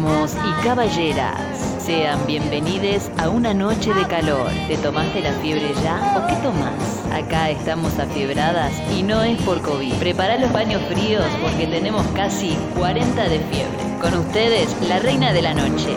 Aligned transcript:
Y 0.00 0.62
caballeras, 0.62 1.40
sean 1.80 2.24
bienvenidos 2.24 3.10
a 3.18 3.28
una 3.30 3.52
noche 3.52 3.92
de 3.92 4.06
calor. 4.06 4.48
¿Te 4.68 4.76
tomaste 4.76 5.20
la 5.22 5.32
fiebre 5.32 5.72
ya 5.82 6.14
o 6.16 6.26
qué 6.28 6.36
tomás? 6.36 7.04
Acá 7.12 7.50
estamos 7.50 7.98
afiebradas 7.98 8.72
y 8.96 9.02
no 9.02 9.24
es 9.24 9.42
por 9.42 9.60
COVID. 9.60 9.94
Prepara 9.94 10.38
los 10.38 10.52
baños 10.52 10.82
fríos 10.84 11.24
porque 11.42 11.66
tenemos 11.66 12.06
casi 12.14 12.56
40 12.76 13.24
de 13.24 13.40
fiebre. 13.40 13.98
Con 14.00 14.14
ustedes, 14.14 14.76
la 14.88 15.00
reina 15.00 15.32
de 15.32 15.42
la 15.42 15.54
noche. 15.54 15.96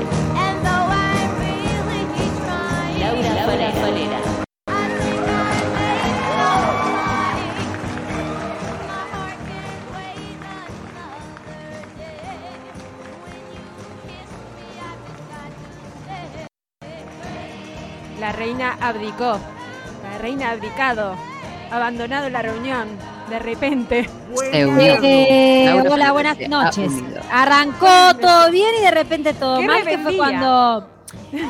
Abdicó. 18.81 19.40
La 20.12 20.17
reina 20.20 20.49
ha 20.49 20.52
abdicado. 20.52 21.16
Abandonado 21.71 22.30
la 22.30 22.41
reunión. 22.41 22.88
De 23.30 23.40
repente. 23.40 24.09
Se 24.52 24.66
unió. 24.66 24.98
Eh, 25.02 25.84
hola, 25.90 26.12
buenas 26.12 26.38
noches. 26.49 26.91
Arrancó 27.31 27.88
todo 28.20 28.52
bien 28.52 28.70
y 28.80 28.84
de 28.84 28.91
repente 28.91 29.34
todo 29.34 29.59
Qué 29.59 29.67
mal, 29.67 29.84
que 29.84 29.98
fue 29.98 30.17
cuando 30.17 30.87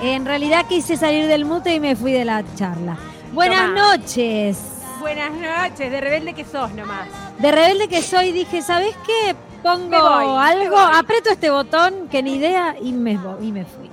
en 0.04 0.26
realidad 0.26 0.66
quise 0.68 0.96
salir 0.96 1.26
del 1.28 1.46
mute 1.46 1.74
y 1.74 1.80
me 1.80 1.96
fui 1.96 2.12
de 2.12 2.26
la 2.26 2.44
charla. 2.56 2.98
Buenas 3.34 3.68
Tomá. 3.68 3.96
noches. 3.98 4.60
Buenas 5.00 5.32
noches. 5.32 5.92
De 5.92 6.02
rebelde 6.02 6.34
que 6.34 6.46
sos 6.46 6.72
nomás. 6.74 7.08
De 7.40 7.52
rebelde 7.52 7.88
que 7.88 8.04
soy, 8.04 8.32
dije, 8.32 8.62
¿sabes 8.62 8.96
qué? 9.06 9.36
Pongo 9.64 9.90
voy, 9.90 10.44
algo, 10.44 10.78
aprieto 10.78 11.30
este 11.32 11.50
botón 11.50 12.08
que 12.10 12.22
ni 12.24 12.36
idea 12.36 12.76
y 12.82 12.94
me, 12.94 13.20
y 13.42 13.52
me 13.52 13.64
fui. 13.66 13.90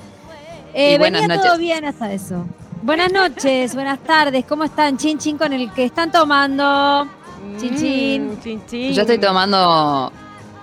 Eh, 0.75 0.95
Y 0.95 0.99
venía 0.99 1.27
todo 1.41 1.57
bien 1.59 1.85
hasta 1.85 2.13
eso. 2.13 2.47
Buenas 2.89 3.13
noches, 3.13 3.75
buenas 3.75 3.99
tardes, 3.99 4.47
¿cómo 4.47 4.65
están? 4.65 4.97
Chin 4.97 5.19
chin 5.19 5.37
con 5.37 5.53
el 5.53 5.71
que 5.75 5.85
están 5.85 6.11
tomando. 6.11 7.07
Chin, 7.61 7.77
chin. 7.77 8.29
Mm, 8.31 8.41
chin, 8.43 8.63
chin. 8.67 8.93
Yo 8.95 9.03
estoy 9.03 9.19
tomando 9.19 10.11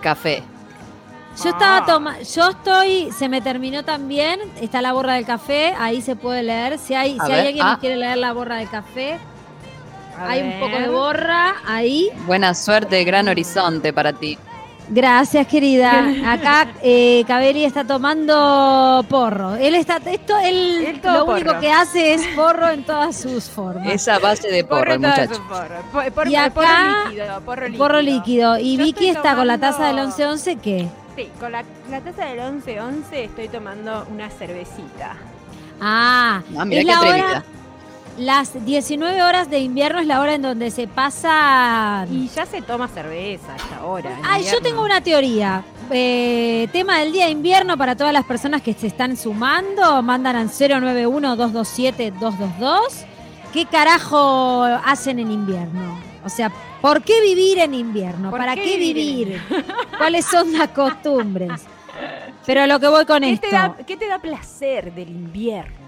café. 0.01 0.41
Yo 1.37 1.43
Ah. 1.45 1.49
estaba 1.49 1.85
tomando, 1.85 2.21
yo 2.23 2.49
estoy, 2.49 3.11
se 3.11 3.29
me 3.29 3.41
terminó 3.41 3.85
también, 3.85 4.39
está 4.59 4.81
la 4.81 4.93
borra 4.93 5.13
del 5.13 5.25
café, 5.27 5.75
ahí 5.77 6.01
se 6.01 6.15
puede 6.15 6.41
leer. 6.41 6.79
Si 6.79 6.95
hay, 6.95 7.15
A 7.19 7.25
si 7.27 7.31
hay 7.31 7.37
ver, 7.37 7.47
alguien 7.47 7.65
ah. 7.67 7.75
que 7.75 7.81
quiere 7.81 7.97
leer 7.97 8.17
la 8.17 8.33
borra 8.33 8.55
del 8.55 8.71
café, 8.71 9.19
A 10.17 10.27
hay 10.31 10.41
un 10.41 10.59
poco 10.59 10.79
de 10.79 10.89
borra 10.89 11.57
ahí. 11.67 12.09
Buena 12.25 12.55
suerte, 12.55 13.03
gran 13.03 13.27
horizonte 13.27 13.93
para 13.93 14.13
ti. 14.13 14.35
Gracias, 14.89 15.47
querida. 15.47 15.91
Acá 16.31 16.67
eh, 16.81 17.23
Cabelli 17.27 17.65
está 17.65 17.83
tomando 17.83 19.03
porro. 19.09 19.55
Él 19.55 19.75
está, 19.75 19.97
esto, 20.05 20.37
él, 20.39 20.99
lo 21.03 21.25
único 21.25 21.45
porro. 21.47 21.59
que 21.59 21.71
hace 21.71 22.13
es 22.13 22.27
porro 22.35 22.69
en 22.69 22.83
todas 22.83 23.15
sus 23.19 23.45
formas. 23.45 23.87
Esa 23.87 24.19
base 24.19 24.47
de 24.49 24.63
porro, 24.63 24.93
el 24.93 25.01
todo 25.01 25.11
muchacho. 25.11 25.41
porro. 25.47 25.81
Po- 25.91 26.11
porro- 26.13 26.29
Y 26.29 26.35
acá- 26.35 26.53
porro 26.53 27.09
líquido. 27.09 27.41
Porro 27.45 27.63
líquido. 27.67 27.77
porro 27.83 28.01
líquido. 28.01 28.57
Y 28.59 28.77
Yo 28.77 28.83
Vicky 28.83 29.09
está 29.09 29.35
con 29.35 29.47
la 29.47 29.57
taza 29.57 29.87
del 29.87 29.95
tomando- 29.97 30.15
11-11, 30.17 30.57
¿qué? 30.61 30.87
Sí, 31.15 31.29
con 31.39 31.51
la, 31.51 31.63
la 31.89 32.01
taza 32.01 32.25
del 32.25 32.39
11-11 32.39 33.03
estoy 33.23 33.47
tomando 33.47 34.05
una 34.11 34.29
cervecita. 34.29 35.15
Ah, 35.81 36.41
Ah, 36.57 36.65
mira 36.65 36.81
es 36.81 36.85
qué 36.85 36.91
la 36.91 36.97
atrevida. 36.97 37.25
hora, 37.29 37.43
las 38.17 38.65
19 38.65 39.21
horas 39.23 39.49
de 39.49 39.59
invierno 39.59 39.99
es 39.99 40.07
la 40.07 40.21
hora 40.21 40.35
en 40.35 40.41
donde 40.41 40.71
se 40.71 40.87
pasa... 40.87 42.05
Y 42.09 42.29
ya 42.29 42.45
se 42.45 42.61
toma 42.61 42.87
cerveza 42.87 43.51
a 43.53 43.57
esta 43.57 43.83
hora. 43.85 44.17
Ay, 44.23 44.45
yo 44.45 44.61
tengo 44.61 44.81
una 44.83 45.01
teoría. 45.01 45.63
Eh, 45.91 46.67
tema 46.71 46.99
del 46.99 47.11
día 47.11 47.25
de 47.25 47.31
invierno 47.31 47.77
para 47.77 47.95
todas 47.95 48.13
las 48.13 48.23
personas 48.25 48.61
que 48.61 48.73
se 48.73 48.87
están 48.87 49.17
sumando, 49.17 50.01
mandan 50.01 50.35
al 50.37 50.49
091-227-222. 50.49 52.79
¿Qué 53.53 53.65
carajo 53.65 54.63
hacen 54.63 55.19
en 55.19 55.31
invierno? 55.31 55.99
O 56.23 56.29
sea, 56.29 56.49
¿por 56.81 57.01
qué 57.03 57.21
vivir 57.21 57.59
en 57.59 57.73
invierno? 57.73 58.29
¿Por 58.31 58.39
¿Para 58.39 58.55
qué 58.55 58.61
qué 58.63 58.77
vivir 58.77 59.27
vivir? 59.27 59.41
¿Cuáles 59.97 60.25
son 60.25 60.53
las 60.53 60.69
costumbres? 60.69 61.65
Pero 62.45 62.61
a 62.63 62.67
lo 62.67 62.79
que 62.79 62.87
voy 62.87 63.05
con 63.05 63.21
¿Qué 63.21 63.33
esto. 63.33 63.47
te, 63.47 63.55
da, 63.55 63.75
¿Qué 63.85 63.97
te 63.97 64.07
da 64.07 64.19
placer 64.19 64.93
del 64.93 65.09
invierno? 65.09 65.84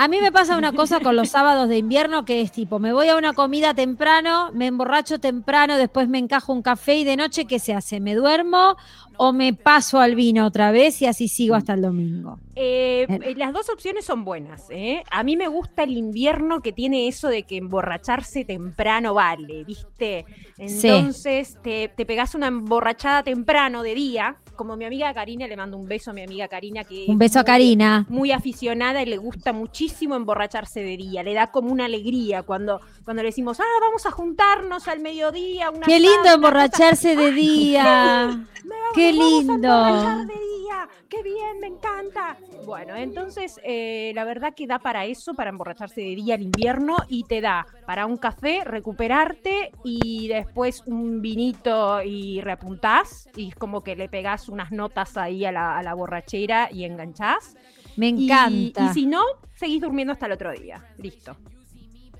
A 0.00 0.08
mí 0.08 0.18
me 0.18 0.32
pasa 0.32 0.56
una 0.56 0.72
cosa 0.72 0.98
con 1.00 1.14
los 1.14 1.28
sábados 1.28 1.68
de 1.68 1.76
invierno 1.76 2.24
que 2.24 2.40
es 2.40 2.52
tipo, 2.52 2.78
me 2.78 2.94
voy 2.94 3.08
a 3.08 3.16
una 3.18 3.34
comida 3.34 3.74
temprano, 3.74 4.50
me 4.54 4.66
emborracho 4.66 5.20
temprano, 5.20 5.76
después 5.76 6.08
me 6.08 6.16
encajo 6.16 6.54
un 6.54 6.62
café 6.62 6.94
y 6.94 7.04
de 7.04 7.18
noche, 7.18 7.44
¿qué 7.44 7.58
se 7.58 7.74
hace? 7.74 8.00
¿Me 8.00 8.14
duermo 8.14 8.78
o 9.18 9.34
me 9.34 9.52
paso 9.52 10.00
al 10.00 10.14
vino 10.14 10.46
otra 10.46 10.70
vez 10.72 11.02
y 11.02 11.06
así 11.06 11.28
sigo 11.28 11.54
hasta 11.54 11.74
el 11.74 11.82
domingo? 11.82 12.38
Eh, 12.54 13.06
eh, 13.10 13.34
las 13.36 13.52
dos 13.52 13.68
opciones 13.68 14.06
son 14.06 14.24
buenas. 14.24 14.68
¿eh? 14.70 15.04
A 15.10 15.22
mí 15.22 15.36
me 15.36 15.48
gusta 15.48 15.82
el 15.82 15.90
invierno 15.90 16.62
que 16.62 16.72
tiene 16.72 17.06
eso 17.06 17.28
de 17.28 17.42
que 17.42 17.58
emborracharse 17.58 18.46
temprano 18.46 19.12
vale, 19.12 19.64
¿viste? 19.64 20.24
Sí. 20.66 20.88
Entonces 20.88 21.58
te, 21.62 21.88
te 21.88 22.06
pegás 22.06 22.34
una 22.34 22.46
emborrachada 22.46 23.22
temprano 23.22 23.82
de 23.82 23.94
día, 23.94 24.38
como 24.60 24.76
mi 24.76 24.84
amiga 24.84 25.14
Karina, 25.14 25.46
le 25.46 25.56
mando 25.56 25.78
un 25.78 25.88
beso 25.88 26.10
a 26.10 26.12
mi 26.12 26.22
amiga 26.22 26.46
Karina 26.46 26.84
que 26.84 27.06
Un 27.08 27.14
es 27.14 27.18
beso 27.18 27.38
a 27.38 27.42
muy- 27.42 27.46
Karina. 27.46 28.04
Muy 28.10 28.30
aficionada 28.30 29.00
y 29.02 29.06
le 29.06 29.16
gusta 29.16 29.54
muchísimo 29.54 30.16
emborracharse 30.16 30.80
de 30.82 30.98
día, 30.98 31.22
le 31.22 31.32
da 31.32 31.46
como 31.50 31.72
una 31.72 31.86
alegría 31.86 32.42
cuando, 32.42 32.78
cuando 33.06 33.22
le 33.22 33.30
decimos, 33.30 33.58
ah, 33.58 33.64
vamos 33.80 34.04
a 34.04 34.10
juntarnos 34.10 34.86
al 34.86 35.00
mediodía. 35.00 35.70
Una 35.70 35.86
Qué 35.86 35.98
lindo 35.98 36.10
tarde, 36.16 36.20
una 36.20 36.22
cosa". 36.28 36.34
emborracharse 36.34 37.16
de 37.16 37.32
día. 37.32 38.26
Me 38.64 38.74
vamos- 38.74 38.92
Qué 38.94 39.12
vamos 39.12 39.24
a 39.24 39.38
lindo. 39.40 39.54
emborrachar 39.54 40.26
de 40.26 40.34
día. 40.34 40.88
Qué 41.10 41.22
bien, 41.24 41.58
me 41.60 41.66
encanta. 41.66 42.36
Bueno, 42.64 42.94
entonces 42.94 43.60
eh, 43.64 44.12
la 44.14 44.24
verdad 44.24 44.54
que 44.54 44.68
da 44.68 44.78
para 44.78 45.06
eso, 45.06 45.34
para 45.34 45.50
emborracharse 45.50 46.00
de 46.00 46.14
día 46.14 46.36
el 46.36 46.42
invierno 46.42 46.98
y 47.08 47.24
te 47.24 47.40
da 47.40 47.66
para 47.84 48.06
un 48.06 48.16
café, 48.16 48.62
recuperarte 48.64 49.72
y 49.82 50.28
después 50.28 50.84
un 50.86 51.20
vinito 51.20 52.00
y 52.02 52.40
reapuntás 52.42 53.28
y 53.34 53.48
es 53.48 53.56
como 53.56 53.82
que 53.82 53.96
le 53.96 54.08
pegás 54.08 54.48
unas 54.48 54.70
notas 54.70 55.16
ahí 55.16 55.44
a 55.44 55.50
la, 55.50 55.76
a 55.76 55.82
la 55.82 55.94
borrachera 55.94 56.68
y 56.70 56.84
enganchás. 56.84 57.56
Me 57.96 58.06
Y- 58.10 58.26
encanta. 58.30 58.84
Y, 58.84 58.88
si 58.94 59.06
no, 59.06 59.22
seguís 59.56 59.80
durmiendo 59.80 60.12
hasta 60.12 60.26
el 60.26 60.32
otro 60.32 60.52
día. 60.52 60.84
Listo. 60.96 61.36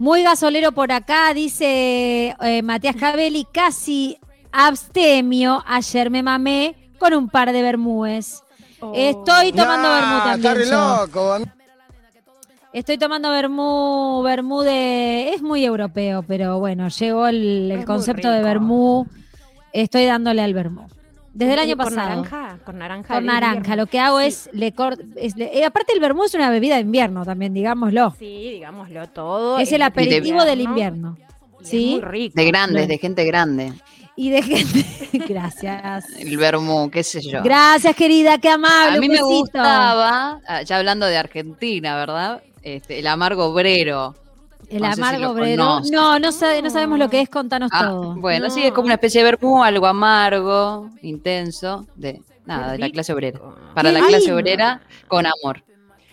Muy 0.00 0.25
gasolero 0.25 0.73
por 0.73 0.91
acá, 0.91 1.33
dice 1.33 2.34
eh, 2.41 2.62
Matías 2.62 2.97
Cabelli, 2.97 3.47
casi 3.53 4.19
abstemio. 4.50 5.62
Ayer 5.67 6.11
me 6.11 6.25
mamé 6.25 6.75
con 6.99 7.15
un 7.15 7.29
par 7.29 7.53
de 7.53 7.62
bermúes. 7.62 8.43
Estoy 8.95 9.53
tomando 9.53 9.89
vermú 9.89 10.19
también. 10.19 10.37
Está 10.37 10.55
re 10.55 10.67
yo. 10.67 11.07
loco. 11.07 11.39
Estoy 12.73 12.99
tomando 12.99 13.31
vermú, 13.31 14.23
vermú 14.23 14.63
de... 14.63 15.31
Es 15.35 15.43
muy 15.43 15.65
europeo, 15.65 16.23
pero 16.23 16.61
bueno, 16.61 16.89
llegó 16.89 17.27
el, 17.27 17.83
concepto 17.85 18.31
de 18.31 18.43
vermú. 18.43 19.07
Estoy 19.73 20.05
dándole 20.05 20.41
al 20.43 20.55
vermú. 20.55 20.87
Desde 21.35 21.55
el 21.55 21.59
año 21.61 21.77
¿Con 21.77 21.87
pasado. 21.87 22.09
naranja? 22.09 22.59
Con 22.65 22.79
naranja. 22.79 23.15
Con 23.15 23.27
naranja. 23.27 23.57
invierno. 23.57 23.77
Lo 23.77 23.87
que 23.87 23.99
hago 23.99 24.21
Sí. 24.21 24.27
es... 24.27 24.51
le 24.53 24.73
cor- 24.73 24.99
es 25.17 25.37
le- 25.37 25.59
eh, 25.59 25.65
aparte 25.65 25.93
el 25.95 26.01
vermú 26.01 26.25
es 26.25 26.35
una 26.35 26.49
bebida 26.51 26.77
de 26.77 26.83
invierno 26.83 27.25
también, 27.25 27.53
digámoslo. 27.55 28.15
Sí, 28.19 28.51
digámoslo 28.53 29.09
todo. 29.09 29.59
es 29.59 29.73
el 29.73 29.83
aperitivo 29.83 30.45
del 30.45 30.61
invierno. 30.61 31.17
y 31.61 31.62
es 31.62 31.69
¿Sí? 31.69 31.91
muy 31.93 32.01
rico. 32.03 32.35
De 32.37 32.45
grandes, 32.47 32.87
de 32.89 32.99
gente 32.99 33.25
grande. 33.25 33.73
Y 34.20 34.28
de 34.28 34.42
gente... 34.42 34.84
Gracias. 35.28 36.04
El 36.19 36.36
vermú, 36.36 36.91
qué 36.91 37.03
sé 37.03 37.22
yo. 37.22 37.42
Gracias, 37.42 37.96
querida, 37.96 38.37
qué 38.37 38.50
amable. 38.50 38.99
A 38.99 39.00
mí 39.00 39.08
me 39.08 39.22
gustaba, 39.22 40.40
ah, 40.46 40.61
ya 40.62 40.76
hablando 40.76 41.06
de 41.06 41.17
Argentina, 41.17 41.96
¿verdad? 41.96 42.43
Este, 42.62 42.99
el 42.99 43.06
amargo 43.06 43.46
obrero. 43.46 44.14
El 44.69 44.82
No 44.82 44.88
sé 44.90 44.94
si 44.96 45.00
amargo 45.00 45.31
obrero. 45.31 45.81
No, 45.90 46.19
no, 46.19 46.32
sabe- 46.32 46.61
no 46.61 46.69
sabemos 46.69 46.99
lo 46.99 47.08
que 47.08 47.22
es, 47.22 47.31
contanos 47.31 47.70
Ah, 47.72 47.87
todo. 47.88 48.14
bueno, 48.17 48.49
No. 48.49 48.55
sí, 48.55 48.62
es 48.62 48.72
como 48.72 48.84
una 48.84 48.94
especie 48.96 49.25
de 49.25 49.31
vermú, 49.31 49.64
algo 49.64 49.87
amargo, 49.87 50.90
intenso, 51.00 51.87
de 51.96 52.20
nada, 52.44 52.73
de 52.73 52.78
la 52.78 52.90
clase 52.90 53.14
obrera. 53.14 53.40
Para 53.75 53.90
la 53.90 54.05
clase 54.05 54.34
obrera, 54.34 54.82
con 55.08 55.25
amor. 55.25 55.62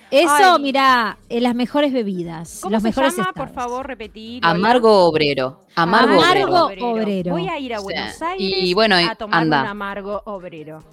Eso, 0.10 0.56
Ay. 0.56 0.62
mirá, 0.62 1.18
eh, 1.28 1.42
las 1.42 1.54
mejores 1.54 1.92
bebidas, 1.92 2.60
¿Cómo 2.62 2.74
los 2.74 2.82
se 2.82 2.90
mejores 2.90 3.14
llama? 3.18 3.30
estados. 3.30 3.50
Por 3.50 3.56
favor, 3.56 3.88
repetir. 3.88 4.42
Amargo 4.46 5.06
obrero. 5.06 5.66
Amargo, 5.76 6.14
Amargo 6.22 6.66
obrero. 6.66 6.90
obrero. 6.92 7.32
Voy 7.34 7.48
a 7.50 7.60
ir 7.60 7.74
a. 7.74 7.80
Buenos 7.80 8.22
Aires 8.22 8.58
Y 8.64 8.74
bueno, 8.74 8.96
a 8.96 9.16
tomar 9.16 9.42
anda. 9.42 9.62
un 9.64 9.68
amargo 9.68 10.22
obrero. 10.26 10.84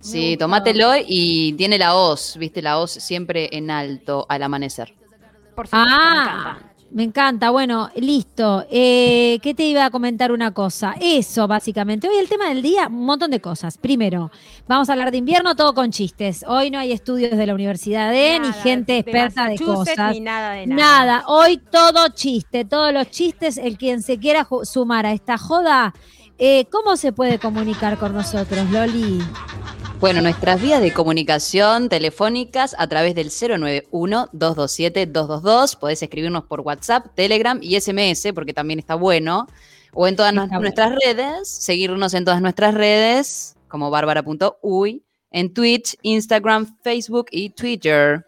Sí, 0.00 0.36
tomátelo 0.38 0.92
y 1.06 1.52
tiene 1.54 1.76
la 1.78 1.94
hoz, 1.94 2.36
viste, 2.38 2.62
la 2.62 2.78
hoz 2.78 2.90
siempre 2.90 3.48
en 3.52 3.70
alto 3.70 4.24
al 4.28 4.42
amanecer. 4.42 4.94
Por 5.54 5.66
supuesto, 5.66 5.76
me 5.88 5.94
Ah, 5.94 6.22
encanta. 6.56 6.69
Me 6.92 7.04
encanta. 7.04 7.50
Bueno, 7.50 7.90
listo. 7.96 8.64
Eh, 8.70 9.38
¿Qué 9.42 9.54
te 9.54 9.64
iba 9.64 9.84
a 9.84 9.90
comentar 9.90 10.32
una 10.32 10.52
cosa? 10.52 10.94
Eso, 11.00 11.46
básicamente. 11.46 12.08
Hoy 12.08 12.16
el 12.16 12.28
tema 12.28 12.48
del 12.48 12.62
día, 12.62 12.88
un 12.88 13.04
montón 13.04 13.30
de 13.30 13.40
cosas. 13.40 13.78
Primero, 13.78 14.30
vamos 14.66 14.88
a 14.88 14.92
hablar 14.92 15.10
de 15.10 15.18
invierno, 15.18 15.54
todo 15.54 15.74
con 15.74 15.90
chistes. 15.90 16.44
Hoy 16.46 16.70
no 16.70 16.78
hay 16.78 16.92
estudios 16.92 17.36
de 17.36 17.46
la 17.46 17.54
Universidad 17.54 18.10
de 18.10 18.38
ni 18.40 18.52
gente 18.52 18.98
experta 18.98 19.44
de 19.44 19.50
Massachusetts, 19.50 19.96
cosas. 19.96 20.12
Ni 20.12 20.20
nada 20.20 20.52
de 20.52 20.66
nada. 20.66 20.80
Nada, 20.80 21.24
hoy 21.28 21.58
todo 21.58 22.08
chiste, 22.08 22.64
todos 22.64 22.92
los 22.92 23.10
chistes, 23.10 23.58
el 23.58 23.78
quien 23.78 24.02
se 24.02 24.18
quiera 24.18 24.46
sumar 24.64 25.06
a 25.06 25.12
esta 25.12 25.38
joda, 25.38 25.94
eh, 26.40 26.64
¿cómo 26.70 26.96
se 26.96 27.12
puede 27.12 27.38
comunicar 27.38 27.98
con 27.98 28.14
nosotros, 28.14 28.70
Loli? 28.70 29.20
Bueno, 30.00 30.22
nuestras 30.22 30.62
vías 30.62 30.80
de 30.80 30.94
comunicación 30.94 31.90
telefónicas 31.90 32.74
a 32.78 32.86
través 32.86 33.14
del 33.14 33.28
091-227-222. 33.28 35.78
Podés 35.78 36.02
escribirnos 36.02 36.44
por 36.44 36.62
WhatsApp, 36.62 37.08
Telegram 37.14 37.58
y 37.60 37.78
SMS, 37.78 38.32
porque 38.34 38.54
también 38.54 38.78
está 38.78 38.94
bueno. 38.94 39.46
O 39.92 40.08
en 40.08 40.16
todas 40.16 40.32
Está 40.32 40.58
nuestras 40.58 40.94
redes, 41.04 41.48
seguirnos 41.48 42.14
en 42.14 42.24
todas 42.24 42.40
nuestras 42.40 42.72
redes, 42.72 43.56
como 43.68 43.90
bárbara.uy, 43.90 45.04
en 45.30 45.52
Twitch, 45.52 45.98
Instagram, 46.00 46.78
Facebook 46.82 47.26
y 47.30 47.50
Twitter. 47.50 48.24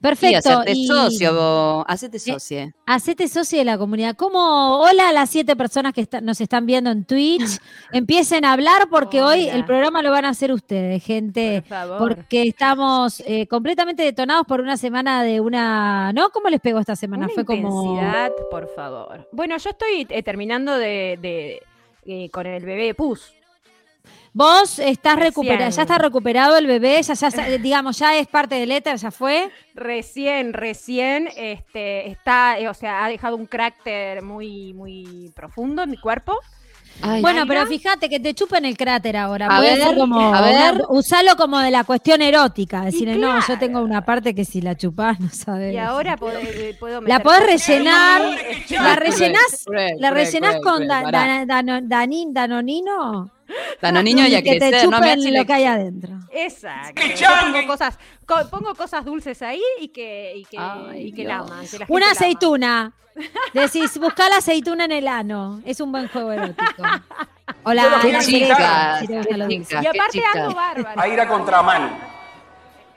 Y 0.00 0.02
Perfecto. 0.02 0.38
hacerte 0.38 0.72
y- 0.72 0.86
socio, 0.86 1.84
hacete 1.86 2.18
socio. 2.18 2.72
Hacete 2.86 3.28
socio 3.28 3.58
de 3.58 3.66
la 3.66 3.76
comunidad. 3.76 4.16
¿Cómo? 4.16 4.78
Hola 4.80 5.10
a 5.10 5.12
las 5.12 5.28
siete 5.28 5.54
personas 5.56 5.92
que 5.92 6.00
está- 6.00 6.22
nos 6.22 6.40
están 6.40 6.64
viendo 6.64 6.90
en 6.90 7.04
Twitch. 7.04 7.58
Empiecen 7.92 8.46
a 8.46 8.54
hablar 8.54 8.88
porque 8.90 9.20
hoy 9.20 9.46
el 9.50 9.66
programa 9.66 10.00
lo 10.00 10.10
van 10.10 10.24
a 10.24 10.30
hacer 10.30 10.52
ustedes, 10.52 11.04
gente. 11.04 11.60
Por 11.60 11.68
favor. 11.68 11.98
Porque 11.98 12.42
estamos 12.44 13.22
eh, 13.26 13.46
completamente 13.46 14.02
detonados 14.02 14.46
por 14.46 14.62
una 14.62 14.78
semana 14.78 15.22
de 15.22 15.38
una. 15.40 16.14
¿No? 16.14 16.30
¿Cómo 16.30 16.48
les 16.48 16.60
pegó 16.60 16.78
esta 16.78 16.96
semana? 16.96 17.26
Una 17.26 17.34
Fue 17.34 17.44
como. 17.44 18.00
por 18.50 18.68
favor. 18.74 19.28
Bueno, 19.32 19.58
yo 19.58 19.68
estoy 19.68 20.06
eh, 20.08 20.22
terminando 20.22 20.78
de, 20.78 21.18
de- 21.20 21.62
eh, 22.06 22.30
con 22.30 22.46
el 22.46 22.64
bebé 22.64 22.94
Pus. 22.94 23.34
Vos 24.32 24.78
estás 24.78 25.16
recuperado, 25.18 25.70
ya 25.70 25.82
está 25.82 25.98
recuperado 25.98 26.56
el 26.56 26.66
bebé, 26.66 27.02
ya, 27.02 27.14
ya, 27.14 27.28
digamos, 27.58 27.98
ya 27.98 28.16
es 28.16 28.28
parte 28.28 28.54
del 28.54 28.70
éter, 28.70 28.96
ya 28.96 29.10
fue. 29.10 29.50
Recién, 29.74 30.52
recién, 30.52 31.28
este, 31.36 32.08
está, 32.08 32.58
eh, 32.58 32.68
o 32.68 32.74
sea, 32.74 33.04
ha 33.04 33.08
dejado 33.08 33.36
un 33.36 33.46
carácter 33.46 34.22
muy, 34.22 34.72
muy 34.72 35.32
profundo 35.34 35.82
en 35.82 35.90
mi 35.90 35.96
cuerpo. 35.96 36.38
Ay, 37.02 37.22
Bueno, 37.22 37.46
pero 37.46 37.66
fíjate 37.66 38.08
que 38.10 38.20
te 38.20 38.34
chupen 38.34 38.64
el 38.66 38.76
cráter 38.76 39.16
ahora. 39.16 39.46
A 39.46 39.60
ver, 39.60 39.80
ser 39.80 39.96
como. 39.96 40.34
a 40.34 40.40
ver. 40.42 40.82
usalo 40.90 41.34
como 41.36 41.58
de 41.60 41.70
la 41.70 41.84
cuestión 41.84 42.20
erótica. 42.20 42.82
Decirle, 42.82 43.16
no, 43.16 43.40
yo 43.46 43.58
tengo 43.58 43.80
una 43.80 44.04
parte 44.04 44.34
que 44.34 44.44
si 44.44 44.60
la 44.60 44.76
chupás 44.76 45.18
no 45.18 45.30
sabes. 45.30 45.72
Y 45.72 45.78
ahora 45.78 46.16
puedo, 46.18 46.38
eh, 46.38 46.76
puedo 46.78 47.00
La 47.00 47.18
meter 47.18 47.22
podés 47.22 47.40
cosas 47.40 47.68
rellenar, 47.68 48.22
la 48.70 48.96
rellenás, 48.96 49.64
la 49.98 50.10
rellenás 50.10 50.56
con 50.62 50.74
cruel, 50.74 50.88
da- 50.88 51.10
danonino. 53.80 54.22
Danoniño 54.22 54.26
y 54.28 54.34
a 54.34 54.42
que 54.42 54.52
te 54.52 54.58
crecer, 54.70 54.88
no 54.88 55.00
me 55.00 55.16
lo 55.16 55.44
que 55.44 55.52
hay 55.52 55.64
adentro. 55.64 56.18
Exacto. 56.32 57.00
Pongo 57.52 57.66
cosas, 57.66 57.98
co- 58.26 58.48
pongo 58.50 58.74
cosas 58.74 59.04
dulces 59.04 59.40
ahí 59.42 59.62
y 59.80 59.88
que, 59.88 60.34
y 60.36 60.44
que, 60.44 60.58
Ay, 60.58 61.08
y 61.08 61.12
que 61.12 61.24
la 61.24 61.38
aman. 61.38 61.66
que 61.68 61.78
la 61.78 61.86
Una 61.88 62.00
la 62.06 62.06
ama. 62.06 62.12
aceituna. 62.12 62.92
Decís, 63.52 63.98
buscá 63.98 64.28
la 64.28 64.36
aceituna 64.36 64.84
en 64.84 64.92
el 64.92 65.08
ano. 65.08 65.60
Es 65.64 65.80
un 65.80 65.90
buen 65.92 66.08
juego 66.08 66.32
erótico. 66.32 66.82
O 67.64 67.72
la, 67.72 67.98
Qué 68.00 68.18
chicas, 68.20 69.00
te 69.00 69.06
chicas, 69.06 69.72
Y 69.82 69.86
aparte 69.86 70.00
ando 70.00 70.10
chicas. 70.12 70.54
bárbara. 70.54 71.02
A 71.02 71.08
ir 71.08 71.20
a 71.20 71.28
contramano. 71.28 71.90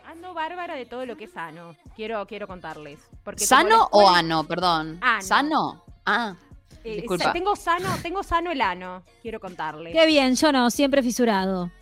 Ando 0.08 0.34
bárbara 0.34 0.76
de 0.76 0.86
todo 0.86 1.06
lo 1.06 1.18
que 1.18 1.26
es 1.26 1.32
sano. 1.32 1.76
Quiero, 1.96 2.26
quiero 2.28 2.48
contarles. 2.48 3.00
Porque 3.24 3.46
¿Sano 3.46 3.88
o 3.92 4.08
ano? 4.10 4.44
Perdón. 4.46 5.00
Ano. 5.02 5.22
¿Sano? 5.22 5.84
Ah, 6.06 6.36
eh, 6.84 7.06
tengo 7.34 7.56
sano, 7.56 7.90
tengo 8.02 8.24
sano 8.24 8.52
el 8.52 8.62
ano. 8.62 9.04
Quiero 9.22 9.40
contarles. 9.40 9.94
Qué 9.94 10.06
bien, 10.06 10.36
yo 10.36 10.52
no, 10.52 10.70
siempre 10.70 11.02
fisurado. 11.04 11.72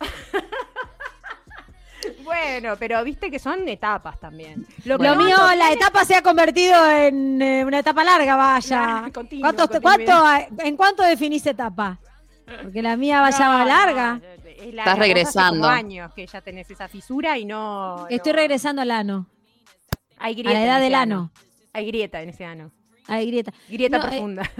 Bueno, 2.24 2.76
pero 2.78 3.02
viste 3.04 3.30
que 3.30 3.38
son 3.38 3.68
etapas 3.68 4.18
también. 4.18 4.66
Lo, 4.84 4.98
mío, 4.98 5.36
la 5.56 5.72
etapa 5.72 6.04
se 6.04 6.14
ha 6.16 6.22
convertido 6.22 6.90
en 6.90 7.40
eh, 7.40 7.64
una 7.64 7.78
etapa 7.80 8.02
larga, 8.02 8.34
vaya. 8.36 9.08
Continuo, 9.12 9.42
¿Cuánto, 9.44 9.68
continuidad. 9.80 10.48
cuánto, 10.48 10.62
¿En 10.64 10.76
cuánto 10.76 11.02
definís 11.02 11.46
etapa? 11.46 11.98
Porque 12.62 12.82
la 12.82 12.96
mía 12.96 13.20
vaya 13.20 13.46
No, 13.46 13.58
no, 13.58 13.64
larga. 13.64 14.20
es 14.22 14.32
la- 14.46 14.52
Estás 14.52 14.74
la 14.74 14.82
hace 14.92 15.00
regresando. 15.00 15.68
años 15.68 16.12
que 16.14 16.26
ya 16.26 16.40
tenés 16.40 16.70
esa 16.70 16.88
fisura 16.88 17.38
y 17.38 17.44
no. 17.44 18.06
Estoy 18.08 18.32
no- 18.32 18.36
regresando 18.38 18.82
al 18.82 18.90
ano, 18.90 19.26
Hay 20.18 20.32
a 20.32 20.36
grieta 20.36 20.52
la 20.52 20.58
en 20.60 20.66
edad 20.66 20.80
del 20.80 20.94
ano. 20.94 21.30
Hay 21.72 21.86
grieta 21.86 22.20
en 22.22 22.28
ese 22.30 22.44
ano. 22.44 22.70
Hay 23.12 23.26
grieta. 23.26 23.52
Grieta 23.68 23.98
No, 23.98 24.04
eh, 24.04 24.08
profunda. 24.08 24.50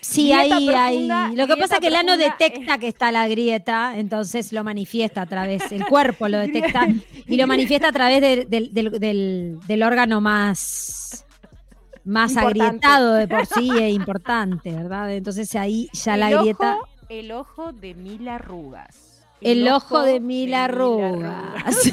Sí, 0.00 0.32
Grieta 0.32 0.56
profunda, 0.56 1.32
Lo 1.34 1.46
que 1.46 1.56
pasa 1.56 1.74
es 1.74 1.80
que 1.80 1.86
el 1.86 1.96
ano 1.96 2.16
detecta 2.16 2.78
que 2.78 2.88
está 2.88 3.12
la 3.12 3.28
grieta, 3.28 3.96
entonces 3.96 4.52
lo 4.52 4.64
manifiesta 4.64 5.22
a 5.22 5.26
través, 5.26 5.70
el 5.70 5.86
cuerpo 5.86 6.28
lo 6.28 6.38
detecta 6.46 6.88
y 7.26 7.36
lo 7.36 7.46
manifiesta 7.46 7.88
a 7.88 7.92
través 7.92 8.20
del, 8.48 9.82
órgano 9.84 10.20
más, 10.20 11.24
más 12.04 12.32
Importante. 12.32 12.64
agrietado 12.64 13.14
de 13.14 13.28
por 13.28 13.46
sí 13.46 13.70
e 13.70 13.90
importante, 13.90 14.72
¿verdad? 14.72 15.12
Entonces 15.12 15.54
ahí 15.54 15.88
ya 15.92 16.16
la 16.16 16.30
grieta. 16.30 16.76
Ojo, 16.76 16.88
el 17.08 17.32
ojo 17.32 17.72
de 17.72 17.94
mil 17.94 18.26
arrugas. 18.28 19.22
El 19.40 19.68
ojo 19.68 20.02
de 20.02 20.20
mil 20.20 20.54
arrugas. 20.54 21.92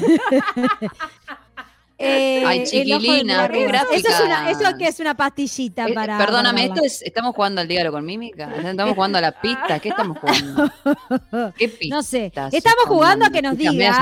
Eh, 2.04 2.42
Ay, 2.44 2.64
chiquilina, 2.64 3.48
qué. 3.48 3.64
Eso 3.92 4.08
es 4.08 4.20
una, 4.20 4.42
gráficas. 4.42 4.60
eso 4.60 4.76
que 4.78 4.88
es 4.88 5.00
una 5.00 5.14
pastillita 5.16 5.86
Eh, 5.88 5.94
para. 5.94 6.18
perdóname, 6.18 6.62
para 6.68 6.74
esto 6.74 6.84
es, 6.84 7.02
estamos 7.02 7.34
jugando 7.34 7.60
al 7.60 7.68
dígaro 7.68 7.92
con 7.92 8.04
mímica. 8.04 8.52
Estamos 8.56 8.94
jugando 8.94 9.18
a 9.18 9.20
la 9.20 9.40
pista. 9.40 9.78
¿Qué 9.78 9.90
estamos 9.90 10.18
jugando? 10.18 10.70
¿Qué 11.56 11.68
pista? 11.68 11.94
No 11.94 12.02
sé. 12.02 12.32
Estamos 12.50 12.84
jugando 12.86 13.26
a 13.26 13.30
que 13.30 13.40
nos 13.42 13.56
digas 13.56 13.96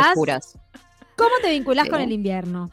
cómo 1.16 1.34
te 1.42 1.50
vinculás 1.50 1.84
Sí. 1.84 1.90
con 1.90 2.00
el 2.00 2.12
invierno. 2.12 2.70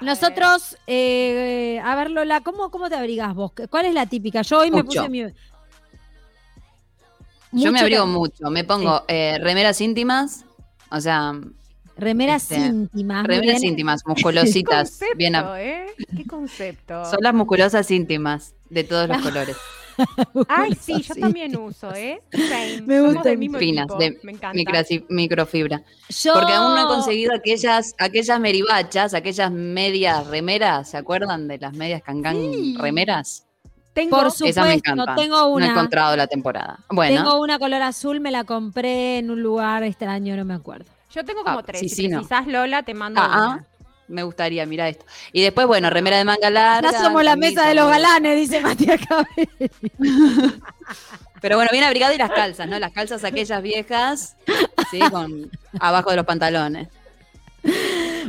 Nosotros, 0.00 0.76
eh, 0.86 1.80
a 1.84 1.94
ver, 1.94 2.10
Lola, 2.10 2.40
¿cómo, 2.40 2.70
¿cómo 2.70 2.88
te 2.88 2.96
abrigás 2.96 3.34
vos? 3.34 3.52
¿Cuál 3.68 3.86
es 3.86 3.94
la 3.94 4.06
típica? 4.06 4.42
Yo 4.42 4.58
hoy 4.60 4.70
me 4.70 4.82
Mucho. 4.82 5.00
puse 5.02 5.08
mi. 5.10 5.20
Yo 5.20 5.26
me 7.52 7.70
Mucho 7.72 7.80
abrigo 7.82 8.06
mucho. 8.06 8.50
Me 8.50 8.64
pongo 8.64 9.04
eh, 9.08 9.38
remeras 9.40 9.80
íntimas. 9.80 10.44
O 10.90 11.00
sea, 11.00 11.34
Remeras 11.96 12.50
este, 12.50 12.66
íntimas. 12.66 13.26
remeras 13.26 13.60
bien. 13.60 13.72
íntimas, 13.72 14.02
Qué 14.04 14.10
musculositas. 14.12 14.90
concepto, 14.90 15.16
bien 15.16 15.34
a- 15.36 15.62
¿eh? 15.62 15.86
Qué 16.16 16.24
concepto. 16.26 17.04
Son 17.04 17.18
las 17.22 17.34
musculosas 17.34 17.90
íntimas 17.90 18.54
de 18.70 18.84
todos 18.84 19.08
los 19.08 19.18
colores. 19.22 19.56
Ay, 20.48 20.74
sí, 20.80 21.02
yo 21.02 21.14
también 21.14 21.54
uso, 21.58 21.92
¿eh? 21.94 22.22
Same. 22.32 22.80
Me 22.86 22.96
Somos 22.98 23.14
gusta 23.14 23.28
del 23.28 23.38
mismo 23.38 23.58
finas, 23.58 23.86
de 23.98 24.18
Me 24.22 24.32
encanta. 24.32 24.56
Microfibra. 25.10 25.82
Yo- 26.08 26.32
Porque 26.34 26.52
aún 26.54 26.74
no 26.74 26.82
he 26.82 26.86
conseguido 26.86 27.34
aquellas, 27.34 27.94
aquellas 27.98 28.40
meribachas, 28.40 29.12
aquellas 29.12 29.50
medias 29.52 30.26
remeras, 30.28 30.90
¿se 30.90 30.96
acuerdan 30.96 31.48
de 31.48 31.58
las 31.58 31.74
medias 31.74 32.02
cancán 32.02 32.36
Sí. 32.36 32.76
remeras? 32.78 33.46
Tengo, 33.92 34.16
Por 34.16 34.24
me 34.26 34.30
supuesto, 34.30 34.64
encantan. 34.64 35.16
tengo 35.16 35.36
No 35.36 35.48
he 35.48 35.52
una. 35.52 35.70
encontrado 35.72 36.16
la 36.16 36.28
temporada. 36.28 36.78
Bueno, 36.88 37.16
Tengo 37.22 37.40
una 37.42 37.58
color 37.58 37.82
azul, 37.82 38.20
me 38.20 38.30
la 38.30 38.44
compré 38.44 39.18
en 39.18 39.30
un 39.30 39.42
lugar 39.42 39.82
extraño, 39.82 40.34
no 40.36 40.44
me 40.46 40.54
acuerdo. 40.54 40.90
Yo 41.12 41.24
tengo 41.24 41.42
como 41.44 41.58
Ah, 41.58 41.62
tres. 41.62 41.80
sí, 41.80 41.88
si 41.88 41.94
sí, 41.96 42.08
no. 42.08 42.18
precisás, 42.18 42.46
Lola, 42.46 42.82
te 42.82 42.94
mando 42.94 43.20
Ah, 43.20 43.28
ah. 43.32 43.64
me 44.08 44.22
gustaría, 44.22 44.66
mira 44.66 44.88
esto. 44.88 45.04
Y 45.32 45.42
después, 45.42 45.66
bueno, 45.66 45.90
remera 45.90 46.16
de 46.18 46.24
manga 46.24 46.50
larga. 46.50 46.90
Ya 46.92 47.02
somos 47.02 47.22
la 47.24 47.36
mesa 47.36 47.66
de 47.68 47.74
los 47.74 47.88
galanes, 47.88 48.36
dice 48.36 48.60
Matías 48.60 49.00
Cabelli. 49.06 49.70
Pero 51.40 51.56
bueno, 51.56 51.70
bien 51.72 51.84
abrigado 51.84 52.12
y 52.12 52.18
las 52.18 52.30
calzas, 52.30 52.68
¿no? 52.68 52.78
Las 52.78 52.92
calzas 52.92 53.24
aquellas 53.24 53.62
viejas, 53.62 54.36
sí, 54.90 55.00
con 55.10 55.50
abajo 55.80 56.10
de 56.10 56.16
los 56.16 56.26
pantalones. 56.26 56.88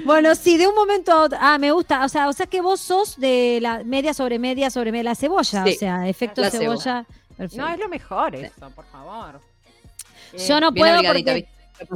Bueno, 0.05 0.33
sí, 0.35 0.57
de 0.57 0.67
un 0.67 0.75
momento 0.75 1.11
a 1.11 1.21
otro. 1.23 1.37
Ah, 1.41 1.57
me 1.57 1.71
gusta. 1.71 2.03
O 2.05 2.09
sea, 2.09 2.27
o 2.29 2.33
sea 2.33 2.45
que 2.45 2.61
vos 2.61 2.79
sos 2.79 3.19
de 3.19 3.59
la 3.61 3.83
media 3.83 4.13
sobre 4.13 4.39
media 4.39 4.69
sobre 4.69 4.91
media, 4.91 5.03
la 5.11 5.15
cebolla. 5.15 5.63
Sí, 5.65 5.75
o 5.75 5.79
sea, 5.79 6.07
efecto 6.07 6.41
la 6.41 6.51
cebolla. 6.51 7.05
Perfecto. 7.37 7.65
No, 7.65 7.73
es 7.73 7.79
lo 7.79 7.89
mejor 7.89 8.35
eso, 8.35 8.69
por 8.75 8.85
favor. 8.85 9.41
Yo 10.47 10.59
no 10.61 10.71
Bien 10.71 10.85
puedo 10.85 11.03
porque 11.13 11.33
¿viste? 11.33 11.49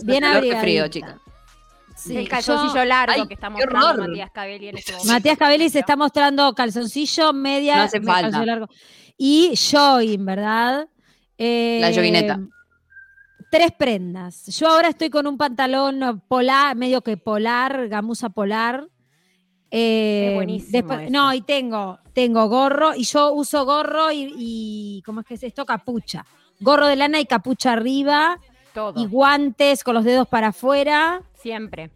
Bien 0.04 0.24
que 0.24 0.30
frío, 0.30 0.58
abrigadita. 0.58 0.90
chica. 0.90 1.20
Sí, 1.96 2.18
el 2.18 2.28
calzoncillo 2.28 2.76
yo- 2.76 2.86
largo 2.86 3.22
Ay, 3.22 3.28
que 3.28 3.34
está 3.36 3.50
mostrando 3.50 3.88
horror. 3.90 4.10
Matías 4.10 4.32
Cabelli 4.32 4.68
en 4.68 4.78
este 4.78 4.92
momento. 4.92 5.14
Matías 5.14 5.38
Cabelli 5.38 5.70
se 5.70 5.80
está 5.80 5.96
mostrando 5.96 6.54
calzoncillo, 6.54 7.32
media, 7.34 7.78
No 7.78 7.82
hace 7.84 8.02
falta. 8.02 8.14
calzoncillo 8.24 8.46
largo. 8.46 8.68
Y 9.18 9.54
jogging, 9.72 10.26
¿verdad? 10.26 10.88
Eh, 11.38 11.80
La 11.82 11.94
joguineta. 11.94 12.40
Tres 13.50 13.72
prendas. 13.78 14.46
Yo 14.48 14.68
ahora 14.68 14.90
estoy 14.90 15.10
con 15.10 15.26
un 15.28 15.38
pantalón 15.38 16.22
polar, 16.28 16.76
medio 16.76 17.02
que 17.02 17.16
polar, 17.16 17.88
gamuza 17.88 18.30
polar. 18.30 18.88
Eh, 19.72 20.28
Es 20.30 20.36
buenísimo 20.36 20.72
después- 20.72 21.02
eso. 21.04 21.12
no, 21.12 21.34
y 21.34 21.42
tengo, 21.42 22.00
tengo 22.14 22.48
gorro, 22.50 22.94
y 22.96 23.04
yo 23.04 23.32
uso 23.34 23.66
gorro 23.66 24.12
y, 24.12 24.34
y 24.38 25.02
¿cómo 25.06 25.22
es 25.22 25.26
que 25.28 25.34
es 25.36 25.44
esto? 25.44 25.66
Capucha. 25.66 26.26
Gorro 26.60 26.88
de 26.88 26.96
lana 26.96 27.20
y 27.20 27.26
capucha 27.26 27.74
arriba, 27.74 28.40
Todo, 28.76 29.02
y 29.02 29.08
guantes 29.08 29.84
con 29.84 29.96
los 29.96 30.04
dedos 30.04 30.28
para 30.28 30.50
afuera. 30.50 31.22
siempre. 31.42 31.90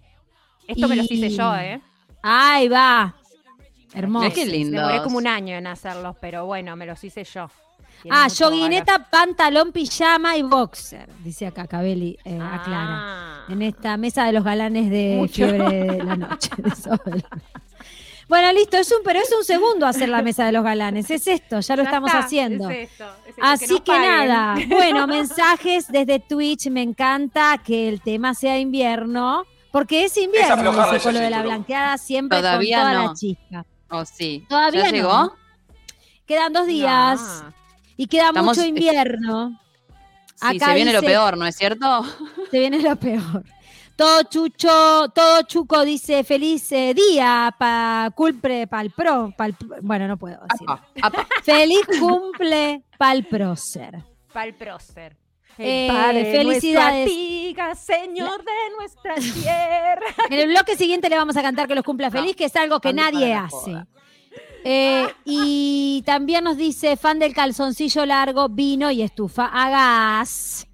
Esto 0.68 0.88
me 0.88 0.96
los 0.96 1.12
hice 1.12 1.30
yo, 1.30 1.56
¿eh? 1.56 1.80
Ahí 2.24 2.68
va. 2.68 3.16
Hermoso. 3.94 4.32
Qué 4.34 4.46
lindo. 4.46 4.80
Demoré 4.80 5.02
como 5.04 5.18
un 5.18 5.28
año 5.28 5.56
en 5.56 5.68
hacerlos, 5.68 6.16
pero 6.22 6.46
bueno, 6.48 6.76
me 6.76 6.86
los 6.86 7.04
hice 7.04 7.24
yo. 7.24 7.50
Tiene 8.04 8.18
Ah, 8.18 8.28
joguineta, 8.30 9.10
pantalón, 9.12 9.72
pijama 9.74 10.38
y 10.38 10.42
boxer, 10.44 11.10
dice 11.24 11.48
acá 11.48 11.68
Cabelli, 11.68 12.18
eh, 12.24 12.38
valor. 12.38 12.54
aclara. 12.54 12.88
Ah. 12.92 13.46
En 13.50 13.62
esta 13.62 13.98
mesa 13.98 14.26
de 14.26 14.32
los 14.34 14.44
galanes 14.44 14.90
de 14.90 15.16
Mucho. 15.18 15.34
fiebre 15.34 15.84
de 15.84 16.04
la 16.04 16.16
noche. 16.16 16.50
de. 16.58 16.72
Bueno, 18.30 18.54
listo, 18.54 18.78
es 18.78 18.92
un, 18.92 19.00
pero 19.04 19.20
es 19.20 19.30
un 19.38 19.44
segundo 19.44 19.86
hacer 19.88 20.08
la 20.08 20.22
mesa 20.22 20.46
de 20.46 20.52
los 20.52 20.64
galanes. 20.64 21.10
Es 21.10 21.26
esto, 21.28 21.60
ya 21.60 21.76
lo 21.76 21.82
Ya 21.84 21.90
estamos 21.90 22.10
está, 22.12 22.20
haciendo. 22.26 22.70
es 22.70 22.92
esto, 22.92 23.06
es 23.24 23.30
esto, 23.30 23.42
Así 23.44 23.80
que, 23.80 23.92
nada, 23.92 24.56
bueno, 24.70 25.08
mensajes 25.08 25.88
desde 25.88 26.20
Twitch, 26.20 26.68
me 26.70 26.84
encanta 26.84 27.58
que 27.58 27.90
el 27.90 28.02
tema 28.02 28.36
sea 28.36 28.60
invierno, 28.60 29.44
porque 29.72 30.06
es 30.06 30.16
invierno, 30.16 30.72
dice 30.72 30.96
ese 30.98 31.00
Polo 31.08 31.20
de 31.20 31.30
la 31.32 31.42
blanqueada, 31.42 31.98
siempre 31.98 32.38
Todavía 32.38 32.78
con 32.84 32.88
toda 32.92 33.02
no. 33.04 33.08
la 33.10 33.14
chispa. 33.16 33.66
Oh, 33.90 34.06
sí. 34.06 34.46
Todavía 34.48 34.84
¿Ya 34.84 34.92
no. 34.92 34.96
llegó? 34.96 35.34
Quedan 36.28 36.54
dos 36.54 36.68
días 36.68 37.20
No. 37.44 37.54
y 37.98 38.06
queda 38.06 38.28
Estamos- 38.28 38.56
mucho 38.58 38.68
invierno. 38.68 39.60
Sí, 40.36 40.56
Acá 40.58 40.68
se 40.68 40.74
viene 40.76 40.94
lo 40.94 41.02
peor, 41.02 41.36
¿no 41.38 41.46
es 41.48 41.56
cierto? 41.58 42.06
Se 42.52 42.60
viene 42.60 42.80
lo 42.80 42.96
peor. 42.96 43.44
Todo 44.00 44.24
chucho, 44.24 45.10
todo 45.14 45.42
chuco 45.44 45.84
dice 45.84 46.24
feliz 46.24 46.72
eh, 46.72 46.94
día 46.94 47.54
pa 47.60 48.10
cumple 48.16 48.66
pal 48.66 48.92
pro, 48.92 49.34
pal- 49.38 49.58
bueno, 49.82 50.08
no 50.08 50.16
puedo 50.16 50.40
decir. 50.50 50.66
Apa, 50.70 50.88
apa. 51.02 51.28
Feliz 51.44 51.82
cumple 52.00 52.84
pal 52.98 53.26
prócer. 53.26 54.02
Pa'l 54.32 54.54
prócer. 54.56 55.18
Eh, 55.58 55.88
El 55.88 55.94
padre 55.94 56.24
de 56.24 56.32
felicidades. 56.32 57.08
amiga, 57.08 57.76
señor 57.76 58.42
de 58.46 58.76
nuestra 58.78 59.16
tierra. 59.16 60.06
En 60.30 60.40
el 60.40 60.48
bloque 60.48 60.78
siguiente 60.78 61.10
le 61.10 61.18
vamos 61.18 61.36
a 61.36 61.42
cantar 61.42 61.68
que 61.68 61.76
los 61.76 61.84
cumpla 61.84 62.10
feliz, 62.10 62.38
que 62.38 62.46
es 62.46 62.56
algo 62.56 62.80
que 62.80 62.94
nadie 62.94 63.34
para 63.34 63.46
hace. 63.48 63.86
Eh, 64.64 65.08
y 65.26 66.04
también 66.06 66.46
nos 66.46 66.56
dice 66.56 66.96
fan 66.96 67.20
del 67.20 67.34
calzoncillo 67.34 68.06
largo, 68.06 68.48
vino 68.48 68.92
y 68.92 69.02
estufa 69.02 69.48
a 69.52 69.70
gas. 69.70 70.69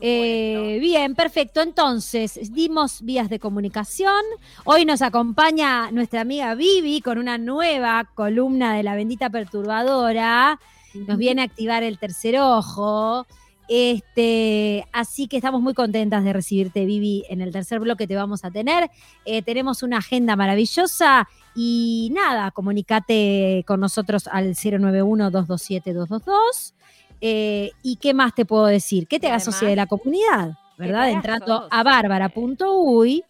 Eh, 0.00 0.78
bien, 0.80 1.14
perfecto. 1.14 1.60
Entonces, 1.60 2.52
dimos 2.52 3.02
vías 3.02 3.28
de 3.28 3.38
comunicación. 3.38 4.22
Hoy 4.64 4.84
nos 4.84 5.02
acompaña 5.02 5.90
nuestra 5.90 6.22
amiga 6.22 6.54
Vivi 6.54 7.00
con 7.00 7.18
una 7.18 7.38
nueva 7.38 8.08
columna 8.14 8.74
de 8.74 8.82
la 8.82 8.94
bendita 8.94 9.30
perturbadora. 9.30 10.58
Nos 10.94 11.18
viene 11.18 11.42
a 11.42 11.44
activar 11.44 11.82
el 11.82 11.98
tercer 11.98 12.38
ojo. 12.38 13.26
Este, 13.68 14.84
así 14.92 15.28
que 15.28 15.36
estamos 15.36 15.62
muy 15.62 15.74
contentas 15.74 16.24
de 16.24 16.32
recibirte, 16.32 16.84
Vivi. 16.84 17.24
En 17.28 17.40
el 17.40 17.52
tercer 17.52 17.78
bloque 17.78 18.08
te 18.08 18.16
vamos 18.16 18.44
a 18.44 18.50
tener. 18.50 18.90
Eh, 19.24 19.42
tenemos 19.42 19.84
una 19.84 19.98
agenda 19.98 20.34
maravillosa 20.34 21.28
y 21.54 22.10
nada, 22.12 22.50
comunicate 22.50 23.64
con 23.66 23.80
nosotros 23.80 24.26
al 24.26 24.54
091-227-222. 24.54 26.74
Eh, 27.20 27.70
¿Y 27.82 27.96
qué 27.96 28.14
más 28.14 28.34
te 28.34 28.44
puedo 28.44 28.66
decir? 28.66 29.06
Que 29.06 29.20
te 29.20 29.26
hagas 29.28 29.44
socia 29.44 29.68
de 29.68 29.76
la 29.76 29.86
comunidad, 29.86 30.52
¿verdad? 30.78 31.10
Entrando 31.10 31.68
a 31.70 31.82
bárbara.uy 31.82 33.24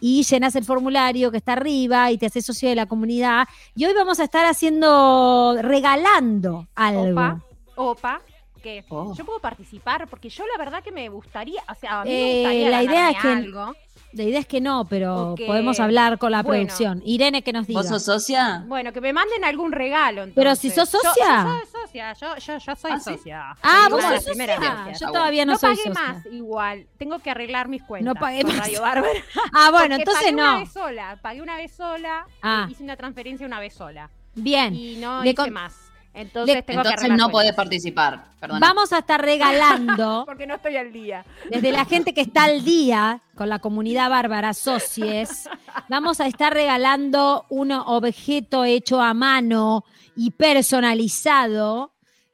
y 0.00 0.22
llenas 0.24 0.54
el 0.56 0.64
formulario 0.64 1.30
que 1.30 1.38
está 1.38 1.52
arriba 1.54 2.10
y 2.10 2.18
te 2.18 2.26
haces 2.26 2.44
socio 2.46 2.68
de 2.68 2.74
la 2.74 2.86
comunidad. 2.86 3.46
Y 3.74 3.84
hoy 3.86 3.94
vamos 3.94 4.20
a 4.20 4.24
estar 4.24 4.44
haciendo, 4.46 5.56
regalando 5.60 6.66
algo. 6.74 7.10
Opa, 7.12 7.40
opa, 7.76 8.20
que 8.62 8.84
Oh. 8.88 9.14
yo 9.14 9.24
puedo 9.24 9.38
participar 9.40 10.06
porque 10.08 10.28
yo 10.28 10.44
la 10.46 10.58
verdad 10.62 10.82
que 10.82 10.92
me 10.92 11.08
gustaría, 11.08 11.62
o 11.70 11.74
sea, 11.74 12.00
a 12.00 12.04
mí 12.04 12.10
Eh, 12.10 12.22
me 12.22 12.34
gustaría 12.40 12.70
la 12.70 12.82
idea 12.82 13.10
es 13.10 13.16
ganarme 13.16 13.40
que- 13.42 13.46
algo. 13.48 13.74
La 14.16 14.22
idea 14.24 14.40
es 14.40 14.46
que 14.46 14.60
no, 14.60 14.86
pero 14.88 15.34
podemos 15.46 15.78
hablar 15.78 16.18
con 16.18 16.32
la 16.32 16.42
Bueno. 16.42 16.62
producción. 16.64 17.02
Irene, 17.04 17.42
que 17.42 17.52
nos 17.52 17.66
diga. 17.66 17.80
¿Vos 17.80 17.88
sos 17.88 18.04
socia? 18.04 18.64
Bueno, 18.66 18.92
que 18.92 19.00
me 19.02 19.12
manden 19.12 19.44
algún 19.44 19.72
regalo. 19.72 20.26
Pero 20.34 20.56
si 20.56 20.70
sos 20.70 20.90
Yo- 20.90 20.98
socia. 21.00 21.44
Yo, 21.44 21.50
soy 21.50 21.82
socia, 21.82 22.12
yo, 22.14 22.36
yo, 22.38 22.58
yo 22.58 22.76
soy 22.76 22.90
Ah, 22.92 22.98
¿sí? 23.00 23.10
socia. 23.10 23.56
Ah, 23.62 23.82
Soy 23.84 23.92
vos 23.92 24.02
sos 24.02 24.24
socia. 24.24 24.92
Yo 24.98 25.06
todavía 25.12 25.44
no, 25.44 25.52
No 25.52 25.58
soy 25.58 25.76
pagué 25.76 25.82
socia. 25.94 26.02
más, 26.12 26.26
igual. 26.32 26.86
Tengo 26.96 27.18
que 27.18 27.30
arreglar 27.30 27.68
mis 27.68 27.82
cuentas. 27.82 28.14
No 28.14 28.18
pagué 28.18 28.42
más. 28.44 28.56
Radio 28.56 28.80
Bárbara. 28.82 29.12
Ah, 29.52 29.70
bueno, 29.70 29.96
Porque 29.96 30.02
entonces 30.02 30.22
pagué 30.24 30.32
Una 30.34 30.52
no. 30.54 30.58
vez 30.60 30.72
sola, 30.72 31.18
pagué 31.22 31.42
una 31.42 31.56
vez 31.56 31.72
sola, 31.72 32.26
Ah. 32.42 32.66
hice 32.70 32.82
una 32.82 32.96
transferencia 32.96 33.46
una 33.46 33.60
vez 33.60 33.74
sola. 33.74 34.10
Bien. 34.34 34.74
Y 34.74 34.96
no 34.96 35.22
Le 35.22 35.30
hice 35.30 35.36
con- 35.36 35.52
más. 35.52 35.85
Entonces 36.16 36.54
Le- 36.56 36.62
tengo 36.62 36.82
que 36.82 36.88
Entonces 36.88 37.04
arreglar 37.04 37.18
no 37.28 37.30
podés 37.30 37.52
participar. 37.54 38.24
Vamos 38.58 38.92
a 38.92 38.98
estar 38.98 39.20
regalando 39.20 40.24
Porque 40.26 40.46
no 40.46 40.54
estoy 40.54 40.76
al 40.76 40.92
día. 40.92 41.24
desde 41.50 41.70
la 41.72 41.84
gente 41.84 42.14
que 42.14 42.22
está 42.22 42.44
al 42.44 42.64
día 42.64 43.20
con 43.36 43.48
la 43.50 43.58
comunidad 43.58 44.08
bárbara 44.08 44.54
socies, 44.54 45.48
vamos 45.88 46.20
a 46.20 46.26
estar 46.26 46.54
regalando 46.54 47.44
un 47.50 47.70
objeto 47.72 48.64
hecho 48.64 49.00
a 49.00 49.12
mano 49.14 49.84
y 50.16 50.30
personalizado 50.30 51.92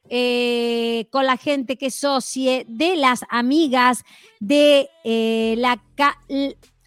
eh, 0.09 1.09
con 1.11 1.27
la 1.27 1.37
gente 1.37 1.77
que 1.77 1.87
es 1.87 1.95
socie 1.95 2.65
de 2.69 2.97
las 2.97 3.25
amigas 3.31 4.05
de 4.41 4.89
eh, 5.05 5.55
la 5.59 5.81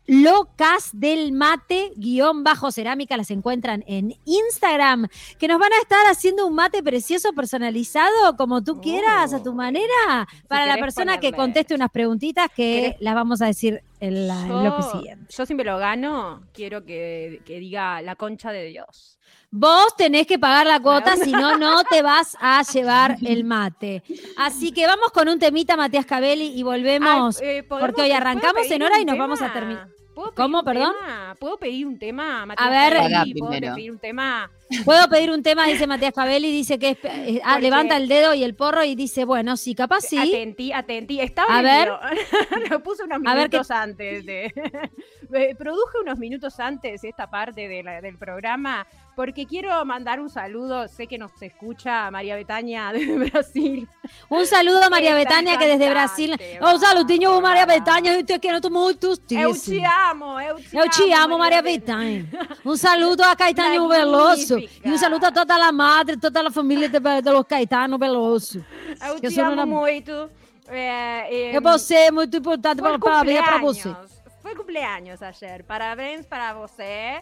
locas 0.07 0.89
del 0.93 1.31
mate 1.31 1.91
guion 1.95 2.43
bajo 2.43 2.71
cerámica 2.71 3.17
las 3.17 3.31
encuentran 3.31 3.83
en 3.87 4.15
Instagram 4.25 5.07
que 5.39 5.47
nos 5.47 5.59
van 5.59 5.73
a 5.73 5.77
estar 5.81 6.05
haciendo 6.07 6.45
un 6.47 6.55
mate 6.55 6.83
precioso 6.83 7.33
personalizado 7.33 8.35
como 8.37 8.63
tú 8.63 8.81
quieras 8.81 9.33
a 9.33 9.41
tu 9.43 9.53
manera 9.53 10.27
para 10.47 10.65
la 10.65 10.77
persona 10.77 11.19
que 11.19 11.31
conteste 11.31 11.73
unas 11.75 11.89
preguntitas 11.91 12.47
que 12.55 12.55
¿Querés? 12.55 12.95
las 13.01 13.15
vamos 13.15 13.41
a 13.41 13.47
decir 13.47 13.81
en 13.99 14.27
la- 14.27 14.41
en 14.45 14.63
lo 14.63 14.75
que 14.77 14.83
siguiente. 14.83 15.33
yo 15.35 15.45
si 15.45 15.55
me 15.55 15.63
lo 15.63 15.77
gano, 15.77 16.43
quiero 16.53 16.85
que, 16.85 17.41
que 17.45 17.59
diga 17.59 18.01
la 18.01 18.15
concha 18.15 18.51
de 18.51 18.65
Dios. 18.65 19.14
Vos 19.57 19.95
tenés 19.95 20.27
que 20.27 20.37
pagar 20.37 20.67
la 20.67 20.81
cuota, 20.81 21.15
si 21.15 21.31
no, 21.31 21.57
no 21.57 21.85
te 21.85 22.01
vas 22.01 22.35
a 22.41 22.61
llevar 22.63 23.15
el 23.25 23.45
mate. 23.45 24.03
Así 24.35 24.73
que 24.73 24.85
vamos 24.85 25.11
con 25.13 25.29
un 25.29 25.39
temita, 25.39 25.77
Matías 25.77 26.05
Cabelli, 26.05 26.47
y 26.59 26.61
volvemos. 26.61 27.39
Ay, 27.41 27.47
eh, 27.47 27.63
¿podemos- 27.63 27.87
porque 27.87 28.01
hoy 28.01 28.09
¿puedo 28.09 28.17
arrancamos 28.21 28.69
en 28.69 28.83
hora 28.83 28.99
y 28.99 29.05
nos 29.05 29.17
vamos 29.17 29.41
a 29.41 29.53
terminar. 29.53 29.87
¿Puedo 30.13 30.31
pedir 30.31 30.35
¿Cómo, 30.35 30.63
perdón? 30.63 30.93
tema? 30.99 31.35
¿Puedo 31.39 31.57
pedir 31.57 31.87
un 31.87 31.97
tema, 31.99 32.45
Matías 32.45 32.69
ver. 32.69 32.93
Cabelli? 32.97 33.33
¿Puedo 33.33 33.51
primero. 33.51 33.75
pedir 33.75 33.91
un 33.91 33.99
tema? 33.99 34.51
Puedo 34.83 35.07
pedir 35.09 35.29
un 35.31 35.43
tema, 35.43 35.67
dice 35.67 35.85
Matías 35.85 36.11
Cabelli, 36.13 36.51
dice 36.51 36.79
que 36.79 36.91
es- 36.91 36.97
eh, 37.03 37.41
ah, 37.43 37.59
levanta 37.59 37.97
el 37.97 38.07
dedo 38.07 38.33
y 38.33 38.43
el 38.43 38.55
porro 38.55 38.83
y 38.83 38.95
dice, 38.95 39.23
bueno, 39.25 39.57
sí, 39.57 39.75
capaz 39.75 40.01
sí. 40.01 40.17
Atentí, 40.17 40.71
atentí. 40.73 41.19
Estaba 41.19 41.57
A 41.57 41.61
ver. 41.61 41.89
Lo 42.71 42.81
puse 42.81 43.03
unos 43.03 43.19
A 43.25 43.35
ver 43.35 43.49
minutos 43.49 43.69
antes 43.71 44.25
de. 44.25 44.51
Me 45.29 45.53
Produje 45.57 45.99
unos 46.01 46.17
minutos 46.17 46.59
antes 46.59 47.03
esta 47.03 47.29
parte 47.29 47.67
de 47.67 47.83
la- 47.83 48.01
del 48.01 48.17
programa 48.17 48.87
porque 49.15 49.45
quiero 49.45 49.85
mandar 49.85 50.19
un 50.19 50.29
saludo. 50.29 50.87
Sé 50.89 51.07
que 51.07 51.17
nos 51.17 51.31
escucha 51.41 52.09
María 52.11 52.35
Betania 52.35 52.91
de 52.93 53.05
Brasil. 53.29 53.87
Un 54.29 54.45
saludo 54.45 54.83
a 54.83 54.89
María 54.89 55.15
Betania, 55.15 55.57
que 55.57 55.67
desde 55.67 55.89
Brasil. 55.89 56.37
Un 56.59 56.79
saludinho 56.79 57.31
a 57.33 57.41
María 57.41 57.65
Betania, 57.65 58.13
eu 58.17 58.25
te 58.25 58.39
quero 58.39 58.59
muito. 58.69 59.11
Eu 59.31 59.53
te 59.53 59.81
amo, 59.85 60.39
eu 60.39 60.55
te 60.57 60.75
Eu 60.75 60.89
te 60.89 61.13
amo, 61.13 61.37
Maria 61.37 61.61
Betania. 61.61 62.25
Um 62.65 62.75
saludo 62.75 63.21
a 63.23 63.35
Caetano 63.35 63.87
Veloso. 63.87 64.54
Magnífica. 64.55 64.87
E 64.87 64.91
um 64.91 64.97
saludo 64.97 65.25
a 65.25 65.31
toda 65.31 65.55
a 65.55 65.71
madre, 65.71 66.17
toda 66.17 66.47
a 66.47 66.51
família 66.51 66.89
de, 66.89 66.99
de 66.99 67.43
Caetano 67.47 67.97
Veloso. 67.97 68.63
Eu 69.01 69.13
Eu 69.15 69.19
te 69.21 69.31
sou 69.31 69.43
amo 69.45 69.53
uma- 69.53 69.65
muito. 69.65 70.11
É, 70.67 71.51
é, 71.51 71.55
E 71.55 71.59
você 71.59 71.95
é 71.95 72.11
muito 72.11 72.35
importante 72.37 72.81
para, 72.81 72.97
para 72.97 73.19
a 73.19 73.23
vida 73.23 73.43
para 73.43 73.57
você. 73.59 73.95
Foi 74.41 74.55
cumpleaños 74.55 75.21
ayer. 75.21 75.63
Parabéns 75.63 76.25
para 76.25 76.53
você. 76.53 77.21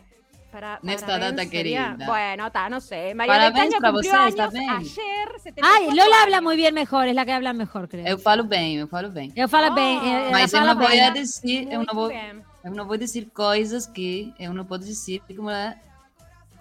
Para, 0.51 0.77
Nesta 0.83 1.07
parabéns 1.07 1.35
data 1.35 1.49
sería- 1.49 1.83
querida. 1.87 2.05
Bueno, 2.05 2.45
está, 2.47 2.69
no 2.69 2.79
sé. 2.79 3.13
María 3.15 3.33
Parabéns 3.33 3.73
para 3.75 3.91
cumplió 3.91 4.11
você 4.11 4.15
años 4.15 4.35
também. 4.35 4.69
ayer. 4.69 5.29
Ai, 5.63 5.85
74 5.85 5.95
Lola 5.95 6.21
habla 6.21 6.41
muy 6.41 6.55
bien 6.55 6.75
mejor, 6.75 7.07
es 7.07 7.15
la 7.15 7.25
que 7.25 7.31
habla 7.31 7.53
mejor, 7.53 7.87
creo. 7.89 8.05
Eu 8.07 8.19
falo 8.19 8.43
bem, 8.43 8.75
eu 8.77 8.87
falo 8.87 9.09
bem. 9.09 9.31
Eu 9.35 9.49
falo 9.49 9.71
Oh. 9.71 9.73
bem. 9.75 9.97
ela 9.97 10.29
Mas 10.31 10.53
eu 10.53 10.61
não 10.61 10.75
vou 10.77 10.87
bem. 10.87 11.11
dizer, 11.13 11.63
eu 11.71 11.77
Muito 11.79 11.87
não 11.87 11.95
vou, 11.99 12.07
bem. 12.09 12.43
eu 12.65 12.71
não 12.71 12.85
vou 12.85 12.97
dizer 12.97 13.27
coisas 13.33 13.87
que 13.87 14.31
eu 14.39 14.53
não 14.53 14.63
posso 14.63 14.83
dizer 14.85 15.21
como 15.35 15.49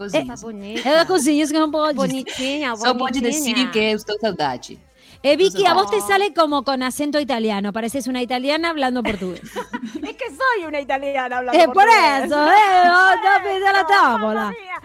é 0.07 0.11
Tá 0.25 0.33
cozinha. 0.33 0.37
bonita. 0.37 0.91
Da 0.93 1.07
cozinha, 1.07 1.43
isso 1.45 1.53
que 1.53 1.59
não 1.59 1.71
pode. 1.71 1.95
Bonitinha, 1.97 2.77
Só 2.77 2.95
pode 2.95 3.21
bonitinha. 3.21 3.71
que 3.71 3.91
estou 3.93 4.19
saudade. 4.19 4.79
Eh, 5.25 5.37
Vicky, 5.37 5.65
a 5.67 5.73
vos 5.75 5.89
te 5.89 6.01
sale 6.01 6.35
como 6.35 6.65
con 6.65 6.83
acento 6.83 7.21
italiano, 7.21 7.73
pareces 7.73 8.09
una 8.09 8.21
italiana 8.23 8.71
hablando 8.71 9.03
portugués. 9.05 9.41
Es 10.03 10.17
que 10.17 10.29
soy 10.31 10.67
una 10.67 10.81
italiana 10.81 11.39
hablando 11.39 11.61
Es 11.61 11.67
por 11.67 11.75
portugués. 11.75 12.25
eso, 12.25 12.47
eh, 12.49 12.85
no, 12.87 13.17
no 13.17 14.35
la 14.35 14.51
mía. 14.51 14.81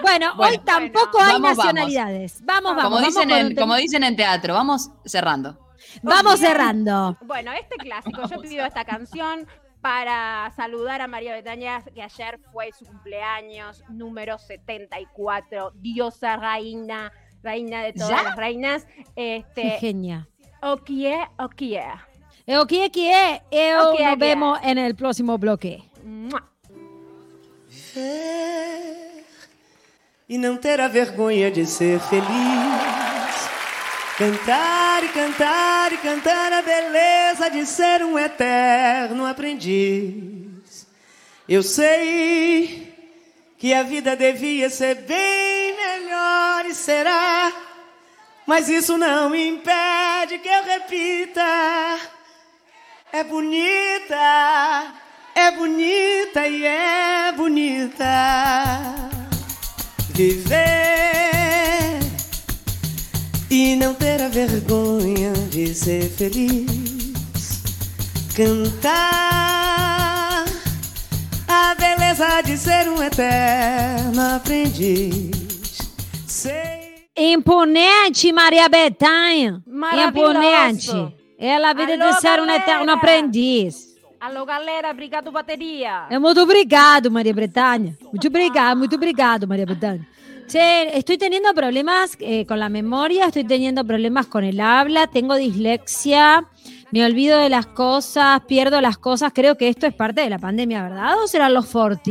Bueno, 0.00 0.32
Bueno. 0.36 0.52
hoy 0.52 0.58
tampoco 0.64 1.20
hay 1.20 1.32
Vamos, 1.34 1.56
nacionalidades. 1.58 2.38
Vamos, 2.44 2.74
vamos, 2.76 2.82
Como 2.84 2.96
vamos, 2.96 3.14
dicen, 3.14 3.30
en, 3.30 3.54
como 3.54 3.76
dicen 3.76 4.04
en 4.04 4.16
teatro, 4.16 4.54
vamos 4.54 4.90
cerrando. 5.04 5.58
Vamos 6.02 6.40
cerrando. 6.40 7.18
Bueno, 7.22 7.52
este 7.52 7.76
clásico, 7.76 8.22
yo 8.28 8.40
pido 8.40 8.64
esta 8.64 8.84
canción 8.84 9.46
para 9.82 10.50
saludar 10.56 11.00
a 11.00 11.08
María 11.08 11.34
Betania, 11.34 11.82
que 11.92 12.00
ayer 12.02 12.38
fue 12.52 12.70
su 12.72 12.86
cumpleaños 12.86 13.82
número 13.90 14.38
74, 14.38 15.72
diosa 15.74 16.36
reina, 16.36 17.12
reina 17.42 17.82
de 17.82 17.92
todas 17.92 18.10
¿Ya? 18.10 18.22
las 18.22 18.36
reinas. 18.36 18.86
Qué 19.16 19.36
Este, 19.36 19.70
genia. 19.80 20.28
Okie, 20.62 21.18
Okie. 21.38 21.80
Eh, 22.46 22.58
o 22.58 22.66
que 22.66 22.90
que 22.90 23.10
é, 23.10 23.42
eu 23.50 23.90
O 23.90 23.96
que 23.96 24.02
é 24.02 24.10
nos 24.10 24.18
que 24.18 24.24
é? 24.24 24.28
vemos 24.28 24.58
en 24.62 24.78
el 24.78 24.94
próximo 24.94 25.36
bloque. 25.38 25.82
Mua. 26.04 26.42
E 30.28 30.38
não 30.38 30.56
ter 30.56 30.80
a 30.80 30.88
vergonha 30.88 31.50
de 31.50 31.66
ser 31.66 32.00
feliz. 32.00 33.01
Cantar 34.22 35.02
e 35.02 35.08
cantar 35.08 35.92
e 35.92 35.96
cantar 35.96 36.52
a 36.52 36.62
beleza 36.62 37.50
de 37.50 37.66
ser 37.66 38.04
um 38.04 38.16
eterno 38.16 39.26
aprendiz. 39.26 40.86
Eu 41.48 41.60
sei 41.64 42.94
que 43.58 43.74
a 43.74 43.82
vida 43.82 44.14
devia 44.14 44.70
ser 44.70 44.94
bem 44.94 45.74
melhor 45.74 46.66
e 46.66 46.72
será. 46.72 47.52
Mas 48.46 48.68
isso 48.68 48.96
não 48.96 49.34
impede 49.34 50.38
que 50.38 50.48
eu 50.48 50.62
repita. 50.66 51.98
É 53.12 53.24
bonita, 53.24 54.94
é 55.34 55.50
bonita 55.50 56.46
e 56.46 56.64
é 56.64 57.32
bonita. 57.32 58.04
Viver 60.10 61.41
e 63.52 63.76
não 63.76 63.92
ter 63.92 64.22
a 64.22 64.28
vergonha 64.28 65.34
de 65.50 65.74
ser 65.74 66.08
feliz. 66.08 67.62
Cantar 68.34 70.46
a 71.46 71.74
beleza 71.74 72.40
de 72.40 72.56
ser 72.56 72.88
um 72.88 73.02
eterno 73.02 74.36
aprendiz. 74.36 75.92
Sei. 76.26 77.04
Imponente, 77.14 78.32
Maria 78.32 78.70
Bethânia. 78.70 79.62
Imponente. 80.08 80.90
Ela 81.38 81.72
a 81.72 81.74
vida 81.74 81.98
de 81.98 82.02
Alô, 82.02 82.20
ser 82.20 82.40
um 82.40 82.50
eterno 82.50 82.90
aprendiz. 82.90 83.92
Alô, 84.18 84.46
galera, 84.46 84.90
obrigado, 84.90 85.30
bateria. 85.30 86.06
É 86.08 86.18
muito 86.18 86.40
obrigado, 86.40 87.10
María 87.10 87.34
Bretaña. 87.34 87.98
Muito 88.00 88.28
obrigado, 88.28 88.78
muito 88.78 88.96
obrigado, 88.96 89.46
María 89.46 89.66
Bretaña. 89.66 90.06
Che, 90.48 90.96
estoy 90.98 91.16
teniendo 91.18 91.54
problemas 91.54 92.16
eh, 92.20 92.44
con 92.46 92.58
la 92.58 92.68
memoria, 92.68 93.26
estoy 93.26 93.44
teniendo 93.44 93.84
problemas 93.86 94.26
con 94.26 94.44
el 94.44 94.60
habla, 94.60 95.06
tengo 95.06 95.36
dislexia, 95.36 96.46
me 96.90 97.04
olvido 97.06 97.38
de 97.38 97.48
las 97.48 97.66
cosas, 97.66 98.42
pierdo 98.46 98.80
las 98.82 98.98
cosas. 98.98 99.32
Creo 99.34 99.56
que 99.56 99.68
esto 99.68 99.86
es 99.86 99.94
parte 99.94 100.20
de 100.20 100.28
la 100.30 100.38
pandemia, 100.38 100.82
¿verdad? 100.82 101.14
¿O 101.22 101.26
serán 101.26 101.54
los 101.54 101.66
40? 101.66 102.10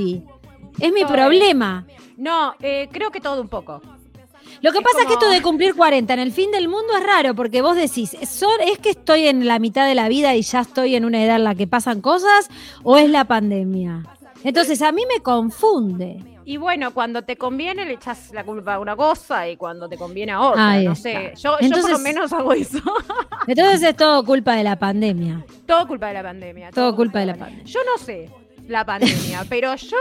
Es 0.80 0.92
mi 0.92 1.02
es. 1.02 1.08
problema. 1.08 1.86
No, 2.18 2.56
eh, 2.62 2.88
creo 2.92 3.12
que 3.12 3.20
todo 3.22 3.42
un 3.42 3.48
poco. 3.50 3.82
Lo 4.62 4.72
que 4.72 4.80
Es 4.80 4.84
pasa 4.84 5.02
es 5.02 5.08
que 5.08 5.14
esto 5.14 5.30
de 5.30 5.42
cumplir 5.42 5.76
40 5.76 6.14
en 6.14 6.20
el 6.20 6.32
fin 6.32 6.52
del 6.52 6.68
mundo 6.68 6.94
es 6.98 7.04
raro, 7.04 7.36
porque 7.36 7.62
vos 7.62 7.76
decís, 7.76 8.16
¿son- 8.28 8.62
¿es 8.68 8.80
que 8.80 8.92
estoy 8.92 9.28
en 9.28 9.46
la 9.48 9.60
mitad 9.60 9.86
de 9.88 9.96
la 9.96 10.08
vida 10.10 10.36
y 10.36 10.42
ya 10.42 10.62
estoy 10.62 10.96
en 10.96 11.06
una 11.06 11.24
edad 11.24 11.36
en 11.38 11.44
la 11.44 11.56
que 11.56 11.68
pasan 11.68 12.02
cosas 12.02 12.50
o 12.84 12.98
es 12.98 13.10
la 13.10 13.26
pandemia? 13.26 14.04
Entonces 14.44 14.82
a 14.82 14.92
mí 14.92 15.04
me 15.14 15.22
confunde. 15.22 16.24
Y 16.46 16.58
bueno, 16.58 16.94
cuando 16.94 17.22
te 17.24 17.38
conviene 17.38 17.86
le 17.86 17.94
echas 17.94 18.32
la 18.34 18.44
culpa 18.44 18.76
a 18.76 18.80
una 18.80 18.96
cosa 18.96 19.48
y 19.48 19.58
cuando 19.58 19.88
te 19.88 19.98
conviene 19.98 20.32
a 20.32 20.42
otra. 20.42 20.72
Ahí 20.72 20.86
no 20.86 20.94
está. 20.94 21.10
sé. 21.10 21.34
Yo, 21.38 21.58
yo 21.60 21.82
por 21.82 21.92
lo 21.92 22.00
menos 22.00 22.34
hago 22.34 22.54
eso. 22.54 22.80
Entonces 23.48 23.84
es 23.84 23.96
todo 23.96 24.24
culpa 24.26 24.56
de 24.56 24.64
la 24.64 24.78
pandemia. 24.78 25.46
todo 25.66 25.88
culpa 25.88 26.08
de 26.08 26.14
la 26.14 26.24
pandemia. 26.24 26.72
Todo 26.72 26.96
culpa 26.96 27.20
de 27.20 27.26
la 27.28 27.36
pandemia. 27.36 27.66
Yo 27.66 27.80
no 27.84 28.04
sé 28.04 28.30
la 28.68 28.86
pandemia, 28.86 29.46
pero 29.50 29.76
yo 29.76 29.98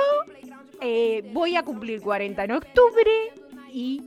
eh, 0.80 1.28
voy 1.32 1.56
a 1.56 1.62
cumplir 1.62 2.00
40 2.00 2.44
en 2.44 2.52
octubre 2.52 3.10
y 3.72 4.02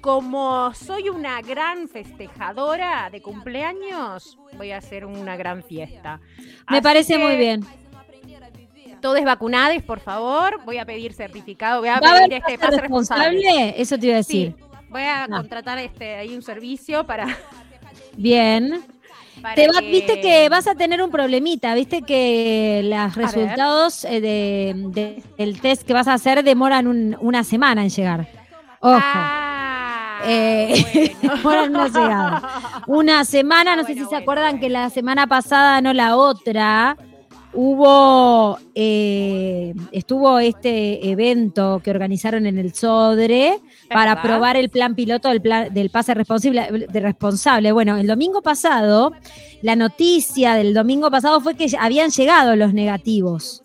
como 0.00 0.74
soy 0.74 1.08
una 1.08 1.40
gran 1.42 1.88
festejadora 1.88 3.08
de 3.10 3.22
cumpleaños, 3.22 4.36
voy 4.56 4.72
a 4.72 4.78
hacer 4.78 5.06
una 5.06 5.36
gran 5.36 5.62
fiesta. 5.62 6.20
Me 6.68 6.78
Así 6.78 6.82
parece 6.82 7.12
que 7.14 7.18
muy 7.20 7.36
bien. 7.36 7.64
Todos 9.02 9.22
vacunados, 9.24 9.82
por 9.82 10.00
favor. 10.00 10.60
Voy 10.64 10.78
a 10.78 10.86
pedir 10.86 11.12
certificado. 11.12 11.80
Voy 11.80 11.88
a 11.90 12.00
¿Va 12.00 12.06
a 12.08 12.10
haber 12.12 12.28
pedir 12.30 12.42
este 12.46 12.58
pase 12.58 12.80
responsable. 12.80 13.24
responsable? 13.30 13.74
Eso 13.82 13.98
te 13.98 14.06
iba 14.06 14.14
a 14.14 14.18
decir. 14.18 14.54
Sí, 14.56 14.64
voy 14.88 15.02
a 15.02 15.26
No. 15.26 15.36
contratar 15.38 15.78
este 15.78 16.14
ahí 16.16 16.34
un 16.34 16.42
servicio 16.42 17.04
para. 17.04 17.26
Bien. 18.16 18.82
para 19.42 19.54
Te 19.56 19.66
va- 19.66 19.80
Viste 19.80 20.20
que 20.20 20.48
vas 20.48 20.66
a 20.68 20.74
tener 20.74 21.02
un 21.02 21.10
problemita, 21.10 21.74
viste 21.74 22.02
que 22.02 22.82
los 22.84 23.14
resultados 23.16 24.04
eh, 24.04 24.20
de, 24.20 24.74
de- 24.76 25.22
del 25.36 25.60
test 25.60 25.82
que 25.86 25.92
vas 25.92 26.06
a 26.08 26.14
hacer 26.14 26.44
demoran 26.44 26.86
un- 26.86 27.16
una 27.20 27.42
semana 27.42 27.82
en 27.82 27.90
llegar. 27.90 28.28
Ojo. 28.80 29.00
Ah, 29.02 30.20
Eh, 30.24 31.12
bueno. 31.42 31.62
demoran 31.62 31.70
una 31.74 31.88
llegada. 31.88 32.42
Una 32.86 33.24
semana, 33.24 33.74
no 33.76 33.82
Ah, 33.82 33.84
sé 33.86 33.92
bueno, 33.94 34.08
si 34.08 34.14
se 34.14 34.22
acuerdan 34.22 34.60
que 34.60 34.68
la 34.68 34.88
semana 34.90 35.26
pasada, 35.26 35.80
no 35.80 35.92
la 35.92 36.16
otra, 36.16 36.96
hubo, 37.54 38.58
eh, 38.74 39.74
estuvo 39.92 40.38
este 40.38 41.10
evento 41.10 41.80
que 41.82 41.90
organizaron 41.90 42.46
en 42.46 42.58
el 42.58 42.74
Sodre 42.74 43.60
para 43.88 44.14
¿Verdad? 44.14 44.22
probar 44.22 44.56
el 44.56 44.70
plan 44.70 44.94
piloto 44.94 45.28
del, 45.28 45.42
plan, 45.42 45.72
del 45.72 45.90
pase 45.90 46.14
responsable, 46.14 46.86
de 46.88 47.00
responsable. 47.00 47.72
Bueno, 47.72 47.96
el 47.96 48.06
domingo 48.06 48.42
pasado, 48.42 49.12
la 49.62 49.76
noticia 49.76 50.54
del 50.54 50.74
domingo 50.74 51.10
pasado 51.10 51.40
fue 51.40 51.54
que 51.54 51.66
habían 51.78 52.10
llegado 52.10 52.56
los 52.56 52.72
negativos. 52.72 53.62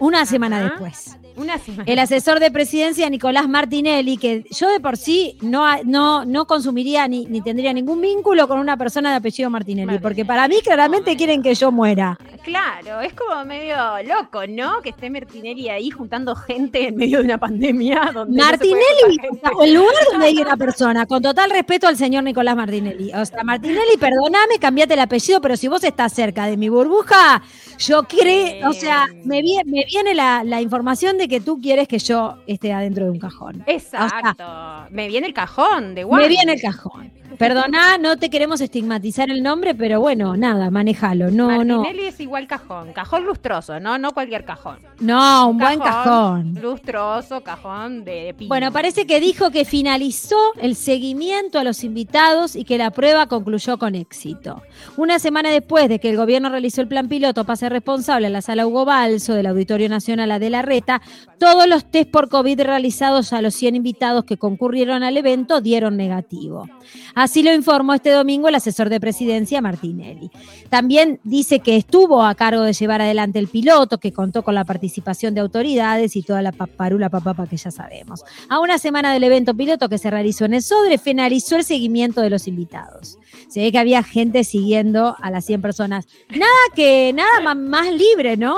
Una 0.00 0.26
semana 0.26 0.62
después. 0.62 1.16
Una 1.36 1.58
semana. 1.58 1.84
El 1.86 1.98
asesor 1.98 2.40
de 2.40 2.50
presidencia, 2.50 3.08
Nicolás 3.10 3.48
Martinelli, 3.48 4.16
que 4.16 4.44
yo 4.50 4.68
de 4.68 4.80
por 4.80 4.96
sí 4.96 5.36
no, 5.40 5.64
no, 5.84 6.24
no 6.24 6.46
consumiría 6.46 7.08
ni, 7.08 7.26
ni 7.26 7.40
tendría 7.40 7.72
ningún 7.72 8.00
vínculo 8.00 8.46
con 8.48 8.58
una 8.58 8.76
persona 8.76 9.10
de 9.10 9.16
apellido 9.16 9.50
Martinelli, 9.50 9.86
Martinelli. 9.86 10.02
porque 10.02 10.24
para 10.24 10.46
mí 10.48 10.56
claramente 10.62 11.16
quieren 11.16 11.42
que 11.42 11.54
yo 11.54 11.72
muera. 11.72 12.18
Claro, 12.44 13.00
es 13.00 13.14
como 13.14 13.44
medio 13.44 13.76
loco, 14.04 14.46
¿no? 14.48 14.80
Que 14.82 14.90
esté 14.90 15.10
Martinelli 15.10 15.68
ahí 15.68 15.90
juntando 15.90 16.34
gente 16.36 16.88
en 16.88 16.96
medio 16.96 17.18
de 17.18 17.24
una 17.24 17.38
pandemia. 17.38 18.10
Donde 18.12 18.40
Martinelli, 18.40 19.18
el 19.62 19.74
lugar 19.74 19.94
donde 20.12 20.26
hay 20.26 20.38
una 20.38 20.56
persona, 20.56 21.06
con 21.06 21.22
total 21.22 21.50
respeto 21.50 21.88
al 21.88 21.96
señor 21.96 22.22
Nicolás 22.22 22.56
Martinelli. 22.56 23.10
O 23.14 23.24
sea, 23.24 23.42
Martinelli, 23.44 23.96
perdóname, 23.98 24.58
cambiate 24.60 24.94
el 24.94 25.00
apellido, 25.00 25.40
pero 25.40 25.56
si 25.56 25.68
vos 25.68 25.82
estás 25.84 26.12
cerca 26.12 26.46
de 26.46 26.56
mi 26.56 26.68
burbuja, 26.68 27.42
yo 27.78 28.04
creo, 28.04 28.68
o 28.68 28.72
sea, 28.72 29.06
me, 29.24 29.42
me 29.66 29.84
viene 29.86 30.14
la, 30.14 30.44
la 30.44 30.60
información 30.60 31.18
de 31.18 31.23
que 31.28 31.40
tú 31.40 31.60
quieres 31.60 31.88
que 31.88 31.98
yo 31.98 32.36
esté 32.46 32.72
adentro 32.72 33.04
de 33.04 33.10
un 33.10 33.18
cajón. 33.18 33.62
Exacto. 33.66 34.44
me 34.90 35.08
viene 35.08 35.26
el 35.26 35.34
cajón 35.34 35.94
de 35.94 36.02
Me 36.02 36.08
Juan. 36.08 36.28
viene 36.28 36.52
el 36.54 36.60
cajón. 36.60 37.10
Perdona, 37.38 37.98
no 37.98 38.16
te 38.16 38.30
queremos 38.30 38.60
estigmatizar 38.60 39.28
el 39.28 39.42
nombre, 39.42 39.74
pero 39.74 40.00
bueno, 40.00 40.36
nada, 40.36 40.70
manejalo. 40.70 41.30
No, 41.30 41.64
no. 41.64 41.78
Martinelli 41.78 42.06
es 42.06 42.20
igual 42.20 42.46
cajón. 42.46 42.92
Cajón 42.92 43.24
lustroso, 43.24 43.80
¿no? 43.80 43.98
No 43.98 44.12
cualquier 44.12 44.44
cajón. 44.44 44.78
No, 45.00 45.48
un 45.48 45.58
buen 45.58 45.80
cajón. 45.80 46.54
Lustroso, 46.60 47.42
cajón 47.42 48.04
de, 48.04 48.34
pino. 48.38 48.48
Bueno, 48.48 48.70
parece 48.70 49.06
que 49.06 49.18
dijo 49.18 49.50
que 49.50 49.64
finalizó 49.64 50.36
el 50.60 50.76
seguimiento 50.76 51.58
a 51.58 51.64
los 51.64 51.82
invitados 51.82 52.54
y 52.54 52.64
que 52.64 52.78
la 52.78 52.90
prueba 52.90 53.26
concluyó 53.26 53.78
con 53.78 53.96
éxito. 53.96 54.62
Una 54.96 55.18
semana 55.18 55.50
después 55.50 55.88
de 55.88 55.98
que 55.98 56.10
el 56.10 56.16
gobierno 56.16 56.50
realizó 56.50 56.82
el 56.82 56.88
plan 56.88 57.08
piloto 57.08 57.44
pase 57.44 57.68
responsable 57.68 58.28
en 58.28 58.32
la 58.32 58.42
sala 58.42 58.66
Hugo 58.66 58.84
Balso 58.84 59.34
del 59.34 59.46
Auditorio 59.46 59.88
Nacional 59.88 60.30
a 60.30 60.38
de 60.38 60.50
la 60.50 60.62
Reta, 60.62 61.02
todos 61.38 61.66
los 61.68 61.84
test 61.90 62.10
por 62.10 62.28
COVID 62.28 62.60
realizados 62.62 63.32
a 63.32 63.42
los 63.42 63.54
100 63.54 63.74
invitados 63.76 64.24
que 64.24 64.36
concurrieron 64.38 65.02
al 65.02 65.16
evento 65.16 65.60
dieron 65.60 65.96
negativo. 65.96 66.68
Así 67.14 67.42
lo 67.42 67.52
informó 67.52 67.94
este 67.94 68.10
domingo 68.10 68.48
el 68.48 68.54
asesor 68.54 68.88
de 68.88 69.00
presidencia 69.00 69.60
Martinelli. 69.60 70.30
También 70.70 71.20
dice 71.24 71.60
que 71.60 71.76
estuvo 71.76 72.24
a 72.24 72.34
cargo 72.34 72.62
de 72.62 72.72
llevar 72.72 73.02
adelante 73.02 73.38
el 73.38 73.48
piloto, 73.48 73.98
que 73.98 74.12
contó 74.12 74.42
con 74.42 74.54
la 74.54 74.64
participación 74.64 75.34
de 75.34 75.40
autoridades 75.40 76.16
y 76.16 76.22
toda 76.22 76.40
la 76.42 76.52
paparula 76.52 77.10
papapa 77.10 77.46
que 77.46 77.56
ya 77.56 77.70
sabemos. 77.70 78.24
A 78.48 78.60
una 78.60 78.78
semana 78.78 79.12
del 79.12 79.24
evento 79.24 79.54
piloto 79.54 79.88
que 79.88 79.98
se 79.98 80.10
realizó 80.10 80.44
en 80.44 80.54
el 80.54 80.62
Sodre, 80.62 80.98
finalizó 80.98 81.56
el 81.56 81.64
seguimiento 81.64 82.20
de 82.20 82.30
los 82.30 82.46
invitados. 82.48 83.18
Se 83.48 83.60
ve 83.60 83.72
que 83.72 83.78
había 83.78 84.02
gente 84.02 84.44
siguiendo 84.44 85.16
a 85.20 85.30
las 85.30 85.44
100 85.44 85.60
personas. 85.62 86.06
Nada 86.30 86.46
que, 86.74 87.12
nada 87.12 87.40
más, 87.42 87.56
más 87.56 87.92
libre, 87.92 88.36
¿no? 88.36 88.56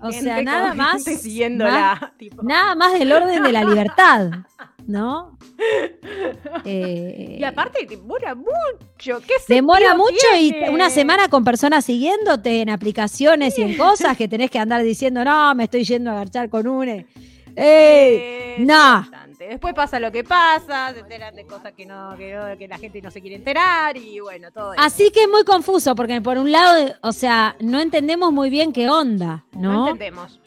O 0.00 0.10
Gente 0.10 0.22
sea, 0.22 0.42
nada 0.42 0.74
más. 0.74 0.96
gente 1.04 1.12
más- 1.12 1.22
siguiéndola. 1.22 1.97
tipo. 2.18 2.42
Nada 2.42 2.74
más 2.74 2.98
del 2.98 3.12
orden 3.12 3.42
de 3.42 3.52
la 3.52 3.64
libertad, 3.64 4.30
¿no? 4.86 5.36
Eh, 6.64 7.36
Y 7.40 7.44
aparte 7.44 7.86
demora 7.86 8.34
mucho. 8.34 9.20
¿Qué 9.26 9.34
Demora 9.48 9.94
mucho 9.94 10.12
tiene? 10.34 10.66
y 10.66 10.74
una 10.74 10.90
semana 10.90 11.28
con 11.28 11.44
personas 11.44 11.84
siguiéndote 11.84 12.60
en 12.62 12.70
aplicaciones 12.70 13.58
y 13.58 13.62
en 13.62 13.76
cosas 13.76 14.16
que 14.16 14.28
tenés 14.28 14.50
que 14.50 14.58
andar 14.58 14.82
diciendo, 14.82 15.24
no, 15.24 15.54
me 15.54 15.64
estoy 15.64 15.84
yendo 15.84 16.10
a 16.10 16.14
garchar 16.14 16.48
con 16.48 16.66
une. 16.66 17.06
¡Ey! 17.56 18.16
Eh, 18.16 18.56
no. 18.60 19.06
Después 19.38 19.72
pasa 19.72 19.98
lo 19.98 20.12
que 20.12 20.24
pasa, 20.24 20.92
se 20.92 21.00
enteran 21.00 21.34
de 21.34 21.44
cosas 21.46 21.72
que 21.72 21.86
no, 21.86 22.14
que, 22.16 22.34
no- 22.34 22.56
que 22.58 22.68
la 22.68 22.76
gente 22.76 23.00
no 23.00 23.10
se 23.10 23.20
quiere 23.20 23.36
enterar 23.36 23.96
y 23.96 24.20
bueno, 24.20 24.50
todo 24.52 24.72
eso. 24.74 24.82
Así 24.82 25.10
que 25.10 25.22
es 25.22 25.28
muy 25.28 25.44
confuso 25.44 25.94
porque 25.94 26.20
por 26.20 26.38
un 26.38 26.52
lado, 26.52 26.92
o 27.02 27.12
sea, 27.12 27.56
no 27.60 27.80
entendemos 27.80 28.32
muy 28.32 28.50
bien 28.50 28.72
qué 28.72 28.88
onda, 28.90 29.44
no 29.52 29.72
¿no? 29.72 29.88
entendemos. 29.88 30.40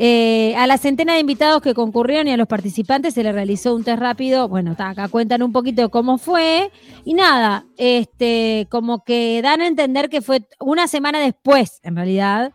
Eh, 0.00 0.54
a 0.56 0.68
la 0.68 0.78
centena 0.78 1.14
de 1.14 1.20
invitados 1.20 1.60
que 1.60 1.74
concurrieron 1.74 2.28
y 2.28 2.32
a 2.32 2.36
los 2.36 2.46
participantes 2.46 3.14
se 3.14 3.24
les 3.24 3.34
realizó 3.34 3.74
un 3.74 3.82
test 3.82 3.98
rápido. 3.98 4.48
Bueno, 4.48 4.76
acá 4.78 5.08
cuentan 5.08 5.42
un 5.42 5.52
poquito 5.52 5.82
de 5.82 5.88
cómo 5.88 6.18
fue. 6.18 6.70
Y 7.04 7.14
nada, 7.14 7.66
este, 7.76 8.68
como 8.70 9.02
que 9.02 9.42
dan 9.42 9.60
a 9.60 9.66
entender 9.66 10.08
que 10.08 10.22
fue 10.22 10.46
una 10.60 10.86
semana 10.86 11.18
después, 11.18 11.80
en 11.82 11.96
realidad, 11.96 12.52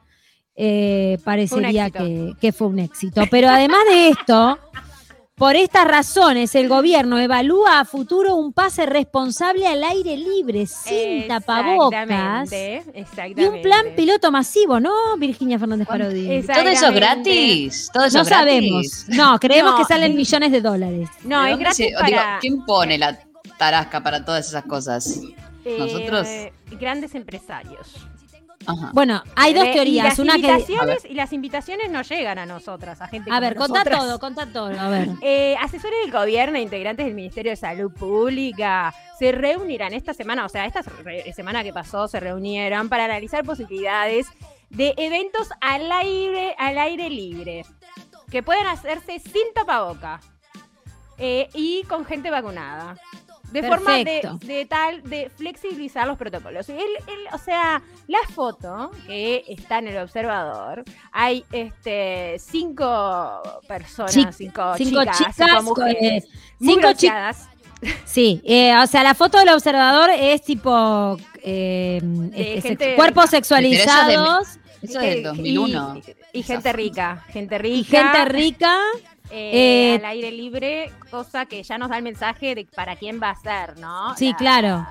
eh, 0.56 1.18
parecería 1.26 1.90
que, 1.90 2.32
que 2.40 2.54
fue 2.54 2.68
un 2.68 2.80
éxito. 2.80 3.24
Pero 3.30 3.50
además 3.50 3.82
de 3.90 4.08
esto, 4.08 4.58
Por 5.36 5.56
estas 5.56 5.86
razones, 5.88 6.54
el 6.54 6.70
gobierno 6.70 7.18
evalúa 7.18 7.80
a 7.80 7.86
futuro 7.86 8.36
un 8.36 8.54
pase 8.54 8.86
responsable 8.86 9.66
al 9.68 9.84
aire 9.84 10.16
libre, 10.16 10.68
sin 10.68 11.28
tapabocas. 11.28 12.52
Exactamente, 12.52 13.42
Y 13.42 13.46
un 13.46 13.62
plan 13.64 13.88
piloto 13.96 14.32
masivo, 14.32 14.80
¿no, 14.80 14.92
Virginia 15.18 15.58
Fernández 15.58 15.88
Parodi? 15.88 16.44
¿Todo 16.44 16.68
eso 16.70 16.94
gratis? 16.94 17.90
¿Todo 17.92 18.06
eso 18.06 18.20
No 18.20 18.26
gratis? 18.26 18.38
sabemos. 18.38 19.06
No, 19.10 19.40
creemos 19.40 19.72
No. 19.72 19.78
que 19.80 19.86
salen 19.86 20.16
millones 20.16 20.52
de 20.52 20.62
dólares. 20.62 21.10
No, 21.24 21.44
¿De 21.44 21.52
es 21.54 21.58
gratis 21.58 21.78
se- 21.78 21.84
digo, 21.86 22.00
para 22.00 22.38
¿Quién 22.40 22.64
pone 22.64 22.98
la 23.00 23.18
tarasca 23.58 24.04
para 24.04 24.24
todas 24.24 24.48
esas 24.48 24.64
cosas? 24.66 25.20
eh, 25.66 25.78
nosotros? 25.80 26.28
grandes 26.80 27.16
empresarios. 27.16 27.96
Ajá. 28.66 28.92
Bueno, 28.94 29.22
hay 29.36 29.54
dos 29.54 29.66
Eh, 29.66 29.72
teorías. 29.74 30.06
Y 30.06 30.10
las, 30.10 30.20
Una 30.20 30.34
que. 30.34 30.40
invitaciones, 30.40 31.06
y 31.06 31.14
las 31.14 31.34
invitaciones 31.34 31.90
no 31.92 32.02
llegan 32.02 32.40
a 32.40 32.46
nosotras, 32.46 33.02
a 33.02 33.08
gente 33.08 33.30
A 33.32 33.40
ver, 33.40 33.56
contá 33.56 33.80
nosotras. 33.80 34.00
todo, 34.00 34.20
contá 34.20 34.46
todo. 34.48 34.80
A 34.80 34.90
ver. 34.90 35.10
Eh, 35.22 35.56
asesores 35.62 36.00
del 36.04 36.12
gobierno 36.12 36.58
e 36.58 36.62
integrantes 36.62 37.06
del 37.06 37.16
Ministerio 37.16 37.52
de 37.52 37.56
Salud 37.56 37.92
Pública 37.92 38.94
se 39.20 39.32
reunirán 39.32 39.94
esta 39.94 40.14
semana, 40.14 40.46
o 40.46 40.50
sea, 40.50 40.66
esta 40.66 40.84
semana 41.34 41.64
que 41.64 41.72
pasó 41.74 42.08
se 42.08 42.20
reunieron 42.20 42.90
para 42.90 43.06
analizar 43.06 43.44
posibilidades 43.46 44.28
de 44.70 44.94
eventos 44.98 45.50
al 45.62 45.92
aire, 45.92 46.56
al 46.58 46.78
aire 46.78 47.10
libre 47.10 47.66
que 48.32 48.42
pueden 48.42 48.66
hacerse 48.68 49.20
sin 49.20 49.54
tapaboca 49.54 50.20
eh, 51.18 51.48
y 51.54 51.84
con 51.84 52.06
gente 52.06 52.32
vacunada. 52.32 52.96
De 53.54 53.68
forma 53.68 53.98
de, 53.98 54.22
de 54.46 54.66
tal, 54.66 55.02
de 55.04 55.30
flexibilizar 55.36 56.06
los 56.08 56.18
protocolos. 56.18 56.68
Él, 56.70 56.78
él, 56.80 57.20
o 57.34 57.38
sea, 57.38 57.82
la 58.08 58.20
foto 58.34 58.92
que 59.08 59.44
está 59.48 59.78
en 59.80 59.88
el 59.90 59.98
observador, 59.98 60.84
hay 61.12 61.46
este 61.52 62.38
cinco 62.40 63.42
personas, 63.68 64.16
Chic- 64.16 64.32
cinco, 64.34 64.74
cinco 64.78 65.02
chicas, 65.02 65.18
chicas, 65.18 65.36
cinco 65.38 65.64
mujeres, 65.64 66.26
muy 66.60 66.74
cinco 66.76 66.82
chi- 66.94 67.08
bronceadas. 67.08 67.50
Sí, 68.06 68.42
eh, 68.46 68.78
o 68.78 68.88
sea, 68.88 69.04
la 69.04 69.14
foto 69.14 69.38
del 69.40 69.50
observador 69.50 70.10
es 70.10 70.42
tipo 70.42 71.18
eh, 71.44 72.00
De 72.02 72.56
este, 72.58 72.70
gente 72.70 72.96
cuerpos 72.96 73.30
sexualizados 73.30 74.48
Eso 74.82 75.00
es 75.00 75.06
del 75.16 75.20
Eh, 75.20 75.24
2001. 75.24 76.02
Y, 76.34 76.40
y 76.40 76.44
gente 76.44 76.72
rica, 76.74 77.26
gente 77.30 77.58
rica. 77.58 77.78
y 77.78 77.84
gente 77.84 78.26
rica. 78.26 78.78
Eh, 79.36 79.96
al 80.00 80.06
aire 80.06 80.32
libre, 80.32 80.92
cosa 81.10 81.46
que 81.46 81.64
ya 81.64 81.78
nos 81.78 81.90
da 81.90 81.98
el 81.98 82.04
mensaje 82.04 82.56
de 82.56 82.66
para 82.66 82.96
quién 82.96 83.20
va 83.22 83.32
a 83.32 83.36
ser, 83.42 83.78
¿no? 83.80 84.16
Sí, 84.16 84.30
La- 84.32 84.38
claro. 84.38 84.88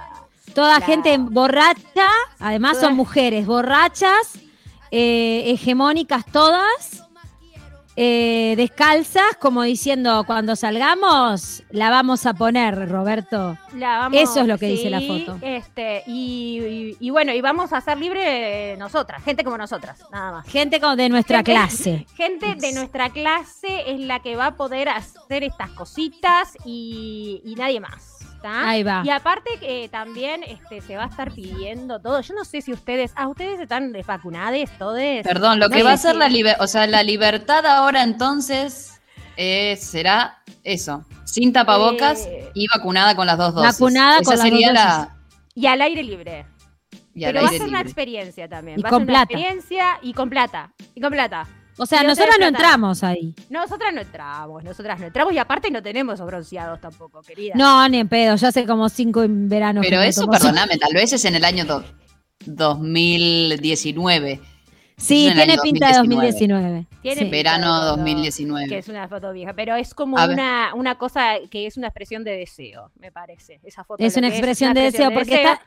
Toda 0.54 0.80
La- 0.80 0.84
gente 0.86 1.16
borracha, 1.18 2.08
además 2.38 2.72
Todas- 2.72 2.86
son 2.88 2.96
mujeres 2.96 3.46
borrachas, 3.46 4.38
eh, 4.90 5.44
hegemónicas 5.46 6.26
todas, 6.26 7.04
eh, 7.96 8.54
descalzas, 8.56 9.36
como 9.38 9.62
diciendo, 9.62 10.24
cuando 10.26 10.56
salgamos, 10.56 11.62
la 11.70 11.90
vamos 11.90 12.24
a 12.26 12.34
poner, 12.34 12.88
Roberto. 12.88 13.58
La 13.74 13.98
vamos- 13.98 14.18
Eso 14.18 14.40
es 14.40 14.46
lo 14.46 14.56
que 14.58 14.66
dice 14.66 14.88
la 14.90 15.00
foto. 15.00 15.38
Este, 15.42 16.02
y, 16.06 16.58
y- 16.60 16.96
y 17.00 17.10
bueno, 17.10 17.32
y 17.32 17.40
vamos 17.40 17.72
a 17.72 17.80
ser 17.80 17.98
libre 17.98 18.76
nosotras, 18.78 19.22
gente 19.22 19.44
como 19.44 19.58
nosotras, 19.58 20.02
nada 20.10 20.32
más. 20.32 20.46
Gente 20.46 20.80
como 20.80 20.96
de 20.96 21.08
nuestra 21.08 21.38
Gente- 21.38 21.52
clase. 21.52 22.06
Gente 22.16 22.54
de 22.54 22.72
nuestra 22.72 23.10
clase 23.10 23.90
es 23.90 24.00
la 24.00 24.20
que 24.20 24.36
va 24.36 24.46
a 24.46 24.56
poder 24.56 24.88
hacer 24.88 25.42
estas 25.44 25.70
cositas 25.70 26.56
y, 26.64 27.42
y 27.44 27.54
nadie 27.56 27.80
más. 27.80 28.11
¿Está? 28.42 28.68
Ahí 28.68 28.82
va. 28.82 29.02
Y 29.04 29.10
aparte 29.10 29.50
que 29.60 29.88
también 29.90 30.42
este, 30.42 30.80
se 30.80 30.96
va 30.96 31.04
a 31.04 31.06
estar 31.08 31.30
pidiendo 31.32 32.00
todo. 32.00 32.20
Yo 32.20 32.34
no 32.34 32.44
sé 32.44 32.60
si 32.60 32.72
ustedes, 32.72 33.12
ah, 33.16 33.28
ustedes 33.28 33.60
están 33.60 33.92
desvacunados, 33.92 34.68
todos. 34.78 35.00
Perdón, 35.22 35.60
lo 35.60 35.68
No 35.68 35.76
que 35.76 35.82
va 35.82 35.92
a 35.92 35.96
ser 35.96 36.16
la 36.16 36.28
libertad, 36.28 36.62
o 36.62 36.66
sea, 36.66 36.86
la 36.86 37.02
libertad 37.02 37.64
ahora 37.66 38.02
entonces 38.02 39.00
eh, 39.36 39.76
será 39.76 40.42
eso, 40.64 41.04
sin 41.24 41.52
tapabocas 41.52 42.26
Eh, 42.26 42.50
y 42.54 42.66
vacunada 42.68 43.14
con 43.16 43.26
las 43.26 43.38
dos 43.38 43.54
dosis. 43.54 43.78
Vacunada 43.78 44.18
Esa 44.20 44.24
con 44.24 44.34
las 44.38 44.42
sería 44.48 44.68
dos 44.68 44.74
la 44.74 45.16
Y 45.54 45.66
al 45.66 45.80
aire 45.82 46.02
libre. 46.02 46.46
y 47.14 47.24
al 47.24 47.32
Pero 47.32 47.44
va 47.44 47.48
a 47.48 47.52
ser 47.52 47.62
una 47.68 47.80
experiencia 47.80 48.48
también. 48.48 48.78
Y 48.78 48.82
va 48.82 48.88
a 48.88 48.90
con 48.90 49.00
ser 49.02 49.08
una 49.08 49.24
plata. 49.26 49.32
experiencia 49.40 49.98
y 50.02 50.12
con 50.12 50.28
plata. 50.30 50.72
Y 50.94 51.00
con 51.00 51.10
plata. 51.12 51.46
O 51.78 51.86
sea, 51.86 52.00
Sí, 52.00 52.06
nosotros 52.06 52.36
no 52.38 52.46
entramos 52.46 53.02
ahí. 53.02 53.34
Nosotras 53.48 53.94
no 53.94 54.00
entramos, 54.02 54.62
nosotras 54.62 55.00
no 55.00 55.06
entramos 55.06 55.32
y 55.32 55.38
aparte 55.38 55.70
no 55.70 55.82
tenemos 55.82 56.20
bronceados 56.20 56.80
tampoco, 56.80 57.22
querida. 57.22 57.54
No, 57.56 57.88
ni 57.88 57.98
en 57.98 58.08
pedo. 58.08 58.36
Ya 58.36 58.48
hace 58.48 58.66
como 58.66 58.88
cinco 58.88 59.24
veranos. 59.26 59.82
Pero 59.84 59.98
que 59.98 60.04
no 60.04 60.08
eso, 60.10 60.26
perdóname, 60.28 60.76
tal 60.78 60.92
vez 60.94 61.12
es 61.12 61.24
en 61.24 61.34
el 61.34 61.44
año 61.44 61.64
do- 61.64 61.84
2019, 62.44 64.40
Sí, 64.96 65.26
en 65.26 65.34
tiene 65.34 65.56
pinta 65.58 65.88
de 65.88 65.94
2019. 65.94 66.30
2019. 66.32 66.86
Tiene 67.02 67.22
Sí. 67.22 67.28
verano 67.30 67.80
Pero- 67.80 67.94
Que 67.94 68.00
2019. 68.00 68.78
es 68.78 68.88
una 68.88 69.08
foto 69.08 69.32
vieja, 69.32 69.52
pero 69.54 69.74
es 69.74 69.94
como 69.94 70.16
una, 70.16 70.74
una 70.74 70.96
cosa 70.96 71.34
que 71.50 71.66
es 71.66 71.76
una 71.76 71.88
expresión 71.88 72.22
de 72.22 72.36
deseo, 72.36 72.90
me 73.00 73.10
parece. 73.10 73.60
Esa 73.64 73.82
foto 73.84 74.04
Es 74.04 74.16
una 74.16 74.28
expresión 74.28 74.70
una 74.72 74.80
de 74.80 74.90
deseo, 74.90 75.10
porque 75.12 75.34
está. 75.36 75.60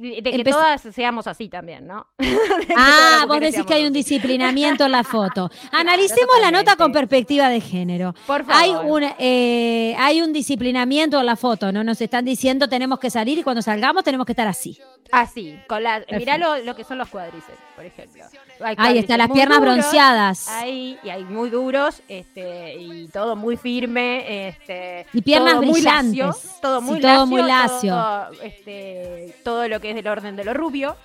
De 0.00 0.22
que 0.22 0.36
empezó- 0.36 0.56
todas 0.58 0.80
seamos 0.80 1.26
así 1.26 1.48
también, 1.48 1.86
¿no? 1.86 2.06
Ah, 2.76 3.24
vos 3.28 3.38
decís 3.40 3.64
que 3.66 3.74
hay 3.74 3.84
un 3.86 3.92
disciplinamiento 3.92 4.84
en 4.86 4.92
la 4.92 5.04
foto. 5.04 5.50
Analicemos 5.72 6.34
la 6.40 6.50
nota 6.50 6.76
con 6.76 6.92
perspectiva 6.92 7.48
de 7.48 7.60
género. 7.60 8.14
Por 8.26 8.44
favor. 8.44 8.54
Hay 8.54 8.70
un, 8.70 9.02
eh, 9.18 9.94
hay 9.98 10.22
un 10.22 10.32
disciplinamiento 10.32 11.20
en 11.20 11.26
la 11.26 11.36
foto, 11.36 11.70
¿no? 11.72 11.84
Nos 11.84 12.00
están 12.00 12.24
diciendo 12.24 12.68
tenemos 12.68 12.98
que 12.98 13.10
salir 13.10 13.38
y 13.38 13.42
cuando 13.42 13.60
salgamos 13.62 14.02
tenemos 14.04 14.24
que 14.24 14.32
estar 14.32 14.48
así. 14.48 14.78
Así, 15.12 15.58
con 15.68 15.82
la, 15.82 16.02
mirá 16.16 16.38
lo, 16.38 16.58
lo 16.58 16.74
que 16.76 16.84
son 16.84 16.96
los 16.98 17.08
cuádriceps, 17.08 17.58
por 17.76 17.84
ejemplo. 17.84 18.24
Hay 18.62 18.76
Ahí 18.78 18.98
está, 18.98 19.16
cuádriceps 19.16 19.18
las 19.18 19.28
muy 19.28 19.36
piernas 19.36 19.58
duros, 19.60 19.74
bronceadas. 19.74 20.48
Ahí, 20.48 20.98
y 21.02 21.08
hay 21.08 21.24
muy 21.24 21.50
duros, 21.50 22.02
este, 22.08 22.74
y 22.74 23.08
todo 23.08 23.36
muy 23.36 23.56
firme, 23.56 24.48
este, 24.48 25.06
Y 25.12 25.22
piernas 25.22 25.54
todo 25.54 25.62
muy 25.62 25.72
brillantes. 25.72 26.18
lacio, 26.18 26.36
todo 26.60 26.80
Sí, 26.80 26.86
muy 26.86 27.00
todo 27.00 27.10
lacio, 27.12 27.26
muy 27.26 27.42
lacio. 27.42 27.94
Todo, 27.94 28.42
este, 28.42 29.34
todo 29.44 29.68
lo 29.68 29.80
que 29.80 29.90
es 29.90 29.96
del 29.96 30.08
orden 30.08 30.36
de 30.36 30.44
lo 30.44 30.54
rubio, 30.54 30.96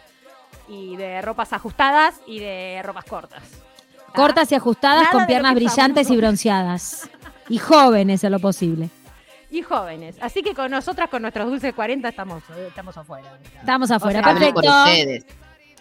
y 0.68 0.96
de 0.96 1.22
ropas 1.22 1.54
ajustadas 1.54 2.16
y 2.26 2.40
de 2.40 2.82
ropas 2.84 3.06
cortas. 3.06 3.44
Cortas 4.14 4.52
y 4.52 4.56
ajustadas 4.56 5.04
Nada 5.04 5.12
con 5.12 5.26
piernas 5.28 5.54
brillantes 5.56 6.10
y 6.10 6.18
bronceadas. 6.18 7.10
Y 7.50 7.58
jóvenes 7.58 8.24
en 8.24 8.32
lo 8.32 8.40
posible. 8.40 8.90
Y 9.52 9.62
jóvenes. 9.62 10.16
Así 10.22 10.42
que 10.42 10.56
con 10.56 10.72
nosotras, 10.72 11.10
con 11.10 11.22
nuestros 11.22 11.48
dulces 11.48 11.74
40, 11.74 12.10
estamos, 12.10 12.44
estamos 12.68 12.98
afuera. 12.98 13.38
Estamos 13.60 13.92
afuera. 13.92 14.20
O 14.20 14.24
sea, 14.24 14.34
por 14.34 14.40
Perfecto. 14.40 14.84
ustedes. 14.84 15.26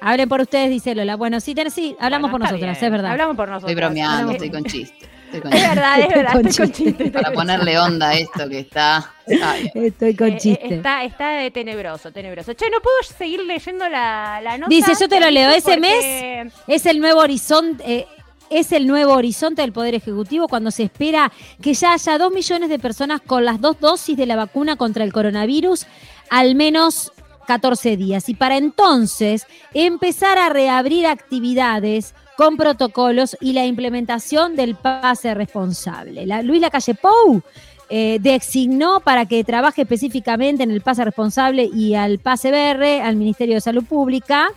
Hablen 0.01 0.29
por 0.29 0.41
ustedes, 0.41 0.71
dice 0.71 0.95
Lola. 0.95 1.17
Bueno, 1.17 1.41
sí, 1.41 1.55
ten- 1.55 1.71
sí 1.71 1.97
hablamos 2.01 2.31
Bueno, 2.31 2.45
por 2.45 2.53
nosotras, 2.53 2.79
bien. 2.81 2.85
es 2.87 2.91
verdad. 2.93 3.11
Hablamos 3.13 3.37
por 3.37 3.49
nosotros. 3.49 3.71
Estoy 3.71 3.85
bromeando, 3.85 4.33
estoy 4.33 4.51
con 4.51 4.65
chiste. 4.65 5.09
Estoy 5.27 5.41
con 5.41 5.53
Es 5.53 5.59
chiste. 5.61 5.75
verdad, 5.75 6.01
es 6.01 6.09
verdad. 6.09 6.41
Estoy 6.47 6.67
con 6.67 6.73
chiste. 6.75 7.11
Para 7.11 7.33
ponerle 7.33 7.79
onda 7.79 8.09
a 8.11 8.15
esto 8.15 8.49
que 8.49 8.59
está. 8.61 9.11
Ay, 9.43 9.71
Estoy 9.75 10.15
con 10.15 10.29
Eh, 10.29 10.35
eh, 10.35 10.39
chiste. 10.39 10.75
está, 10.77 11.05
está 11.05 11.31
de 11.31 11.51
tenebroso, 11.51 12.13
tenebroso. 12.13 12.53
Che, 12.55 12.67
no 12.71 12.79
puedo 12.81 12.97
seguir 13.17 13.41
leyendo 13.45 13.89
la, 13.89 14.41
la 14.43 14.59
nota. 14.59 14.69
Dice, 14.69 14.93
yo 15.01 15.09
te 15.09 15.19
lo 15.21 15.31
leo, 15.31 15.51
ese 15.51 15.73
porque- 15.77 16.51
Es 16.69 16.87
el 16.87 17.01
nuevo 17.01 17.21
horizonte. 17.21 17.85
eh, 17.87 18.07
es 18.51 18.71
el 18.73 18.87
nuevo 18.87 19.15
horizonte 19.15 19.63
del 19.63 19.73
Poder 19.73 19.95
Ejecutivo 19.95 20.47
cuando 20.49 20.71
se 20.71 20.85
espera 20.85 21.33
que 21.63 21.73
ya 21.73 21.95
haya 21.95 22.19
dos 22.19 22.31
millones 22.31 22.69
de 22.69 22.79
personas 22.79 23.21
con 23.23 23.45
las 23.45 23.61
dos 23.61 23.81
dosis 23.81 24.17
de 24.17 24.27
la 24.27 24.37
vacuna 24.37 24.77
contra 24.77 25.03
el 25.03 25.13
coronavirus 25.13 25.87
al 26.31 26.55
menos 26.55 27.11
14 27.45 27.97
días. 27.97 28.29
Y 28.29 28.35
para 28.35 28.57
entonces 28.57 29.47
empezar 29.73 30.39
a 30.39 30.49
reabrir 30.49 31.07
actividades 31.07 32.15
con 32.37 32.57
protocolos 32.57 33.37
y 33.41 33.53
la 33.53 33.65
implementación 33.65 34.57
del 34.57 34.75
pase 34.75 35.35
responsable. 35.35 36.27
La, 36.27 36.43
Luis 36.43 36.61
Lacalle 36.61 36.95
Pou 36.95 37.43
eh, 37.91 38.19
designó 38.21 39.01
para 39.01 39.27
que 39.27 39.45
trabaje 39.45 39.83
específicamente 39.83 40.63
en 40.63 40.71
el 40.71 40.81
pase 40.81 41.05
responsable 41.05 41.69
y 41.73 41.95
al 41.95 42.19
pase 42.19 42.51
BR, 42.51 43.03
al 43.03 43.17
Ministerio 43.17 43.57
de 43.57 43.61
Salud 43.61 43.85
Pública. 43.85 44.49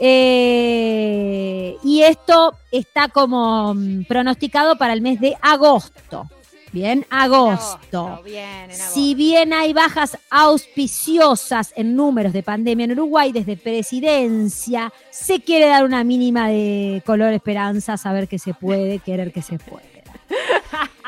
Eh, 0.00 1.76
y 1.84 2.02
esto 2.02 2.54
está 2.72 3.08
como 3.08 3.74
mm, 3.74 4.04
pronosticado 4.06 4.76
para 4.76 4.92
el 4.92 5.02
mes 5.02 5.20
de 5.20 5.36
agosto. 5.40 6.28
Bien, 6.74 7.06
agosto. 7.08 8.20
Bien, 8.24 8.68
agosto. 8.68 8.94
Si 8.94 9.14
bien 9.14 9.52
hay 9.52 9.72
bajas 9.72 10.18
auspiciosas 10.28 11.72
en 11.76 11.94
números 11.94 12.32
de 12.32 12.42
pandemia 12.42 12.82
en 12.86 12.92
Uruguay 12.92 13.30
desde 13.30 13.56
presidencia, 13.56 14.92
se 15.08 15.38
quiere 15.40 15.68
dar 15.68 15.84
una 15.84 16.02
mínima 16.02 16.48
de 16.48 17.00
color 17.06 17.32
esperanza, 17.32 17.96
saber 17.96 18.26
que 18.26 18.40
se 18.40 18.54
puede, 18.54 18.98
querer 18.98 19.32
que 19.32 19.40
se 19.42 19.58
puede. 19.58 19.86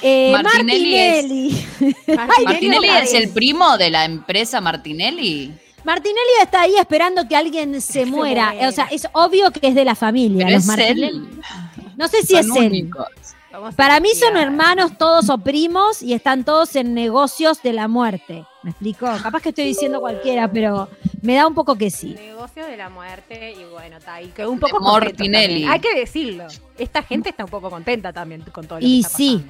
Eh, 0.00 0.30
Martinelli 0.30 0.94
Martinelli. 0.94 1.96
¿Martinelli 2.44 2.88
es 3.02 3.14
el 3.14 3.30
primo 3.30 3.76
de 3.76 3.90
la 3.90 4.04
empresa 4.04 4.60
Martinelli? 4.60 5.52
Martinelli 5.82 6.34
está 6.40 6.60
ahí 6.60 6.76
esperando 6.76 7.26
que 7.26 7.34
alguien 7.34 7.80
se 7.80 8.06
muera. 8.06 8.54
O 8.68 8.70
sea, 8.70 8.84
es 8.92 9.08
obvio 9.12 9.50
que 9.50 9.66
es 9.66 9.74
de 9.74 9.84
la 9.84 9.96
familia. 9.96 10.44
Pero 10.46 10.56
los 10.56 10.62
es 10.62 10.68
Martinelli. 10.68 11.06
él. 11.08 11.40
No 11.96 12.06
sé 12.06 12.22
si 12.22 12.34
Son 12.34 12.48
es 12.48 12.56
él. 12.58 12.66
únicos. 12.68 13.08
Para 13.76 14.00
mí 14.00 14.10
son 14.14 14.36
hermanos 14.36 14.92
todos 14.98 15.28
o 15.30 15.38
primos 15.38 16.02
y 16.02 16.12
están 16.14 16.44
todos 16.44 16.74
en 16.76 16.94
negocios 16.94 17.62
de 17.62 17.72
la 17.72 17.88
muerte. 17.88 18.44
¿Me 18.62 18.70
explico? 18.70 19.06
Capaz 19.22 19.40
que 19.42 19.50
estoy 19.50 19.64
diciendo 19.64 20.00
cualquiera, 20.00 20.50
pero 20.50 20.88
me 21.22 21.34
da 21.34 21.46
un 21.46 21.54
poco 21.54 21.76
que 21.76 21.90
sí. 21.90 22.14
Negocio 22.14 22.66
de 22.66 22.76
la 22.76 22.88
muerte 22.88 23.52
y 23.52 23.64
bueno, 23.72 23.96
está 23.98 24.14
ahí. 24.14 24.28
Que 24.34 24.46
un 24.46 24.58
poco 24.58 24.80
Mortinelli. 24.80 25.64
Hay 25.64 25.80
que 25.80 25.94
decirlo. 25.94 26.46
Esta 26.76 27.02
gente 27.02 27.30
está 27.30 27.44
un 27.44 27.50
poco 27.50 27.70
contenta 27.70 28.12
también 28.12 28.42
con 28.52 28.66
todo 28.66 28.80
lo 28.80 28.86
Y 28.86 29.00
que 29.02 29.06
está 29.06 29.16
sí. 29.16 29.44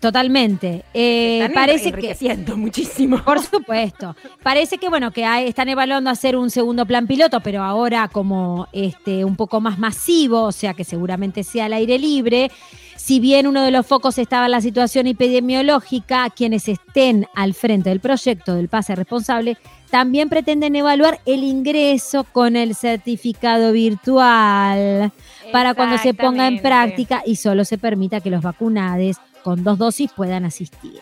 Totalmente. 0.00 0.84
Eh, 0.92 1.38
Están 1.40 1.54
parece 1.54 1.84
que 1.84 1.88
enriqueciendo 1.90 2.56
muchísimo. 2.58 3.22
Por 3.24 3.40
supuesto. 3.40 4.14
Parece 4.42 4.76
que 4.76 4.88
bueno, 4.90 5.10
que 5.12 5.24
hay- 5.24 5.48
están 5.48 5.68
evaluando 5.70 6.10
hacer 6.10 6.36
un 6.36 6.50
segundo 6.50 6.84
plan 6.84 7.06
piloto, 7.06 7.40
pero 7.40 7.62
ahora 7.62 8.08
como 8.08 8.68
este 8.72 9.24
un 9.24 9.34
poco 9.36 9.60
más 9.62 9.78
masivo, 9.78 10.42
o 10.42 10.52
sea 10.52 10.74
que 10.74 10.84
seguramente 10.84 11.42
sea 11.42 11.64
al 11.66 11.72
aire 11.72 11.98
libre. 11.98 12.50
Si 12.96 13.20
bien 13.20 13.46
uno 13.46 13.62
de 13.62 13.70
los 13.70 13.86
focos 13.86 14.16
estaba 14.18 14.46
en 14.46 14.52
la 14.52 14.60
situación 14.60 15.06
epidemiológica, 15.06 16.30
quienes 16.30 16.68
estén 16.68 17.26
al 17.34 17.52
frente 17.54 17.90
del 17.90 18.00
proyecto 18.00 18.54
del 18.54 18.68
pase 18.68 18.94
responsable 18.94 19.58
también 19.90 20.28
pretenden 20.28 20.74
evaluar 20.74 21.20
el 21.26 21.44
ingreso 21.44 22.24
con 22.24 22.56
el 22.56 22.74
certificado 22.74 23.72
virtual 23.72 25.12
para 25.52 25.74
cuando 25.74 25.98
se 25.98 26.14
ponga 26.14 26.46
en 26.46 26.60
práctica 26.62 27.22
y 27.26 27.36
solo 27.36 27.64
se 27.64 27.78
permita 27.78 28.20
que 28.20 28.30
los 28.30 28.42
vacunades 28.42 29.18
con 29.42 29.62
dos 29.62 29.78
dosis 29.78 30.10
puedan 30.12 30.44
asistir. 30.44 31.00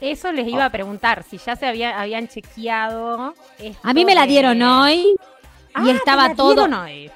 Eso 0.00 0.32
les 0.32 0.48
iba 0.48 0.64
a 0.64 0.70
preguntar, 0.70 1.22
si 1.28 1.38
ya 1.38 1.54
se 1.54 1.66
había, 1.66 2.00
habían 2.00 2.26
chequeado. 2.26 3.34
A 3.82 3.94
mí 3.94 4.04
me 4.04 4.14
la 4.14 4.22
de- 4.22 4.28
dieron 4.28 4.60
hoy 4.62 5.14
Ah, 5.74 5.82
y 5.82 5.86
te 5.86 5.92
estaba 5.92 6.28
la 6.28 6.34
todo. 6.34 6.64
hoy. 6.82 7.10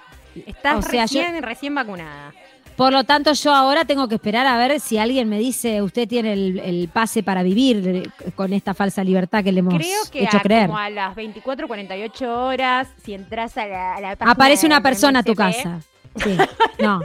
Estás 0.47 0.77
O 0.87 0.89
sea, 0.89 1.07
yo- 1.07 1.21
recién 1.41 1.75
vacunada. 1.75 2.33
Por 2.77 2.93
lo 2.93 3.05
tanto, 3.05 3.33
yo 3.33 3.55
ahora 3.55 3.85
tengo 3.87 4.07
que 4.07 4.17
esperar 4.17 4.47
a 4.47 4.59
ver 4.59 4.79
si 4.81 4.99
alguien 4.99 5.29
me 5.31 5.39
dice, 5.39 5.81
usted 5.81 6.07
tiene 6.07 6.35
el, 6.35 6.59
el 6.59 6.89
pase 6.93 7.23
para 7.23 7.43
vivir 7.43 7.87
eh, 7.87 8.31
con 8.35 8.53
esta 8.53 8.75
falsa 8.75 9.03
libertad 9.03 9.43
que 9.43 9.51
le 9.51 9.61
hemos 9.61 9.75
Creo 9.75 10.03
que 10.13 10.25
hecho 10.25 10.37
a, 10.37 10.41
creer. 10.41 10.67
como 10.67 10.79
a 10.79 10.91
las 10.91 11.15
24, 11.15 11.67
48 11.69 12.45
horas, 12.45 12.89
si 13.03 13.15
entras 13.15 13.57
a 13.57 13.67
la, 13.67 13.95
a 13.95 14.01
la 14.03 14.17
página 14.17 14.33
Aparece 14.33 14.67
una 14.67 14.83
persona 14.83 15.21
a 15.21 15.23
tu 15.23 15.35
casa. 15.35 15.81
Sí, 16.17 16.37
no. 16.79 17.01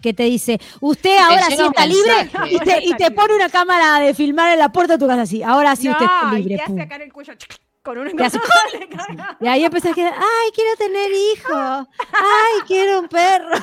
Que 0.00 0.14
te 0.14 0.22
dice, 0.22 0.58
usted 0.80 1.18
ahora 1.18 1.42
sí 1.48 1.56
un 1.58 1.66
está 1.66 1.84
libre 1.84 2.30
y 2.50 2.58
te, 2.60 2.84
y 2.84 2.94
te 2.94 3.10
pone 3.10 3.34
una 3.34 3.48
cámara 3.50 3.98
de 3.98 4.14
filmar 4.14 4.52
en 4.52 4.58
la 4.60 4.70
puerta 4.70 4.94
de 4.94 4.98
tu 5.00 5.06
casa 5.06 5.22
así. 5.22 5.42
Ahora 5.42 5.74
sí 5.76 5.88
usted 5.90 6.04
está 6.06 6.38
y 6.38 6.42
libre. 6.42 6.56
te 6.56 6.62
hace 6.62 6.80
acá 6.80 6.96
en 6.96 7.02
el 7.02 7.12
cuello 7.12 7.32
con 7.82 7.98
hace- 8.22 8.38
caga. 8.90 9.36
Y 9.40 9.46
ahí 9.48 9.64
empezás 9.64 9.92
a 9.92 9.94
quedar, 9.94 10.12
ay, 10.14 10.50
quiero 10.54 10.76
tener 10.76 11.10
hijo, 11.10 11.54
ay, 11.54 12.60
quiero 12.66 13.00
un 13.00 13.08
perro, 13.08 13.56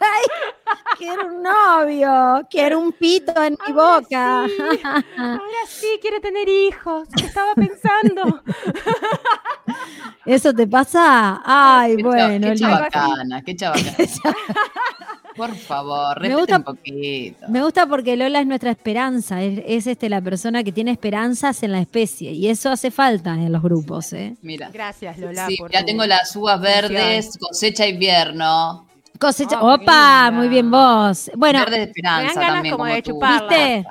ay, 0.00 0.56
quiero 0.98 1.26
un 1.28 1.42
novio, 1.42 2.46
quiero 2.50 2.78
un 2.80 2.92
pito 2.92 3.42
en 3.42 3.56
mi 3.66 3.72
boca. 3.72 4.46
sí. 4.46 4.80
Ahora 5.16 5.40
sí 5.68 5.86
quiere 6.00 6.20
tener 6.20 6.48
hijos. 6.48 7.08
¿Qué 7.16 7.26
estaba 7.26 7.54
pensando? 7.54 8.42
¿Eso 10.24 10.52
te 10.52 10.66
pasa? 10.66 11.40
Ay, 11.44 11.96
Qué 11.96 12.02
bueno, 12.02 12.48
qué 12.48 12.54
chabacana, 12.56 13.42
qué 13.42 13.54
chabacana. 13.56 13.96
Por 15.36 15.54
favor, 15.54 16.20
Me 16.22 16.34
gusta- 16.34 16.56
un 16.56 16.62
poquito. 16.64 17.46
Me 17.48 17.62
gusta 17.62 17.86
porque 17.86 18.16
Lola 18.16 18.40
es 18.40 18.46
nuestra 18.46 18.70
esperanza, 18.70 19.42
es, 19.42 19.60
es, 19.66 19.86
este, 19.86 20.08
la 20.08 20.22
persona 20.22 20.64
que 20.64 20.72
tiene 20.72 20.90
esperanzas 20.92 21.62
en 21.62 21.72
la 21.72 21.80
especie 21.80 22.32
y 22.32 22.48
eso 22.48 22.70
hace 22.70 22.90
falta 22.90 23.34
en 23.34 23.52
los 23.52 23.62
grupos. 23.62 24.14
¿eh? 24.14 24.34
Mira. 24.40 24.70
Gracias, 24.72 25.18
Lola. 25.18 25.46
Sí, 25.46 25.56
por 25.58 25.70
ya 25.70 25.80
tu- 25.80 25.86
tengo 25.86 26.06
las 26.06 26.34
uvas 26.36 26.58
verdes, 26.60 27.36
cosecha 27.38 27.86
invierno. 27.86 28.86
Cosecha, 29.18 29.58
Oh, 29.62 29.76
qué 29.78 29.84
opa, 29.84 30.30
muy 30.30 30.48
bien 30.48 30.70
vos. 30.70 31.30
Bueno, 31.36 31.60
Verdes 31.60 31.92
de 31.94 32.02
Me 32.02 32.08
dan 32.08 32.20
esperanza 32.26 32.34
ganas 32.40 32.54
también, 32.54 32.72
como 32.74 32.84
como, 32.84 32.94
de 32.94 33.02
chuparlas. 33.02 33.40
¿Viste? 33.48 33.84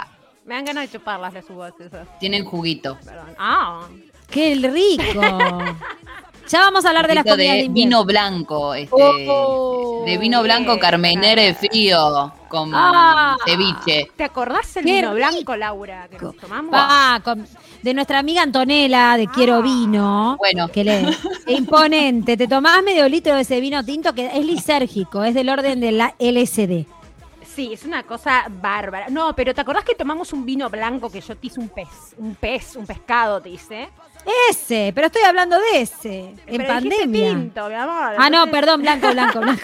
Me 0.45 0.55
dan 0.55 0.65
ganas 0.65 0.91
de 0.91 0.97
chuparlas 0.97 1.33
las 1.33 1.49
uvas 1.49 1.73
esas. 1.79 2.07
Tienen 2.19 2.45
juguito. 2.45 2.97
Perdón. 3.03 3.35
Ah, 3.39 3.87
qué 4.29 4.55
rico. 4.55 5.21
ya 6.47 6.59
vamos 6.59 6.85
a 6.85 6.89
hablar 6.89 7.07
de 7.07 7.15
las 7.15 7.23
comidas 7.23 7.55
de, 7.57 7.63
de 7.63 7.69
vino 7.69 8.05
blanco, 8.05 8.73
este, 8.75 8.95
Oh, 9.27 10.03
de 10.05 10.17
vino 10.17 10.43
blanco 10.43 10.77
carmenere 10.79 11.53
frío 11.55 12.31
con 12.47 12.71
Ah. 12.73 13.35
ceviche. 13.45 14.11
¿te 14.15 14.23
acordás 14.23 14.77
el 14.77 14.85
Qué 14.85 14.93
vino 14.93 15.13
blanco, 15.13 15.55
Laura, 15.55 16.07
que 16.07 16.19
nos 16.19 16.37
tomamos? 16.37 16.71
Ah, 16.73 17.19
con- 17.23 17.47
de 17.85 17.93
nuestra 17.93 18.17
amiga 18.17 18.41
Antonella 18.41 19.15
de 19.15 19.27
Quiero 19.27 19.57
Ah. 19.57 19.61
Vino. 19.61 20.35
Bueno. 20.39 20.67
Que 20.69 20.83
le, 20.83 21.05
imponente. 21.47 22.35
Te 22.35 22.47
tomás 22.47 22.81
medio 22.83 23.07
litro 23.07 23.35
de 23.35 23.41
ese 23.41 23.59
vino 23.61 23.83
tinto 23.85 24.13
que 24.13 24.25
es 24.25 24.43
lisérgico, 24.43 25.23
es 25.23 25.35
del 25.35 25.49
orden 25.49 25.79
de 25.79 25.91
la 25.91 26.15
LSD. 26.19 26.85
Sí, 27.55 27.71
es 27.71 27.85
una 27.85 28.01
cosa 28.03 28.45
bárbara. 28.49 29.05
No, 29.09 29.33
pero 29.35 29.53
¿te 29.53 29.61
acordás 29.61 29.83
que 29.85 29.93
tomamos 29.95 30.33
un 30.33 30.45
vino 30.45 30.67
blanco 30.69 31.09
que 31.11 31.21
yo 31.21 31.37
te 31.37 31.47
hice 31.47 31.59
un 31.59 31.69
pez? 31.69 31.87
Un 32.17 32.33
pez, 32.35 32.75
un 32.75 32.85
pescado, 32.87 33.39
te 33.39 33.49
hice. 33.49 33.87
Ese, 34.49 34.91
pero 34.95 35.07
estoy 35.07 35.21
hablando 35.21 35.55
de 35.57 35.81
ese, 35.81 36.19
en 36.47 36.57
Pero 36.57 36.65
pandemia. 36.65 37.29
tinto, 37.29 37.67
mi 37.69 37.75
amor. 37.75 38.15
Ah, 38.17 38.29
no, 38.31 38.47
perdón, 38.47 38.81
blanco, 38.81 39.11
blanco, 39.11 39.39
blanco. 39.41 39.61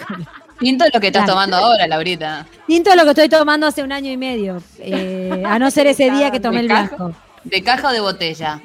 Tinto 0.60 0.84
es 0.84 0.94
lo 0.94 1.00
que 1.00 1.08
estás 1.08 1.24
Claro. 1.24 1.32
tomando 1.40 1.56
ahora, 1.56 1.88
Laurita. 1.88 2.46
Tinto 2.68 2.90
es 2.90 2.96
lo 2.96 3.02
que 3.02 3.10
estoy 3.10 3.28
tomando 3.28 3.66
hace 3.66 3.82
un 3.82 3.90
año 3.90 4.12
y 4.12 4.16
medio, 4.16 4.62
eh, 4.78 5.42
a 5.44 5.58
no 5.58 5.68
ser 5.72 5.88
ese 5.88 6.08
día 6.12 6.30
que 6.30 6.38
tomé 6.38 6.60
el 6.60 6.68
blanco. 6.68 7.12
¿De 7.44 7.62
caja 7.62 7.88
o 7.88 7.92
de 7.92 8.00
botella? 8.00 8.60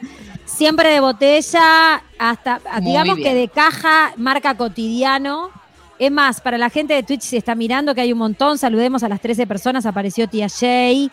Siempre 0.46 0.90
de 0.90 1.00
botella, 1.00 2.02
hasta, 2.18 2.62
Muy 2.82 2.86
digamos 2.92 3.16
bien. 3.18 3.28
que 3.30 3.36
de 3.36 3.48
caja, 3.50 4.14
marca 4.18 4.56
cotidiano. 4.56 5.50
Es 6.00 6.12
más, 6.12 6.42
para 6.42 6.60
la 6.60 6.70
gente 6.70 6.94
de 6.94 7.02
Twitch 7.02 7.22
si 7.24 7.38
está 7.38 7.56
mirando, 7.56 7.96
que 7.96 8.02
hay 8.02 8.14
un 8.14 8.20
montón, 8.20 8.60
saludemos 8.60 9.02
a 9.04 9.10
las 9.10 9.20
13 9.20 9.48
personas, 9.48 9.86
apareció 9.88 10.28
tía 10.30 10.48
Jay. 10.48 11.10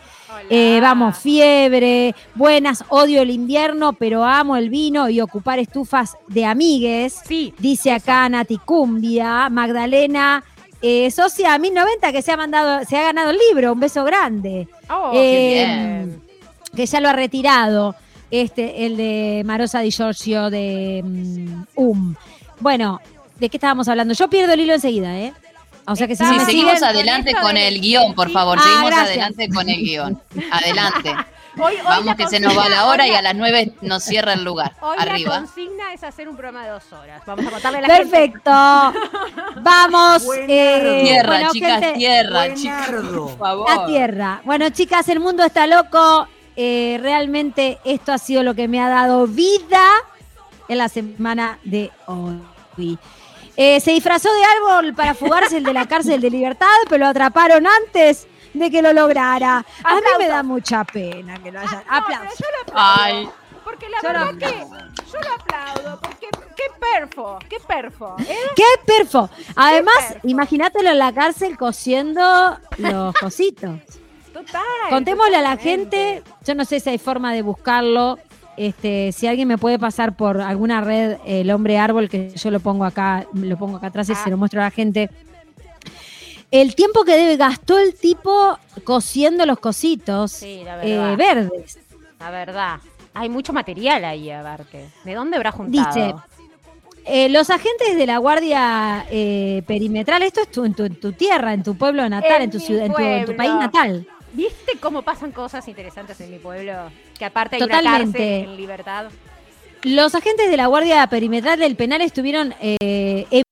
Eh, 0.49 0.77
vamos, 0.79 1.17
fiebre, 1.17 2.13
buenas, 2.35 2.83
odio 2.89 3.23
el 3.23 3.31
invierno, 3.31 3.93
pero 3.93 4.23
amo 4.23 4.55
el 4.55 4.69
vino 4.69 5.09
y 5.09 5.21
ocupar 5.21 5.57
estufas 5.57 6.15
de 6.27 6.45
amigues. 6.45 7.19
Sí, 7.27 7.51
Dice 7.57 7.91
acá 7.93 8.29
Nati 8.29 8.57
Cumbia, 8.59 9.49
Magdalena, 9.49 10.43
eh, 10.83 11.09
socia 11.09 11.57
1090 11.57 12.11
que 12.11 12.21
se 12.21 12.31
ha 12.31 12.37
mandado, 12.37 12.85
se 12.85 12.95
ha 12.95 13.01
ganado 13.01 13.31
el 13.31 13.37
libro, 13.49 13.73
un 13.73 13.79
beso 13.79 14.03
grande. 14.03 14.67
Oh, 14.87 15.11
Eh, 15.15 15.17
qué 15.31 15.65
bien. 15.65 16.21
Que 16.75 16.85
ya 16.85 16.99
lo 16.99 17.09
ha 17.09 17.13
retirado, 17.13 17.95
este, 18.31 18.85
el 18.85 18.97
de 18.97 19.43
Marosa 19.45 19.79
Di 19.81 19.91
Giorgio 19.91 20.49
de 20.49 21.03
UM. 21.75 22.15
Bueno, 22.59 22.99
¿de 23.39 23.49
qué 23.49 23.57
estábamos 23.57 23.87
hablando? 23.87 24.13
Yo 24.13 24.29
pierdo 24.29 24.53
el 24.53 24.61
hilo 24.61 24.73
enseguida, 24.73 25.17
¿eh? 25.17 25.33
O 25.87 25.95
sea 25.95 26.07
que 26.07 26.15
si 26.15 26.25
Sí, 26.25 26.31
me 26.33 26.45
seguimos 26.45 26.73
siguen, 26.73 26.83
adelante 26.89 27.33
Con 27.39 27.57
el 27.57 27.79
guion, 27.79 28.15
por 28.15 28.31
favor. 28.31 28.57
Ah, 28.59 28.63
seguimos 28.63 28.87
gracias. 28.89 29.09
adelante 29.09 29.49
con 29.49 29.69
el 29.69 29.77
guion. 29.81 30.21
Adelante. 30.51 31.15
Hoy, 31.57 31.75
hoy 31.75 31.81
Vamos 31.85 32.15
que 32.15 32.27
se 32.27 32.39
nos 32.39 32.57
va 32.57 32.67
la 32.67 32.87
hora 32.87 33.03
hoy 33.05 33.11
y 33.11 33.13
a 33.13 33.21
las 33.21 33.35
nueve 33.35 33.71
nos 33.81 34.03
cierra 34.03 34.33
el 34.33 34.43
lugar. 34.43 34.73
Hoy 34.81 34.97
la 34.97 35.03
Arriba. 35.03 35.37
consigna 35.37 35.93
es 35.93 36.03
hacer 36.03 36.27
un 36.27 36.35
programa 36.35 36.65
de 36.65 36.71
dos 36.71 36.91
horas. 36.91 37.21
Vamos 37.25 37.45
a 37.47 37.51
contarle 37.51 37.77
a 37.77 37.81
la 37.81 37.95
gente. 37.95 38.09
Perfecto. 38.09 38.51
Vamos. 39.61 40.23
eh, 40.49 41.01
Tierra, 41.05 41.29
bueno, 41.29 41.49
chicas, 41.53 41.79
gente, 41.79 41.97
tierra, 41.97 42.53
chicas. 42.55 42.89
Por 42.89 43.37
favor. 43.37 43.69
La 43.69 43.85
tierra. 43.85 44.41
Bueno, 44.43 44.69
chicas, 44.71 45.07
el 45.07 45.19
mundo 45.21 45.45
está 45.45 45.65
loco. 45.67 46.27
Eh, 46.55 46.97
realmente 47.01 47.79
esto 47.83 48.13
ha 48.13 48.17
sido 48.17 48.43
lo 48.43 48.53
que 48.55 48.67
me 48.67 48.81
ha 48.81 48.87
dado 48.89 49.27
vida 49.27 49.83
en 50.67 50.77
la 50.77 50.89
semana 50.89 51.59
de 51.63 51.91
hoy. 52.07 52.97
Eh, 53.57 53.79
se 53.79 53.91
disfrazó 53.91 54.29
de 54.33 54.43
árbol 54.43 54.93
para 54.93 55.13
fugarse 55.13 55.57
el 55.57 55.63
de 55.63 55.73
la 55.73 55.87
cárcel 55.87 56.19
de 56.21 56.29
libertad, 56.29 56.67
pero 56.89 57.05
lo 57.05 57.09
atraparon 57.09 57.65
antes 57.67 58.27
de 58.53 58.69
que 58.71 58.81
lo 58.81 58.93
lograra. 58.93 59.65
A 59.83 59.95
mí 59.95 60.01
me 60.19 60.27
da 60.27 60.43
mucha 60.43 60.83
pena 60.83 61.37
que 61.41 61.51
lo 61.51 61.59
hayan. 61.59 61.83
No, 61.89 61.95
Aplausos. 61.95 62.33
pero 62.37 62.39
yo 62.39 62.45
lo 62.55 62.61
aplaudo. 62.71 63.01
Ay. 63.01 63.29
Porque 63.63 63.89
la 63.89 63.97
Yo 64.01 64.13
lo 64.13 64.19
verdad 64.19 64.37
que 64.37 64.59
yo 65.11 65.19
lo 65.21 65.33
aplaudo. 65.33 65.99
Porque 66.01 66.27
qué 66.55 66.63
perfo, 66.79 67.39
qué 67.49 67.57
perfo. 67.67 68.15
¿eh? 68.19 68.37
¡Qué 68.55 68.63
perfo! 68.85 69.29
Además, 69.55 70.15
imagínatelo 70.23 70.89
en 70.91 70.99
la 70.99 71.13
cárcel 71.13 71.57
cosiendo 71.57 72.59
los 72.77 73.13
cositos. 73.15 73.71
Total. 74.35 74.61
Contémosle 74.89 75.37
a 75.37 75.41
la 75.41 75.55
gente, 75.57 76.21
yo 76.45 76.55
no 76.55 76.65
sé 76.65 76.79
si 76.81 76.89
hay 76.89 76.97
forma 76.97 77.33
de 77.33 77.41
buscarlo. 77.41 78.19
Este, 78.57 79.11
si 79.13 79.27
alguien 79.27 79.47
me 79.47 79.57
puede 79.57 79.79
pasar 79.79 80.15
por 80.15 80.41
alguna 80.41 80.81
red 80.81 81.17
el 81.25 81.49
hombre 81.51 81.77
árbol, 81.77 82.09
que 82.09 82.31
yo 82.35 82.51
lo 82.51 82.59
pongo 82.59 82.83
acá, 82.85 83.25
lo 83.33 83.57
pongo 83.57 83.77
acá 83.77 83.87
atrás 83.87 84.09
y 84.09 84.13
Ah. 84.13 84.15
se 84.23 84.29
lo 84.29 84.37
muestro 84.37 84.59
a 84.61 84.65
la 84.65 84.71
gente. 84.71 85.09
El 86.51 86.75
tiempo 86.75 87.03
que 87.03 87.15
debe 87.17 87.37
gastó 87.37 87.77
el 87.79 87.95
tipo 87.95 88.57
cosiendo 88.83 89.45
los 89.45 89.59
cositos 89.59 90.31
Sí, 90.31 90.61
la 90.63 90.83
eh, 90.85 91.15
verdes. 91.15 91.79
La 92.19 92.29
verdad. 92.29 92.79
Hay 93.13 93.29
mucho 93.29 93.53
material 93.53 94.03
ahí, 94.05 94.29
aparte. 94.31 94.89
¿De 95.05 95.13
dónde 95.13 95.37
habrá 95.37 95.51
juntado? 95.51 95.87
Dice, 95.93 96.13
Eh, 97.07 97.29
los 97.29 97.49
agentes 97.51 97.95
de 97.97 98.05
la 98.07 98.17
Guardia 98.17 99.05
eh, 99.11 99.61
Perimetral, 99.67 100.23
esto 100.23 100.41
es 100.41 100.49
tu- 100.49 100.65
en, 100.65 100.73
tu, 100.73 100.85
en 100.85 100.95
tu 100.99 101.11
tierra, 101.11 101.53
en 101.53 101.61
tu 101.61 101.75
pueblo 101.77 102.07
natal, 102.09 102.37
En 102.37 102.41
en 102.43 102.49
tu 102.51 102.59
ciudad, 102.59 102.85
en 102.87 102.93
tu, 102.93 102.99
en 103.01 103.19
tu 103.25 103.35
pueblo. 103.35 103.37
país 103.43 103.53
natal. 103.53 104.07
¿Viste 104.35 104.77
cómo 104.81 105.01
pasan 105.01 105.31
cosas 105.31 105.67
interesantes 105.67 106.19
en 106.19 106.29
mi 106.29 106.39
pueblo? 106.39 106.73
Que 107.17 107.25
aparte 107.25 107.55
hay 107.55 107.63
una 107.63 107.77
Totalmente. 107.77 108.17
cárcel 108.17 108.49
en 108.49 108.57
libertad. 108.57 109.05
Los 109.83 110.13
agentes 110.13 110.49
de 110.49 110.57
la 110.57 110.67
Guardia 110.67 111.07
Perimetral 111.07 111.59
del 111.59 111.75
Penal 111.75 112.01
estuvieron 112.01 112.53
eh, 112.59 113.43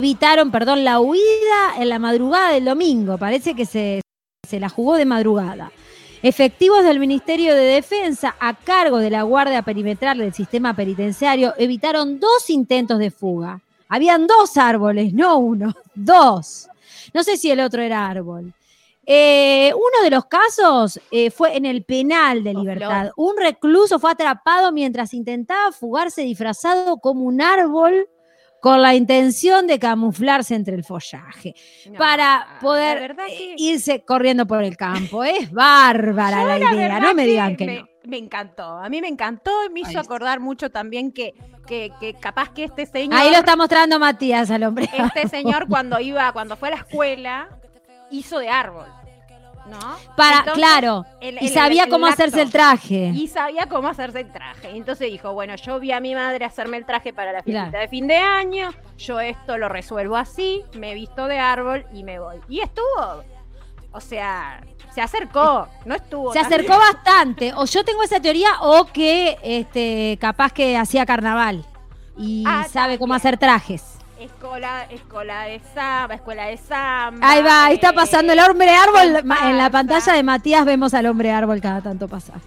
evitaron, 0.00 0.50
perdón, 0.50 0.84
la 0.84 1.00
huida 1.00 1.76
en 1.78 1.88
la 1.88 1.98
madrugada 1.98 2.52
del 2.52 2.64
domingo. 2.64 3.18
Parece 3.18 3.54
que 3.54 3.66
se, 3.66 4.00
se 4.48 4.60
la 4.60 4.68
jugó 4.68 4.96
de 4.96 5.04
madrugada. 5.04 5.70
Efectivos 6.22 6.82
del 6.82 6.98
Ministerio 6.98 7.54
de 7.54 7.62
Defensa 7.62 8.34
a 8.40 8.54
cargo 8.54 8.98
de 8.98 9.10
la 9.10 9.22
Guardia 9.22 9.62
Perimetral 9.62 10.18
del 10.18 10.34
Sistema 10.34 10.74
Penitenciario 10.74 11.54
evitaron 11.56 12.18
dos 12.18 12.50
intentos 12.50 12.98
de 12.98 13.10
fuga. 13.10 13.60
Habían 13.88 14.26
dos 14.26 14.56
árboles, 14.56 15.12
no 15.12 15.38
uno, 15.38 15.74
dos. 15.94 16.68
No 17.16 17.24
sé 17.24 17.38
si 17.38 17.50
el 17.50 17.60
otro 17.60 17.80
era 17.82 18.06
árbol. 18.06 18.52
Eh, 19.06 19.72
uno 19.74 20.02
de 20.04 20.10
los 20.10 20.26
casos 20.26 21.00
eh, 21.10 21.30
fue 21.30 21.56
en 21.56 21.64
el 21.64 21.82
penal 21.84 22.44
de 22.44 22.52
Libertad. 22.52 23.10
Un 23.16 23.36
recluso 23.38 23.98
fue 23.98 24.10
atrapado 24.10 24.70
mientras 24.70 25.14
intentaba 25.14 25.72
fugarse 25.72 26.22
disfrazado 26.22 26.98
como 26.98 27.24
un 27.24 27.40
árbol 27.40 28.06
con 28.60 28.82
la 28.82 28.94
intención 28.94 29.66
de 29.66 29.78
camuflarse 29.78 30.54
entre 30.56 30.74
el 30.74 30.82
follaje 30.84 31.54
No, 31.90 31.98
para 31.98 32.58
poder 32.60 33.14
que- 33.14 33.54
irse 33.56 34.04
corriendo 34.04 34.46
por 34.46 34.62
el 34.62 34.76
campo. 34.76 35.24
Es 35.24 35.50
bárbara 35.50 36.42
la 36.44 36.58
la 36.58 36.74
idea, 36.74 37.00
no 37.00 37.14
me 37.14 37.26
digan 37.26 37.56
que 37.56 37.66
no. 37.66 37.72
me 37.72 37.84
encantó. 38.18 38.64
A 38.78 38.88
mí 38.88 39.00
me 39.00 39.08
encantó 39.08 39.50
y 39.68 39.72
me 39.72 39.80
hizo 39.80 39.98
acordar 39.98 40.40
mucho 40.40 40.70
también 40.70 41.12
que, 41.12 41.34
que, 41.66 41.92
que 42.00 42.14
capaz 42.14 42.50
que 42.50 42.64
este 42.64 42.86
señor. 42.86 43.18
Ahí 43.18 43.30
lo 43.30 43.38
está 43.38 43.56
mostrando 43.56 43.98
Matías 43.98 44.50
al 44.50 44.62
hombre. 44.62 44.88
Este 44.92 45.28
señor 45.28 45.66
cuando 45.68 45.98
iba, 46.00 46.30
cuando 46.32 46.56
fue 46.56 46.68
a 46.68 46.70
la 46.72 46.76
escuela, 46.78 47.48
hizo 48.10 48.38
de 48.38 48.48
árbol. 48.48 48.86
¿No? 49.68 49.96
Para, 50.16 50.38
Entonces, 50.38 50.54
claro, 50.54 51.04
el- 51.20 51.42
y 51.42 51.48
sabía 51.48 51.84
el 51.84 51.90
cómo 51.90 52.06
hacerse 52.06 52.40
el 52.40 52.52
traje. 52.52 53.10
Y 53.12 53.26
sabía 53.26 53.66
cómo 53.66 53.88
hacerse 53.88 54.20
el 54.20 54.30
traje. 54.30 54.70
Entonces 54.76 55.10
dijo, 55.10 55.32
bueno, 55.32 55.56
yo 55.56 55.80
vi 55.80 55.90
a 55.90 55.98
mi 55.98 56.14
madre 56.14 56.44
hacerme 56.44 56.76
el 56.76 56.86
traje 56.86 57.12
para 57.12 57.32
la 57.32 57.42
fiesta 57.42 57.70
Claro. 57.70 57.80
de 57.82 57.88
fin 57.88 58.06
de 58.06 58.14
año, 58.16 58.70
yo 58.96 59.18
esto 59.18 59.58
lo 59.58 59.68
resuelvo 59.68 60.16
así, 60.16 60.62
me 60.74 60.94
visto 60.94 61.26
de 61.26 61.40
árbol 61.40 61.84
y 61.92 62.04
me 62.04 62.20
voy. 62.20 62.36
Y 62.48 62.60
estuvo, 62.60 63.24
o 63.90 64.00
sea, 64.00 64.60
se 64.96 65.02
acercó, 65.02 65.68
no 65.84 65.94
estuvo. 65.94 66.32
Se 66.32 66.38
acercó 66.40 66.76
bastante. 66.78 67.52
O 67.54 67.66
yo 67.66 67.84
tengo 67.84 68.02
esa 68.02 68.18
teoría, 68.18 68.48
o 68.62 68.86
que 68.86 69.36
este, 69.42 70.16
capaz 70.20 70.52
que 70.52 70.76
hacía 70.76 71.04
carnaval 71.04 71.64
y 72.18 72.42
Ah, 72.46 72.64
sabe 72.72 72.98
cómo 72.98 73.12
hacer 73.14 73.36
trajes. 73.36 73.82
Escuela, 74.18 74.84
escuela 74.90 75.42
de 75.42 75.60
samba, 75.74 76.14
escuela 76.14 76.46
de 76.46 76.56
samba. 76.56 77.18
Ahí 77.28 77.42
va, 77.42 77.66
ahí 77.66 77.74
está 77.74 77.90
eh, 77.90 77.92
pasando 77.92 78.32
el 78.32 78.38
hombre 78.40 78.74
árbol. 78.74 79.22
Ma- 79.24 79.50
En 79.50 79.58
la 79.58 79.68
pantalla 79.68 80.14
de 80.14 80.22
Matías 80.22 80.64
vemos 80.64 80.94
al 80.94 81.04
hombre 81.04 81.30
árbol 81.30 81.60
cada 81.60 81.82
tanto 81.82 82.08
pasar. 82.08 82.40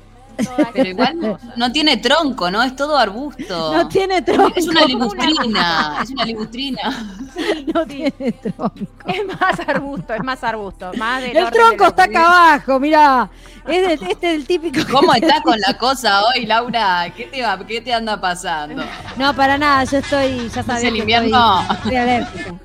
Pero 0.73 0.89
igual 0.89 1.37
no, 1.55 1.71
tiene 1.71 1.97
tronco, 1.97 2.49
¿no? 2.51 2.61
Es 2.63 2.75
todo 2.75 2.97
arbusto. 2.97 3.73
No 3.73 3.87
tiene 3.87 4.21
tronco. 4.21 4.53
Es 4.55 4.67
una 4.67 4.81
libustrina, 4.85 5.99
es 6.03 6.09
una 6.11 6.25
libustrina. 6.25 6.81
No 7.73 7.83
Sí. 7.83 7.87
tiene 8.17 8.31
tronco. 8.33 8.75
Es 9.05 9.25
más 9.39 9.59
arbusto, 9.67 10.13
es 10.13 10.23
más 10.23 10.43
arbusto. 10.43 10.91
Más 10.97 11.21
del 11.21 11.37
El 11.37 11.49
tronco 11.51 11.83
de 11.85 11.89
está 11.89 12.03
acá 12.03 12.25
abajo, 12.51 12.79
mirá. 12.79 13.29
Es 13.67 13.87
de- 13.99 14.07
este 14.11 14.31
es 14.31 14.35
el 14.35 14.45
típico. 14.47 14.79
¿Cómo 14.91 15.13
está 15.13 15.41
con 15.41 15.59
la 15.59 15.77
cosa 15.77 16.21
hoy, 16.25 16.45
Laura? 16.45 17.11
¿Qué 17.15 17.25
te, 17.25 17.41
va- 17.41 17.57
qué 17.65 17.81
te 17.81 17.93
anda 17.93 18.19
pasando? 18.19 18.83
No, 19.15 19.33
para 19.35 19.57
nada, 19.57 19.83
yo 19.85 19.99
estoy, 19.99 20.49
ya 20.49 20.63
sabes. 20.63 20.83
el 20.83 20.93
que 20.93 20.99
invierno? 20.99 21.61
Estoy, 21.71 21.95
estoy. 21.95 22.57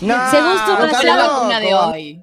No, 0.00 0.30
Según 0.30 0.52
su 0.58 0.76
¿Cuál 0.76 0.90
es 0.90 1.04
la 1.04 1.16
vacuna 1.16 1.60
de 1.60 1.74
hoy? 1.74 2.22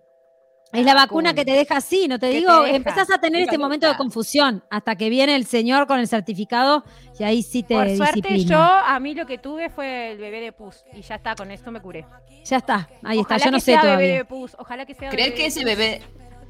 Es 0.72 0.86
la 0.86 0.94
La 0.94 0.94
vacuna 0.94 1.30
vacuna. 1.30 1.34
que 1.34 1.46
te 1.46 1.52
deja 1.52 1.78
así, 1.78 2.08
no 2.08 2.20
te 2.20 2.28
digo, 2.28 2.64
te 2.64 2.76
empezás 2.76 3.10
a 3.12 3.18
tener 3.20 3.42
este 3.42 3.58
momento 3.58 3.88
de 3.88 3.96
confusión 3.98 4.64
hasta 4.70 4.96
que 4.96 5.10
viene 5.10 5.36
el 5.36 5.46
señor 5.46 5.88
con 5.88 6.00
el 6.00 6.08
certificado 6.08 6.84
y 7.20 7.24
ahí 7.24 7.42
sí 7.42 7.64
te 7.64 7.74
Por 7.74 7.90
suerte 7.96 8.34
disciplina. 8.34 8.50
yo, 8.50 8.60
a 8.62 9.00
mí 9.00 9.16
lo 9.16 9.26
que 9.26 9.40
tuve 9.40 9.70
fue 9.70 10.12
el 10.12 10.20
bebé 10.20 10.42
de 10.42 10.52
pus 10.52 10.86
y 10.94 11.02
ya 11.02 11.16
está, 11.16 11.36
con 11.36 11.50
esto 11.52 11.72
me 11.72 11.82
curé. 11.82 12.06
Ya 12.46 12.58
está, 12.58 12.88
ahí 13.04 13.18
Ojalá 13.18 13.22
está, 13.22 13.38
yo 13.38 13.52
no 13.52 13.58
que 13.58 13.62
sé 13.62 13.72
sea 13.72 13.84
bebé 13.84 13.88
todavía. 13.96 14.18
de 14.18 14.26
pus, 14.26 14.56
ojalá 14.60 14.86
que 14.86 14.94
sea 14.94 15.10
¿Crees 15.10 15.30
bebé 15.30 15.36
que 15.36 15.46
ese 15.48 15.62
pus. 15.62 15.66
bebé, 15.66 16.02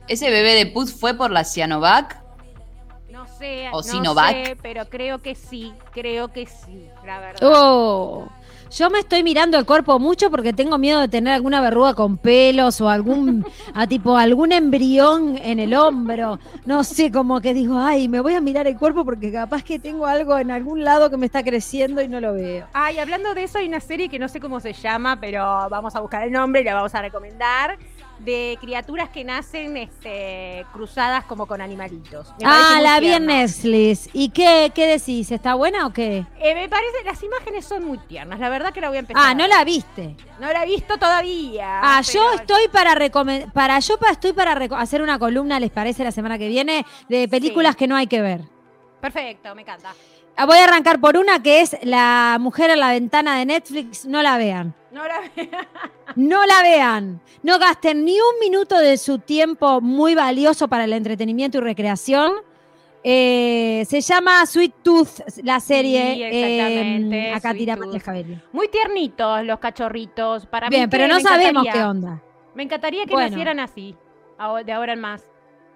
ese 0.07 0.29
bebé 0.29 0.53
de 0.55 0.65
Puz 0.65 0.93
fue 0.93 1.13
por 1.13 1.31
la 1.31 1.43
Cianovac? 1.45 2.21
No 3.09 3.25
sé, 3.27 3.67
o 3.71 3.77
no 3.77 3.83
Sinovac? 3.83 4.31
sé, 4.31 4.57
pero 4.61 4.85
creo 4.89 5.19
que 5.19 5.33
sí, 5.35 5.73
creo 5.91 6.27
que 6.33 6.45
sí, 6.45 6.87
la 7.05 7.19
verdad. 7.19 7.39
Oh, 7.43 8.27
yo 8.71 8.89
me 8.89 8.99
estoy 8.99 9.23
mirando 9.23 9.57
el 9.57 9.65
cuerpo 9.65 9.99
mucho 9.99 10.29
porque 10.29 10.53
tengo 10.53 10.77
miedo 10.77 11.01
de 11.01 11.07
tener 11.07 11.33
alguna 11.33 11.61
verruga 11.61 11.93
con 11.93 12.17
pelos 12.17 12.79
o 12.81 12.89
algún, 12.89 13.45
a 13.73 13.87
tipo 13.87 14.17
algún 14.17 14.51
embrión 14.51 15.37
en 15.41 15.59
el 15.59 15.73
hombro. 15.73 16.39
No 16.65 16.83
sé, 16.83 17.11
como 17.11 17.41
que 17.41 17.53
digo, 17.53 17.79
ay, 17.79 18.07
me 18.07 18.19
voy 18.19 18.35
a 18.35 18.41
mirar 18.41 18.67
el 18.67 18.77
cuerpo 18.77 19.03
porque 19.05 19.31
capaz 19.31 19.63
que 19.63 19.79
tengo 19.79 20.05
algo 20.05 20.37
en 20.37 20.51
algún 20.51 20.83
lado 20.83 21.09
que 21.09 21.17
me 21.17 21.25
está 21.25 21.43
creciendo 21.43 22.01
y 22.01 22.07
no 22.07 22.19
lo 22.19 22.33
veo. 22.33 22.67
Ay, 22.73 22.99
hablando 22.99 23.33
de 23.33 23.43
eso, 23.43 23.57
hay 23.57 23.67
una 23.67 23.79
serie 23.79 24.09
que 24.09 24.19
no 24.19 24.27
sé 24.27 24.39
cómo 24.39 24.59
se 24.59 24.73
llama, 24.73 25.19
pero 25.19 25.43
vamos 25.69 25.95
a 25.95 25.99
buscar 25.99 26.23
el 26.23 26.31
nombre 26.31 26.61
y 26.61 26.63
la 26.63 26.75
vamos 26.75 26.93
a 26.93 27.01
recomendar. 27.01 27.77
De 28.19 28.57
criaturas 28.59 29.09
que 29.09 29.23
nacen 29.23 29.77
este, 29.77 30.65
cruzadas 30.73 31.23
como 31.23 31.45
con 31.45 31.61
animalitos. 31.61 32.27
Me 32.39 32.45
Ah, 32.45 32.79
la 32.81 32.99
vi 32.99 33.13
en. 33.13 33.25
Netflix. 33.25 34.09
¿Y 34.13 34.29
qué, 34.29 34.71
qué 34.75 34.87
decís? 34.87 35.31
¿Está 35.31 35.55
buena 35.55 35.85
o 35.87 35.93
qué? 35.93 36.25
Eh, 36.39 36.53
me 36.53 36.67
parece, 36.67 36.97
las 37.05 37.21
imágenes 37.23 37.65
son 37.65 37.85
muy 37.85 37.97
tiernas. 37.99 38.39
La 38.39 38.49
verdad 38.49 38.73
que 38.73 38.81
la 38.81 38.89
voy 38.89 38.97
a 38.97 38.99
empezar. 38.99 39.23
Ah, 39.25 39.33
no 39.33 39.47
la 39.47 39.63
viste. 39.63 40.15
No 40.39 40.51
la 40.51 40.63
he 40.63 40.67
visto 40.67 40.97
todavía. 40.97 41.79
Ah, 41.81 42.01
yo 42.01 42.33
estoy 42.33 42.67
para 42.67 42.93
recomendar, 42.95 43.53
para 43.53 43.79
yo 43.79 43.97
estoy 44.11 44.33
para 44.33 44.51
hacer 44.79 45.01
una 45.01 45.17
columna, 45.17 45.59
¿les 45.59 45.71
parece 45.71 46.03
la 46.03 46.11
semana 46.11 46.37
que 46.37 46.47
viene? 46.49 46.85
De 47.07 47.27
películas 47.29 47.73
Sí. 47.73 47.77
que 47.79 47.87
no 47.87 47.95
hay 47.95 48.07
que 48.07 48.21
ver. 48.21 48.41
Perfecto, 48.99 49.55
me 49.55 49.61
encanta. 49.61 49.93
Ah, 50.41 50.45
Voy 50.45 50.57
a 50.57 50.63
arrancar 50.63 51.01
por 51.01 51.17
una 51.17 51.43
que 51.43 51.59
es 51.59 51.75
La 51.83 52.37
mujer 52.39 52.69
en 52.69 52.79
la 52.79 52.91
ventana 52.91 53.37
de 53.37 53.45
Netflix. 53.45 54.05
No 54.05 54.23
la 54.23 54.37
vean. 54.37 54.73
No 54.89 55.05
la 55.05 55.21
No 56.15 56.45
la 56.45 56.61
vean. 56.63 57.19
No 57.43 57.59
gasten 57.59 58.05
ni 58.05 58.13
un 58.13 58.39
minuto 58.39 58.77
de 58.77 58.97
su 58.97 59.19
tiempo 59.19 59.81
muy 59.81 60.15
valioso 60.15 60.69
para 60.69 60.85
el 60.85 60.93
entretenimiento 60.93 61.57
y 61.57 61.61
recreación. 61.61 62.31
Eh, 63.03 63.83
se 63.89 63.99
llama 63.99 64.45
Sweet 64.45 64.75
Tooth, 64.81 65.43
la 65.43 65.59
serie. 65.59 66.13
Sí, 66.13 66.23
eh, 66.23 66.55
exactamente, 66.57 67.31
acá 67.33 67.51
Sweet 67.51 67.57
tira. 67.59 68.43
Muy 68.53 68.69
tiernitos 68.69 69.43
los 69.43 69.59
cachorritos. 69.59 70.45
Para 70.45 70.69
Bien, 70.69 70.89
pero 70.89 71.09
no 71.09 71.19
sabemos 71.19 71.65
qué 71.69 71.83
onda. 71.83 72.21
Me 72.55 72.63
encantaría 72.63 73.05
que 73.05 73.11
Bueno. 73.11 73.29
nacieran 73.31 73.59
así, 73.59 73.93
de 74.65 74.71
ahora 74.71 74.93
en 74.93 75.01
más. 75.01 75.21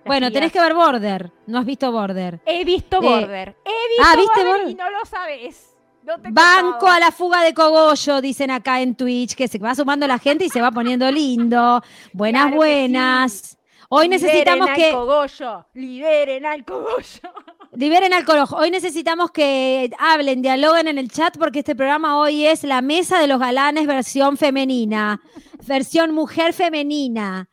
Bueno, 0.05 0.31
tenés 0.31 0.51
que 0.51 0.59
ver 0.59 0.73
Border. 0.73 1.31
No 1.47 1.59
has 1.59 1.65
visto 1.65 1.91
Border. 1.91 2.39
He 2.45 2.63
visto 2.63 2.97
Eh, 2.97 2.99
Border. 3.01 3.55
He 3.65 3.89
visto 3.89 4.03
ah, 4.05 4.15
¿viste 4.17 4.43
Border 4.43 4.57
Border? 4.57 4.69
y 4.69 4.75
no 4.75 4.89
lo 4.89 5.05
sabes. 5.05 5.69
No 6.03 6.19
te 6.19 6.27
he 6.27 6.31
Banco 6.31 6.87
a 6.87 6.99
la 6.99 7.11
fuga 7.11 7.41
de 7.43 7.53
Cogollo, 7.53 8.19
dicen 8.19 8.51
acá 8.51 8.81
en 8.81 8.95
Twitch, 8.95 9.35
que 9.35 9.47
se 9.47 9.57
va 9.59 9.73
sumando 9.73 10.05
la 10.05 10.19
gente 10.19 10.43
y 10.45 10.49
se 10.49 10.61
va 10.61 10.71
poniendo 10.71 11.09
lindo. 11.09 11.81
Buenas, 12.11 12.43
Claro 12.43 12.57
buenas. 12.57 13.57
Hoy 13.89 14.07
Liberen 14.09 14.21
necesitamos 14.27 14.69
al 14.69 14.75
que 14.75 14.91
cogollo, 14.91 15.67
liberen 15.73 16.45
al 16.45 16.65
cogollo. 16.65 17.29
Liberen 17.75 18.13
al 18.13 18.25
colojo. 18.25 18.55
Hoy 18.57 18.71
necesitamos 18.71 19.31
que 19.31 19.89
hablen, 19.99 20.41
dialoguen 20.41 20.87
en 20.87 20.97
el 20.97 21.09
chat 21.09 21.37
porque 21.37 21.59
este 21.59 21.75
programa 21.75 22.17
hoy 22.19 22.45
es 22.45 22.63
la 22.63 22.81
mesa 22.81 23.19
de 23.19 23.27
los 23.27 23.39
galanes 23.39 23.87
versión 23.87 24.37
femenina, 24.37 25.21
versión 25.67 26.13
mujer 26.13 26.53
femenina. 26.53 27.49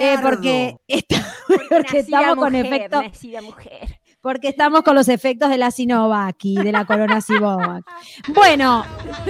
Eh, 0.00 0.16
porque, 0.22 0.76
está- 0.86 1.16
porque 1.48 1.68
Nacida 1.82 1.98
estamos 2.00 2.36
con 2.36 2.52
mujer, 2.52 2.90
nacida 3.02 3.42
mujer. 3.42 4.00
Porque 4.26 4.48
estamos 4.48 4.82
con 4.82 4.96
los 4.96 5.06
efectos 5.08 5.48
de 5.50 5.56
la 5.56 5.70
Sinovac 5.70 6.34
y 6.44 6.56
de 6.56 6.72
la 6.72 6.84
Corona 6.84 7.20
Sinovac. 7.20 7.84
Bueno, 8.34 8.84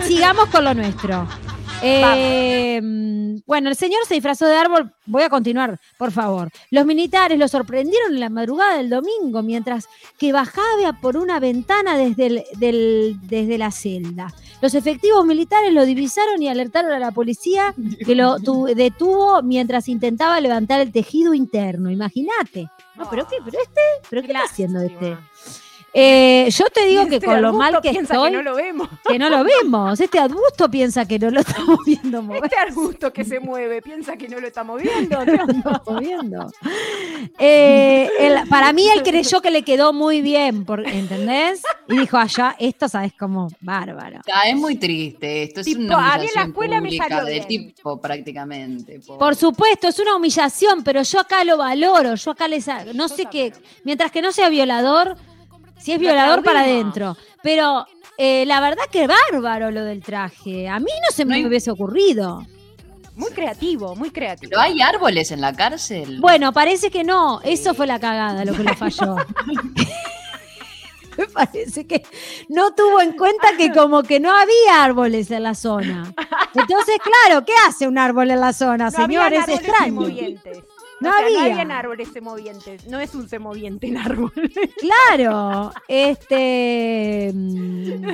sigamos 0.07 0.47
con 0.47 0.65
lo 0.65 0.73
nuestro. 0.73 1.29
Eh, 1.83 2.81
bueno, 3.47 3.69
el 3.69 3.77
señor 3.77 4.01
se 4.09 4.15
disfrazó 4.15 4.47
de 4.47 4.57
árbol. 4.57 4.91
Voy 5.05 5.23
a 5.23 5.29
continuar, 5.29 5.79
por 5.99 6.13
favor. 6.13 6.49
Los 6.71 6.87
militares 6.87 7.39
lo 7.39 7.47
sorprendieron 7.47 8.15
en 8.15 8.21
la 8.21 8.31
madrugada 8.31 8.79
del 8.79 8.89
domingo 8.89 9.43
mientras 9.43 9.87
que 10.19 10.33
bajaba 10.33 10.95
por 11.03 11.19
una 11.19 11.41
ventana 11.41 11.99
desde, 11.99 12.27
el- 12.27 12.45
del- 12.59 13.17
desde 13.23 13.59
la 13.59 13.71
celda. 13.71 14.33
Los 14.67 14.75
efectivos 14.75 15.25
militares 15.25 15.73
lo 15.73 15.87
divisaron 15.87 16.43
y 16.43 16.49
alertaron 16.49 16.91
a 16.91 16.99
la 16.99 17.13
policía 17.13 17.73
que 18.05 18.17
lo 18.17 18.41
tu- 18.41 18.65
detuvo 18.67 19.41
mientras 19.45 19.87
intentaba 19.89 20.41
levantar 20.41 20.81
el 20.81 20.91
tejido 20.91 21.35
interno. 21.35 21.89
Imagínate. 21.89 22.69
No, 22.97 23.09
pero 23.09 23.29
qué, 23.29 23.37
pero 23.45 23.59
este, 23.63 23.81
pero 24.11 24.23
qué 24.23 24.29
está 24.29 24.43
haciendo 24.43 24.81
este. 24.81 25.17
Eh, 25.99 26.51
yo 26.51 26.67
te 26.67 26.85
digo 26.85 27.07
que 27.07 27.15
este 27.15 27.27
con 27.27 27.41
lo 27.41 27.55
mal 27.55 27.81
que 27.81 27.91
piensa 27.91 28.13
estoy, 28.15 28.31
que 28.31 28.37
no 28.37 28.43
lo 28.43 28.55
vemos. 28.55 28.87
que 29.09 29.19
no 29.19 29.31
lo 29.31 29.43
vemos. 29.45 29.99
Este 29.99 30.19
arbusto 30.19 30.71
piensa 30.71 31.09
que 31.09 31.19
no 31.19 31.31
lo 31.31 31.41
estamos 31.41 31.79
viendo 31.87 32.21
mover. 32.23 32.45
Este 32.45 32.57
arbusto 32.59 33.11
que 33.15 33.25
se 33.25 33.41
mueve 33.41 33.81
piensa 33.81 34.15
que 34.17 34.29
no 34.29 34.39
lo 34.39 34.47
estamos 34.47 34.83
viendo. 34.83 35.25
No 35.25 35.33
lo 35.47 35.57
estamos 35.57 36.01
viendo. 36.01 36.53
Eh, 37.39 38.09
el- 38.19 38.49
para 38.49 38.73
mí 38.75 38.87
él 38.89 39.03
creyó 39.03 39.41
que 39.41 39.51
le 39.51 39.63
quedó 39.63 39.93
muy 39.93 40.21
bien, 40.21 40.65
por, 40.65 40.87
¿entendés? 40.87 41.63
Y 41.89 41.97
dijo, 41.99 42.17
allá, 42.19 42.57
esto 42.59 42.89
sabes 42.89 43.13
como 43.15 43.49
bárbaro. 43.61 44.21
Ah, 44.33 44.49
es 44.49 44.57
muy 44.57 44.77
triste 44.77 45.45
esto, 45.45 45.61
es 45.61 45.67
Tipo, 45.67 45.81
una 45.81 46.15
a 46.15 46.19
mí 46.19 46.27
en 46.27 46.35
la 46.35 46.45
humillación 46.45 46.49
escuela 46.51 46.81
me 46.81 46.97
salió 46.97 47.25
bien. 47.47 47.47
tipo 47.49 48.01
prácticamente. 48.01 49.01
po. 49.07 49.19
Por 49.19 49.35
supuesto, 49.37 49.89
es 49.89 49.99
una 49.99 50.17
humillación, 50.17 50.83
pero 50.85 51.03
yo 51.03 51.21
acá 51.21 51.43
lo 51.45 51.57
valoro. 51.57 52.15
Yo 52.17 52.31
acá 52.33 52.49
les. 52.49 52.67
No 52.95 53.09
sé 53.09 53.27
qué. 53.31 53.53
Mientras 53.85 54.11
que 54.13 54.21
no 54.21 54.33
sea 54.33 54.49
violador, 54.49 55.17
si 55.79 55.93
es 55.93 55.99
violador 55.99 56.43
para 56.43 56.61
adentro. 56.61 57.17
Pero 57.43 57.87
eh, 58.19 58.45
la 58.47 58.61
verdad 58.61 58.85
que 58.91 59.07
bárbaro 59.07 59.71
lo 59.71 59.85
del 59.85 60.03
traje. 60.03 60.69
A 60.69 60.79
mí 60.79 60.87
no 60.87 61.15
se 61.15 61.25
No 61.25 61.33
me 61.35 61.47
hubiese 61.47 61.71
ocurrido. 61.71 62.47
Muy 63.15 63.31
creativo, 63.31 63.97
muy 63.97 64.11
creativo. 64.11 64.51
¿Pero 64.51 64.61
hay 64.61 64.83
árboles 64.83 65.31
en 65.31 65.41
la 65.41 65.55
cárcel? 65.55 66.21
Bueno, 66.21 66.53
parece 66.53 66.91
que 66.91 67.03
no. 67.03 67.41
Eso 67.43 67.73
fue 67.73 67.87
la 67.87 67.99
cagada 67.99 68.45
lo 68.45 68.53
que 68.53 68.63
le 68.63 68.75
falló. 68.75 69.17
Me 71.17 71.27
parece 71.33 71.87
que 71.87 72.05
no 72.49 72.75
tuvo 72.75 73.01
en 73.01 73.13
cuenta 73.13 73.57
que 73.57 73.73
como 73.73 74.03
que 74.03 74.21
no 74.21 74.31
había 74.37 74.85
árboles 74.85 75.31
en 75.31 75.45
la 75.45 75.55
zona. 75.55 76.13
Entonces, 76.55 76.97
claro, 77.03 77.45
¿qué 77.45 77.53
hace 77.67 77.89
un 77.89 77.97
árbol 77.97 78.31
en 78.31 78.41
la 78.41 78.53
zona, 78.53 78.87
No 78.87 78.91
señores? 78.91 79.49
Extraño. 79.49 80.09
No 81.07 81.11
O 81.11 81.15
sea, 81.15 81.25
había. 81.27 81.39
no 81.41 81.45
habían 81.53 81.71
árboles 81.73 82.09
semovientes. 82.13 82.87
No 82.87 83.01
es 83.01 83.15
un 83.15 83.29
semoviente 83.29 83.87
en 83.89 83.97
árbol. 83.99 84.33
Claro, 85.09 85.73
este. 85.89 87.31
mm, 87.35 88.07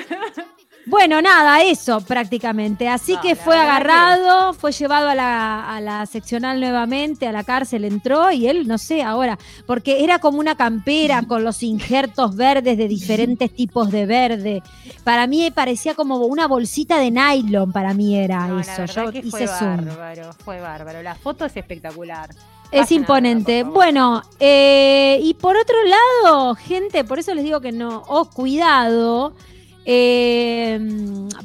Bueno, 0.84 1.22
nada, 1.22 1.62
eso 1.62 2.00
prácticamente. 2.00 2.88
Así 2.88 3.12
No, 3.14 3.20
que 3.20 3.36
fue 3.36 3.56
agarrado, 3.56 4.52
fue 4.52 4.72
llevado 4.72 5.08
a 5.08 5.14
la, 5.14 5.76
a 5.76 5.80
la 5.80 6.06
seccional 6.06 6.58
nuevamente, 6.60 7.28
a 7.28 7.32
la 7.32 7.44
cárcel, 7.44 7.84
entró 7.84 8.32
y 8.32 8.48
él, 8.48 8.66
no 8.66 8.78
sé, 8.78 9.00
ahora, 9.04 9.38
porque 9.64 10.02
era 10.02 10.18
como 10.18 10.40
una 10.40 10.56
campera 10.56 11.22
con 11.28 11.44
los 11.44 11.62
injertos 11.62 12.34
verdes 12.34 12.76
de 12.76 12.88
diferentes 12.88 13.54
tipos 13.54 13.92
de 13.92 14.06
verde. 14.06 14.62
Para 15.04 15.28
mí 15.28 15.52
parecía 15.52 15.94
como 15.94 16.16
una 16.26 16.48
bolsita 16.48 16.98
de 16.98 17.12
nylon, 17.12 17.70
para 17.70 17.94
mí 17.94 18.16
era 18.18 18.48
No, 18.48 18.58
eso. 18.58 18.84
Yo 18.86 19.12
que 19.12 19.18
hice 19.20 19.30
fue 19.30 19.46
zoom. 19.46 19.86
bárbaro, 19.86 20.32
fue 20.44 20.60
bárbaro. 20.60 21.00
La 21.02 21.14
foto 21.14 21.44
es 21.44 21.56
espectacular. 21.56 22.28
Es 22.72 22.90
imponente. 22.90 23.62
Bueno, 23.64 24.22
eh, 24.40 25.18
y 25.22 25.34
por 25.34 25.56
otro 25.56 25.76
lado, 25.84 26.54
gente, 26.54 27.04
por 27.04 27.18
eso 27.18 27.34
les 27.34 27.44
digo 27.44 27.60
que 27.60 27.70
no, 27.70 28.02
oh, 28.08 28.30
cuidado. 28.30 29.34
eh, 29.84 30.80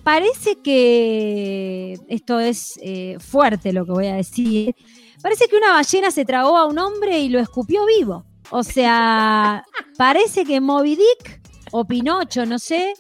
parece 0.03 0.57
que 0.61 1.99
esto 2.07 2.39
es 2.39 2.79
eh, 2.81 3.17
fuerte 3.19 3.73
lo 3.73 3.85
que 3.85 3.91
voy 3.91 4.07
a 4.07 4.15
decir. 4.15 4.75
Parece 5.21 5.47
que 5.47 5.57
una 5.57 5.73
ballena 5.73 6.11
se 6.11 6.23
tragó 6.25 6.57
a 6.57 6.65
un 6.65 6.77
hombre 6.79 7.19
y 7.19 7.29
lo 7.29 7.39
escupió 7.39 7.85
vivo. 7.85 8.23
O 8.49 8.63
sea, 8.63 9.63
parece 9.97 10.45
que 10.45 10.61
Moby 10.61 10.95
Dick 10.95 11.41
o 11.71 11.85
Pinocho, 11.85 12.45
no 12.45 12.59
sé, 12.59 12.93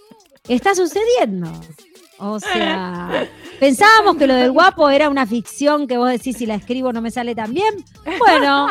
está 0.47 0.75
sucediendo. 0.75 1.49
O 2.19 2.39
sea, 2.39 3.29
pensábamos 3.59 4.17
que 4.17 4.27
lo 4.27 4.35
del 4.35 4.51
guapo 4.51 4.89
era 4.89 5.09
una 5.09 5.25
ficción 5.25 5.87
que 5.87 5.97
vos 5.97 6.09
decís 6.09 6.37
si 6.37 6.45
la 6.45 6.55
escribo 6.55 6.91
no 6.93 7.01
me 7.01 7.11
sale 7.11 7.35
tan 7.35 7.53
bien. 7.53 7.73
Bueno, 8.19 8.69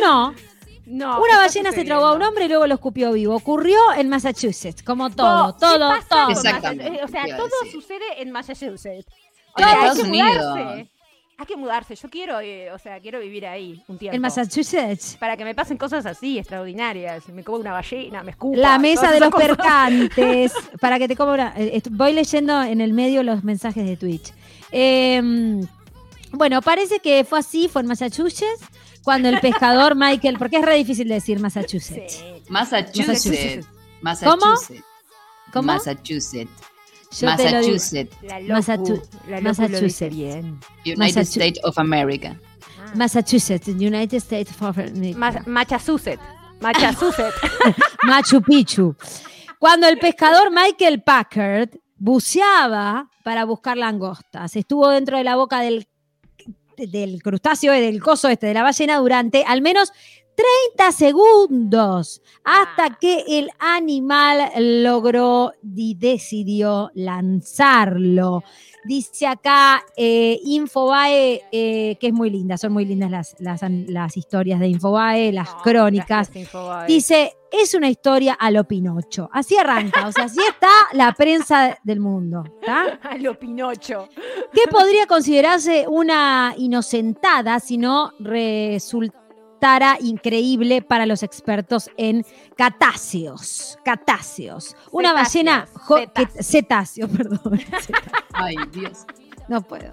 no. 0.00 0.34
No, 0.86 1.22
Una 1.22 1.38
ballena 1.38 1.72
se 1.72 1.82
tragó 1.84 2.04
a 2.06 2.12
un 2.14 2.22
hombre 2.22 2.44
y 2.44 2.48
luego 2.48 2.66
lo 2.66 2.74
escupió 2.74 3.10
vivo. 3.12 3.34
Ocurrió 3.34 3.78
en 3.96 4.10
Massachusetts, 4.10 4.82
como 4.82 5.08
todo, 5.08 5.46
No, 5.46 5.54
¿qué 5.54 5.60
todo, 5.60 5.94
todo. 6.10 6.28
Exactamente? 6.28 7.00
O 7.02 7.08
sea, 7.08 7.24
todo 7.38 7.48
sucede 7.72 8.04
en 8.18 8.30
Massachusetts. 8.30 9.06
O 9.56 9.60
En 9.60 9.64
sea, 9.64 9.66
hay 9.66 9.74
Estados 9.88 9.96
que 9.96 10.02
Unidos. 10.10 10.56
mudarse. 10.56 10.90
Hay 11.36 11.46
que 11.46 11.56
mudarse. 11.56 11.96
Yo 11.96 12.08
quiero, 12.08 12.38
eh, 12.40 12.70
o 12.72 12.78
sea, 12.78 13.00
quiero 13.00 13.18
vivir 13.18 13.44
ahí 13.46 13.82
un 13.88 13.98
tiempo. 13.98 14.14
En 14.14 14.22
Massachusetts. 14.22 15.16
Para 15.18 15.36
que 15.36 15.44
me 15.44 15.54
pasen 15.54 15.76
cosas 15.76 16.06
así, 16.06 16.38
extraordinarias. 16.38 17.28
Me 17.28 17.42
como 17.42 17.58
una 17.58 17.72
ballena, 17.72 18.22
me 18.22 18.30
escupa. 18.30 18.56
La 18.56 18.78
mesa 18.78 19.10
de 19.10 19.18
los 19.20 19.30
cosas. 19.30 19.48
percantes. 19.48 20.52
para 20.80 20.98
que 20.98 21.08
te 21.08 21.16
coma 21.16 21.34
una- 21.34 21.54
eh, 21.56 21.82
Voy 21.90 22.12
leyendo 22.12 22.62
en 22.62 22.80
el 22.80 22.92
medio 22.92 23.22
los 23.24 23.42
mensajes 23.42 23.84
de 23.84 23.96
Twitch. 23.96 24.32
Eh, 24.70 25.60
bueno, 26.32 26.62
parece 26.62 27.00
que 27.00 27.24
fue 27.24 27.40
así, 27.40 27.68
fue 27.68 27.82
en 27.82 27.88
Massachusetts, 27.88 28.64
cuando 29.02 29.28
el 29.28 29.40
pescador 29.40 29.94
Michael, 29.96 30.36
porque 30.38 30.56
es 30.58 30.64
re 30.64 30.76
difícil 30.76 31.08
de 31.08 31.14
decir 31.14 31.40
Massachusetts. 31.40 32.14
Sí. 32.14 32.42
Massachusetts. 32.48 33.66
Massachusetts. 34.00 34.84
¿Cómo? 35.52 35.66
Massachusetts. 35.66 36.50
Yo. 37.20 37.28
Massachusetts. 37.28 38.16
La 38.22 38.40
la 38.40 38.54
Massachusetts. 39.40 40.14
bien. 40.14 40.58
United 40.84 41.22
States 41.22 41.60
of 41.64 41.78
America. 41.78 42.38
Ah. 42.80 42.92
Massachusetts, 42.94 43.68
United 43.68 44.16
States 44.18 44.50
of 44.60 44.78
America. 44.78 45.18
Ma- 45.18 45.42
Massachusetts. 45.46 46.22
Massachusetts. 46.60 47.36
Machu 48.02 48.40
Picchu. 48.42 48.96
Cuando 49.58 49.86
el 49.88 49.98
pescador 49.98 50.50
Michael 50.50 51.02
Packard 51.02 51.70
buceaba 51.96 53.08
para 53.22 53.44
buscar 53.44 53.76
langostas, 53.76 54.56
estuvo 54.56 54.88
dentro 54.90 55.16
de 55.16 55.24
la 55.24 55.36
boca 55.36 55.60
del, 55.60 55.86
del 56.76 57.22
crustáceo, 57.22 57.72
del 57.72 58.02
coso 58.02 58.28
este, 58.28 58.46
de 58.46 58.54
la 58.54 58.62
ballena, 58.62 58.98
durante 58.98 59.44
al 59.44 59.62
menos 59.62 59.92
30 60.34 60.92
segundos, 60.92 62.22
hasta 62.44 62.84
Ah. 62.86 62.98
que 63.00 63.24
el 63.38 63.50
animal 63.58 64.50
logró 64.82 65.52
y 65.62 65.94
decidió 65.94 66.90
lanzarlo. 66.94 68.42
Dice 68.86 69.26
acá 69.26 69.82
eh, 69.96 70.38
Infobae, 70.44 71.42
eh, 71.50 71.96
que 71.98 72.08
es 72.08 72.12
muy 72.12 72.28
linda, 72.28 72.58
son 72.58 72.72
muy 72.74 72.84
lindas 72.84 73.10
las, 73.10 73.36
las, 73.38 73.62
las 73.88 74.16
historias 74.16 74.60
de 74.60 74.68
Infobae, 74.68 75.32
las 75.32 75.54
crónicas. 75.62 76.28
gracias, 76.28 76.36
Infobae. 76.36 76.86
Dice, 76.86 77.32
es 77.50 77.72
una 77.74 77.88
historia 77.88 78.34
a 78.34 78.50
lo 78.50 78.64
Pinocho. 78.64 79.30
Así 79.32 79.56
arranca, 79.56 80.06
o 80.06 80.12
sea, 80.12 80.24
así 80.24 80.40
está 80.46 80.68
la 80.92 81.12
prensa 81.12 81.78
del 81.82 82.00
mundo. 82.00 82.44
¿tá? 82.66 82.98
A 83.10 83.16
lo 83.16 83.38
Pinocho. 83.38 84.08
¿Qué 84.52 84.62
podría 84.70 85.06
considerarse 85.06 85.86
una 85.88 86.52
inocentada 86.58 87.60
si 87.60 87.78
no 87.78 88.12
increíble 90.00 90.82
para 90.82 91.06
los 91.06 91.22
expertos 91.22 91.90
en 91.96 92.24
catáceos? 92.56 93.78
Catáceos. 93.84 94.76
Una 94.92 95.12
ballena... 95.12 95.66
cetáceo, 96.40 97.08
perdón. 97.16 97.60
Ay, 98.32 98.56
Dios. 98.72 99.04
No 99.48 99.62
puedo. 99.62 99.90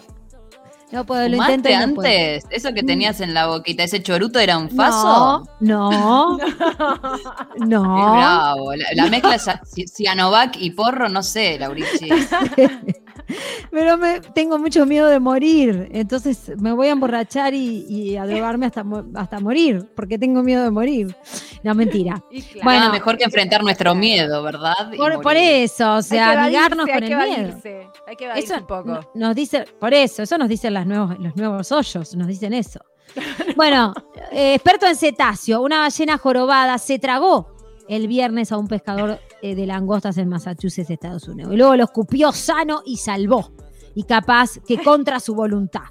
No 0.92 1.06
puedo, 1.06 1.22
lo 1.30 1.38
intento 1.38 1.70
¿Fumaste 1.70 1.72
y 1.72 1.88
no 1.88 1.96
puedo. 1.96 2.08
antes? 2.10 2.46
Eso 2.50 2.74
que 2.74 2.84
tenías 2.84 3.22
en 3.22 3.34
la 3.34 3.48
boquita, 3.48 3.84
ese 3.84 4.04
choruto 4.04 4.40
era 4.40 4.58
un 4.58 4.70
faso. 4.70 5.48
No, 5.62 5.90
no, 5.90 6.38
Qué 7.56 7.66
no. 7.66 7.82
bravo. 8.14 8.76
La, 8.76 8.86
la 8.96 9.06
mezcla 9.10 9.38
ya- 9.38 9.62
ci- 9.62 9.90
Cianovac 9.90 10.58
y 10.58 10.72
porro, 10.72 11.08
no 11.08 11.24
sé, 11.24 11.58
Laurichi. 11.58 12.10
Pero 13.72 13.98
me, 13.98 14.20
tengo 14.20 14.58
mucho 14.60 14.86
miedo 14.86 15.08
de 15.08 15.20
morir, 15.20 15.90
entonces 15.92 16.52
me 16.60 16.72
voy 16.74 16.88
a 16.88 16.92
emborrachar 16.92 17.54
y, 17.54 17.86
y 17.88 18.18
a 18.18 18.26
drogarme 18.26 18.66
hasta, 18.66 18.84
hasta 19.16 19.40
morir, 19.40 19.90
porque 19.96 20.18
tengo 20.18 20.44
miedo 20.44 20.64
de 20.64 20.72
morir. 20.72 21.16
No, 21.64 21.74
mentira. 21.76 22.24
Y 22.32 22.42
claro, 22.42 22.64
Bueno, 22.64 22.92
mejor 22.92 23.18
que 23.18 23.24
enfrentar 23.24 23.64
nuestro 23.64 23.94
miedo, 23.96 24.42
¿verdad? 24.44 24.92
Por, 25.22 25.36
eso, 25.36 25.96
o 25.96 26.02
sea, 26.02 26.44
amigarnos 26.44 26.86
con 26.88 26.96
hay 26.96 27.04
el 27.04 27.10
que 27.10 27.16
miedo. 27.16 27.34
evadirse, 27.34 27.88
Hay 28.08 28.16
que 28.16 28.26
evadirse 28.26 28.54
Eso 28.54 28.62
un 28.62 28.68
poco. 28.68 28.88
no- 28.90 29.02
nos 29.16 29.36
dice, 29.36 29.66
por 29.80 29.94
eso, 29.94 30.24
eso 30.24 30.38
nos 30.38 30.50
dicen 30.50 30.74
las 30.74 30.86
nuevos, 30.86 31.18
los 31.20 31.36
nuevos 31.36 31.72
hoyos, 31.72 32.16
nos 32.16 32.28
dicen 32.28 32.54
eso. 32.54 32.80
Bueno, 33.56 33.94
eh, 34.32 34.54
experto 34.56 34.86
en 34.88 34.96
cetáceo, 34.96 35.62
una 35.62 35.80
ballena 35.80 36.18
jorobada 36.18 36.78
se 36.78 36.98
tragó 36.98 37.51
el 37.92 38.08
viernes 38.08 38.54
a 38.54 38.58
un 38.58 38.70
pescador 38.70 39.20
eh, 39.42 39.54
de 39.54 39.66
langostas 39.66 40.18
en 40.18 40.30
Massachusetts, 40.30 40.90
Estados 40.90 41.28
Unidos. 41.28 41.54
Y 41.54 41.58
luego 41.58 41.76
lo 41.76 41.84
escupió 41.84 42.32
sano 42.32 42.84
y 42.86 42.96
salvó. 42.96 43.52
Y 43.96 44.04
capaz 44.04 44.60
que 44.66 44.82
contra 44.82 45.20
su 45.20 45.36
voluntad. 45.36 45.82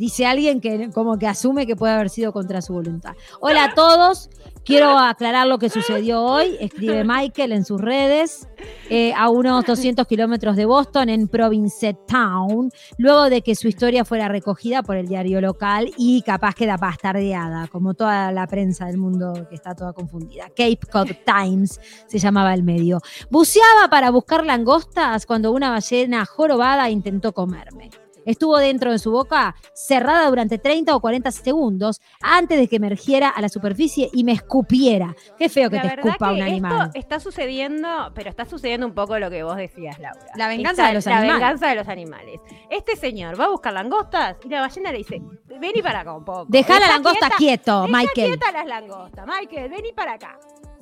Dice 0.00 0.24
alguien 0.24 0.62
que 0.62 0.88
como 0.94 1.18
que 1.18 1.26
asume 1.26 1.66
que 1.66 1.76
puede 1.76 1.92
haber 1.92 2.08
sido 2.08 2.32
contra 2.32 2.62
su 2.62 2.72
voluntad. 2.72 3.12
Hola 3.38 3.64
a 3.64 3.74
todos. 3.74 4.30
Quiero 4.64 4.98
aclarar 4.98 5.46
lo 5.46 5.58
que 5.58 5.68
sucedió 5.68 6.22
hoy. 6.22 6.56
Escribe 6.58 7.04
Michael 7.04 7.52
en 7.52 7.66
sus 7.66 7.78
redes. 7.78 8.48
eh, 8.88 9.12
a 9.14 9.28
unos 9.28 9.66
200 9.66 10.06
kilómetros 10.06 10.56
de 10.56 10.64
Boston, 10.64 11.10
en 11.10 11.28
Provincetown, 11.28 12.70
luego 12.96 13.28
de 13.28 13.42
que 13.42 13.54
su 13.54 13.68
historia 13.68 14.06
fuera 14.06 14.28
recogida 14.28 14.82
por 14.82 14.96
el 14.96 15.06
diario 15.06 15.40
local 15.42 15.90
y 15.98 16.22
capaz 16.22 16.54
queda 16.54 16.78
bastardeada, 16.78 17.68
como 17.68 17.92
toda 17.92 18.32
la 18.32 18.46
prensa 18.46 18.86
del 18.86 18.96
mundo 18.96 19.46
que 19.50 19.54
está 19.54 19.74
toda 19.74 19.92
confundida. 19.92 20.46
Cape 20.48 20.80
Cod 20.90 21.08
Times 21.26 21.78
se 22.06 22.18
llamaba 22.18 22.54
el 22.54 22.62
medio. 22.62 23.00
Buceaba 23.30 23.88
para 23.90 24.10
buscar 24.10 24.46
langostas 24.46 25.26
cuando 25.26 25.52
una 25.52 25.68
ballena 25.70 26.24
jorobada 26.24 26.88
intentó 26.88 27.32
comerme. 27.32 27.90
Estuvo 28.26 28.58
dentro 28.58 28.92
de 28.92 28.98
su 28.98 29.10
boca 29.10 29.54
cerrada 29.74 30.28
durante 30.28 30.58
30 30.58 30.94
o 30.94 31.00
40 31.00 31.30
segundos 31.32 32.00
antes 32.20 32.58
de 32.58 32.68
que 32.68 32.76
emergiera 32.76 33.28
a 33.28 33.40
la 33.40 33.48
superficie 33.48 34.08
y 34.12 34.24
me 34.24 34.32
escupiera. 34.32 35.14
Qué 35.38 35.48
feo 35.48 35.70
que 35.70 35.76
La 35.76 35.82
te 35.82 35.88
escupa 35.88 36.28
que 36.28 36.34
un 36.34 36.42
animal. 36.42 36.86
Esto 36.88 36.98
está 36.98 37.20
sucediendo, 37.20 38.12
pero 38.14 38.30
está 38.30 38.44
sucediendo 38.44 38.86
un 38.86 38.94
poco 38.94 39.18
lo 39.18 39.30
que 39.30 39.42
vos 39.42 39.56
decías, 39.56 39.98
Laura. 39.98 40.20
La 40.36 40.48
venganza 40.48 40.82
Está- 40.82 40.88
de 40.88 40.94
los 40.94 41.06
la 41.06 41.16
animales. 41.18 41.34
venganza 41.40 41.66
de 41.68 41.74
los 41.76 41.88
animales. 41.88 42.40
Este 42.70 42.96
señor 42.96 43.40
va 43.40 43.44
a 43.46 43.48
buscar 43.48 43.72
langostas 43.72 44.36
y 44.44 44.48
la 44.48 44.60
ballena 44.60 44.92
le 44.92 44.98
dice, 44.98 45.20
vení 45.60 45.82
para 45.82 46.00
acá 46.00 46.12
un 46.14 46.24
poco. 46.24 46.46
Deja 46.48 46.78
la 46.80 46.88
langosta 46.88 47.30
quieta- 47.30 47.36
quieto, 47.36 47.86
Michael. 47.88 48.28
quieta 48.38 48.52
las 48.52 48.66
langostas. 48.66 49.26
Michael, 49.26 49.70
vení 49.70 49.92
para 49.92 50.12
acá. 50.14 50.38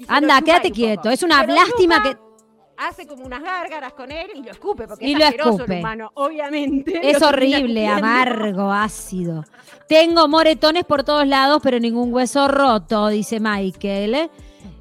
Anda, 0.06 0.40
quédate 0.42 0.70
quieto. 0.70 1.02
poco. 1.02 1.10
Es 1.10 1.22
una 1.22 1.40
Se 1.40 1.46
lástima 1.48 2.02
que 2.02 2.16
Hace 2.78 3.06
como 3.06 3.24
unas 3.24 3.42
gárgaras 3.42 3.92
con 3.92 4.12
él 4.12 4.28
y 4.34 4.42
lo 4.42 4.50
escupe, 4.52 4.86
porque 4.86 5.06
Y 5.06 5.12
es 5.12 5.18
lo 5.18 5.24
asqueroso 5.24 5.50
escupe. 5.50 5.74
el 5.74 5.80
humano, 5.80 6.10
obviamente. 6.14 7.10
Es 7.10 7.20
horrible, 7.22 7.88
amargo, 7.88 8.72
ácido. 8.72 9.44
Tengo 9.88 10.28
moretones 10.28 10.84
por 10.84 11.02
todos 11.02 11.26
lados, 11.26 11.60
pero 11.62 11.80
ningún 11.80 12.12
hueso 12.12 12.46
roto, 12.46 13.08
dice 13.08 13.40
Michael. 13.40 14.30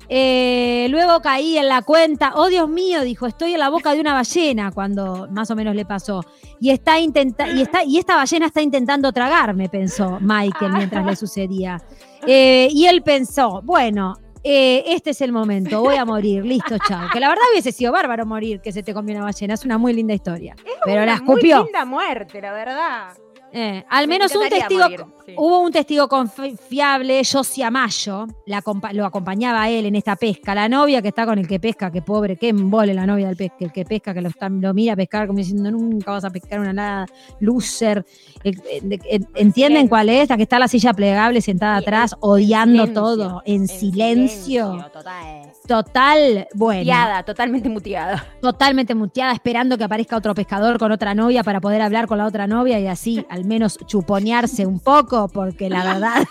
Eh, 0.10 0.88
luego 0.90 1.20
caí 1.22 1.58
en 1.58 1.68
la 1.68 1.82
cuenta. 1.82 2.34
Oh, 2.36 2.48
Dios 2.48 2.70
mío, 2.70 3.02
dijo, 3.02 3.26
estoy 3.26 3.54
en 3.54 3.60
la 3.60 3.70
boca 3.70 3.94
de 3.94 4.00
una 4.00 4.14
ballena 4.14 4.72
cuando 4.72 5.28
más 5.32 5.52
o 5.52 5.56
menos 5.56 5.76
le 5.76 5.86
pasó. 5.86 6.24
Y 6.60 6.70
está 6.70 7.00
intenta 7.00 7.50
y 7.50 7.62
está 7.62 7.84
y 7.84 7.98
esta 7.98 8.16
ballena 8.16 8.46
está 8.46 8.62
intentando 8.62 9.12
tragarme, 9.12 9.70
pensó 9.70 10.20
Michael 10.22 10.74
mientras 10.74 11.06
le 11.06 11.16
sucedía. 11.16 11.82
Eh, 12.30 12.68
y 12.72 12.88
él 12.88 13.04
pensó, 13.04 13.62
bueno, 13.64 14.18
eh, 14.50 14.84
este 14.88 15.10
es 15.12 15.22
el 15.22 15.32
momento, 15.32 15.82
voy 15.82 15.96
a 15.96 16.06
morir, 16.06 16.46
listo, 16.46 16.78
chao. 16.88 17.10
Que 17.12 17.20
la 17.20 17.30
verdad 17.30 17.44
hubiese 17.52 17.72
sido 17.72 17.92
bárbaro 17.92 18.26
morir 18.26 18.62
que 18.62 18.72
se 18.72 18.82
te 18.84 18.94
comió 18.94 19.16
una 19.16 19.26
ballena, 19.26 19.54
es 19.56 19.66
una 19.66 19.78
muy 19.78 19.94
linda 19.94 20.14
historia. 20.14 20.56
Pero 20.86 21.06
la 21.06 21.14
Una 21.14 21.22
Muy 21.22 21.36
escupió. 21.36 21.64
linda 21.64 21.86
muerte, 21.86 22.42
la 22.42 22.54
verdad. 22.54 23.18
Eh, 23.52 23.84
al 23.90 24.08
Me 24.08 24.16
menos 24.16 24.36
un 24.36 24.50
testigo, 24.50 24.84
morir, 24.84 25.06
sí. 25.26 25.34
hubo 25.38 25.62
un 25.62 25.72
testigo 25.72 26.08
confiable, 26.08 27.22
Josie 27.24 27.64
Amayo, 27.64 28.28
la 28.46 28.62
lo 28.92 29.06
acompañaba 29.06 29.64
a 29.64 29.70
él 29.70 29.86
en 29.86 29.96
esta 29.96 30.16
pesca. 30.16 30.54
La 30.54 30.68
novia 30.68 31.02
que 31.02 31.10
está 31.10 31.26
con 31.26 31.40
el 31.40 31.48
que 31.48 31.60
pesca, 31.60 31.92
que 31.92 32.02
pobre, 32.02 32.36
que 32.36 32.50
embole 32.50 32.94
la 32.94 33.06
novia 33.06 33.28
del 33.28 33.38
pesca, 33.38 33.58
el 33.60 33.72
que 33.72 33.86
pesca, 33.86 34.14
que 34.14 34.22
lo, 34.22 34.30
lo 34.50 34.74
mira 34.74 34.94
a 34.94 34.96
pescar 34.96 35.28
como 35.28 35.40
diciendo, 35.40 35.72
nunca 35.72 36.12
vas 36.12 36.26
a 36.26 36.30
pescar 36.30 36.60
una 36.60 36.74
nada, 36.74 37.06
loser. 37.40 38.06
Eh, 38.44 38.54
eh, 38.72 39.20
¿Entienden 39.36 39.88
cuál 39.88 40.10
es? 40.10 40.30
La 40.30 40.38
que 40.38 40.44
está 40.44 40.58
en 40.58 40.62
la 40.62 40.68
silla 40.68 40.94
plegable 40.94 41.42
sentada 41.42 41.78
atrás, 41.78 42.14
en 42.14 42.20
odiando 42.22 42.84
silencio, 42.84 42.94
todo, 42.94 43.42
en, 43.46 43.68
silencio. 43.68 44.90
Total. 44.92 45.52
Total, 45.68 46.48
bueno. 46.54 46.82
Muteada, 46.82 47.24
totalmente 47.24 47.70
muteada. 47.70 48.26
totalmente 48.42 48.96
muteada, 48.96 49.34
esperando 49.34 49.78
que 49.78 49.84
aparezca 49.84 50.16
otro 50.16 50.34
pescador 50.34 50.78
con 50.78 50.92
otra 50.92 51.14
novia 51.14 51.44
para 51.44 51.60
poder 51.60 51.82
hablar 51.82 52.08
con 52.08 52.18
la 52.18 52.26
otra 52.26 52.48
novia 52.48 52.80
y 52.80 52.88
así 52.88 53.26
al 53.38 53.46
menos 53.46 53.78
chuponearse 53.86 54.66
un 54.66 54.80
poco, 54.80 55.28
porque 55.28 55.70
la 55.70 55.84
verdad 55.84 56.24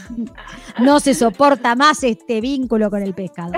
no 0.80 1.00
se 1.00 1.14
soporta 1.14 1.74
más 1.74 2.02
este 2.02 2.40
vínculo 2.40 2.90
con 2.90 3.02
el 3.02 3.14
pescador. 3.14 3.56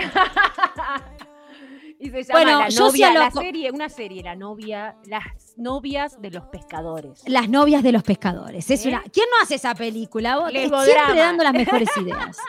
Y 1.98 2.10
se 2.10 2.22
llama 2.24 2.32
Bueno, 2.32 2.58
la 2.60 2.68
yo 2.68 2.86
novia, 2.86 3.14
la 3.14 3.30
serie, 3.30 3.70
una 3.70 3.88
serie, 3.88 4.22
la 4.22 4.36
novia, 4.36 4.96
las 5.06 5.24
novias 5.56 6.20
de 6.20 6.30
los 6.30 6.44
pescadores. 6.44 7.22
Las 7.26 7.48
novias 7.48 7.82
de 7.82 7.92
los 7.92 8.02
pescadores. 8.02 8.70
Es 8.70 8.84
¿Eh? 8.84 8.88
una, 8.88 9.02
¿Quién 9.10 9.26
no 9.30 9.42
hace 9.42 9.54
esa 9.54 9.74
película? 9.74 10.36
Vos-. 10.36 10.50
Siempre 10.52 11.18
dando 11.18 11.42
las 11.44 11.54
mejores 11.54 11.88
ideas. 11.96 12.36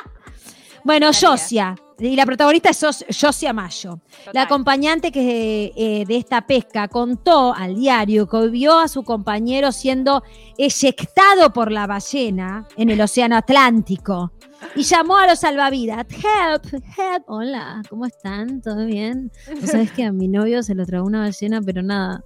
Bueno. 0.83 1.09
Josia, 1.19 1.75
y 1.99 2.15
la 2.15 2.25
protagonista 2.25 2.69
es 2.69 2.79
Jos- 2.83 3.05
Josia 3.21 3.53
Mayo. 3.53 3.99
La 4.33 4.43
acompañante 4.43 5.11
que, 5.11 5.71
eh, 5.75 6.03
de 6.05 6.17
esta 6.17 6.45
pesca 6.45 6.87
contó 6.87 7.53
al 7.53 7.75
diario 7.75 8.27
que 8.27 8.47
vio 8.49 8.77
a 8.77 8.87
su 8.87 9.03
compañero 9.03 9.71
siendo 9.71 10.21
eyectado 10.57 11.53
por 11.53 11.71
la 11.71 11.87
ballena 11.87 12.67
en 12.75 12.89
el 12.89 12.99
Océano 13.01 13.37
Atlántico 13.37 14.31
y 14.75 14.83
llamó 14.83 15.17
a 15.17 15.27
los 15.27 15.39
salvavidas. 15.39 16.05
Help, 16.09 16.65
help. 16.97 17.23
Hola, 17.27 17.81
¿cómo 17.89 18.05
están? 18.05 18.61
¿Todo 18.61 18.85
bien? 18.85 19.31
Vos 19.61 19.69
sabés 19.69 19.91
que 19.91 20.03
a 20.03 20.11
mi 20.11 20.27
novio 20.27 20.63
se 20.63 20.75
lo 20.75 20.85
tragó 20.85 21.05
una 21.07 21.19
ballena, 21.21 21.61
pero 21.61 21.81
nada. 21.81 22.23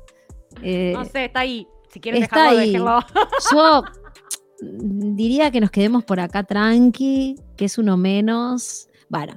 eh, 0.64 0.94
No 0.96 1.06
sé, 1.06 1.26
está 1.26 1.42
ahí. 1.42 1.68
Si 1.92 2.00
quieren 2.00 2.24
está 2.24 2.52
dejarlo, 2.52 2.60
ahí. 2.60 2.72
déjenlo. 2.72 3.00
yo 3.54 3.84
diría 4.62 5.52
que 5.52 5.62
nos 5.62 5.72
quedemos 5.72 6.04
por 6.04 6.20
acá 6.20 6.44
tranqui, 6.44 7.36
que 7.56 7.66
es 7.66 7.78
uno 7.78 7.98
menos. 7.98 8.89
Bueno, 9.10 9.34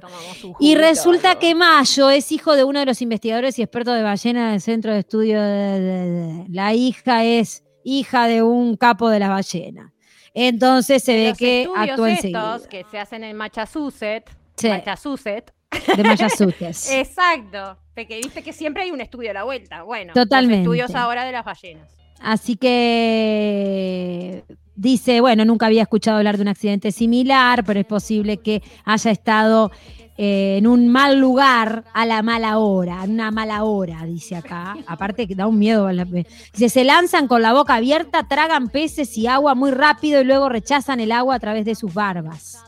y 0.59 0.75
resulta 0.75 1.39
que 1.39 1.55
Mayo 1.55 2.09
es 2.11 2.31
hijo 2.31 2.55
de 2.55 2.63
uno 2.63 2.79
de 2.79 2.85
los 2.85 3.01
investigadores 3.01 3.57
y 3.57 3.63
expertos 3.63 3.95
de 3.95 4.03
ballena 4.03 4.51
del 4.51 4.61
Centro 4.61 4.93
de 4.93 4.99
Estudio 4.99 5.41
de, 5.41 5.79
de- 5.79 6.09
de- 6.09 6.45
La 6.49 6.73
hija 6.75 7.23
es 7.25 7.63
hija 7.83 8.27
de 8.27 8.43
un 8.43 8.77
capo 8.77 9.09
de 9.09 9.19
las 9.19 9.29
ballenas. 9.29 9.91
Entonces 10.35 11.03
se 11.03 11.15
ve 11.15 11.29
Los 11.29 11.37
que 11.37 11.63
estos 11.63 12.07
enseguida. 12.07 12.59
que 12.69 12.85
se 12.91 12.99
hacen 12.99 13.23
en 13.23 13.35
Massachusetts, 13.35 14.31
Sí, 14.55 14.69
Massachusetts, 14.69 15.51
de 15.97 16.03
Mayazutes. 16.03 16.91
exacto, 16.91 17.77
porque 17.95 18.17
viste 18.17 18.43
que 18.43 18.53
siempre 18.53 18.83
hay 18.83 18.91
un 18.91 19.01
estudio 19.01 19.31
a 19.31 19.33
la 19.33 19.43
vuelta. 19.43 19.81
Bueno, 19.83 20.13
Totalmente. 20.13 20.65
los 20.65 20.75
estudios 20.75 20.95
ahora 20.95 21.23
de 21.25 21.31
las 21.31 21.43
ballenas. 21.45 21.89
Así 22.19 22.55
que 22.57 24.43
dice, 24.75 25.21
bueno, 25.21 25.45
nunca 25.45 25.65
había 25.67 25.83
escuchado 25.83 26.17
hablar 26.17 26.37
de 26.37 26.43
un 26.43 26.47
accidente 26.49 26.91
similar, 26.91 27.63
pero 27.65 27.79
es 27.79 27.85
posible 27.85 28.37
que 28.37 28.61
haya 28.85 29.11
estado 29.11 29.71
eh, 30.17 30.57
en 30.59 30.67
un 30.67 30.87
mal 30.89 31.19
lugar 31.19 31.83
a 31.93 32.05
la 32.05 32.21
mala 32.21 32.59
hora, 32.59 33.03
en 33.03 33.11
una 33.11 33.31
mala 33.31 33.63
hora, 33.63 34.05
dice 34.05 34.35
acá. 34.35 34.75
Aparte 34.85 35.27
que 35.27 35.33
da 35.35 35.47
un 35.47 35.57
miedo. 35.57 35.87
a 35.87 35.93
la- 35.93 36.05
Dice, 36.05 36.69
se 36.69 36.83
lanzan 36.83 37.27
con 37.27 37.41
la 37.41 37.53
boca 37.53 37.75
abierta, 37.75 38.27
tragan 38.27 38.69
peces 38.69 39.17
y 39.17 39.25
agua 39.27 39.55
muy 39.55 39.71
rápido 39.71 40.21
y 40.21 40.25
luego 40.25 40.49
rechazan 40.49 40.99
el 40.99 41.11
agua 41.11 41.35
a 41.35 41.39
través 41.39 41.65
de 41.65 41.73
sus 41.75 41.93
barbas. 41.93 42.59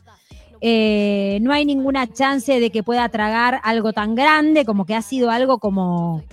Eh, 0.62 1.38
no 1.42 1.52
hay 1.54 1.66
ninguna 1.66 2.12
chance 2.12 2.60
de 2.60 2.70
que 2.72 2.82
pueda 2.82 3.08
tragar 3.10 3.60
algo 3.64 3.94
tan 3.94 4.16
grande 4.16 4.66
como 4.66 4.86
que 4.86 4.96
ha 4.96 5.02
sido 5.04 5.30
algo 5.30 5.60
como 5.60 6.24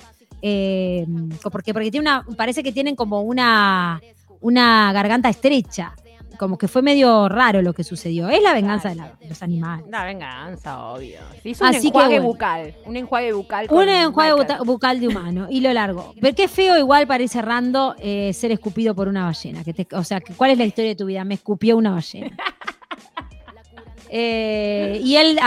eh, 0.40 1.06
porque, 1.50 1.74
porque 1.74 1.90
tiene 1.90 2.08
una, 2.08 2.24
parece 2.36 2.62
que 2.62 2.72
tienen 2.72 2.96
como 2.96 3.20
una, 3.20 4.00
una 4.42 4.92
garganta 4.92 5.28
estrecha. 5.28 5.94
Como 6.38 6.58
que 6.58 6.66
fue 6.66 6.82
medio 6.82 7.28
raro 7.28 7.62
lo 7.62 7.72
que 7.72 7.84
sucedió. 7.84 8.28
Es 8.28 8.42
la 8.42 8.52
venganza 8.52 8.88
de, 8.88 8.94
la- 8.96 9.12
de 9.20 9.28
los 9.28 9.42
animales. 9.44 9.86
Una 9.86 10.04
venganza, 10.04 10.86
obvio. 10.88 11.20
Se 11.42 11.50
hizo 11.50 11.62
un 11.62 11.70
Así 11.70 11.82
que 11.82 11.86
enjuague 11.88 12.08
bueno. 12.18 12.26
bucal. 12.26 12.74
Un 12.86 12.96
enjuague 12.96 13.32
bucal. 13.32 13.66
Un 13.70 13.88
enjuague 13.88 14.34
Michael. 14.34 14.58
bucal 14.64 15.00
de 15.00 15.08
humano 15.08 15.46
y 15.50 15.60
lo 15.60 15.72
largo. 15.72 16.14
Pero 16.20 16.34
qué 16.34 16.48
feo 16.48 16.76
igual 16.78 17.06
para 17.06 17.22
ir 17.22 17.28
cerrando 17.28 17.94
eh, 17.98 18.32
ser 18.32 18.50
escupido 18.50 18.94
por 18.94 19.06
una 19.08 19.24
ballena. 19.26 19.62
Que 19.62 19.72
te- 19.72 19.94
o 19.94 20.02
sea, 20.02 20.20
que- 20.20 20.32
¿cuál 20.32 20.50
es 20.50 20.58
la 20.58 20.64
historia 20.64 20.90
de 20.90 20.96
tu 20.96 21.06
vida? 21.06 21.22
Me 21.24 21.34
escupió 21.34 21.76
una 21.76 21.92
ballena. 21.92 22.36
Eh, 24.14 25.00
y 25.02 25.16
él 25.16 25.38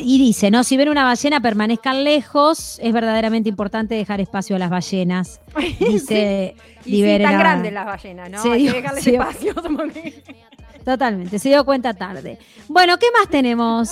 y 0.00 0.18
dice, 0.18 0.48
¿no? 0.52 0.62
Si 0.62 0.76
ven 0.76 0.88
una 0.88 1.02
ballena, 1.04 1.40
permanezcan 1.40 2.04
lejos. 2.04 2.78
Es 2.80 2.92
verdaderamente 2.92 3.48
importante 3.48 3.96
dejar 3.96 4.20
espacio 4.20 4.54
a 4.54 4.60
las 4.60 4.70
ballenas. 4.70 5.40
Dice 5.80 6.54
Y 6.84 6.84
sí, 6.84 6.90
Libera- 6.92 7.30
tan 7.30 7.38
grandes 7.40 7.72
las 7.72 7.84
ballenas, 7.84 8.30
¿no? 8.30 8.42
Se 8.42 8.52
Hay 8.52 8.62
dio- 8.62 8.72
que 8.74 8.80
dejarles 8.82 9.02
se 9.04 9.10
dio- 9.10 9.22
espacio. 9.22 9.54
como 9.56 9.78
que- 9.92 10.22
Totalmente, 10.84 11.40
se 11.40 11.48
dio 11.48 11.64
cuenta 11.64 11.94
tarde. 11.94 12.38
Bueno, 12.68 12.96
¿qué 12.96 13.06
más 13.18 13.28
tenemos? 13.28 13.90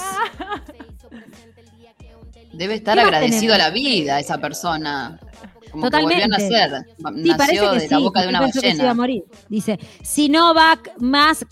Debe 2.53 2.75
estar 2.75 2.97
¿Qué 2.97 3.05
más 3.05 3.13
agradecido 3.13 3.55
a 3.55 3.59
la 3.59 3.71
vida 3.71 4.21
esa 4.21 4.39
persona. 4.39 5.19
Como 5.73 5.87
Totalmente. 5.87 6.23
que 6.23 6.29
volvió 6.29 6.35
a 6.37 6.69
nacer. 6.69 6.85
Sí, 6.87 7.03
parece 7.37 7.55
Nació 7.57 7.71
que 7.73 7.75
de 7.75 7.81
sí. 7.81 7.89
la 7.91 7.99
boca 7.99 8.23
de 8.23 8.29
una 8.29 8.41
pensé 8.43 8.61
que 8.61 8.67
se 8.71 8.75
iba 8.77 8.83
a 8.85 8.87
ballena. 8.87 8.95
morir. 8.95 9.25
Dice, 9.49 9.79
Sinovac 10.03 10.93
más 11.01 11.45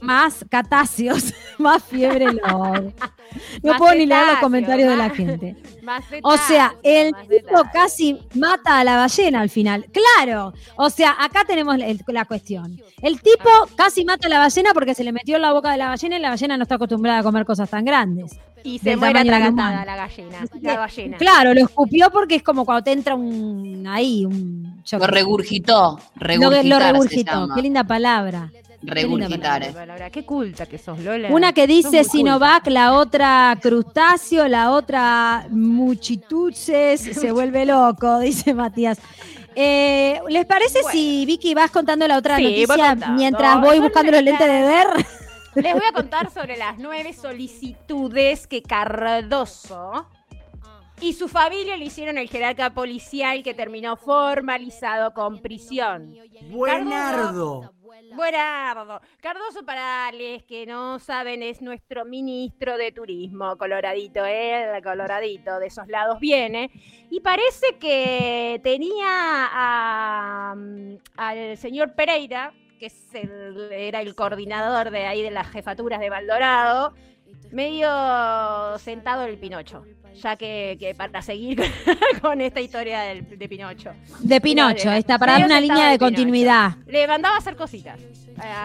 más 0.00 0.44
catacios, 0.48 1.32
más 1.58 1.82
fiebre. 1.84 2.26
No 3.62 3.70
Más 3.70 3.78
puedo 3.78 3.94
ni 3.94 4.06
leer 4.06 4.26
los 4.26 4.38
comentarios 4.38 4.90
de 4.90 4.96
la 4.96 5.10
gente. 5.10 5.56
Más 5.82 6.04
O 6.22 6.36
sea, 6.36 6.76
el 6.84 7.12
tipo 7.28 7.60
casi 7.72 8.16
mata 8.34 8.78
a 8.78 8.84
la 8.84 8.96
ballena 8.98 9.40
al 9.40 9.50
final. 9.50 9.86
Claro. 9.90 10.52
O 10.76 10.90
sea, 10.90 11.16
acá 11.18 11.44
tenemos 11.44 11.76
la, 11.76 11.86
el- 11.86 12.00
la 12.06 12.24
cuestión. 12.24 12.80
El 13.00 13.20
tipo 13.20 13.50
casi 13.74 14.04
mata 14.04 14.28
a 14.28 14.30
la 14.30 14.38
ballena 14.38 14.70
porque 14.74 14.94
se 14.94 15.02
le 15.02 15.10
metió 15.10 15.36
en 15.36 15.42
la 15.42 15.52
boca 15.52 15.72
de 15.72 15.78
la 15.78 15.88
ballena 15.88 16.18
y 16.18 16.20
la 16.20 16.30
ballena 16.30 16.56
no 16.56 16.62
está 16.62 16.76
acostumbrada 16.76 17.18
a 17.18 17.22
comer 17.24 17.44
cosas 17.44 17.68
tan 17.68 17.84
grandes. 17.84 18.38
Y 18.62 18.78
se 18.78 18.96
muere 18.96 19.18
atragantada 19.18 19.84
la 19.84 19.96
gallina. 19.96 20.38
La 20.60 20.78
ballena. 20.78 21.16
Claro, 21.16 21.52
lo 21.52 21.60
escupió 21.60 22.10
porque 22.10 22.36
es 22.36 22.42
como 22.44 22.64
cuando 22.64 22.84
te 22.84 22.92
entra 22.92 23.16
un 23.16 23.84
ahí, 23.88 24.24
un 24.24 24.82
yo 24.84 24.98
Lo 24.98 25.06
regurgitó. 25.08 25.98
Lo, 26.14 26.20
Regurgitar 26.20 26.64
lo 26.66 26.78
se 26.78 26.92
regurgitó. 26.92 27.48
Qué 27.56 27.62
linda 27.62 27.82
palabra. 27.82 28.52
Regurgitar. 28.82 29.62
Qué 29.62 29.72
palabra, 29.72 30.10
Qué 30.10 30.24
culta 30.24 30.66
que 30.66 30.78
sos, 30.78 30.98
Lola. 30.98 31.28
Una 31.30 31.52
que 31.52 31.66
dice 31.66 32.04
Sinovac, 32.04 32.66
la 32.66 32.94
otra 32.94 33.56
crustáceo, 33.62 34.48
la 34.48 34.70
otra 34.72 35.46
muchituces, 35.50 37.00
se 37.00 37.32
vuelve 37.32 37.64
loco, 37.66 38.18
dice 38.18 38.54
Matías. 38.54 38.98
Eh, 39.54 40.20
¿Les 40.28 40.46
parece 40.46 40.80
Bueno. 40.82 40.92
si 40.92 41.26
Vicky 41.26 41.54
vas 41.54 41.70
contando 41.70 42.08
la 42.08 42.16
otra 42.18 42.36
Sí, 42.36 42.44
noticia 42.44 42.66
contando. 42.90 43.16
mientras 43.16 43.60
voy 43.60 43.76
Son 43.76 43.82
buscando 43.84 44.12
los 44.12 44.22
lentes 44.22 44.46
de 44.48 44.62
ver? 44.62 44.86
Les 45.56 45.72
voy 45.74 45.82
a 45.88 45.92
contar 45.94 46.30
sobre 46.30 46.56
las 46.56 46.78
nueve 46.78 47.12
solicitudes 47.12 48.46
que 48.46 48.62
Cardoso 48.62 50.06
y 51.02 51.12
su 51.12 51.28
familia 51.28 51.76
le 51.76 51.84
hicieron 51.84 52.16
al 52.16 52.28
jerarca 52.28 52.70
policial 52.70 53.42
que 53.42 53.52
terminó 53.52 53.96
formalizado 53.96 55.12
con 55.12 55.38
prisión. 55.42 56.14
Buenardo. 56.50 57.72
Buenardo. 58.10 59.00
Cardoso, 59.20 59.64
para 59.64 60.10
los 60.12 60.42
que 60.42 60.66
no 60.66 60.98
saben, 60.98 61.42
es 61.42 61.62
nuestro 61.62 62.04
ministro 62.04 62.76
de 62.76 62.92
turismo, 62.92 63.56
coloradito, 63.56 64.24
él, 64.24 64.82
coloradito, 64.82 65.58
de 65.58 65.66
esos 65.68 65.88
lados 65.88 66.18
viene. 66.20 66.70
Y 67.10 67.20
parece 67.20 67.78
que 67.78 68.60
tenía 68.62 70.54
mm, 70.54 70.94
al 71.16 71.56
señor 71.56 71.94
Pereira, 71.94 72.52
que 72.78 72.90
era 73.70 74.00
el 74.00 74.14
coordinador 74.14 74.90
de 74.90 75.06
ahí 75.06 75.22
de 75.22 75.30
las 75.30 75.48
jefaturas 75.48 76.00
de 76.00 76.10
Valdorado, 76.10 76.94
medio 77.50 77.88
sentado 78.78 79.22
en 79.24 79.30
el 79.30 79.38
Pinocho, 79.38 79.84
ya 80.20 80.36
que, 80.36 80.76
que 80.78 80.94
para 80.94 81.22
seguir 81.22 81.62
con, 82.22 82.40
esta 82.40 82.60
historia 82.60 83.00
del- 83.02 83.38
de 83.38 83.48
Pinocho. 83.48 83.90
De 84.20 84.40
Pinocho, 84.40 84.90
está 84.92 85.18
para 85.18 85.32
dar 85.34 85.44
una 85.44 85.60
línea 85.60 85.90
de 85.90 85.98
continuidad. 85.98 86.76
Le 86.86 87.06
mandaba 87.06 87.36
a 87.36 87.38
hacer 87.38 87.56
cositas. 87.56 87.98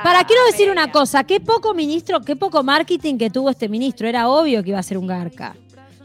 Para, 0.03 0.23
quiero 0.23 0.43
decir 0.45 0.69
una 0.71 0.91
cosa, 0.91 1.23
qué 1.23 1.39
poco 1.39 1.73
ministro, 1.73 2.21
qué 2.21 2.35
poco 2.35 2.63
marketing 2.63 3.17
que 3.17 3.29
tuvo 3.29 3.49
este 3.49 3.67
ministro. 3.69 4.07
Era 4.07 4.29
obvio 4.29 4.63
que 4.63 4.69
iba 4.69 4.79
a 4.79 4.83
ser 4.83 4.97
un 4.97 5.07
garca. 5.07 5.55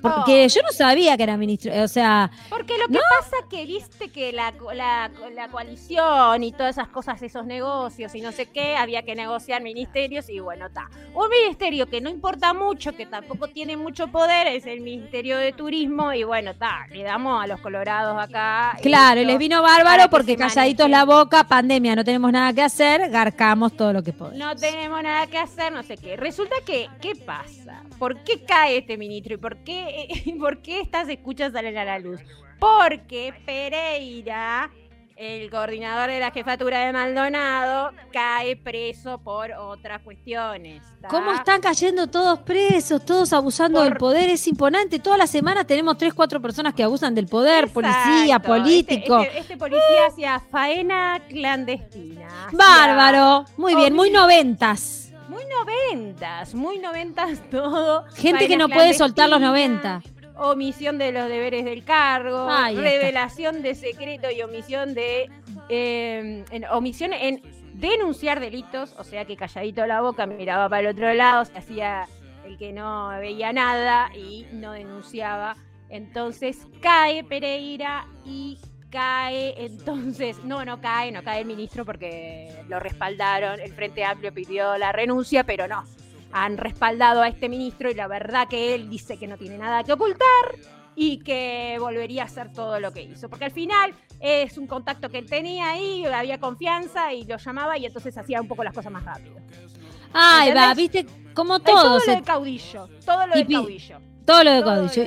Porque 0.03 0.49
yo 0.49 0.63
no 0.63 0.73
sabía 0.73 1.17
que 1.17 1.23
era 1.23 1.37
ministro. 1.37 1.73
O 1.83 1.89
sea, 1.89 2.31
Porque 2.51 2.77
lo 2.79 2.89
que 2.89 2.99
pasa 3.19 3.37
que 3.49 3.65
viste 3.65 4.11
que 4.11 4.33
la, 4.33 4.53
la, 4.75 5.11
la 5.35 5.49
coalición 5.49 6.43
y 6.43 6.53
todas 6.53 6.77
esas 6.77 6.89
cosas, 6.89 7.23
esos 7.23 7.47
negocios 7.47 8.15
y 8.15 8.21
no 8.21 8.33
sé 8.33 8.47
qué, 8.47 8.77
había 8.77 9.03
que 9.03 9.15
negociar 9.15 9.63
ministerios 9.63 10.29
y 10.29 10.41
bueno, 10.41 10.67
está. 10.67 10.89
Un 11.15 11.29
ministerio 11.29 11.87
que 11.87 12.01
no 12.01 12.11
importa 12.11 12.53
mucho, 12.53 12.93
que 12.93 13.07
tampoco 13.07 13.49
tiene 13.49 13.77
mucho 13.77 14.09
poder, 14.09 14.47
es 14.49 14.67
el 14.67 14.81
Ministerio 14.81 15.39
de 15.39 15.53
Turismo 15.53 16.13
y 16.13 16.25
bueno, 16.25 16.53
está, 16.53 16.87
le 16.91 17.03
damos 17.03 17.43
a 17.43 17.47
los 17.47 17.61
colorados 17.61 18.21
acá. 18.21 18.77
claro, 18.83 19.21
y 19.21 19.23
esto. 19.23 19.31
les 19.33 19.39
vino 19.39 19.63
bárbaro 19.63 20.05
que 20.05 20.09
porque 20.09 20.37
calladitos 20.37 20.89
la 20.89 21.05
boca, 21.05 21.45
pandemia, 21.45 21.95
no 21.95 22.05
tenemos 22.05 22.33
nada 22.33 22.53
que 22.53 22.63
hacer, 22.63 23.11
garcamos 23.11 23.77
todo 23.77 23.93
lo 23.93 24.03
que 24.03 24.13
podemos. 24.13 24.39
No 24.39 24.57
tenemos 24.57 25.03
nada 25.03 25.27
que 25.27 25.39
hacer, 25.39 25.73
no 25.73 25.83
sé 25.83 25.97
qué. 25.97 26.17
Resulta 26.17 26.57
que, 26.65 26.89
¿qué 27.01 27.15
pasa? 27.15 27.83
¿Por 27.99 28.23
qué 28.25 28.45
cae 28.45 28.79
este 28.79 28.97
ministro 28.97 29.35
y 29.35 29.37
por 29.37 29.59
qué, 29.59 29.92
por 30.39 30.63
qué 30.63 30.81
estas 30.81 31.09
escuchas 31.09 31.53
salen 31.53 31.77
a 31.79 31.85
la 31.85 31.99
luz? 31.99 32.21
Porque 32.59 33.35
Pereira, 33.45 34.71
el 35.17 35.51
coordinador 35.51 36.11
de 36.11 36.21
la 36.21 36.31
jefatura 36.31 36.87
de 36.87 36.93
Maldonado, 36.93 37.91
cae 38.13 38.57
preso 38.57 39.19
por 39.19 39.51
otras 39.53 40.01
cuestiones. 40.03 40.83
¿tá? 41.01 41.09
¿Cómo 41.09 41.33
están 41.33 41.61
cayendo 41.61 42.07
todos 42.07 42.39
presos, 42.41 43.05
todos 43.05 43.33
abusando 43.33 43.79
Por- 43.81 43.89
del 43.89 43.97
poder? 43.99 44.31
Es 44.31 44.47
imponente. 44.47 44.99
Todas 45.01 45.19
las 45.19 45.31
semanas 45.31 45.67
tenemos 45.67 45.97
tres, 45.99 46.15
cuatro 46.15 46.41
personas 46.41 46.73
que 46.75 46.83
abusan 46.83 47.15
del 47.15 47.27
poder, 47.27 47.69
policía, 47.69 48.25
Exacto. 48.37 48.49
político. 48.49 49.19
Este, 49.21 49.29
este- 49.29 49.41
este 49.41 49.57
policía 49.57 50.07
hacía 50.09 50.41
faena 50.51 51.21
clandestina. 51.29 52.49
Bárbaro. 52.53 53.45
Muy 53.57 53.75
bien, 53.75 53.93
muy 53.95 54.09
Obvio. 54.09 54.21
noventas. 54.21 55.12
Muy 55.33 55.45
noventas, 55.47 56.55
muy 56.55 56.79
noventas 56.79 57.41
todo. 57.51 58.05
Gente 58.15 58.47
que 58.49 58.57
no 58.57 58.69
puede 58.69 58.93
soltar 58.95 59.29
los 59.31 59.39
clandestina. 59.39 60.01
90. 60.01 60.43
omisión 60.45 60.99
de 60.99 61.13
los 61.13 61.29
deberes 61.29 61.65
del 61.65 61.85
cargo, 61.85 62.49
Ahí 62.51 62.75
está. 62.75 62.83
revelación 62.89 63.63
de 63.63 63.75
secreto 63.75 64.31
y 64.31 64.43
omisión 64.43 64.93
de 64.95 65.31
eh, 65.69 66.45
en- 66.51 66.65
omisión 66.71 67.13
en 67.13 67.43
denunciar 67.75 68.41
delitos, 68.41 68.95
o 68.99 69.05
sea 69.05 69.25
que 69.25 69.37
calladito 69.37 69.87
la 69.87 70.01
boca 70.01 70.27
miraba 70.27 70.69
para 70.69 70.81
el 70.81 70.87
otro 70.89 71.13
lado, 71.15 71.45
se 71.45 71.57
hacía 71.59 72.07
el 72.45 72.59
que 72.59 72.73
no 72.73 73.09
veía 73.21 73.53
nada 73.53 74.11
y 74.15 74.47
no 74.53 74.73
denunciaba. 74.73 75.55
Entonces 75.89 76.67
cae 76.81 77.23
Pereira 77.25 78.07
y 78.25 78.59
cae 78.93 79.55
entonces, 79.65 80.45
no, 80.45 80.65
no 80.65 80.81
cae, 80.81 81.11
no 81.11 81.25
cae 81.25 81.41
el 81.41 81.47
ministro 81.47 81.85
porque 81.85 82.63
lo 82.69 82.79
respaldaron, 82.79 83.59
el 83.59 83.73
Frente 83.73 84.05
Amplio 84.05 84.33
pidió 84.33 84.79
la 84.79 84.93
renuncia, 84.93 85.43
pero 85.43 85.67
no, 85.67 85.83
han 86.31 86.59
respaldado 86.59 87.23
a 87.23 87.29
este 87.29 87.49
ministro 87.49 87.91
y 87.91 87.95
la 87.95 88.07
verdad 88.07 88.47
que 88.47 88.75
él 88.75 88.89
dice 88.89 89.17
que 89.17 89.27
no 89.27 89.37
tiene 89.37 89.59
nada 89.59 89.83
que 89.83 89.95
ocultar 89.95 90.23
y 90.95 91.19
que 91.21 91.79
volvería 91.81 92.23
a 92.23 92.27
hacer 92.27 92.53
todo 92.53 92.79
lo 92.79 92.93
que 92.93 93.03
hizo. 93.03 93.31
Porque 93.31 93.47
al 93.47 93.51
final 93.51 93.95
es 94.21 94.59
un 94.59 94.67
contacto 94.67 95.09
que 95.09 95.19
él 95.19 95.27
tenía 95.27 95.71
ahí, 95.71 96.05
había 96.05 96.39
confianza 96.39 97.13
y 97.15 97.25
lo 97.25 97.39
llamaba 97.39 97.79
y 97.79 97.87
entonces 97.87 98.17
hacía 98.17 98.41
un 98.41 98.47
poco 98.47 98.63
las 98.63 98.75
cosas 98.75 98.93
más 98.93 99.05
rápido. 99.05 99.37
Ay, 100.13 100.53
va, 100.53 100.71
¿Entendés? 100.73 100.77
viste, 100.77 101.07
como 101.35 101.61
todo 101.61 101.83
todo, 101.83 101.99
lo 102.07 102.15
de 102.15 102.23
caudillo, 102.23 102.89
todo 103.07 103.27
lo 103.27 103.35
de 103.35 103.47
caudillo. 103.47 104.12
Todo 104.25 104.45
lo 104.45 104.53
de 104.53 104.63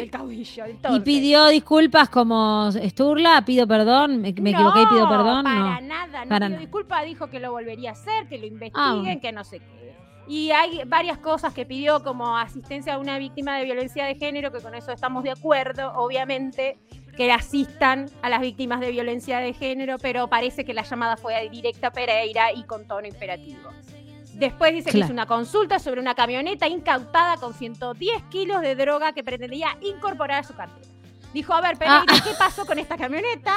caudillo. 0.10 0.66
Y 0.96 1.00
pidió 1.02 1.48
disculpas 1.48 2.10
como 2.10 2.72
Sturla, 2.72 3.44
pido 3.46 3.68
perdón, 3.68 4.22
me, 4.22 4.34
me 4.34 4.50
equivoqué 4.52 4.82
y 4.84 4.86
pido 4.88 5.08
perdón. 5.10 5.44
Para 5.44 5.60
No. 5.60 5.82
nada, 5.82 6.26
no 6.26 6.30
para 6.30 6.46
pidió 6.48 6.50
nada. 6.50 6.60
disculpa, 6.62 7.02
dijo 7.04 7.28
que 7.30 7.40
lo 7.40 7.52
volvería 7.52 7.90
a 7.92 7.94
hacer, 7.94 8.28
que 8.28 8.38
lo 8.38 8.46
investiguen, 8.46 8.84
Ah, 8.86 8.96
bueno. 9.02 9.22
que 9.22 9.32
no 9.32 9.44
sé 9.44 9.60
qué. 9.60 9.96
Y 10.28 10.50
hay 10.52 10.82
varias 10.88 11.20
cosas 11.20 11.54
que 11.54 11.66
pidió 11.68 12.02
como 12.04 12.36
asistencia 12.38 12.96
a 12.96 12.98
una 12.98 13.20
víctima 13.20 13.58
de 13.60 13.66
violencia 13.66 14.06
de 14.06 14.16
género, 14.16 14.52
que 14.52 14.60
con 14.60 14.74
eso 14.74 14.92
estamos 14.92 15.24
de 15.24 15.30
acuerdo, 15.32 15.94
obviamente, 15.96 16.80
que 17.16 17.32
asistan 17.32 18.08
a 18.24 18.30
las 18.30 18.42
víctimas 18.42 18.80
de 18.80 18.90
violencia 18.92 19.38
de 19.40 19.54
género, 19.54 19.98
pero 20.02 20.28
parece 20.28 20.66
que 20.66 20.74
la 20.74 20.82
llamada 20.82 21.16
fue 21.16 21.48
directa 21.50 21.88
a 21.88 21.92
Pereira 21.92 22.52
y 22.52 22.64
con 22.64 22.88
tono 22.88 23.08
imperativo. 23.08 23.70
Después 24.36 24.74
dice 24.74 24.92
que 24.92 25.00
hizo 25.00 25.12
una 25.14 25.26
consulta 25.26 25.80
sobre 25.80 26.00
una 26.02 26.14
camioneta 26.16 26.68
incautada 26.68 27.38
con 27.38 27.54
110 27.54 28.24
kilos 28.30 28.62
de 28.62 28.76
droga 28.76 29.14
que 29.14 29.24
pretendía 29.24 29.78
incorporar 29.82 30.40
a 30.40 30.44
su 30.44 30.54
cartera. 30.54 30.88
Dijo, 31.34 31.54
a 31.54 31.62
ver, 31.62 31.78
Pereira, 31.78 32.04
Ah. 32.08 32.22
¿qué 32.24 32.32
pasó 32.38 32.66
con 32.66 32.78
esta 32.80 32.98
camioneta? 32.98 33.54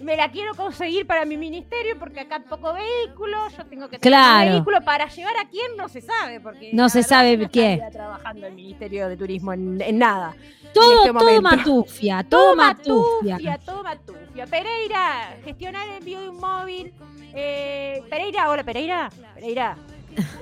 Me 0.00 0.14
la 0.16 0.30
quiero 0.30 0.54
conseguir 0.54 1.06
para 1.06 1.24
mi 1.24 1.38
ministerio 1.38 1.98
porque 1.98 2.20
acá 2.20 2.40
poco 2.40 2.74
vehículo, 2.74 3.38
yo 3.56 3.64
tengo 3.64 3.88
que 3.88 3.98
tener 3.98 4.12
Claro. 4.18 4.46
un 4.48 4.52
vehículo 4.56 4.80
para 4.82 5.08
llevar 5.08 5.34
a 5.38 5.48
quién 5.48 5.74
no 5.78 5.88
se 5.88 6.02
sabe, 6.02 6.38
porque 6.40 6.70
No 6.74 6.88
se 6.90 7.02
sabe 7.02 7.36
no 7.38 7.44
estaría 7.44 7.90
trabajando 7.90 8.46
el 8.46 8.52
Ministerio 8.54 9.08
de 9.08 9.16
Turismo 9.16 9.54
en, 9.54 9.80
en 9.80 9.98
nada. 9.98 10.34
Todo, 10.74 11.06
este 11.06 11.18
todo 11.18 11.40
matufia, 11.42 12.22
todo 12.28 12.54
matufia. 12.56 13.34
matufia, 13.36 13.58
todo 13.64 13.82
matufia. 13.82 14.46
Pereira, 14.46 15.36
gestionar 15.42 15.86
el 15.88 15.94
envío 15.94 16.20
de 16.20 16.28
un 16.28 16.36
móvil. 16.38 16.92
Eh, 17.34 18.02
Pereira, 18.10 18.50
hola 18.50 18.62
Pereira. 18.64 19.08
Pereira. 19.34 19.76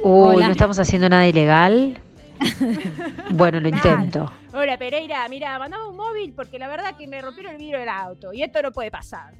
Uy, 0.02 0.36
Hola. 0.36 0.46
no 0.46 0.52
estamos 0.52 0.78
haciendo 0.78 1.08
nada 1.08 1.26
ilegal. 1.26 2.00
bueno, 3.30 3.60
lo 3.60 3.68
intento. 3.68 4.30
Hola 4.52 4.76
Pereira, 4.78 5.26
mira, 5.28 5.58
mandame 5.58 5.86
un 5.88 5.96
móvil 5.96 6.32
porque 6.32 6.58
la 6.58 6.68
verdad 6.68 6.96
que 6.96 7.06
me 7.06 7.20
rompieron 7.20 7.52
el 7.52 7.58
vidrio 7.58 7.78
del 7.80 7.88
auto 7.88 8.32
y 8.32 8.42
esto 8.42 8.62
no 8.62 8.72
puede 8.72 8.90
pasar. 8.90 9.34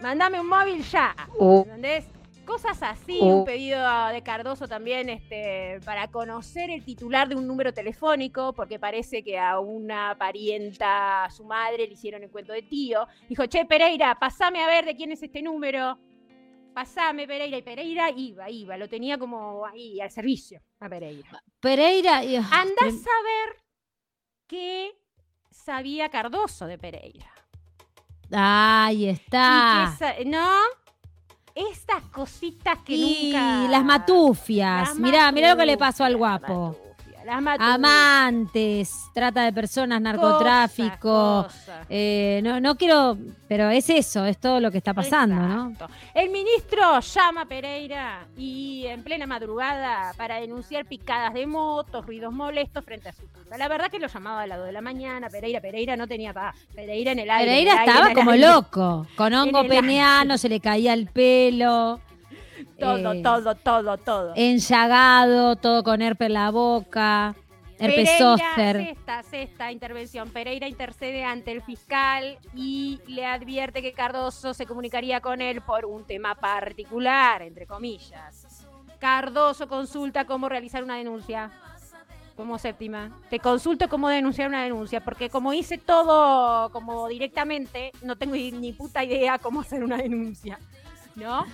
Mandame 0.00 0.40
un 0.40 0.48
móvil 0.48 0.82
ya. 0.84 1.14
Uh, 1.38 1.62
¿Entendés? 1.62 2.06
Cosas 2.44 2.82
así, 2.82 3.18
Uh. 3.22 3.38
un 3.38 3.44
pedido 3.46 3.78
de 4.12 4.22
Cardoso 4.22 4.68
también 4.68 5.08
este, 5.08 5.80
para 5.84 6.08
conocer 6.08 6.68
el 6.70 6.84
titular 6.84 7.26
de 7.26 7.34
un 7.36 7.46
número 7.46 7.72
telefónico, 7.72 8.52
porque 8.52 8.78
parece 8.78 9.22
que 9.22 9.38
a 9.38 9.58
una 9.60 10.14
parienta, 10.18 11.24
a 11.24 11.30
su 11.30 11.44
madre, 11.44 11.86
le 11.86 11.94
hicieron 11.94 12.22
el 12.22 12.30
cuento 12.30 12.52
de 12.52 12.60
tío. 12.62 13.06
Dijo, 13.30 13.46
che, 13.46 13.64
Pereira, 13.64 14.14
pasame 14.20 14.62
a 14.62 14.66
ver 14.66 14.84
de 14.84 14.94
quién 14.94 15.10
es 15.12 15.22
este 15.22 15.40
número. 15.40 15.98
Pasame, 16.74 17.26
Pereira. 17.26 17.56
Y 17.56 17.62
Pereira 17.62 18.10
iba, 18.10 18.50
iba, 18.50 18.76
lo 18.76 18.88
tenía 18.88 19.16
como 19.16 19.64
ahí, 19.64 20.00
al 20.00 20.10
servicio, 20.10 20.60
a 20.80 20.88
Pereira. 20.88 21.42
Pereira. 21.60 22.24
y- 22.24 22.36
Andá 22.36 22.52
a 22.52 22.86
trem- 22.88 22.98
saber 23.02 23.62
qué 24.46 24.92
sabía 25.50 26.08
Cardoso 26.10 26.66
de 26.66 26.76
Pereira. 26.78 27.30
Ahí 28.32 29.04
Y 29.04 29.08
está. 29.10 29.92
que 29.92 29.96
sa- 30.04 30.14
¿No? 30.26 30.50
Estas 31.54 32.02
cositas 32.10 32.78
que 32.84 32.94
Y 32.94 33.30
nunca... 33.32 33.68
las 33.70 33.84
matufias. 33.84 34.88
Las 34.88 34.98
mirá, 34.98 35.30
mirá 35.30 35.50
lo 35.52 35.56
que 35.56 35.66
le 35.66 35.78
pasó 35.78 36.04
al 36.04 36.16
guapo. 36.16 36.76
Las. 37.24 37.60
Amantes, 37.60 38.92
trata 39.14 39.42
de 39.44 39.52
personas, 39.52 40.00
narcotráfico. 40.00 41.44
Cosas, 41.44 41.60
cosas. 41.60 41.86
eh, 41.88 42.40
no, 42.42 42.60
no 42.60 42.76
quiero, 42.76 43.16
pero 43.48 43.70
es 43.70 43.88
eso, 43.90 44.24
es 44.24 44.38
todo 44.38 44.60
lo 44.60 44.70
que 44.70 44.78
está 44.78 44.94
pasando, 44.94 45.36
¿no? 45.36 45.72
El 46.14 46.30
ministro 46.30 47.00
llama 47.00 47.42
a 47.42 47.46
Pereira 47.46 48.26
y 48.36 48.86
en 48.86 49.02
plena 49.02 49.26
madrugada 49.26 50.12
para 50.16 50.40
denunciar 50.40 50.84
picadas 50.86 51.34
de 51.34 51.46
motos, 51.46 52.04
ruidos 52.06 52.32
molestos 52.32 52.84
frente 52.84 53.08
a 53.08 53.12
su 53.12 53.22
casa. 53.30 53.56
La 53.56 53.68
verdad 53.68 53.90
que 53.90 53.98
lo 53.98 54.08
llamaba 54.08 54.42
a 54.42 54.46
las 54.46 54.58
2 54.58 54.66
de 54.66 54.72
la 54.72 54.80
mañana. 54.80 55.28
Pereira, 55.28 55.60
Pereira 55.60 55.96
no 55.96 56.06
tenía 56.06 56.32
paz. 56.32 56.56
Pereira 56.74 57.12
en 57.12 57.20
el 57.20 57.30
aire. 57.30 57.44
Pereira 57.50 57.72
en 57.72 57.76
el 57.76 57.88
aire, 57.88 57.92
estaba 57.92 58.14
como 58.14 58.30
aire. 58.32 58.46
loco, 58.48 59.06
con 59.16 59.32
hongo 59.34 59.66
peneano, 59.66 60.36
se 60.38 60.48
le 60.48 60.60
caía 60.60 60.92
el 60.92 61.06
pelo. 61.06 62.00
Todo, 62.84 63.12
eh, 63.12 63.22
todo, 63.22 63.54
todo, 63.54 63.98
todo. 63.98 64.32
Enllagado, 64.36 65.56
todo 65.56 65.82
con 65.82 66.02
herpes 66.02 66.26
en 66.26 66.34
la 66.34 66.50
boca, 66.50 67.34
herpes 67.78 68.10
Pereira, 68.10 68.72
sexta, 68.72 69.22
sexta 69.22 69.72
intervención. 69.72 70.30
Pereira 70.30 70.68
intercede 70.68 71.24
ante 71.24 71.52
el 71.52 71.62
fiscal 71.62 72.38
y 72.54 73.00
le 73.06 73.26
advierte 73.26 73.82
que 73.82 73.92
Cardoso 73.92 74.54
se 74.54 74.66
comunicaría 74.66 75.20
con 75.20 75.40
él 75.40 75.60
por 75.60 75.84
un 75.86 76.04
tema 76.04 76.34
particular, 76.34 77.42
entre 77.42 77.66
comillas. 77.66 78.66
Cardoso 78.98 79.68
consulta 79.68 80.24
cómo 80.24 80.48
realizar 80.48 80.82
una 80.82 80.96
denuncia. 80.96 81.50
Como 82.36 82.58
séptima. 82.58 83.16
Te 83.30 83.38
consulto 83.38 83.88
cómo 83.88 84.08
denunciar 84.08 84.48
una 84.48 84.64
denuncia, 84.64 85.04
porque 85.04 85.30
como 85.30 85.52
hice 85.52 85.78
todo 85.78 86.68
como 86.70 87.06
directamente, 87.06 87.92
no 88.02 88.16
tengo 88.16 88.34
ni 88.34 88.72
puta 88.72 89.04
idea 89.04 89.38
cómo 89.38 89.60
hacer 89.60 89.84
una 89.84 89.98
denuncia. 89.98 90.58
¿No? 91.14 91.46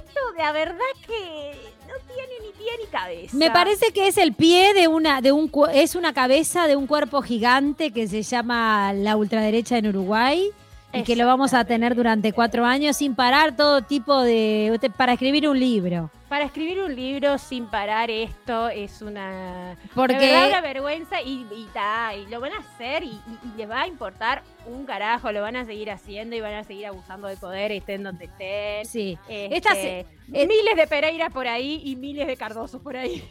Esto 0.00 0.20
de 0.36 0.42
la 0.42 0.52
verdad 0.52 0.78
que 1.06 1.52
no 1.86 1.94
tiene 2.14 2.32
ni 2.42 2.52
pie 2.52 2.70
ni 2.80 2.86
cabeza. 2.90 3.36
Me 3.36 3.50
parece 3.50 3.92
que 3.92 4.08
es 4.08 4.18
el 4.18 4.34
pie 4.34 4.74
de 4.74 4.88
una, 4.88 5.20
de 5.20 5.32
un, 5.32 5.50
es 5.72 5.94
una 5.94 6.12
cabeza 6.12 6.66
de 6.66 6.76
un 6.76 6.86
cuerpo 6.86 7.22
gigante 7.22 7.90
que 7.90 8.06
se 8.06 8.22
llama 8.22 8.92
la 8.92 9.16
ultraderecha 9.16 9.78
en 9.78 9.88
Uruguay 9.88 10.50
y 10.92 11.02
que 11.02 11.16
lo 11.16 11.26
vamos 11.26 11.54
a 11.54 11.64
tener 11.64 11.94
durante 11.94 12.32
cuatro 12.32 12.64
años 12.64 12.96
sin 12.96 13.14
parar 13.14 13.56
todo 13.56 13.82
tipo 13.82 14.20
de, 14.22 14.78
para 14.96 15.12
escribir 15.12 15.48
un 15.48 15.58
libro. 15.58 16.10
Para 16.28 16.44
escribir 16.44 16.80
un 16.82 16.94
libro 16.94 17.38
sin 17.38 17.66
parar 17.66 18.10
esto 18.10 18.68
es 18.68 19.00
una, 19.00 19.76
Porque 19.94 20.14
de 20.18 20.26
verdad 20.26 20.48
una 20.48 20.60
vergüenza 20.60 21.22
y, 21.22 21.46
y, 21.56 21.66
ta, 21.72 22.12
y 22.14 22.26
lo 22.26 22.38
van 22.38 22.52
a 22.52 22.58
hacer 22.58 23.02
y, 23.02 23.18
les 23.56 23.68
va 23.68 23.82
a 23.82 23.86
importar 23.86 24.42
un 24.66 24.84
carajo, 24.84 25.32
lo 25.32 25.40
van 25.40 25.56
a 25.56 25.64
seguir 25.64 25.90
haciendo 25.90 26.36
y 26.36 26.40
van 26.42 26.52
a 26.52 26.64
seguir 26.64 26.86
abusando 26.86 27.28
de 27.28 27.36
poder, 27.38 27.72
estén 27.72 28.02
donde 28.02 28.26
estén. 28.26 28.84
sí, 28.84 29.18
Este, 29.26 29.56
Esta 29.56 29.74
se- 29.74 30.00
eh, 30.00 30.46
miles 30.46 30.76
de 30.76 30.86
Pereiras 30.86 31.32
por 31.32 31.48
ahí 31.48 31.80
y 31.82 31.96
miles 31.96 32.26
de 32.26 32.36
Cardosos 32.36 32.82
por 32.82 32.96
ahí. 32.98 33.22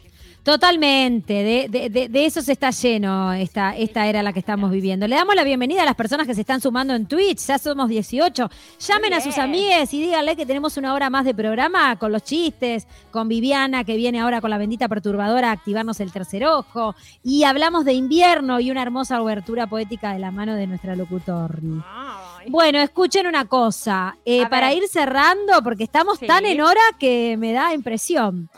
Totalmente, 0.48 1.34
de, 1.34 1.68
de- 1.68 1.90
de- 1.90 2.08
de 2.08 2.24
eso 2.24 2.40
se 2.40 2.52
está 2.52 2.70
lleno 2.70 3.34
esta, 3.34 3.76
esta 3.76 4.06
era 4.06 4.22
la 4.22 4.32
que 4.32 4.38
estamos 4.38 4.70
viviendo. 4.70 5.06
Le 5.06 5.14
damos 5.14 5.34
la 5.34 5.44
bienvenida 5.44 5.82
a 5.82 5.84
las 5.84 5.94
personas 5.94 6.26
que 6.26 6.34
se 6.34 6.40
están 6.40 6.62
sumando 6.62 6.94
en 6.94 7.04
Twitch, 7.04 7.46
ya 7.46 7.58
somos 7.58 7.90
18. 7.90 8.48
Llamen 8.78 9.12
a 9.12 9.20
sus 9.20 9.36
amigues 9.36 9.92
y 9.92 10.00
díganle 10.00 10.36
que 10.36 10.46
tenemos 10.46 10.78
una 10.78 10.94
hora 10.94 11.10
más 11.10 11.26
de 11.26 11.34
programa 11.34 11.96
con 11.96 12.12
los 12.12 12.22
chistes, 12.22 12.86
con 13.10 13.28
Viviana 13.28 13.84
que 13.84 13.98
viene 13.98 14.20
ahora 14.20 14.40
con 14.40 14.48
la 14.48 14.56
bendita 14.56 14.88
perturbadora 14.88 15.50
a 15.50 15.52
activarnos 15.52 16.00
el 16.00 16.12
tercer 16.12 16.46
ojo. 16.46 16.94
Y 17.22 17.44
hablamos 17.44 17.84
de 17.84 17.92
invierno 17.92 18.58
y 18.58 18.70
una 18.70 18.80
hermosa 18.80 19.20
obertura 19.20 19.66
poética 19.66 20.14
de 20.14 20.18
la 20.18 20.30
mano 20.30 20.54
de 20.54 20.66
nuestra 20.66 20.96
locutor. 20.96 21.60
Bueno, 22.48 22.78
escuchen 22.78 23.26
una 23.26 23.44
cosa. 23.46 24.16
eh, 24.24 24.46
para 24.48 24.68
ver. 24.68 24.78
ir 24.78 24.88
cerrando, 24.88 25.62
porque 25.62 25.84
estamos 25.84 26.18
Sí. 26.18 26.26
tan 26.26 26.46
en 26.46 26.60
hora 26.60 26.80
que 26.98 27.36
me 27.38 27.52
da 27.52 27.74
impresión. 27.74 28.48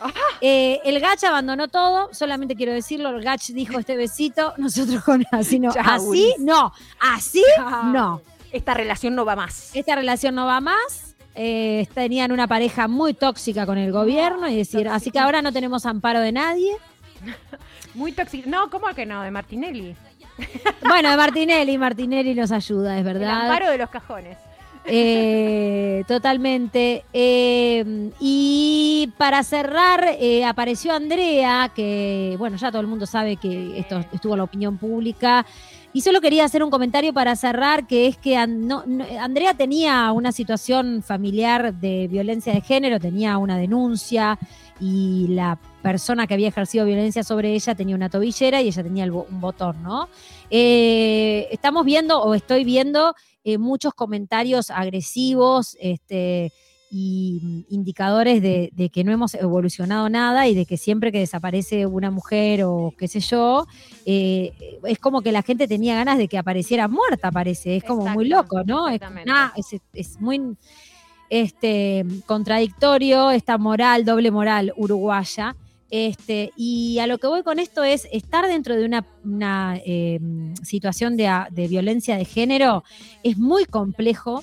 Eh, 0.41 0.81
el 0.85 1.01
Gach 1.01 1.23
abandonó 1.25 1.69
todo, 1.69 2.13
solamente 2.13 2.55
quiero 2.55 2.73
decirlo. 2.73 3.11
El 3.11 3.23
Gach 3.23 3.43
dijo 3.49 3.79
este 3.79 3.97
besito, 3.97 4.53
nosotros 4.59 5.03
con 5.05 5.25
así 5.33 5.59
no. 5.59 5.73
Chau, 5.73 5.83
Así 5.87 6.35
no. 6.39 6.73
Así 7.01 7.45
no. 7.93 8.21
Esta 8.53 8.75
relación 8.75 9.15
no 9.15 9.25
va 9.25 9.37
más. 9.37 9.75
Esta 9.75 9.95
relación 9.95 10.35
no 10.35 10.47
va 10.47 10.61
más. 10.61 11.15
Eh, 11.37 11.87
tenían 11.95 12.33
una 12.33 12.49
pareja 12.49 12.89
muy 12.89 13.15
tóxica 13.15 13.65
con 13.65 13.79
el 13.79 13.93
gobierno 13.93 14.49
y 14.49 14.57
decir, 14.57 14.89
así 14.89 15.11
que 15.13 15.21
ahora 15.21 15.41
no 15.43 15.53
tenemos 15.53 15.87
amparo 15.87 16.21
de 16.21 16.33
nadie. 16.33 16.77
Muy 17.95 18.13
tóxico. 18.13 18.49
No, 18.49 18.71
¿cómo 18.71 18.87
que 18.95 19.05
no? 19.07 19.23
De 19.23 19.31
Martinelli. 19.31 19.97
Bueno, 20.87 21.17
Martinelli, 21.17 21.79
Martinelli 21.79 22.35
nos 22.35 22.51
ayuda, 22.53 22.95
es 22.99 23.07
El 23.07 23.13
verdad. 23.15 23.43
amparo 23.43 23.71
de 23.71 23.79
los 23.79 23.91
cajones. 23.91 24.37
Eh, 24.87 26.05
totalmente. 26.09 27.05
Eh, 27.13 28.11
y 28.19 29.13
para 29.19 29.43
cerrar, 29.45 30.05
eh, 30.19 30.45
apareció 30.45 30.93
Andrea, 30.95 31.71
que 31.75 32.35
bueno, 32.39 32.57
ya 32.57 32.71
todo 32.71 32.81
el 32.81 32.87
mundo 32.89 33.07
sabe 33.07 33.37
que 33.37 33.79
esto 33.79 34.01
estuvo 34.13 34.33
en 34.35 34.39
la 34.39 34.45
opinión 34.45 34.79
pública. 34.79 35.45
Y 35.93 36.03
solo 36.03 36.21
quería 36.21 36.45
hacer 36.45 36.63
un 36.63 36.71
comentario 36.71 37.13
para 37.13 37.35
cerrar, 37.35 37.87
que 37.87 38.07
es 38.07 38.17
que 38.17 38.37
An- 38.37 38.67
no- 38.69 38.85
no- 38.87 39.05
Andrea 39.21 39.55
tenía 39.55 40.13
una 40.13 40.31
situación 40.33 41.03
familiar 41.03 41.75
de 41.75 42.07
violencia 42.09 42.53
de 42.53 42.61
género, 42.61 43.01
tenía 43.01 43.39
una 43.39 43.59
denuncia 43.59 44.39
y 44.81 45.27
la 45.29 45.59
persona 45.83 46.27
que 46.27 46.35
había 46.35 46.49
ejercido 46.49 46.85
violencia 46.87 47.23
sobre 47.23 47.55
ella 47.55 47.75
tenía 47.75 47.95
una 47.95 48.09
tobillera 48.09 48.63
y 48.63 48.69
ella 48.69 48.83
tenía 48.83 49.05
el 49.05 49.11
bo- 49.11 49.27
un 49.31 49.41
botón, 49.41 49.83
¿no? 49.83 50.09
Eh, 50.51 51.49
estamos 51.51 51.85
viendo 51.85 52.21
o 52.23 52.35
estoy 52.35 52.65
viendo 52.65 53.15
eh, 53.45 53.59
muchos 53.59 53.95
comentarios 53.95 54.71
agresivos 54.71 55.77
este, 55.81 56.53
y 56.91 57.41
mm, 57.43 57.61
indicadores 57.75 58.43
de, 58.43 58.71
de 58.73 58.89
que 58.91 59.05
no 59.05 59.13
hemos 59.13 59.35
evolucionado 59.35 60.09
nada 60.09 60.49
y 60.49 60.55
de 60.55 60.67
que 60.67 60.77
siempre 60.77 61.13
que 61.13 61.21
desaparece 61.21 61.87
una 61.87 62.11
mujer 62.11 62.65
o 62.65 62.93
qué 62.99 63.07
sé 63.09 63.21
yo, 63.21 63.67
eh, 64.07 64.53
es 64.85 64.99
como 64.99 65.23
que 65.23 65.31
la 65.33 65.43
gente 65.43 65.69
tenía 65.69 65.95
ganas 65.95 66.19
de 66.19 66.27
que 66.29 66.37
apareciera 66.39 66.89
muerta, 66.89 67.31
parece. 67.31 67.77
Es 67.77 67.85
como 67.85 68.07
muy 68.15 68.29
loco, 68.29 68.63
¿no? 68.65 68.89
Es, 68.89 68.95
exactamente. 68.97 69.31
nah, 69.31 69.51
es- 69.57 69.81
es 69.93 70.21
muy 70.21 70.57
este, 71.31 72.05
contradictorio 72.27 73.31
esta 73.31 73.57
moral, 73.57 74.05
doble 74.05 74.31
moral 74.31 74.75
uruguaya. 74.77 75.57
Este, 75.91 76.53
y 76.57 76.99
a 77.01 77.09
lo 77.09 77.19
que 77.19 77.27
voy 77.27 77.43
con 77.43 77.59
esto 77.59 77.83
es 77.83 78.07
estar 78.13 78.47
dentro 78.47 78.77
de 78.77 78.85
una, 78.85 79.81
eh, 79.85 80.21
situación 80.63 81.17
de, 81.17 81.67
violencia 81.69 82.17
de 82.17 82.25
género 82.25 82.85
es 83.25 83.39
muy 83.39 83.65
complejo, 83.65 84.43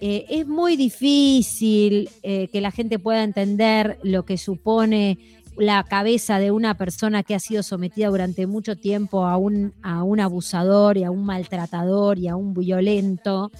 eh, 0.00 0.26
es 0.28 0.46
muy 0.46 0.76
difícil 0.76 2.08
eh, 2.22 2.48
que 2.48 2.60
la 2.60 2.70
gente 2.70 3.00
pueda 3.00 3.24
entender 3.24 3.98
lo 4.04 4.24
que 4.24 4.36
supone 4.36 5.18
la 5.56 5.82
cabeza 5.84 6.38
de 6.38 6.50
una 6.50 6.76
persona 6.76 7.22
que 7.22 7.34
ha 7.34 7.40
sido 7.40 7.62
sometida 7.62 8.08
durante 8.08 8.46
mucho 8.46 8.76
tiempo 8.76 9.26
a 9.26 9.38
un, 9.38 9.72
a 9.82 10.02
un 10.02 10.20
abusador 10.20 10.98
y 10.98 11.04
a 11.04 11.10
un 11.10 11.24
maltratador 11.24 12.18
y 12.18 12.28
a 12.28 12.36
un 12.36 12.54
violento. 12.54 13.50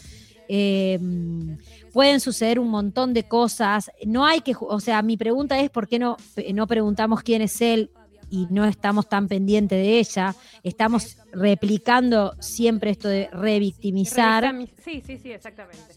Pueden 1.96 2.20
suceder 2.20 2.58
un 2.58 2.68
montón 2.68 3.14
de 3.14 3.26
cosas. 3.26 3.90
No 4.04 4.26
hay 4.26 4.42
que, 4.42 4.54
o 4.60 4.80
sea, 4.80 5.00
mi 5.00 5.16
pregunta 5.16 5.58
es 5.58 5.70
por 5.70 5.88
qué 5.88 5.98
no, 5.98 6.18
no 6.52 6.66
preguntamos 6.66 7.22
quién 7.22 7.40
es 7.40 7.58
él 7.62 7.90
y 8.28 8.46
no 8.50 8.66
estamos 8.66 9.08
tan 9.08 9.28
pendientes 9.28 9.78
de 9.78 9.98
ella. 9.98 10.34
Estamos 10.62 11.16
replicando 11.32 12.34
siempre 12.38 12.90
esto 12.90 13.08
de 13.08 13.30
revictimizar. 13.32 14.44
Revictimi- 14.44 14.68
Sí, 14.84 15.02
sí, 15.06 15.16
sí, 15.16 15.30
exactamente. 15.32 15.94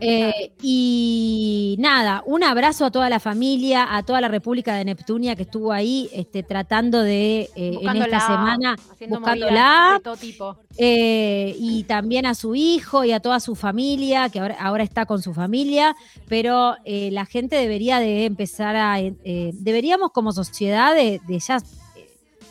Eh, 0.00 0.52
y 0.62 1.76
nada, 1.78 2.22
un 2.26 2.44
abrazo 2.44 2.84
a 2.84 2.90
toda 2.90 3.08
la 3.08 3.20
familia, 3.20 3.96
a 3.96 4.02
toda 4.02 4.20
la 4.20 4.28
República 4.28 4.74
de 4.74 4.84
Neptunia 4.84 5.34
que 5.36 5.42
estuvo 5.42 5.72
ahí 5.72 6.08
este, 6.12 6.42
tratando 6.42 7.02
de, 7.02 7.50
eh, 7.56 7.78
en 7.80 7.96
esta 7.96 8.20
semana, 8.20 8.76
buscándola. 9.08 9.94
de 9.94 10.02
todo 10.02 10.16
tipo. 10.16 10.56
eh, 10.76 11.56
y 11.58 11.84
también 11.84 12.26
a 12.26 12.34
su 12.34 12.54
hijo 12.54 13.04
y 13.04 13.12
a 13.12 13.20
toda 13.20 13.40
su 13.40 13.54
familia, 13.54 14.28
que 14.28 14.40
ahora, 14.40 14.56
ahora 14.60 14.84
está 14.84 15.06
con 15.06 15.22
su 15.22 15.34
familia, 15.34 15.96
pero 16.28 16.76
la 16.84 17.26
gente 17.26 17.56
debería 17.56 17.98
de 17.98 18.24
empezar 18.26 18.76
a, 18.76 18.98
deberíamos 19.24 20.12
como 20.12 20.32
sociedad 20.32 20.94
de, 20.94 21.20
de 21.26 21.38
ya, 21.38 21.58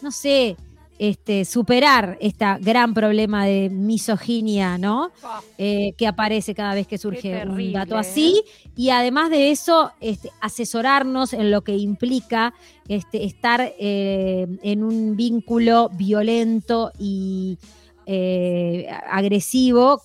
no 0.02 0.12
sé, 0.12 0.58
este, 0.98 1.46
superar 1.46 2.18
este 2.22 2.46
gran 2.62 2.94
problema 2.94 3.46
de 3.46 3.70
misoginia, 3.70 4.78
¿no? 4.78 5.12
Ah, 5.24 5.42
Eh, 5.58 5.94
que 5.98 6.08
aparece 6.08 6.54
cada 6.54 6.74
vez 6.74 6.88
que 6.88 6.98
surge 6.98 7.46
un 7.46 7.74
dato 7.74 7.96
¿eh? 7.96 8.00
así. 8.00 8.44
Y 8.76 8.90
además 8.90 9.30
de 9.30 9.52
eso, 9.52 9.92
este, 10.00 10.32
asesorarnos 10.42 11.34
en 11.34 11.52
lo 11.52 11.64
que 11.64 11.76
implica 11.76 12.54
este, 12.88 13.26
estar 13.26 13.74
eh, 13.80 14.48
en 14.64 14.84
un 14.84 15.16
vínculo 15.16 15.90
violento 15.90 16.92
y 17.00 17.58
eh, 18.06 18.88
agresivo, 19.10 20.02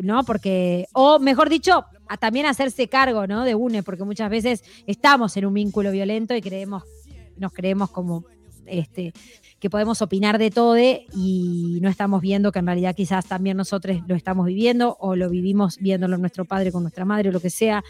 ¿no? 0.00 0.24
Porque, 0.24 0.86
o 0.92 1.18
mejor 1.18 1.48
dicho, 1.48 1.84
a 2.08 2.16
también 2.16 2.46
hacerse 2.46 2.88
cargo, 2.88 3.26
¿no? 3.26 3.44
De 3.44 3.54
UNE, 3.54 3.82
porque 3.82 4.04
muchas 4.04 4.30
veces 4.30 4.64
estamos 4.86 5.36
en 5.36 5.46
un 5.46 5.54
vínculo 5.54 5.92
violento 5.92 6.34
y 6.34 6.40
creemos, 6.40 6.82
nos 7.36 7.52
creemos 7.52 7.90
como 7.90 8.24
este, 8.70 9.12
que 9.58 9.68
podemos 9.70 10.00
opinar 10.02 10.38
de 10.38 10.50
todo 10.50 10.78
y 10.78 11.78
no 11.82 11.88
estamos 11.88 12.20
viendo 12.20 12.52
que 12.52 12.60
en 12.60 12.66
realidad 12.66 12.94
quizás 12.94 13.26
también 13.26 13.56
nosotros 13.56 13.98
lo 14.06 14.14
estamos 14.14 14.46
viviendo 14.46 14.96
o 15.00 15.16
lo 15.16 15.28
vivimos 15.28 15.76
viéndolo 15.78 16.16
nuestro 16.18 16.44
padre 16.44 16.72
con 16.72 16.82
nuestra 16.82 17.04
madre 17.04 17.28
o 17.28 17.32
lo 17.32 17.40
que 17.40 17.50
sea. 17.50 17.82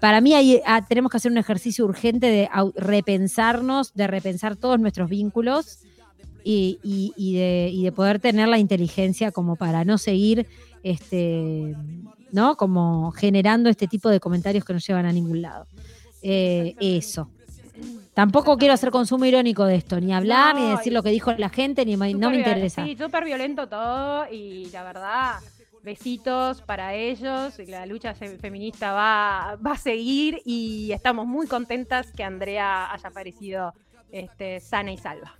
Para 0.00 0.20
mí 0.20 0.34
hay- 0.34 0.60
ah, 0.66 0.84
tenemos 0.86 1.10
que 1.10 1.18
hacer 1.18 1.30
un 1.30 1.38
ejercicio 1.38 1.84
urgente 1.84 2.26
de 2.26 2.48
repensarnos, 2.76 3.92
de 3.94 4.06
repensar 4.06 4.56
todos 4.56 4.78
nuestros 4.80 5.08
vínculos 5.10 5.80
y 6.42 6.78
de 7.84 7.92
poder 7.92 8.18
tener 8.18 8.48
la 8.48 8.58
inteligencia 8.58 9.30
como 9.30 9.56
para 9.56 9.84
no 9.84 9.98
seguir 9.98 10.46
este, 10.82 11.76
¿no? 12.32 12.56
Como 12.56 13.10
generando 13.12 13.68
este 13.68 13.86
tipo 13.86 14.08
de 14.08 14.20
comentarios 14.20 14.64
que 14.64 14.72
no 14.72 14.78
llevan 14.78 15.06
a 15.06 15.12
ningún 15.12 15.42
lado. 15.42 15.66
Eh, 16.22 16.74
eso. 16.80 17.28
Tampoco 18.20 18.58
quiero 18.58 18.74
hacer 18.74 18.90
consumo 18.90 19.24
irónico 19.24 19.64
de 19.64 19.76
esto, 19.76 19.98
ni 19.98 20.12
hablar, 20.12 20.54
ni 20.54 20.70
decir 20.76 20.92
lo 20.92 21.02
que 21.02 21.08
dijo 21.08 21.32
la 21.32 21.48
gente, 21.48 21.86
ni 21.86 21.96
no 21.96 22.28
me 22.30 22.36
interesa. 22.36 22.84
Sí, 22.84 22.94
súper 22.94 23.24
violento 23.24 23.66
todo 23.66 24.30
y 24.30 24.68
la 24.74 24.82
verdad, 24.82 25.36
besitos 25.82 26.60
para 26.60 26.92
ellos. 26.94 27.58
La 27.66 27.86
lucha 27.86 28.12
fe- 28.12 28.36
feminista 28.36 28.92
va, 28.92 29.56
va 29.66 29.72
a 29.72 29.78
seguir 29.78 30.42
y 30.44 30.92
estamos 30.92 31.26
muy 31.26 31.46
contentas 31.46 32.12
que 32.12 32.22
Andrea 32.22 32.92
haya 32.92 33.08
aparecido 33.08 33.72
este, 34.12 34.60
sana 34.60 34.92
y 34.92 34.98
salva. 34.98 35.39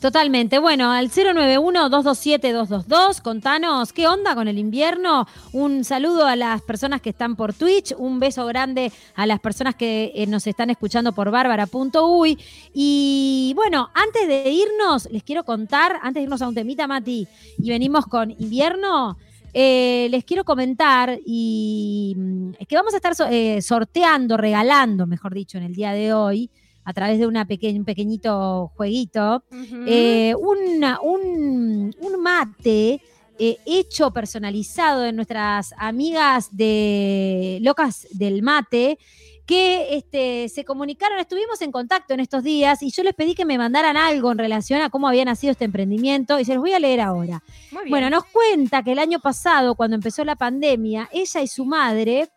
Totalmente. 0.00 0.60
Bueno, 0.60 0.92
al 0.92 1.10
091-227-222, 1.10 3.20
contanos 3.20 3.92
qué 3.92 4.06
onda 4.06 4.36
con 4.36 4.46
el 4.46 4.56
invierno. 4.56 5.26
Un 5.52 5.82
saludo 5.82 6.24
a 6.24 6.36
las 6.36 6.62
personas 6.62 7.00
que 7.00 7.10
están 7.10 7.34
por 7.34 7.52
Twitch, 7.52 7.92
un 7.98 8.20
beso 8.20 8.46
grande 8.46 8.92
a 9.16 9.26
las 9.26 9.40
personas 9.40 9.74
que 9.74 10.12
eh, 10.14 10.28
nos 10.28 10.46
están 10.46 10.70
escuchando 10.70 11.10
por 11.12 11.32
bárbara.uy. 11.32 12.38
Y 12.72 13.52
bueno, 13.56 13.90
antes 13.92 14.28
de 14.28 14.48
irnos, 14.50 15.08
les 15.10 15.24
quiero 15.24 15.42
contar, 15.42 15.96
antes 16.00 16.20
de 16.20 16.22
irnos 16.22 16.42
a 16.42 16.48
un 16.48 16.54
temita, 16.54 16.86
Mati, 16.86 17.26
y 17.58 17.68
venimos 17.68 18.06
con 18.06 18.30
invierno. 18.30 19.18
eh, 19.52 20.06
les 20.10 20.24
quiero 20.24 20.44
comentar 20.44 21.18
y 21.26 22.14
mm, 22.16 22.50
es 22.60 22.68
que 22.68 22.76
vamos 22.76 22.92
a 22.94 22.98
estar 22.98 23.14
eh, 23.32 23.60
sorteando, 23.62 24.36
regalando, 24.36 25.06
mejor 25.06 25.34
dicho, 25.34 25.58
en 25.58 25.64
el 25.64 25.74
día 25.74 25.92
de 25.92 26.12
hoy, 26.12 26.50
a 26.88 26.92
través 26.94 27.18
de 27.18 27.26
una 27.26 27.44
peque- 27.44 27.76
un 27.76 27.84
pequeñito 27.84 28.72
jueguito, 28.76 29.44
eh, 29.86 30.34
una- 30.38 31.00
un, 31.02 31.94
un 32.00 32.22
mate 32.22 33.02
eh, 33.38 33.56
hecho 33.66 34.10
personalizado 34.10 35.02
de 35.02 35.12
nuestras 35.12 35.74
amigas 35.76 36.48
de 36.56 37.58
Locas 37.60 38.06
del 38.10 38.42
Mate 38.42 38.98
que 39.46 39.96
este, 39.96 40.48
se 40.50 40.62
comunicaron, 40.64 41.18
estuvimos 41.18 41.62
en 41.62 41.70
contacto 41.72 42.12
en 42.14 42.20
estos 42.20 42.42
días 42.42 42.82
y 42.82 42.90
yo 42.90 43.02
les 43.02 43.14
pedí 43.14 43.34
que 43.34 43.44
me 43.46 43.56
mandaran 43.56 43.96
algo 43.96 44.30
en 44.32 44.38
relación 44.38 44.82
a 44.82 44.90
cómo 44.90 45.08
había 45.08 45.24
nacido 45.24 45.52
este 45.52 45.64
emprendimiento 45.64 46.38
y 46.38 46.44
se 46.44 46.52
los 46.54 46.60
voy 46.62 46.72
a 46.72 46.78
leer 46.78 47.00
ahora. 47.00 47.42
Bueno, 47.90 48.10
nos 48.10 48.24
cuenta 48.26 48.82
que 48.82 48.92
el 48.92 48.98
año 48.98 49.20
pasado, 49.20 49.74
cuando 49.74 49.94
empezó 49.94 50.22
la 50.24 50.36
pandemia, 50.36 51.08
ella 51.12 51.40
y 51.40 51.46
su 51.48 51.64
madre 51.64 52.28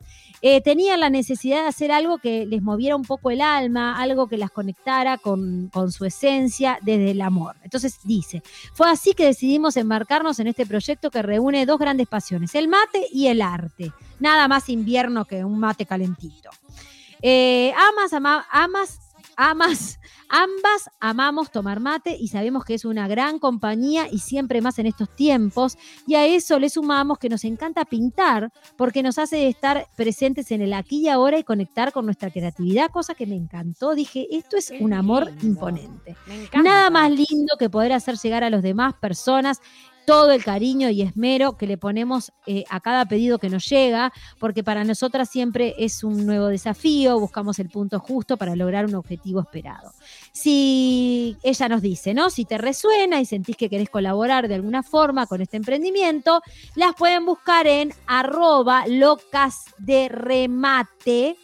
eh, 0.42 0.60
tenían 0.62 1.00
la 1.00 1.10
necesidad 1.10 1.62
de 1.62 1.68
hacer 1.68 1.92
algo 1.92 2.18
que 2.18 2.46
les 2.46 2.62
moviera 2.62 2.96
un 2.96 3.04
poco 3.04 3.30
el 3.32 3.42
alma, 3.42 4.00
algo 4.02 4.28
que 4.28 4.38
las 4.38 4.50
conectara 4.52 5.18
con, 5.18 5.70
con 5.72 5.92
su 5.92 6.06
esencia 6.06 6.80
desde 6.82 7.12
el 7.12 7.22
amor. 7.22 7.56
Entonces 7.64 8.00
dice, 8.04 8.42
fue 8.74 8.90
así 8.90 9.14
que 9.14 9.26
decidimos 9.26 9.78
embarcarnos 9.78 10.40
en 10.40 10.48
este 10.48 10.66
proyecto 10.66 11.12
que 11.12 11.22
reúne 11.22 11.66
dos 11.66 11.78
grandes 11.80 12.08
pasiones, 12.08 12.56
el 12.56 12.68
mate 12.68 13.06
y 13.12 13.28
el 13.28 13.42
arte. 13.42 13.92
Nada 14.20 14.48
más 14.48 14.70
invierno 14.70 15.26
que 15.26 15.44
un 15.46 15.60
mate 15.60 15.86
calentito. 15.86 16.50
Eh, 17.22 17.72
amas, 17.74 18.14
ama- 18.14 18.46
amas, 18.52 19.00
amas, 19.36 20.00
ambas 20.32 20.90
amamos 21.00 21.52
tomar 21.52 21.82
mate 21.82 22.16
y 22.18 22.30
sabemos 22.30 22.64
que 22.64 22.74
es 22.74 22.86
una 22.86 23.08
gran 23.08 23.38
compañía 23.38 24.08
y 24.10 24.20
siempre 24.20 24.62
más 24.62 24.80
en 24.80 24.88
estos 24.88 25.14
tiempos. 25.16 25.78
Y 26.08 26.16
a 26.16 26.26
eso 26.26 26.58
le 26.58 26.70
sumamos 26.70 27.20
que 27.20 27.30
nos 27.30 27.44
encanta 27.44 27.86
pintar 27.86 28.52
porque 28.78 29.04
nos 29.04 29.20
hace 29.20 29.48
estar 29.48 29.88
presentes 29.96 30.52
en 30.52 30.62
el 30.62 30.74
aquí 30.74 31.02
y 31.02 31.10
ahora 31.10 31.38
y 31.38 31.44
conectar 31.44 31.92
con 31.92 32.06
nuestra 32.06 32.32
creatividad, 32.32 32.90
cosa 32.90 33.14
que 33.14 33.28
me 33.28 33.36
encantó. 33.36 33.94
Dije, 33.94 34.28
esto 34.32 34.58
es 34.58 34.72
un 34.80 34.94
amor 34.94 35.32
imponente. 35.42 36.16
Nada 36.64 36.90
más 36.90 37.12
lindo 37.12 37.58
que 37.60 37.70
poder 37.70 37.92
hacer 37.92 38.16
llegar 38.18 38.44
a 38.44 38.50
los 38.50 38.64
demás 38.64 38.94
personas 38.94 39.60
todo 40.06 40.32
el 40.32 40.44
cariño 40.44 40.90
y 40.90 41.02
esmero 41.02 41.58
que 41.58 41.68
le 41.68 41.78
ponemos 41.78 42.32
eh, 42.46 42.64
a 42.70 42.80
cada 42.80 43.06
pedido 43.06 43.40
que 43.40 43.50
nos 43.50 43.68
llega, 43.68 44.12
porque 44.40 44.64
para 44.64 44.84
nosotras 44.84 45.30
siempre 45.30 45.76
es 45.78 46.04
un 46.04 46.26
nuevo 46.26 46.48
desafío, 46.48 47.20
buscamos 47.20 47.60
el 47.60 47.70
punto 47.70 48.00
justo 48.00 48.38
para 48.38 48.56
lograr 48.56 48.86
un 48.86 48.96
objetivo 48.96 49.42
esperado. 49.42 49.92
Si 50.32 51.38
ella 51.44 51.68
nos 51.70 51.82
dice, 51.82 52.14
¿no? 52.14 52.30
Si 52.30 52.46
te 52.46 52.58
resuena 52.58 53.20
y 53.20 53.26
sentís 53.26 53.58
que 53.58 53.70
querés 53.70 53.90
colaborar 53.90 54.48
de 54.48 54.56
alguna 54.56 54.82
forma 54.82 55.28
con 55.28 55.42
este 55.42 55.58
emprendimiento, 55.58 56.42
las 56.76 56.96
pueden 56.96 57.26
buscar 57.26 57.68
en 57.68 57.94
arroba 58.08 58.86
locas 58.88 59.66
de 59.78 60.08
remate 60.10 61.36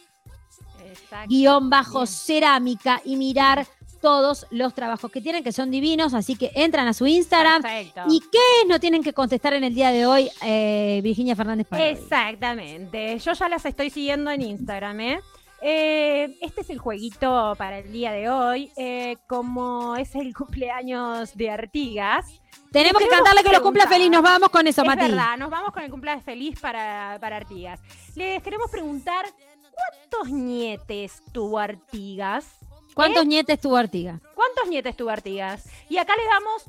Exacto. 0.88 1.28
guion 1.28 1.68
bajo 1.68 2.00
Bien. 2.00 2.06
cerámica 2.06 3.02
y 3.04 3.16
mirar 3.16 3.66
todos 4.00 4.46
los 4.50 4.74
trabajos 4.74 5.10
que 5.10 5.20
tienen, 5.20 5.42
que 5.42 5.52
son 5.52 5.70
divinos, 5.70 6.14
así 6.14 6.36
que 6.36 6.52
entran 6.54 6.86
a 6.86 6.94
su 6.94 7.06
Instagram. 7.06 7.62
Perfecto. 7.62 8.02
¿Y 8.08 8.20
qué 8.20 8.68
no 8.68 8.80
tienen 8.80 9.02
que 9.02 9.12
contestar 9.12 9.54
en 9.54 9.64
el 9.64 9.74
día 9.74 9.90
de 9.90 10.06
hoy, 10.06 10.30
eh, 10.42 11.00
Virginia 11.02 11.36
Fernández 11.36 11.66
Parodi? 11.66 11.90
Exactamente. 11.90 13.18
Yo 13.18 13.32
ya 13.32 13.48
las 13.48 13.64
estoy 13.64 13.90
siguiendo 13.90 14.30
en 14.30 14.42
Instagram, 14.42 15.00
¿eh? 15.00 15.20
Eh, 15.60 16.38
este 16.40 16.60
es 16.60 16.70
el 16.70 16.78
jueguito 16.78 17.54
para 17.58 17.78
el 17.78 17.92
día 17.92 18.12
de 18.12 18.28
hoy. 18.28 18.72
Eh, 18.76 19.16
como 19.26 19.96
es 19.96 20.14
el 20.14 20.34
cumpleaños 20.34 21.36
de 21.36 21.50
Artigas, 21.50 22.40
Tenemos 22.70 23.02
que 23.02 23.08
cantarle 23.08 23.42
que 23.42 23.52
lo 23.52 23.62
cumpla 23.62 23.86
feliz. 23.88 24.10
Nos 24.10 24.22
vamos 24.22 24.50
con 24.50 24.66
eso, 24.66 24.82
es 24.82 24.86
Mati. 24.86 25.02
verdad, 25.02 25.36
nos 25.36 25.50
vamos 25.50 25.72
con 25.72 25.82
el 25.82 25.90
cumpleaños 25.90 26.24
feliz 26.24 26.60
para, 26.60 27.18
para 27.20 27.36
Artigas. 27.36 27.80
Les 28.14 28.42
queremos 28.42 28.70
preguntar, 28.70 29.26
¿cuántos 29.72 30.30
nietes 30.30 31.22
tuvo 31.32 31.58
Artigas? 31.58 32.46
¿Cuántos 32.94 33.26
nietes 33.26 33.60
tuvo 33.60 33.76
Artiga? 33.76 34.20
¿Cuántos 34.34 34.68
nietes 34.68 34.96
tuvo 34.96 35.10
Artigas? 35.10 35.68
Y 35.88 35.98
acá 35.98 36.14
le 36.16 36.24
damos 36.24 36.64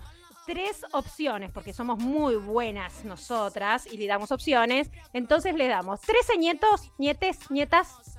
tres 0.45 0.83
opciones, 0.93 1.51
porque 1.51 1.73
somos 1.73 1.99
muy 1.99 2.35
buenas 2.35 3.03
nosotras 3.05 3.85
y 3.91 3.97
le 3.97 4.07
damos 4.07 4.31
opciones. 4.31 4.89
Entonces 5.13 5.53
le 5.55 5.67
damos 5.67 6.01
13 6.01 6.37
nietos, 6.37 6.91
nietes, 6.97 7.51
nietas. 7.51 8.18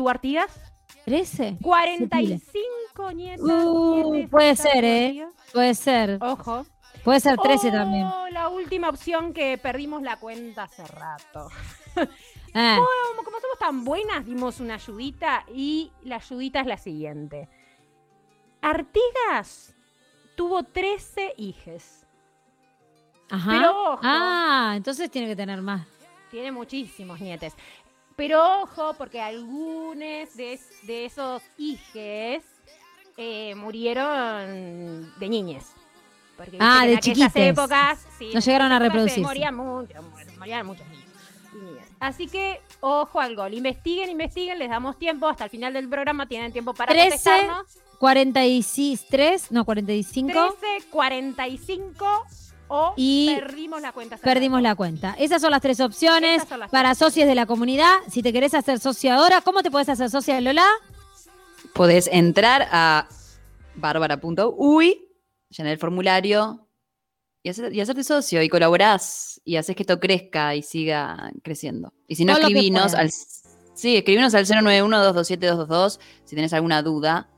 ¿Tuvo 0.00 0.08
Artigas? 0.08 0.58
¿13? 1.06 1.58
45 1.60 3.12
nietas. 3.12 3.40
Uh, 3.42 4.12
nietes, 4.14 4.30
puede 4.30 4.46
nietas, 4.46 4.72
ser, 4.72 4.84
¿eh? 4.86 5.26
Puede 5.52 5.74
ser. 5.74 6.18
Ojo. 6.22 6.64
Puede 7.04 7.20
ser 7.20 7.36
13 7.36 7.68
Oh, 7.68 7.72
también. 7.72 8.08
La 8.32 8.48
última 8.48 8.88
opción 8.88 9.34
que 9.34 9.58
perdimos 9.58 10.00
la 10.00 10.16
cuenta 10.16 10.62
hace 10.62 10.86
rato. 10.86 11.48
Ah, 12.54 12.78
Como, 13.10 13.22
como 13.24 13.40
somos 13.40 13.58
tan 13.60 13.84
buenas, 13.84 14.24
dimos 14.24 14.58
una 14.58 14.74
ayudita 14.76 15.44
y 15.54 15.92
la 16.02 16.16
ayudita 16.16 16.60
es 16.62 16.66
la 16.66 16.78
siguiente. 16.78 17.46
Artigas 18.62 19.74
tuvo 20.34 20.62
13 20.62 21.34
hijes. 21.36 22.06
ajá. 23.28 23.50
Pero 23.52 23.70
ojo. 23.92 24.00
Ah, 24.02 24.72
entonces 24.76 25.10
tiene 25.10 25.28
que 25.28 25.36
tener 25.36 25.60
más. 25.60 25.86
Tiene 26.30 26.50
muchísimos 26.52 27.20
nietes. 27.20 27.54
Pero 28.20 28.62
ojo, 28.62 28.92
porque 28.98 29.18
algunos 29.20 30.36
de, 30.36 30.52
es- 30.52 30.86
de 30.86 31.06
esos 31.06 31.42
hijes 31.56 32.44
eh, 33.16 33.54
murieron 33.54 35.10
de. 35.18 35.64
Porque 36.36 36.50
viste 36.52 36.58
Ah, 36.68 36.84
de 36.84 36.92
en 36.92 36.98
chiquites. 37.00 37.32
épocas, 37.34 38.06
sí, 38.18 38.30
No 38.34 38.40
llegaron 38.40 38.72
a 38.72 38.78
reproducirse. 38.78 39.20
Morían, 39.22 39.54
mucho- 39.56 39.94
morían 40.38 40.66
muchos 40.66 40.86
niños. 40.88 41.06
Así 41.98 42.26
que, 42.28 42.60
ojo 42.80 43.20
al 43.20 43.36
gol. 43.36 43.54
Investiguen, 43.54 44.10
investiguen, 44.10 44.58
les 44.58 44.68
damos 44.68 44.98
tiempo. 44.98 45.26
Hasta 45.26 45.44
el 45.44 45.50
final 45.50 45.72
del 45.72 45.88
programa 45.88 46.26
tienen 46.26 46.52
tiempo 46.52 46.74
para 46.74 46.92
13, 46.92 47.08
contestarnos. 47.10 47.66
43, 47.98 49.50
no, 49.50 49.64
45. 49.64 50.56
13, 50.60 50.88
45 50.90 52.26
o 52.70 52.94
Y 52.96 53.34
perdimos 53.38 53.82
la 53.82 53.92
cuenta. 53.92 54.14
hace 54.14 54.24
Perdimos 54.24 54.58
rato. 54.58 54.62
la 54.68 54.74
cuenta. 54.76 55.14
Esas 55.18 55.42
son 55.42 55.50
las 55.50 55.60
tres 55.60 55.80
opciones 55.80 56.48
las 56.50 56.70
para 56.70 56.90
tres 56.90 56.98
socios 56.98 57.26
de 57.28 57.34
la 57.34 57.44
comunidad. 57.46 57.92
Si 58.08 58.22
te 58.22 58.32
querés 58.32 58.54
hacer 58.54 58.78
socio 58.80 59.12
ahora, 59.12 59.40
¿cómo 59.42 59.62
te 59.62 59.70
puedes 59.70 59.88
hacer 59.88 60.08
socia, 60.10 60.40
Lola? 60.40 60.64
Podés 61.74 62.08
entrar 62.12 62.68
a 62.72 63.06
bárbara.uy, 63.76 65.08
llenar 65.50 65.72
el 65.72 65.78
formulario 65.78 66.66
y, 67.42 67.48
hacer- 67.50 67.72
y 67.74 67.80
hacerte 67.80 68.04
socio 68.04 68.42
y 68.42 68.48
colaborás 68.48 69.40
y 69.44 69.56
haces 69.56 69.74
que 69.76 69.82
esto 69.82 69.98
crezca 70.00 70.54
y 70.54 70.62
siga 70.62 71.30
creciendo. 71.42 71.92
Y 72.06 72.16
si 72.16 72.24
no, 72.24 72.34
Todo 72.34 72.48
escribinos 72.48 72.94
al, 72.94 73.10
sí, 73.74 73.96
escribinos 73.96 74.34
al 74.34 74.46
091-227-222 74.46 75.98
si 76.24 76.34
tenés 76.36 76.52
alguna 76.52 76.82
duda 76.82 77.28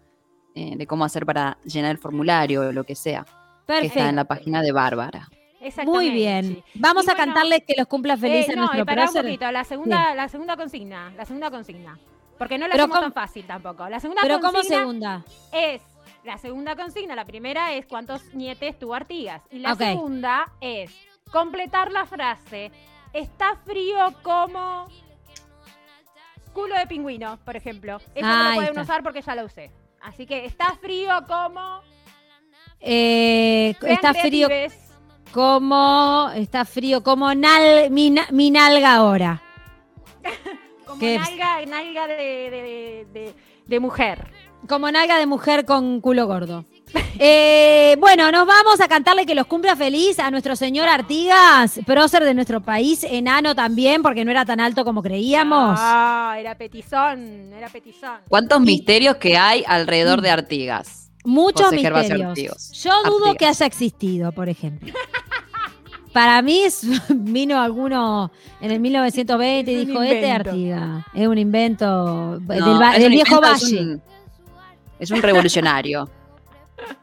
eh, 0.55 0.75
de 0.77 0.87
cómo 0.87 1.05
hacer 1.05 1.25
para 1.25 1.59
llenar 1.65 1.93
el 1.93 1.99
formulario 1.99 2.63
o 2.63 2.73
lo 2.73 2.85
que 2.85 2.95
sea, 2.95 3.25
que 3.67 3.87
está 3.87 4.09
en 4.09 4.17
la 4.17 4.25
página 4.25 4.63
de 4.63 4.73
Bárbara. 4.73 5.29
Muy 5.31 5.69
Exactamente. 5.69 6.11
bien. 6.15 6.65
Vamos 6.75 7.07
Y 7.07 7.11
a 7.11 7.15
bueno, 7.15 7.25
cantarle 7.33 7.61
que 7.65 7.75
los 7.79 7.87
cumpla 7.87 8.17
feliz 8.17 8.49
Eh, 8.49 8.53
a 8.53 8.57
no, 8.57 8.63
nuestro 8.63 8.83
y 8.83 8.85
pará 8.85 9.05
un 9.09 9.15
poquito, 9.15 9.51
la 9.53 9.65
segunda, 9.65 10.15
la 10.15 10.29
segunda 10.29 10.57
consigna, 10.57 11.13
la 11.17 11.25
segunda 11.25 11.51
consigna. 11.51 11.99
Porque 12.37 12.59
no 12.59 12.67
la 12.67 12.73
Pero 12.73 12.85
hacemos 12.85 12.97
¿cómo- 12.99 13.13
tan 13.13 13.23
fácil 13.23 13.47
tampoco. 13.47 13.89
La 13.89 14.01
segunda 14.01 14.23
Pero 14.23 14.41
como 14.41 14.55
consigna 14.55 14.79
segunda. 14.79 15.25
es, 15.53 15.83
la 16.25 16.39
segunda 16.39 16.75
consigna, 16.75 17.15
la 17.15 17.25
primera 17.25 17.73
es 17.75 17.87
cuántos 17.87 18.35
nietes 18.35 18.77
tuvo 18.79 18.95
Artigas. 18.95 19.43
Y 19.53 19.61
la 19.61 19.77
segunda 19.77 20.47
es 20.61 20.93
completar 21.31 21.93
la 21.93 22.07
frase, 22.07 22.73
está 23.13 23.55
frío 23.65 24.13
como 24.25 24.89
culo 26.53 26.75
de 26.77 26.87
pingüino, 26.89 27.39
por 27.45 27.57
ejemplo. 27.57 27.99
Eso 28.15 28.27
no 28.27 28.33
Ahí 28.35 28.49
lo 28.49 28.55
pueden 28.57 28.79
usar 28.81 29.03
porque 29.03 29.23
ya 29.23 29.35
lo 29.35 29.45
usé. 29.45 29.71
Así 30.03 30.27
que 30.27 30.45
está 30.45 30.75
frío 30.81 31.11
como... 31.29 31.81
Eh, 32.83 33.75
está 33.87 34.13
frío 34.13 34.49
como. 35.33 36.31
Está 36.35 36.65
frío 36.65 37.03
como 37.03 37.35
nal, 37.35 37.91
mi, 37.91 38.11
na- 38.11 38.29
mi 38.31 38.51
nalga 38.51 38.95
ahora. 38.97 39.43
Como 40.87 41.01
¿Qué? 41.01 41.19
nalga, 41.19 41.65
nalga 41.67 42.07
de, 42.07 42.17
de- 42.17 43.07
de- 43.13 43.35
de 43.67 43.81
mujer. 43.81 44.27
Como 44.69 44.91
nalga 44.91 45.19
de 45.19 45.27
mujer 45.27 45.65
con 45.65 46.01
culo 46.01 46.27
gordo. 46.27 46.65
Eh, 47.19 47.95
bueno, 48.01 48.33
nos 48.33 48.47
vamos 48.47 48.81
a 48.81 48.89
cantarle 48.89 49.27
que 49.27 49.35
los 49.35 49.47
cumpla 49.47 49.77
feliz 49.77 50.19
a 50.19 50.31
nuestro 50.31 50.57
señor 50.57 50.89
Artigas, 50.89 51.79
prócer 51.87 52.25
de 52.25 52.35
nuestro 52.35 52.61
país, 52.63 53.05
enano 53.05 53.55
también, 53.55 54.03
porque 54.03 54.25
no 54.25 54.31
era 54.31 54.45
tan 54.47 54.61
alto 54.61 54.85
como 54.85 55.03
creíamos. 55.03 55.79
Ah, 55.81 56.35
era 56.39 56.57
petizón, 56.57 57.53
era 57.53 57.69
petizón. 57.69 58.19
¿Cuántos 58.29 58.61
misterios 58.63 59.17
que 59.17 59.37
hay 59.37 59.63
alrededor 59.67 60.21
de 60.23 60.31
Artigas? 60.31 61.02
Muchos 61.25 61.67
José 61.67 61.77
misterios. 61.77 62.73
Yo 62.73 62.91
dudo 63.05 63.17
Artigas. 63.31 63.37
que 63.39 63.47
haya 63.47 63.67
existido, 63.67 64.33
por 64.33 64.49
ejemplo. 64.49 64.93
Para 66.13 66.43
mí 66.43 66.61
es- 66.61 66.85
vino 67.09 67.61
alguno 67.61 68.31
en 68.61 68.71
el 68.71 68.81
1920 68.81 69.73
y 69.73 69.75
Es 69.83 69.87
dijo, 69.87 70.03
este. 70.03 70.31
Artigas, 70.31 71.05
es 71.15 71.27
un 71.27 71.39
invento 71.39 72.39
del, 72.41 72.59
No, 72.61 72.83
es 72.93 72.99
del 72.99 73.07
un 73.07 73.13
viejo 73.13 73.35
invento, 73.37 73.55
es 73.57 73.63
valle. 73.63 73.81
un- 73.81 74.03
Es 74.99 75.11
un 75.11 75.23
revolucionario. 75.23 76.11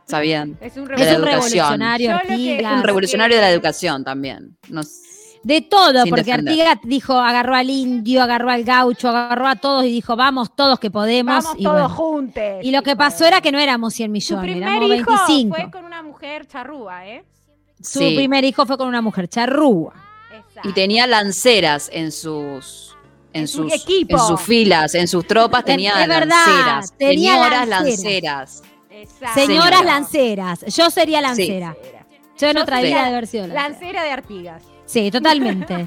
¿Sabían? 0.06 0.58
Es 0.62 0.76
un 0.78 0.86
de 0.86 0.96
Es 0.96 1.12
la 1.12 1.18
un 1.20 1.26
revolucionario. 1.26 1.26
educación. 1.26 1.80
revolucionario 1.80 2.08
Yo 2.10 2.14
lo 2.14 2.20
que- 2.22 2.34
Artigas. 2.54 2.74
Un 2.74 2.84
revolucionario 2.84 3.36
de 3.38 3.42
la 3.42 3.50
educación 3.52 4.04
también. 4.04 4.58
Nos- 4.70 4.92
De 5.42 5.62
todo, 5.62 6.02
Sin 6.04 6.10
porque 6.10 6.26
defender. 6.26 6.68
Artigas 6.68 6.80
dijo, 6.84 7.14
agarró 7.14 7.56
al 7.56 7.70
indio, 7.70 8.22
agarró 8.22 8.50
al 8.52 8.64
gaucho, 8.64 9.08
agarró 9.10 9.48
a 9.48 9.56
todos 9.56 9.86
y 9.86 9.92
dijo, 9.92 10.16
vamos 10.16 10.54
todos 10.56 10.80
que 10.80 10.92
podemos. 10.92 11.44
Vamos 11.46 11.60
y, 11.60 11.64
todos 11.64 11.76
bueno. 11.80 11.90
juntos. 11.96 12.44
Y 12.62 12.72
lo 12.72 12.84
que 12.84 12.96
pasó 12.96 13.26
era 13.26 13.40
que 13.42 13.52
no 13.52 13.60
éramos 13.60 13.94
100 13.94 14.08
Su 14.10 14.12
millones, 14.12 14.44
primer 14.52 14.70
éramos 14.84 14.96
hijo 14.98 15.12
25. 15.28 15.56
fue 15.56 15.72
con 15.72 15.86
una 15.86 16.04
mujer 16.04 16.46
charrúa, 16.48 17.08
¿eh? 17.08 17.24
Su 17.82 18.00
sí. 18.00 18.16
primer 18.16 18.44
hijo 18.44 18.66
fue 18.66 18.78
con 18.78 18.88
una 18.90 19.02
mujer 19.02 19.30
charrúa. 19.30 19.94
Exacto. 20.36 20.68
Y 20.70 20.74
tenía 20.74 21.08
lanceras 21.08 21.90
en 21.94 22.12
sus. 22.12 22.96
En, 23.32 23.42
En 23.42 23.48
su 23.48 23.70
sus, 23.70 23.86
en 23.88 24.20
sus 24.20 24.42
filas, 24.42 24.96
en 24.96 25.08
sus 25.08 25.26
tropas 25.28 25.64
tenía 25.64 26.02
es 26.02 26.08
verdad, 26.08 26.36
lanceras. 26.48 26.94
tenía 26.98 27.34
señoras 27.36 27.68
lanceras. 27.68 28.64
Señoras 28.90 29.34
Señora. 29.36 29.84
lanceras. 29.84 30.66
Yo 30.76 30.90
sería 30.90 31.22
lancera. 31.22 31.78
Yo 32.38 32.48
en 32.48 32.56
Yo 32.56 32.64
otra 32.64 32.82
vida 32.82 33.06
de 33.06 33.12
lancera. 33.12 33.54
Lancera 33.54 34.04
de 34.04 34.12
Artigas. 34.12 34.64
Sí, 34.90 35.12
totalmente. 35.12 35.86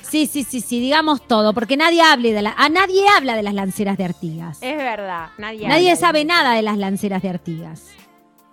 Sí, 0.00 0.26
sí, 0.26 0.44
sí, 0.44 0.60
sí, 0.60 0.80
digamos 0.80 1.26
todo, 1.26 1.52
porque 1.52 1.76
nadie 1.76 2.00
hable 2.00 2.32
de 2.32 2.40
la, 2.42 2.54
a 2.56 2.68
nadie 2.68 3.04
habla 3.16 3.36
de 3.36 3.42
las 3.42 3.52
lanceras 3.52 3.98
de 3.98 4.04
Artigas. 4.04 4.58
Es 4.62 4.76
verdad, 4.76 5.28
nadie 5.38 5.66
Nadie 5.68 5.90
habla. 5.90 6.00
sabe 6.00 6.24
nada 6.24 6.54
de 6.54 6.62
las 6.62 6.78
lanceras 6.78 7.20
de 7.22 7.28
Artigas. 7.30 7.88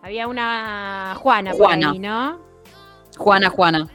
Había 0.02 0.28
una 0.28 1.14
Juana, 1.18 1.54
Juana. 1.54 1.88
por 1.88 1.94
ahí, 1.94 2.00
¿no? 2.00 2.40
Juana, 3.18 3.50
Juana. 3.50 3.88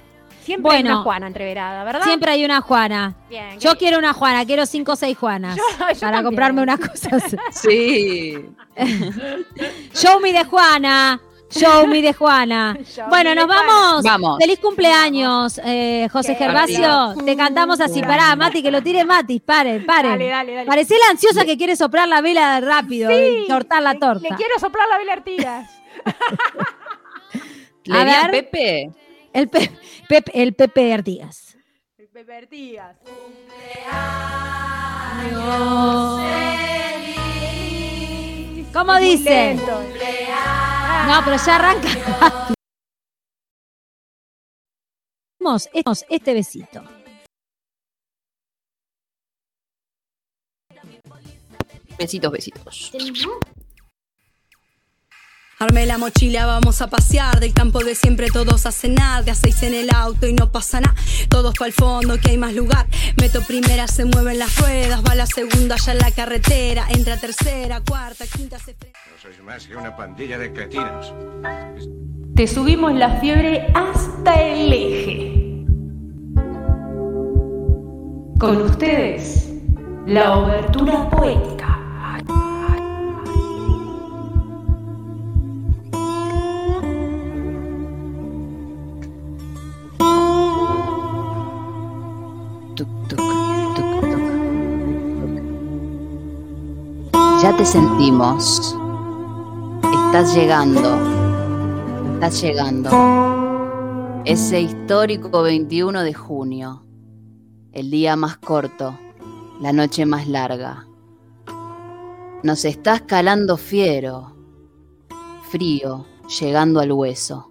Siempre 0.44 0.76
hay 0.76 0.82
una 0.82 0.98
Juana 1.02 1.26
entreverada, 1.26 1.82
¿verdad? 1.84 2.04
Siempre 2.04 2.30
hay 2.30 2.44
una 2.44 2.60
Juana. 2.60 3.16
Bien, 3.28 3.58
Yo 3.58 3.76
quiero 3.76 3.98
una 3.98 4.12
Juana, 4.14 4.46
quiero 4.46 4.64
cinco 4.64 4.92
o 4.92 4.96
seis 4.96 5.18
Juanas 5.18 5.56
Yo- 5.56 5.62
yo 5.78 5.78
para 5.78 5.94
también. 5.98 6.24
comprarme 6.24 6.62
unas 6.62 6.78
cosas. 6.78 7.22
Sí. 7.50 8.34
Show 9.94 10.20
me 10.20 10.32
de 10.32 10.44
Juana. 10.44 11.20
Show 11.50 11.86
me 11.86 12.02
de 12.02 12.12
Juana. 12.12 12.76
Show 12.84 13.08
Bueno, 13.08 13.34
nos 13.34 13.46
vamos. 13.46 14.02
Vamos. 14.02 14.38
Feliz 14.40 14.58
cumpleaños, 14.58 15.60
eh, 15.64 16.08
José 16.12 16.32
Qué 16.36 16.44
Gervasio. 16.44 17.14
Te 17.24 17.36
cantamos 17.36 17.80
así. 17.80 18.00
Pará, 18.02 18.34
Mati, 18.36 18.62
que 18.62 18.70
lo 18.70 18.82
tire 18.82 19.04
Mati. 19.04 19.40
Paren, 19.40 19.86
paren. 19.86 20.12
Dale, 20.12 20.28
dale, 20.28 20.54
dale. 20.54 20.66
Parecé 20.66 20.94
la 20.98 21.10
ansiosa 21.12 21.44
que 21.44 21.56
quiere 21.56 21.76
soplar 21.76 22.08
la 22.08 22.20
vela 22.20 22.60
rápido 22.60 23.10
y 23.10 23.46
cortar 23.48 23.82
la 23.82 23.92
Le- 23.94 23.98
torta. 24.00 24.28
Le, 24.28 24.36
quiero 24.36 24.58
soplar 24.58 24.88
la 24.88 24.98
vela 24.98 25.12
a 25.12 25.16
Artigas. 25.16 25.70
¿Le 27.84 27.96
A 27.98 28.04
di 28.04 28.10
a 28.10 28.22
ver. 28.22 28.30
Pepe? 28.32 28.90
El, 29.32 29.48
Pe- 29.48 29.70
Pep- 30.08 30.30
el 30.34 30.54
Pepe 30.54 30.80
de 30.84 30.94
Artigas. 30.94 31.56
Pepe 32.12 32.34
Artigas. 32.34 32.96
¿Cómo 38.72 38.92
Muy 38.94 39.02
dice? 39.02 39.30
lento. 39.30 39.80
No, 41.06 41.22
pero 41.24 41.36
ya 41.36 41.56
arranca. 41.56 41.88
Vamos, 45.40 45.68
vamos, 45.84 46.04
este 46.08 46.34
besito. 46.34 46.82
Besitos, 51.98 52.32
besitos. 52.32 52.92
Armé 55.58 55.86
la 55.86 55.96
mochila, 55.96 56.44
vamos 56.44 56.82
a 56.82 56.88
pasear. 56.88 57.40
Del 57.40 57.54
campo 57.54 57.82
de 57.82 57.94
siempre 57.94 58.28
todos 58.28 58.66
a 58.66 58.72
cenar 58.72 59.24
De 59.24 59.30
a 59.30 59.34
seis 59.34 59.62
en 59.62 59.72
el 59.72 59.88
auto 59.90 60.26
y 60.26 60.34
no 60.34 60.52
pasa 60.52 60.80
nada. 60.80 60.94
Todos 61.30 61.54
para 61.54 61.68
el 61.68 61.72
fondo 61.72 62.18
que 62.18 62.30
hay 62.30 62.36
más 62.36 62.52
lugar. 62.52 62.86
Meto 63.18 63.40
primera, 63.42 63.88
se 63.88 64.04
mueven 64.04 64.38
las 64.38 64.54
ruedas. 64.58 65.02
Va 65.02 65.14
la 65.14 65.24
segunda 65.24 65.76
ya 65.76 65.92
en 65.92 65.98
la 65.98 66.10
carretera. 66.10 66.86
Entra 66.90 67.16
tercera, 67.16 67.80
cuarta, 67.80 68.26
quinta, 68.26 68.58
se 68.58 68.74
frena. 68.74 68.98
No 69.10 69.22
sois 69.22 69.42
más 69.42 69.66
que 69.66 69.76
una 69.76 69.96
pandilla 69.96 70.36
de 70.36 70.52
cretinos. 70.52 71.14
Te 72.34 72.46
subimos 72.46 72.92
la 72.92 73.18
fiebre 73.18 73.72
hasta 73.74 74.34
el 74.42 74.72
eje. 74.72 75.32
Con 78.38 78.60
ustedes, 78.60 79.48
la 80.06 80.36
obertura 80.36 81.08
poética. 81.08 81.55
Sentimos. 97.66 98.76
Estás 100.06 100.34
llegando. 100.36 100.98
Estás 102.14 102.40
llegando. 102.40 102.90
Ese 104.24 104.60
histórico 104.60 105.42
21 105.42 106.02
de 106.02 106.14
junio. 106.14 106.86
El 107.72 107.90
día 107.90 108.14
más 108.14 108.36
corto. 108.36 108.96
La 109.60 109.72
noche 109.72 110.06
más 110.06 110.28
larga. 110.28 110.86
Nos 112.44 112.64
estás 112.64 113.02
calando 113.02 113.56
fiero. 113.56 114.36
Frío, 115.50 116.06
llegando 116.40 116.78
al 116.78 116.92
hueso. 116.92 117.50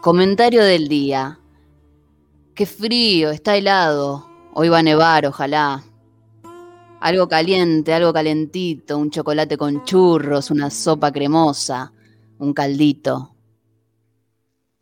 Comentario 0.00 0.62
del 0.62 0.86
día. 0.86 1.40
Qué 2.54 2.66
frío, 2.66 3.30
está 3.30 3.56
helado. 3.56 4.28
Hoy 4.54 4.68
va 4.68 4.78
a 4.78 4.82
nevar, 4.82 5.26
ojalá. 5.26 5.82
Algo 7.00 7.28
caliente, 7.28 7.92
algo 7.92 8.12
calentito, 8.12 8.96
un 8.96 9.10
chocolate 9.10 9.56
con 9.58 9.84
churros, 9.84 10.50
una 10.50 10.70
sopa 10.70 11.12
cremosa, 11.12 11.92
un 12.38 12.54
caldito. 12.54 13.34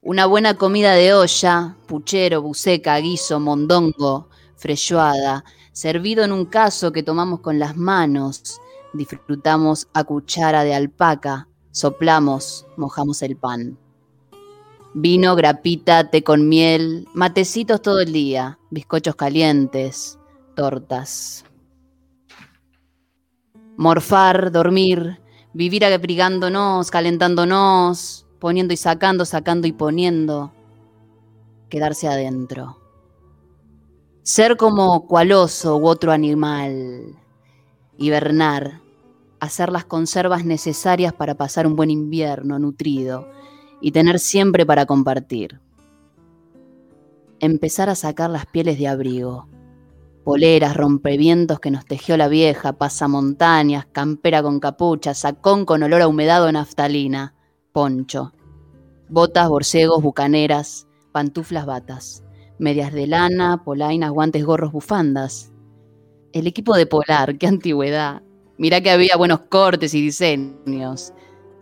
Una 0.00 0.26
buena 0.26 0.56
comida 0.56 0.92
de 0.92 1.12
olla, 1.12 1.76
puchero, 1.86 2.40
buceca, 2.40 2.96
guiso, 2.98 3.40
mondongo, 3.40 4.28
freshoada, 4.56 5.44
servido 5.72 6.22
en 6.24 6.32
un 6.32 6.44
caso 6.46 6.92
que 6.92 7.02
tomamos 7.02 7.40
con 7.40 7.58
las 7.58 7.76
manos. 7.76 8.60
Disfrutamos 8.92 9.88
a 9.92 10.04
cuchara 10.04 10.62
de 10.62 10.74
alpaca, 10.74 11.48
soplamos, 11.72 12.64
mojamos 12.76 13.22
el 13.22 13.36
pan. 13.36 13.76
Vino, 14.94 15.34
grapita, 15.34 16.10
té 16.10 16.22
con 16.22 16.48
miel, 16.48 17.08
matecitos 17.14 17.82
todo 17.82 18.00
el 18.00 18.12
día, 18.12 18.60
bizcochos 18.70 19.16
calientes, 19.16 20.18
tortas. 20.54 21.44
Morfar, 23.76 24.52
dormir, 24.52 25.20
vivir 25.52 25.84
abrigándonos, 25.84 26.90
calentándonos, 26.90 28.26
poniendo 28.38 28.72
y 28.72 28.76
sacando, 28.76 29.24
sacando 29.24 29.66
y 29.66 29.72
poniendo. 29.72 30.52
Quedarse 31.68 32.06
adentro. 32.06 32.78
Ser 34.22 34.56
como 34.56 35.06
cual 35.06 35.32
oso 35.32 35.76
u 35.76 35.86
otro 35.86 36.12
animal. 36.12 37.16
Hibernar. 37.98 38.80
Hacer 39.40 39.72
las 39.72 39.84
conservas 39.84 40.44
necesarias 40.44 41.12
para 41.12 41.34
pasar 41.34 41.66
un 41.66 41.74
buen 41.76 41.90
invierno 41.90 42.58
nutrido 42.58 43.28
y 43.80 43.90
tener 43.90 44.18
siempre 44.18 44.64
para 44.64 44.86
compartir. 44.86 45.60
Empezar 47.40 47.90
a 47.90 47.94
sacar 47.94 48.30
las 48.30 48.46
pieles 48.46 48.78
de 48.78 48.88
abrigo, 48.88 49.48
poleras, 50.24 50.76
rompevientos 50.76 51.60
que 51.60 51.70
nos 51.70 51.84
tejió 51.84 52.16
la 52.16 52.28
vieja, 52.28 52.72
pasamontañas, 52.72 53.86
campera 53.86 54.42
con 54.42 54.58
capucha, 54.58 55.14
sacón 55.14 55.64
con 55.64 55.82
olor 55.82 56.02
a 56.02 56.08
humedad 56.08 56.42
o 56.44 56.50
naftalina, 56.50 57.34
poncho, 57.72 58.32
botas, 59.08 59.48
borcegos, 59.48 60.02
bucaneras, 60.02 60.88
pantuflas, 61.12 61.66
batas, 61.66 62.24
medias 62.58 62.92
de 62.92 63.06
lana, 63.06 63.62
polainas, 63.64 64.10
guantes, 64.10 64.44
gorros, 64.44 64.72
bufandas. 64.72 65.52
El 66.32 66.46
equipo 66.46 66.74
de 66.74 66.86
Polar, 66.86 67.38
qué 67.38 67.46
antigüedad. 67.46 68.22
Mirá 68.56 68.80
que 68.80 68.90
había 68.90 69.16
buenos 69.16 69.40
cortes 69.40 69.94
y 69.94 70.00
diseños 70.00 71.12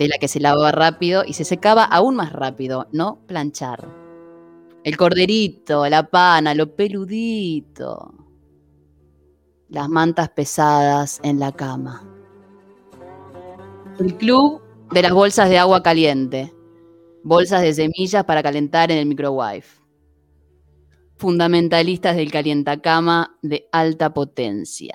tela 0.02 0.16
que 0.18 0.28
se 0.28 0.40
lavaba 0.40 0.72
rápido 0.72 1.22
y 1.24 1.34
se 1.34 1.44
secaba 1.44 1.84
aún 1.84 2.16
más 2.16 2.32
rápido, 2.32 2.88
no 2.92 3.20
planchar. 3.26 3.88
El 4.84 4.96
corderito, 4.96 5.88
la 5.88 6.10
pana, 6.10 6.54
lo 6.54 6.74
peludito. 6.74 8.21
Las 9.72 9.88
mantas 9.88 10.28
pesadas 10.28 11.18
en 11.22 11.40
la 11.40 11.50
cama. 11.50 12.06
El 13.98 14.18
club 14.18 14.60
de 14.92 15.00
las 15.00 15.12
bolsas 15.12 15.48
de 15.48 15.58
agua 15.58 15.82
caliente. 15.82 16.52
Bolsas 17.24 17.62
de 17.62 17.72
semillas 17.72 18.22
para 18.26 18.42
calentar 18.42 18.90
en 18.90 18.98
el 18.98 19.06
microwave. 19.06 19.64
Fundamentalistas 21.16 22.16
del 22.16 22.30
calientacama 22.30 23.38
de 23.40 23.66
alta 23.72 24.12
potencia. 24.12 24.92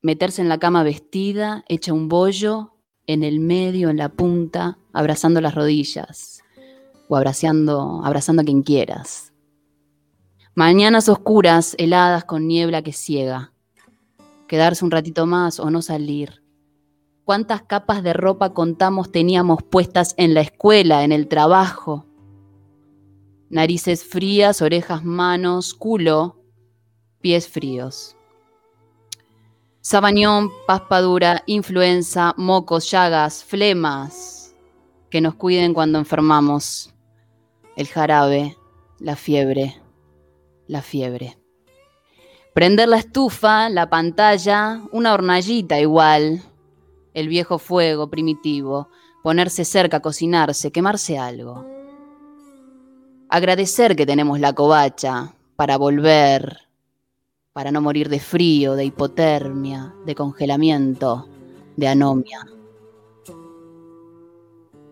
Meterse 0.00 0.40
en 0.40 0.48
la 0.48 0.58
cama 0.58 0.82
vestida, 0.82 1.62
hecha 1.68 1.92
un 1.92 2.08
bollo, 2.08 2.72
en 3.06 3.22
el 3.22 3.38
medio, 3.38 3.90
en 3.90 3.98
la 3.98 4.08
punta, 4.08 4.78
abrazando 4.94 5.42
las 5.42 5.54
rodillas 5.54 6.42
o 7.10 7.16
abrazando, 7.18 8.00
abrazando 8.02 8.40
a 8.40 8.44
quien 8.46 8.62
quieras. 8.62 9.34
Mañanas 10.58 11.10
oscuras, 11.10 11.74
heladas 11.76 12.24
con 12.24 12.48
niebla 12.48 12.80
que 12.80 12.94
ciega. 12.94 13.52
Quedarse 14.48 14.86
un 14.86 14.90
ratito 14.90 15.26
más 15.26 15.60
o 15.60 15.70
no 15.70 15.82
salir. 15.82 16.42
¿Cuántas 17.26 17.60
capas 17.60 18.02
de 18.02 18.14
ropa 18.14 18.54
contamos 18.54 19.12
teníamos 19.12 19.62
puestas 19.62 20.14
en 20.16 20.32
la 20.32 20.40
escuela, 20.40 21.04
en 21.04 21.12
el 21.12 21.28
trabajo? 21.28 22.06
Narices 23.50 24.02
frías, 24.02 24.62
orejas, 24.62 25.04
manos, 25.04 25.74
culo, 25.74 26.40
pies 27.20 27.46
fríos. 27.48 28.16
Sabañón, 29.82 30.50
paspadura, 30.66 31.42
influenza, 31.44 32.32
mocos, 32.38 32.90
llagas, 32.90 33.44
flemas. 33.44 34.54
Que 35.10 35.20
nos 35.20 35.34
cuiden 35.34 35.74
cuando 35.74 35.98
enfermamos. 35.98 36.94
El 37.76 37.88
jarabe, 37.88 38.56
la 38.98 39.16
fiebre, 39.16 39.82
la 40.68 40.82
fiebre. 40.82 41.38
Prender 42.54 42.88
la 42.88 42.96
estufa, 42.96 43.68
la 43.68 43.90
pantalla, 43.90 44.80
una 44.90 45.12
hornallita 45.12 45.78
igual. 45.78 46.42
El 47.12 47.28
viejo 47.28 47.58
fuego 47.58 48.08
primitivo. 48.08 48.88
Ponerse 49.22 49.64
cerca, 49.64 50.00
cocinarse, 50.00 50.70
quemarse 50.70 51.18
algo. 51.18 51.66
Agradecer 53.28 53.96
que 53.96 54.06
tenemos 54.06 54.40
la 54.40 54.52
covacha 54.52 55.34
para 55.56 55.76
volver, 55.76 56.60
para 57.52 57.72
no 57.72 57.80
morir 57.80 58.08
de 58.08 58.20
frío, 58.20 58.74
de 58.74 58.84
hipotermia, 58.84 59.94
de 60.04 60.14
congelamiento, 60.14 61.28
de 61.76 61.88
anomia. 61.88 62.55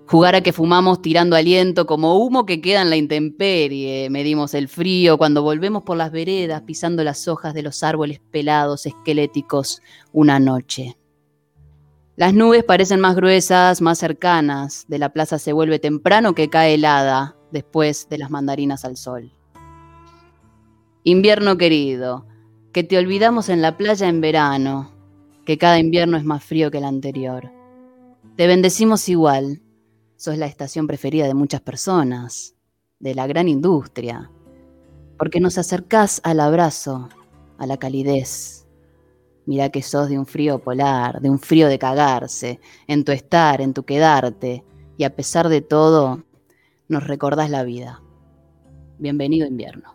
Jugar 0.06 0.34
a 0.34 0.42
que 0.42 0.52
fumamos 0.52 1.00
tirando 1.00 1.34
aliento 1.34 1.86
como 1.86 2.18
humo 2.18 2.44
que 2.44 2.60
queda 2.60 2.82
en 2.82 2.90
la 2.90 2.96
intemperie. 2.96 4.10
Medimos 4.10 4.52
el 4.52 4.68
frío 4.68 5.16
cuando 5.16 5.42
volvemos 5.42 5.82
por 5.82 5.96
las 5.96 6.12
veredas 6.12 6.62
pisando 6.62 7.02
las 7.02 7.26
hojas 7.26 7.54
de 7.54 7.62
los 7.62 7.82
árboles 7.82 8.20
pelados, 8.30 8.84
esqueléticos, 8.84 9.80
una 10.12 10.38
noche. 10.38 10.98
Las 12.16 12.34
nubes 12.34 12.64
parecen 12.64 13.00
más 13.00 13.16
gruesas, 13.16 13.80
más 13.80 13.98
cercanas. 13.98 14.84
De 14.88 14.98
la 14.98 15.08
plaza 15.08 15.38
se 15.38 15.54
vuelve 15.54 15.78
temprano 15.78 16.34
que 16.34 16.50
cae 16.50 16.74
helada 16.74 17.34
después 17.50 18.06
de 18.10 18.18
las 18.18 18.30
mandarinas 18.30 18.84
al 18.84 18.98
sol. 18.98 19.32
Invierno 21.02 21.56
querido, 21.56 22.26
que 22.72 22.84
te 22.84 22.98
olvidamos 22.98 23.48
en 23.48 23.62
la 23.62 23.76
playa 23.78 24.08
en 24.08 24.20
verano, 24.20 24.92
que 25.46 25.56
cada 25.56 25.78
invierno 25.78 26.18
es 26.18 26.24
más 26.24 26.44
frío 26.44 26.70
que 26.70 26.78
el 26.78 26.84
anterior. 26.84 27.50
Te 28.36 28.46
bendecimos 28.46 29.08
igual 29.08 29.60
sos 30.24 30.38
la 30.38 30.46
estación 30.46 30.86
preferida 30.86 31.26
de 31.26 31.34
muchas 31.34 31.60
personas, 31.60 32.54
de 32.98 33.14
la 33.14 33.26
gran 33.26 33.46
industria, 33.46 34.30
porque 35.18 35.38
nos 35.38 35.58
acercás 35.58 36.22
al 36.24 36.40
abrazo, 36.40 37.10
a 37.58 37.66
la 37.66 37.76
calidez. 37.76 38.66
Mira 39.44 39.68
que 39.68 39.82
sos 39.82 40.08
de 40.08 40.18
un 40.18 40.24
frío 40.24 40.60
polar, 40.60 41.20
de 41.20 41.28
un 41.28 41.38
frío 41.38 41.68
de 41.68 41.78
cagarse, 41.78 42.58
en 42.86 43.04
tu 43.04 43.12
estar, 43.12 43.60
en 43.60 43.74
tu 43.74 43.82
quedarte, 43.82 44.64
y 44.96 45.04
a 45.04 45.14
pesar 45.14 45.50
de 45.50 45.60
todo, 45.60 46.24
nos 46.88 47.06
recordás 47.06 47.50
la 47.50 47.62
vida. 47.62 48.00
Bienvenido 48.98 49.46
invierno. 49.46 49.94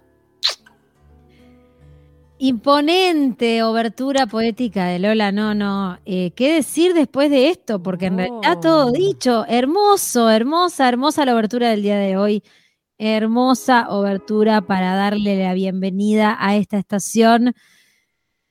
Imponente 2.41 3.63
obertura 3.63 4.25
poética 4.25 4.85
de 4.85 4.97
Lola 4.97 5.33
No, 5.33 5.53
no. 5.53 5.99
Eh, 6.05 6.31
¿Qué 6.31 6.53
decir 6.53 6.93
después 6.93 7.29
de 7.29 7.49
esto? 7.49 7.83
Porque 7.83 8.05
en 8.05 8.17
realidad 8.17 8.59
todo 8.61 8.93
dicho. 8.93 9.45
Hermoso, 9.45 10.29
hermosa, 10.29 10.87
hermosa 10.87 11.25
la 11.25 11.35
obertura 11.35 11.69
del 11.69 11.83
día 11.83 11.97
de 11.97 12.15
hoy. 12.15 12.41
Hermosa 12.97 13.89
obertura 13.89 14.61
para 14.61 14.95
darle 14.95 15.43
la 15.43 15.53
bienvenida 15.53 16.37
a 16.39 16.55
esta 16.55 16.77
estación 16.77 17.53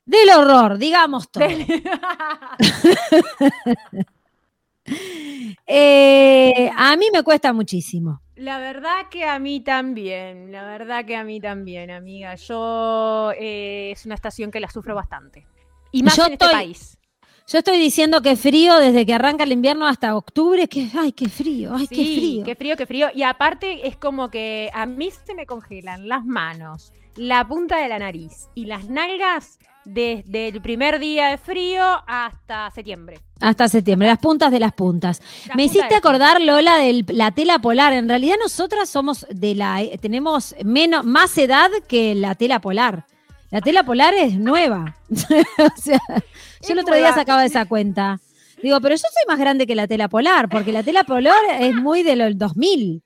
del 0.04 0.30
horror, 0.36 0.78
digamos 0.78 1.30
todo. 1.30 1.44
Eh, 5.66 6.70
a 6.74 6.96
mí 6.96 7.08
me 7.12 7.22
cuesta 7.22 7.52
muchísimo. 7.52 8.22
La 8.38 8.58
verdad 8.58 9.08
que 9.10 9.24
a 9.24 9.38
mí 9.40 9.60
también, 9.60 10.52
la 10.52 10.62
verdad 10.64 11.04
que 11.04 11.16
a 11.16 11.24
mí 11.24 11.40
también, 11.40 11.90
amiga. 11.90 12.36
Yo 12.36 13.32
eh, 13.38 13.90
es 13.92 14.06
una 14.06 14.14
estación 14.14 14.50
que 14.50 14.60
la 14.60 14.70
sufro 14.70 14.94
bastante. 14.94 15.46
Y 15.90 16.02
más 16.04 16.16
Yo 16.16 16.26
en 16.26 16.32
este 16.34 16.44
estoy- 16.44 16.54
país. 16.56 16.94
Yo 17.50 17.58
estoy 17.58 17.78
diciendo 17.78 18.20
que 18.20 18.36
frío 18.36 18.76
desde 18.78 19.06
que 19.06 19.14
arranca 19.14 19.42
el 19.44 19.52
invierno 19.52 19.86
hasta 19.86 20.14
octubre, 20.14 20.68
que 20.68 20.86
ay, 20.96 21.12
qué 21.12 21.30
frío, 21.30 21.72
ay, 21.74 21.88
qué 21.88 21.94
frío. 22.04 22.44
qué 22.44 22.54
frío, 22.54 22.76
qué 22.76 22.86
frío. 22.86 23.08
Y 23.14 23.22
aparte 23.22 23.88
es 23.88 23.96
como 23.96 24.30
que 24.30 24.70
a 24.74 24.84
mí 24.84 25.10
se 25.10 25.34
me 25.34 25.46
congelan 25.46 26.08
las 26.08 26.26
manos, 26.26 26.92
la 27.16 27.48
punta 27.48 27.78
de 27.78 27.88
la 27.88 27.98
nariz 27.98 28.48
y 28.54 28.66
las 28.66 28.90
nalgas 28.90 29.58
desde 29.88 30.48
el 30.48 30.60
primer 30.60 30.98
día 30.98 31.28
de 31.28 31.38
frío 31.38 31.82
hasta 32.06 32.70
septiembre. 32.70 33.20
Hasta 33.40 33.68
septiembre, 33.68 34.08
las 34.08 34.18
puntas 34.18 34.50
de 34.50 34.60
las 34.60 34.72
puntas. 34.72 35.20
Las 35.46 35.56
Me 35.56 35.64
puntas 35.64 35.76
hiciste 35.76 35.94
acordar, 35.94 36.40
Lola, 36.40 36.76
de 36.76 37.04
la 37.08 37.30
tela 37.30 37.58
polar. 37.58 37.92
En 37.94 38.08
realidad 38.08 38.36
nosotras 38.40 38.88
somos 38.88 39.26
de 39.30 39.54
la, 39.54 39.82
eh, 39.82 39.98
tenemos 39.98 40.54
menos, 40.64 41.04
más 41.04 41.36
edad 41.38 41.70
que 41.88 42.14
la 42.14 42.34
tela 42.34 42.60
polar. 42.60 43.06
La 43.50 43.62
tela 43.62 43.82
polar 43.84 44.12
es 44.14 44.38
nueva. 44.38 44.96
o 45.10 45.80
sea, 45.80 46.00
yo 46.62 46.72
el 46.72 46.78
otro 46.80 46.94
día 46.94 47.14
sacaba 47.14 47.44
esa 47.46 47.64
cuenta. 47.64 48.20
Digo, 48.62 48.80
pero 48.80 48.94
yo 48.94 48.98
soy 48.98 49.24
más 49.26 49.38
grande 49.38 49.66
que 49.66 49.74
la 49.74 49.86
tela 49.86 50.08
polar, 50.08 50.48
porque 50.48 50.72
la 50.72 50.82
tela 50.82 51.04
polar 51.04 51.40
es 51.60 51.74
muy 51.74 52.02
de 52.02 52.16
los 52.16 52.36
2000. 52.36 53.02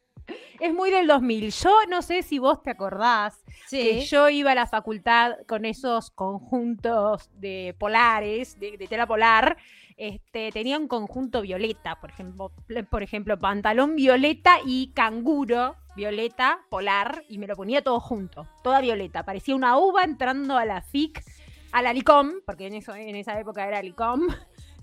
Es 0.62 0.72
muy 0.72 0.92
del 0.92 1.08
2000. 1.08 1.50
Yo 1.50 1.76
no 1.88 2.02
sé 2.02 2.22
si 2.22 2.38
vos 2.38 2.62
te 2.62 2.70
acordás 2.70 3.42
que 3.68 4.02
yo 4.02 4.28
iba 4.28 4.52
a 4.52 4.54
la 4.54 4.68
facultad 4.68 5.38
con 5.48 5.64
esos 5.64 6.12
conjuntos 6.12 7.30
de 7.34 7.74
polares, 7.80 8.60
de, 8.60 8.76
de 8.76 8.86
tela 8.86 9.04
polar. 9.04 9.56
Este, 9.96 10.52
tenía 10.52 10.78
un 10.78 10.86
conjunto 10.86 11.42
violeta, 11.42 11.98
por 12.00 12.10
ejemplo, 12.10 12.52
por 12.88 13.02
ejemplo, 13.02 13.36
pantalón 13.40 13.96
violeta 13.96 14.58
y 14.64 14.92
canguro 14.94 15.74
violeta 15.96 16.60
polar, 16.70 17.24
y 17.28 17.38
me 17.38 17.48
lo 17.48 17.56
ponía 17.56 17.82
todo 17.82 17.98
junto, 17.98 18.46
toda 18.62 18.80
violeta. 18.80 19.24
Parecía 19.24 19.56
una 19.56 19.76
uva 19.78 20.04
entrando 20.04 20.56
a 20.56 20.64
la 20.64 20.80
FIC, 20.80 21.24
a 21.72 21.82
la 21.82 21.92
LICOM, 21.92 22.34
porque 22.46 22.68
en, 22.68 22.74
eso, 22.74 22.94
en 22.94 23.16
esa 23.16 23.36
época 23.40 23.66
era 23.66 23.82
LICOM. 23.82 24.28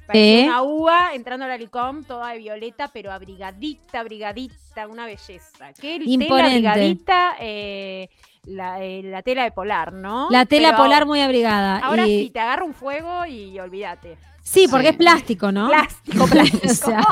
Parecía 0.10 0.39
Sí. 0.41 0.47
una 0.47 0.62
uva 0.64 1.10
entrando 1.14 1.45
a 1.45 1.47
la 1.49 1.57
LICOM, 1.57 2.03
toda 2.03 2.32
de 2.32 2.39
violeta, 2.39 2.89
pero 2.91 3.12
abrigadita, 3.12 3.99
abrigadita, 3.99 4.88
una 4.88 5.05
belleza. 5.05 5.72
Qué 5.80 5.99
tela 5.99 6.03
Imponente. 6.07 6.68
abrigadita, 6.68 7.36
eh, 7.39 8.10
la, 8.45 8.84
eh, 8.84 9.03
la 9.03 9.22
tela 9.22 9.43
de 9.43 9.51
polar, 9.51 9.93
¿no? 9.93 10.28
La 10.32 10.45
tela 10.47 10.70
Pero 10.70 10.82
polar 10.84 11.05
muy 11.05 11.22
abrigada. 11.22 11.78
Ahora 11.78 12.07
y- 12.07 12.24
sí, 12.26 12.30
te 12.32 12.39
agarra 12.39 12.64
un 12.66 12.74
fuego 12.74 13.24
y 13.28 13.60
olvídate. 13.60 14.18
Sí, 14.41 14.68
porque 14.68 14.88
Sí. 14.88 14.91
es 14.93 14.97
plástico, 14.97 15.51
¿no? 15.51 15.68
Plástico, 15.68 16.26
plástico. 16.32 16.66
O 16.66 16.74
sea, 16.74 17.03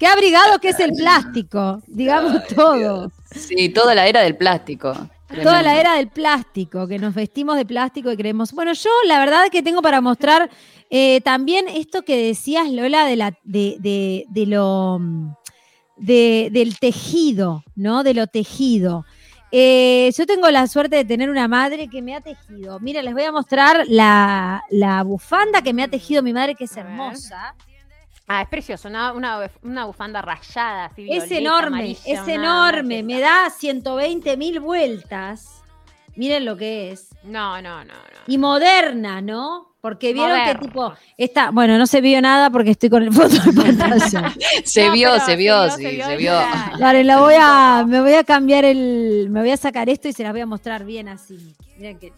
qué 0.00 0.08
abrigado 0.08 0.58
que 0.58 0.70
es 0.70 0.80
el 0.80 0.90
plástico, 0.94 1.80
digamos 1.86 2.44
todo. 2.48 3.12
Sí, 3.30 3.68
toda 3.68 3.94
la 3.94 4.08
era 4.08 4.20
del 4.22 4.36
plástico. 4.36 4.92
Toda 5.42 5.62
la 5.62 5.80
era 5.80 5.94
del 5.96 6.08
plástico, 6.08 6.86
que 6.86 6.98
nos 6.98 7.14
vestimos 7.14 7.56
de 7.56 7.64
plástico 7.64 8.10
y 8.12 8.16
creemos. 8.16 8.52
Bueno, 8.52 8.72
yo 8.72 8.90
la 9.06 9.18
verdad 9.18 9.44
que 9.50 9.62
tengo 9.62 9.80
para 9.82 10.00
mostrar 10.00 10.50
eh, 10.90 11.20
también 11.22 11.66
esto 11.68 12.02
que 12.02 12.16
decías, 12.26 12.70
Lola, 12.70 13.04
de, 13.06 13.16
la, 13.16 13.30
de, 13.44 13.76
de, 13.80 14.24
de 14.28 14.46
lo 14.46 15.00
de- 15.96 16.48
del 16.52 16.78
tejido, 16.78 17.62
¿no? 17.76 18.02
De 18.02 18.14
lo 18.14 18.26
tejido. 18.26 19.04
Eh, 19.54 20.10
yo 20.16 20.24
tengo 20.26 20.50
la 20.50 20.66
suerte 20.66 20.96
de 20.96 21.04
tener 21.04 21.28
una 21.28 21.46
madre 21.46 21.88
que 21.88 22.00
me 22.00 22.14
ha 22.14 22.20
tejido. 22.22 22.80
Mira, 22.80 23.02
les 23.02 23.12
voy 23.12 23.24
a 23.24 23.32
mostrar 23.32 23.84
la, 23.88 24.62
la 24.70 25.02
bufanda 25.02 25.60
que 25.62 25.74
me 25.74 25.82
ha 25.82 25.88
tejido 25.88 26.22
mi 26.22 26.32
madre, 26.32 26.54
que 26.54 26.64
es 26.64 26.76
A 26.76 26.82
ver. 26.84 26.96
Ah, 28.34 28.40
es 28.40 28.48
precioso, 28.48 28.88
una, 28.88 29.12
una, 29.12 29.50
una 29.62 29.84
bufanda 29.84 30.22
rayada, 30.22 30.86
así 30.86 31.02
Es 31.02 31.28
violeta, 31.28 31.34
enorme, 31.34 31.66
amarilla, 31.66 32.00
es 32.06 32.28
enorme, 32.28 33.02
me 33.02 33.20
da 33.20 33.50
120 33.50 34.38
mil 34.38 34.58
vueltas. 34.58 35.62
Miren 36.16 36.46
lo 36.46 36.56
que 36.56 36.92
es. 36.92 37.10
No, 37.24 37.60
no, 37.60 37.84
no, 37.84 37.92
no. 37.92 38.20
Y 38.26 38.38
moderna, 38.38 39.20
¿no? 39.20 39.74
Porque 39.82 40.14
vieron 40.14 40.44
que 40.46 40.54
tipo, 40.54 40.94
esta, 41.18 41.50
bueno, 41.50 41.76
no 41.76 41.86
se 41.86 42.00
vio 42.00 42.22
nada 42.22 42.48
porque 42.48 42.70
estoy 42.70 42.88
con 42.88 43.02
el 43.02 43.12
foto 43.12 43.34
de 43.34 43.52
pantalla. 43.62 44.32
Se 44.64 44.86
No, 44.86 44.92
vio, 44.92 45.10
pero 45.10 45.24
se 45.26 45.36
vio, 45.36 45.70
sí, 45.70 46.00
se 46.00 46.16
vio. 46.16 46.32
Vale, 46.80 47.04
la 47.04 47.20
voy 47.20 47.34
a, 47.38 47.84
me 47.86 48.00
voy 48.00 48.14
a 48.14 48.24
cambiar 48.24 48.64
el, 48.64 49.28
me 49.28 49.40
voy 49.40 49.50
a 49.50 49.58
sacar 49.58 49.90
esto 49.90 50.08
y 50.08 50.14
se 50.14 50.22
las 50.22 50.32
voy 50.32 50.40
a 50.40 50.46
mostrar 50.46 50.86
bien 50.86 51.08
así. 51.08 51.54
Miren 51.76 51.98
que 51.98 52.14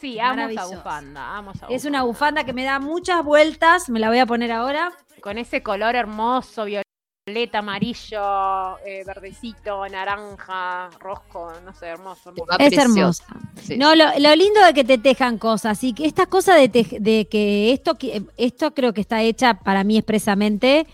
Sí, 0.00 0.18
amo 0.18 0.48
esa 0.48 0.62
bufanda, 0.76 1.36
amo 1.36 1.52
esa 1.52 1.66
es 1.68 1.84
una 1.84 2.02
bufanda 2.04 2.44
que 2.44 2.52
me 2.52 2.64
da 2.64 2.78
muchas 2.80 3.22
vueltas, 3.24 3.88
me 3.90 3.98
la 4.00 4.08
voy 4.08 4.18
a 4.18 4.26
poner 4.26 4.50
ahora. 4.52 4.92
Con 5.20 5.36
ese 5.36 5.62
color 5.62 5.94
hermoso, 5.96 6.64
violeta, 6.64 7.58
amarillo, 7.58 8.78
eh, 8.86 9.02
verdecito, 9.06 9.86
naranja, 9.88 10.88
rojo, 10.98 11.52
no 11.64 11.74
sé, 11.74 11.86
hermoso, 11.88 12.32
es 12.58 12.72
hermosa. 12.78 13.24
Sí. 13.62 13.76
No, 13.76 13.94
lo, 13.94 14.04
lo 14.18 14.34
lindo 14.34 14.64
de 14.64 14.72
que 14.72 14.84
te 14.84 14.96
tejan 14.98 15.36
cosas 15.38 15.82
y 15.84 15.92
que 15.92 16.06
esta 16.06 16.24
cosa 16.26 16.54
de, 16.54 16.70
tej- 16.72 16.98
de 16.98 17.28
que 17.28 17.72
esto, 17.72 17.96
que 17.98 18.22
esto 18.38 18.72
creo 18.72 18.92
que 18.94 19.02
está 19.02 19.20
hecha 19.22 19.54
para 19.54 19.84
mí 19.84 19.98
expresamente, 19.98 20.86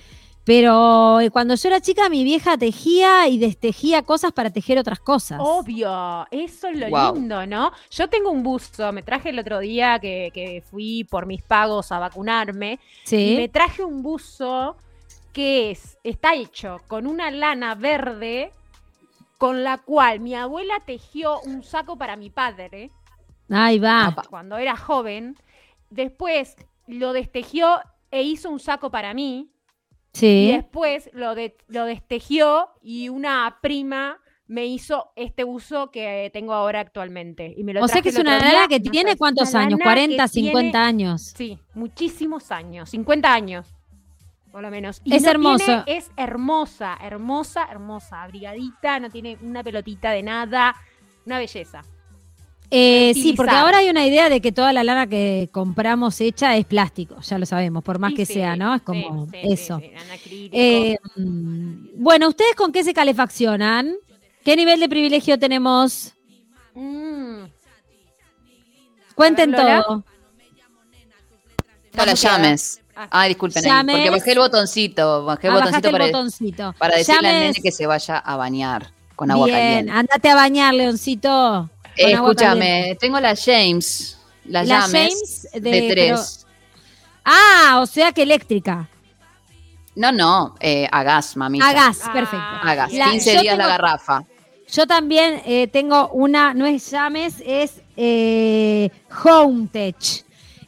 pero 0.46 1.18
eh, 1.18 1.30
cuando 1.30 1.56
yo 1.56 1.68
era 1.68 1.80
chica 1.80 2.08
mi 2.08 2.22
vieja 2.22 2.56
tejía 2.56 3.26
y 3.26 3.36
destejía 3.36 4.02
cosas 4.02 4.30
para 4.30 4.50
tejer 4.50 4.78
otras 4.78 5.00
cosas. 5.00 5.40
Obvio, 5.42 6.24
eso 6.30 6.68
es 6.68 6.78
lo 6.78 6.88
Wow. 6.88 7.14
lindo, 7.16 7.44
¿no? 7.46 7.72
Yo 7.90 8.08
tengo 8.08 8.30
un 8.30 8.44
buzo, 8.44 8.92
me 8.92 9.02
traje 9.02 9.30
el 9.30 9.40
otro 9.40 9.58
día 9.58 9.98
que, 9.98 10.30
que 10.32 10.62
fui 10.70 11.02
por 11.02 11.26
mis 11.26 11.42
pagos 11.42 11.90
a 11.90 11.98
vacunarme 11.98 12.78
y 13.04 13.08
sí. 13.08 13.34
me 13.36 13.48
traje 13.48 13.82
un 13.82 14.04
buzo 14.04 14.76
que 15.32 15.72
es, 15.72 15.98
está 16.04 16.34
hecho 16.36 16.80
con 16.86 17.08
una 17.08 17.32
lana 17.32 17.74
verde 17.74 18.52
con 19.36 19.64
la 19.64 19.78
cual 19.78 20.20
mi 20.20 20.36
abuela 20.36 20.80
tejió 20.86 21.40
un 21.40 21.64
saco 21.64 21.98
para 21.98 22.14
mi 22.14 22.30
padre 22.30 22.92
Ahí 23.50 23.78
va. 23.78 24.14
Cuando 24.30 24.56
era 24.58 24.76
joven. 24.76 25.36
Después 25.90 26.56
lo 26.86 27.12
destejió 27.12 27.80
e 28.10 28.22
hizo 28.22 28.48
un 28.50 28.60
saco 28.60 28.90
para 28.90 29.14
mí. 29.14 29.50
Y 30.16 30.18
Sí. 30.18 30.52
después 30.52 31.10
lo, 31.12 31.34
de- 31.34 31.56
lo 31.68 31.84
destejió 31.84 32.70
y 32.82 33.08
una 33.08 33.58
prima 33.60 34.18
me 34.48 34.64
hizo 34.66 35.12
este 35.16 35.42
buzo 35.44 35.90
que 35.90 36.30
tengo 36.32 36.52
ahora 36.54 36.80
actualmente. 36.80 37.52
Y 37.56 37.64
me 37.64 37.72
lo 37.74 37.82
O 37.84 37.88
sea 37.88 38.00
que 38.00 38.10
es 38.10 38.18
una 38.18 38.38
lana 38.38 38.68
que 38.68 38.78
tiene 38.80 39.16
cuántos 39.16 39.54
años, 39.54 39.72
lana 39.78 39.84
40, 39.84 40.22
que 40.24 40.28
50 40.28 40.70
tiene- 40.70 40.78
años. 40.86 41.22
Sí, 41.36 41.58
muchísimos 41.74 42.50
años, 42.50 42.90
50 42.90 43.32
años. 43.32 43.72
por 44.52 44.62
lo 44.62 44.70
menos. 44.70 45.02
Y 45.04 45.14
Es 45.14 45.22
no 45.22 45.30
hermoso. 45.32 45.64
tiene- 45.66 45.82
es 45.86 46.10
hermosa, 46.16 46.96
hermosa, 47.02 47.68
hermosa, 47.70 48.22
abrigadita, 48.22 48.98
no 49.00 49.10
tiene 49.10 49.36
una 49.42 49.62
pelotita 49.62 50.12
de 50.12 50.22
nada, 50.22 50.74
una 51.26 51.38
belleza. 51.38 51.82
Eh, 52.70 53.12
sí, 53.14 53.32
porque 53.34 53.54
ahora 53.54 53.78
hay 53.78 53.88
una 53.90 54.04
idea 54.06 54.28
de 54.28 54.40
que 54.40 54.50
toda 54.50 54.72
la 54.72 54.82
lana 54.82 55.06
que 55.06 55.48
compramos 55.52 56.20
hecha 56.20 56.56
es 56.56 56.64
plástico, 56.66 57.20
ya 57.20 57.38
lo 57.38 57.46
sabemos, 57.46 57.84
por 57.84 57.98
más 58.00 58.12
que 58.14 58.26
sí, 58.26 58.34
sea, 58.34 58.56
¿no? 58.56 58.74
Es 58.74 58.82
como 58.82 59.26
sí, 59.30 59.38
eso. 59.44 59.80
Eh, 60.52 60.96
bueno, 61.96 62.28
¿ustedes 62.28 62.54
con 62.56 62.72
qué 62.72 62.82
se 62.82 62.92
calefaccionan? 62.92 63.94
¿Qué 64.44 64.56
nivel 64.56 64.80
de 64.80 64.88
privilegio 64.88 65.38
tenemos? 65.38 66.12
Mm, 66.74 67.44
Cuenten 69.14 69.54
A 69.54 69.64
ver, 69.64 69.82
todo. 69.84 69.96
No 71.94 72.04
la 72.04 72.12
muteada. 72.12 72.14
llames. 72.14 72.80
Ah. 72.94 73.08
Ay, 73.10 73.28
disculpen, 73.30 73.62
Llames. 73.62 73.94
porque 73.96 74.10
bajé 74.10 74.32
el 74.32 74.38
botoncito, 74.38 75.24
bajé 75.24 75.46
el 75.48 75.52
Ah, 75.52 75.56
botoncito 75.56 75.70
bajaste 75.70 75.88
el 75.88 75.92
para, 75.92 76.06
botoncito. 76.06 76.74
para 76.78 76.96
decirle 76.96 77.18
al 77.18 77.24
Llames. 77.34 77.40
nene 77.56 77.62
que 77.62 77.72
se 77.72 77.86
vaya 77.86 78.18
a 78.18 78.36
bañar 78.36 78.92
con 79.14 79.30
agua 79.30 79.46
Bien, 79.46 79.58
caliente. 79.58 79.92
andate 79.92 80.28
a 80.30 80.34
bañar, 80.34 80.74
Leoncito. 80.74 81.70
Eh, 81.96 82.12
escúchame, 82.12 82.96
tengo 83.00 83.18
la 83.20 83.34
James, 83.36 84.18
la, 84.44 84.62
La 84.64 84.82
James 84.82 84.92
James 84.92 85.48
de, 85.52 85.70
de- 85.70 85.88
tres. 85.90 86.46
Ah, 87.24 87.78
o 87.82 87.86
sea 87.86 88.12
que 88.12 88.22
eléctrica. 88.22 88.88
No, 89.94 90.12
no, 90.12 90.54
eh, 90.60 90.86
a 90.92 91.02
gas, 91.02 91.36
mamita. 91.36 91.68
A 91.68 91.72
gas, 91.72 92.00
Ah, 92.04 92.12
perfecto. 92.12 92.44
A 92.62 92.74
gas, 92.74 92.92
La- 92.92 93.10
15 93.10 93.34
yo 93.34 93.40
días 93.40 93.56
la 93.58 93.64
tengo- 93.64 93.70
garrafa. 93.82 94.24
Yo 94.70 94.86
también 94.86 95.40
eh, 95.46 95.68
tengo 95.68 96.08
una, 96.08 96.52
no 96.52 96.66
es 96.66 96.90
Llames, 96.90 97.34
es 97.46 97.80
eh, 97.96 98.90
Home 99.24 99.68
Tech. 99.72 99.96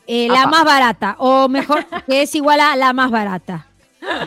Eh, 0.06 0.28
la 0.30 0.46
más 0.46 0.64
barata, 0.64 1.16
o 1.18 1.48
mejor, 1.48 1.84
que 2.06 2.22
es 2.22 2.34
igual 2.34 2.60
a 2.60 2.74
la 2.76 2.92
más 2.94 3.10
barata. 3.10 3.66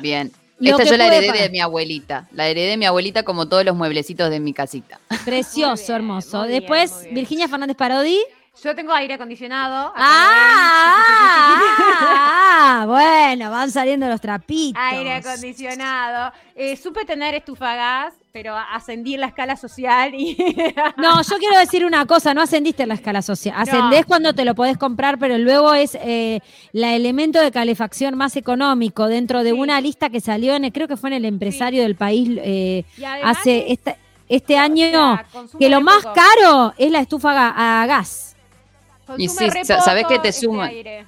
Bien. 0.02 0.32
Lo 0.62 0.78
Esta 0.78 0.84
yo 0.84 0.98
la 0.98 1.08
heredé 1.08 1.28
pagar. 1.28 1.44
de 1.44 1.50
mi 1.50 1.60
abuelita. 1.60 2.28
La 2.34 2.48
heredé 2.48 2.70
de 2.70 2.78
mi 2.78 2.86
abuelita 2.86 3.24
como 3.24 3.48
todos 3.48 3.66
los 3.66 3.76
mueblecitos 3.76 4.30
de 4.30 4.40
mi 4.40 4.54
casita. 4.54 5.00
Precioso, 5.26 5.84
bien, 5.88 5.96
hermoso. 5.96 6.38
muy 6.40 6.48
bien, 6.50 6.60
Después, 6.62 6.92
muy 6.94 7.04
bien. 7.04 7.16
Virginia 7.16 7.48
Fernández 7.48 7.76
Parodi. 7.78 8.20
Yo 8.62 8.76
tengo 8.76 8.92
aire 8.94 9.14
acondicionado. 9.14 9.94
Ah, 9.96 11.58
ah, 12.04 12.86
bueno, 12.88 13.50
van 13.50 13.72
saliendo 13.72 14.08
los 14.08 14.20
trapitos. 14.20 14.80
Aire 14.82 15.14
acondicionado. 15.14 16.34
Eh, 16.54 16.76
supe 16.76 17.06
tener 17.06 17.34
estufa 17.34 17.76
gas, 17.76 18.14
pero 18.34 18.56
ascendí 18.58 19.14
en 19.16 19.22
la 19.22 19.28
escala 19.28 19.56
social 19.56 20.14
y. 20.14 20.36
No, 20.98 21.22
yo 21.24 21.38
quiero 21.38 21.58
decir 21.60 21.86
una 21.86 22.06
cosa, 22.06 22.34
no 22.34 22.42
ascendiste 22.42 22.84
en 22.84 22.90
la 22.90 22.96
escala 22.96 23.22
social. 23.22 23.56
Ascendés 23.58 24.06
cuando 24.06 24.34
te 24.34 24.44
lo 24.46 24.54
podés 24.54 24.78
comprar, 24.78 25.18
pero 25.18 25.38
luego 25.38 25.74
es 25.74 25.98
eh, 26.02 26.42
la 26.74 26.94
elemento 26.94 27.40
de 27.40 27.52
calefacción 27.52 28.16
más 28.18 28.36
económico 28.36 29.08
dentro 29.08 29.44
de 29.44 29.52
Sí. 29.52 29.58
una 29.60 29.80
lista 29.82 30.10
que 30.10 30.20
salió, 30.22 30.56
en, 30.56 30.70
creo 30.72 30.88
que 30.88 30.98
fue 30.98 31.10
en 31.10 31.16
el 31.16 31.26
empresario 31.26 31.84
del 31.84 31.96
país 31.96 32.30
eh, 32.44 32.84
hace 33.24 33.72
este, 33.72 33.98
este 34.28 34.56
o 34.56 34.60
año, 34.60 34.90
sea, 34.92 35.26
que 35.58 35.70
lo 35.70 35.82
más 35.82 36.04
poco. 36.04 36.16
caro 36.16 36.74
es 36.78 36.92
la 36.92 37.00
estufa 37.00 37.54
a 37.82 37.86
gas. 37.88 38.31
Consume 39.12 39.24
Y 39.24 39.28
sí, 39.30 39.50
re 39.50 39.66
sa- 39.66 39.82
¿sabés 39.82 40.06
qué 40.08 40.20
te 40.20 40.30
este 40.30 40.46
suma? 40.46 40.66
aire. 40.66 41.06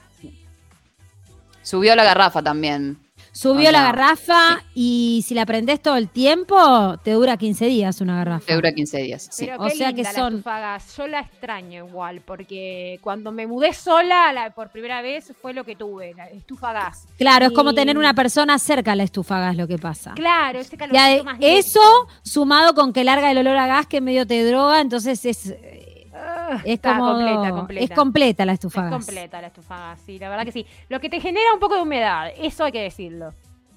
Subió 1.62 1.96
la 1.96 2.04
garrafa 2.04 2.42
también. 2.42 3.00
Subió 3.32 3.70
O 3.70 3.72
la 3.72 3.82
garrafa 3.84 4.62
y 4.76 5.24
si 5.26 5.34
la 5.34 5.44
prendés 5.48 5.82
todo 5.82 5.96
el 5.96 6.08
tiempo, 6.08 7.00
te 7.04 7.12
dura 7.14 7.36
15 7.36 7.66
días 7.66 8.00
una 8.00 8.18
garrafa. 8.18 8.46
Te 8.46 8.54
dura 8.54 8.72
15 8.74 8.98
días. 9.00 9.28
Sí. 9.32 9.46
Pero 9.48 9.60
O 9.60 9.66
qué 9.66 9.72
sea 9.76 9.90
que 9.90 9.96
linda 10.04 10.12
la 10.12 10.20
son- 10.20 10.34
estufa 10.36 10.58
a 10.58 10.60
gas. 10.60 10.98
Yo 10.98 11.08
la 11.08 11.22
extraño 11.22 11.88
igual, 11.88 12.22
porque 12.22 13.00
cuando 13.02 13.32
me 13.32 13.48
mudé 13.48 13.74
sola 13.74 14.32
la- 14.34 14.52
por 14.54 14.70
primera 14.70 15.02
vez 15.02 15.34
fue 15.42 15.54
lo 15.54 15.64
que 15.64 15.76
tuve, 15.76 16.14
la 16.16 16.26
estufa 16.28 16.74
gas. 16.74 17.08
Claro, 17.18 17.48
es 17.48 17.52
como 17.54 17.74
tener 17.74 17.98
una 17.98 18.14
persona 18.14 18.60
cerca 18.60 18.92
a 18.92 18.96
la 18.96 19.04
estufa 19.04 19.40
gas 19.40 19.56
lo 19.56 19.68
que 19.68 19.80
pasa. 19.80 20.14
Claro, 20.14 20.60
ese 20.60 20.78
ade- 20.78 21.24
más 21.24 21.40
lento. 21.40 21.48
eso 21.58 21.82
sumado 22.22 22.76
con 22.76 22.94
que 22.94 23.04
larga 23.04 23.32
el 23.32 23.40
olor 23.40 23.58
a 23.58 23.66
gas 23.66 23.88
que 23.88 24.00
medio 24.00 24.28
te 24.28 24.46
droga, 24.46 24.80
entonces 24.80 25.26
es, 25.26 25.56
es 26.64 26.74
está 26.74 26.98
como 26.98 27.14
completa, 27.14 27.50
completa. 27.52 27.84
es 27.84 27.92
completa 27.92 28.46
la 28.46 28.52
Es 28.54 28.58
estufa 28.58 28.82
gas. 28.84 28.92
completa 28.92 29.42
la 29.42 29.48
estufa 29.48 29.96
sí, 30.06 30.20
la 30.20 30.30
verdad 30.30 30.46
que 30.46 30.52
sí. 30.52 30.66
Lo 30.90 31.00
que 31.00 31.10
te 31.10 31.20
genera 31.20 31.54
un 31.54 31.60
poco 31.60 31.76
de 31.76 31.82
humedad, 31.82 32.30
eso 32.38 32.66
hay 32.66 32.72
que 32.72 32.82
decirlo. 32.82 33.34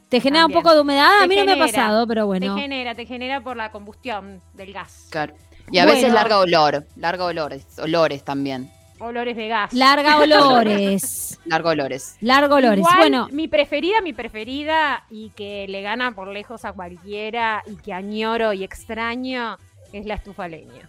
¿Te 0.08 0.20
genera 0.20 0.42
También. 0.42 0.58
un 0.58 0.62
poco 0.62 0.74
de 0.74 0.80
humedad? 0.82 1.22
A 1.22 1.26
mí 1.26 1.34
no 1.34 1.44
me 1.44 1.52
ha 1.52 1.58
pasado, 1.58 2.06
pero 2.06 2.26
bueno. 2.26 2.54
Te 2.54 2.60
genera, 2.60 2.94
te 2.94 3.06
genera 3.06 3.40
por 3.40 3.56
la 3.56 3.72
combustión 3.72 4.40
del 4.54 4.72
gas. 4.72 5.08
Claro. 5.10 5.34
Y 5.72 5.78
a 5.78 5.84
veces 5.84 6.12
larga 6.12 6.38
olor. 6.38 6.86
Larga 6.94 7.24
olores. 7.24 7.66
Olores 7.80 8.22
también. 8.22 8.70
Olores 9.00 9.36
de 9.36 9.48
gas. 9.48 9.72
Larga 9.72 10.18
olores. 10.20 11.40
Largo 11.44 11.70
olores. 11.70 12.16
Largo 12.20 12.54
olores. 12.54 12.78
Igual, 12.78 12.96
bueno, 12.98 13.28
mi 13.32 13.48
preferida, 13.48 14.00
mi 14.00 14.12
preferida, 14.12 15.04
y 15.10 15.30
que 15.30 15.66
le 15.68 15.82
gana 15.82 16.12
por 16.12 16.28
lejos 16.28 16.64
a 16.64 16.72
cualquiera, 16.72 17.62
y 17.66 17.74
que 17.76 17.92
añoro 17.92 18.52
y 18.52 18.62
extraño, 18.62 19.58
es 19.92 20.06
la 20.06 20.14
estufa 20.14 20.46
leña. 20.46 20.88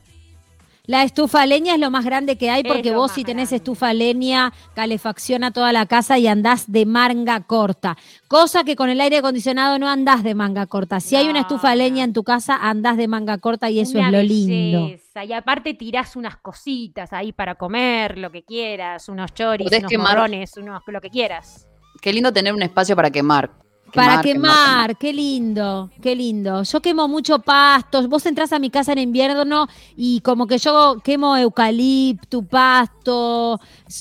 La 0.87 1.03
estufa 1.03 1.45
leña 1.45 1.73
es 1.75 1.79
lo 1.79 1.91
más 1.91 2.03
grande 2.05 2.37
que 2.37 2.49
hay 2.49 2.63
porque 2.63 2.95
vos 2.95 3.11
si 3.11 3.23
tenés 3.23 3.49
grande. 3.49 3.55
estufa 3.57 3.93
leña, 3.93 4.51
calefacciona 4.73 5.51
toda 5.51 5.71
la 5.73 5.85
casa 5.85 6.17
y 6.17 6.27
andás 6.27 6.71
de 6.71 6.85
manga 6.85 7.41
corta. 7.41 7.97
Cosa 8.27 8.63
que 8.63 8.75
con 8.75 8.89
el 8.89 8.99
aire 9.01 9.17
acondicionado 9.17 9.77
no 9.79 9.89
andás 9.89 10.23
de 10.23 10.33
manga 10.33 10.65
corta. 10.65 10.99
Si 10.99 11.15
hay 11.15 11.27
una 11.27 11.41
estufa 11.41 11.75
leña 11.75 12.03
en 12.03 12.13
tu 12.13 12.23
casa, 12.23 12.55
andás 12.55 12.97
de 12.97 13.07
manga 13.07 13.37
corta 13.37 13.69
y 13.69 13.79
eso 13.81 13.99
es 13.99 14.11
lo 14.11 14.21
lindo. 14.23 14.85
belleza. 14.85 15.25
Y 15.25 15.33
aparte 15.33 15.73
tirás 15.73 16.15
unas 16.15 16.37
cositas 16.37 17.11
ahí 17.13 17.33
para 17.33 17.55
comer, 17.55 18.17
lo 18.17 18.31
que 18.31 18.43
quieras, 18.43 19.09
unos 19.09 19.33
choris, 19.33 19.65
Podés 19.67 19.79
unos 19.81 19.91
quemar- 19.91 20.57
unos 20.57 20.81
lo 20.87 21.01
que 21.01 21.09
quieras. 21.09 21.67
Qué 22.01 22.13
lindo 22.13 22.31
tener 22.31 22.53
un 22.53 22.61
espacio 22.63 22.95
para 22.95 23.11
quemar. 23.11 23.51
Para 23.93 24.21
Quemar, 24.21 24.51
quemar, 24.51 24.97
qué 24.97 25.13
lindo, 25.13 25.89
qué 26.01 26.15
lindo. 26.15 26.63
Yo 26.63 26.81
quemo 26.81 27.07
mucho 27.07 27.39
pastos. 27.39 28.07
Vos 28.07 28.25
entrás 28.25 28.51
a 28.51 28.59
mi 28.59 28.69
casa 28.69 28.91
en 28.91 28.99
invierno 28.99 29.67
y 29.95 30.19
como 30.21 30.45
que 30.45 30.57
yo 30.57 30.97
quemo 31.03 31.37
eucalipto, 31.37 32.41
pasto. 32.43 33.59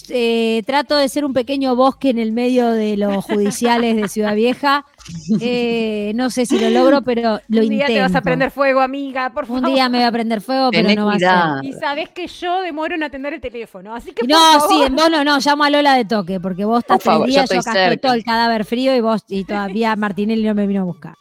Eh, 0.09 0.63
trato 0.67 0.97
de 0.97 1.09
ser 1.09 1.25
un 1.25 1.33
pequeño 1.33 1.75
bosque 1.77 2.11
en 2.11 2.19
el 2.19 2.33
medio 2.33 2.71
de 2.71 2.97
los 2.97 3.25
judiciales 3.27 3.97
de 3.97 4.09
Ciudad 4.09 4.35
Vieja. 4.35 4.85
Eh, 5.41 6.13
no 6.15 6.31
sé 6.31 6.47
si 6.47 6.59
lo 6.59 6.69
logro, 6.71 7.03
pero 7.03 7.41
lo 7.49 7.63
Un 7.63 7.69
día 7.69 7.85
intento. 7.85 7.93
te 7.93 8.01
vas 8.01 8.15
a 8.15 8.21
prender 8.23 8.51
fuego, 8.51 8.81
amiga, 8.81 9.31
por 9.33 9.47
favor. 9.47 9.65
Un 9.65 9.75
día 9.75 9.89
me 9.89 9.99
voy 9.99 10.07
a 10.07 10.13
prender 10.13 10.41
fuego, 10.41 10.71
pero 10.71 10.93
no 10.95 11.07
va 11.07 11.13
a 11.13 11.15
cuidado. 11.17 11.63
Y 11.63 11.73
sabés 11.75 12.09
que 12.11 12.27
yo 12.27 12.61
demoro 12.63 12.95
en 12.95 13.03
atender 13.05 13.35
el 13.35 13.41
teléfono, 13.41 13.95
así 13.95 14.13
que 14.13 14.23
ser. 14.23 14.29
por 14.29 14.31
No, 14.31 14.61
favor, 14.61 14.69
sí, 14.69 14.83
en 14.83 14.97
vos 14.97 15.11
no, 15.11 15.25
no, 15.25 15.39
llamo 15.39 15.65
a 15.65 15.71
Lola 15.71 15.95
de 15.95 16.05
toque, 16.05 16.41
porque 16.41 16.65
vos 16.65 16.81
estás 16.81 17.03
favor, 17.03 17.27
tres 17.27 17.37
yo 17.37 17.43
yo, 17.43 17.99
todo 18.01 18.15
el 18.15 18.25
cadáver 18.25 18.65
frío 18.65 18.95
y 18.97 19.01
vos 19.01 19.23
y 19.29 19.45
todavía 19.45 19.95
Martinelli 19.97 20.43
no 20.45 20.55
me 20.55 20.67
vino 20.67 20.81
a 20.83 20.85
buscar. 20.85 21.15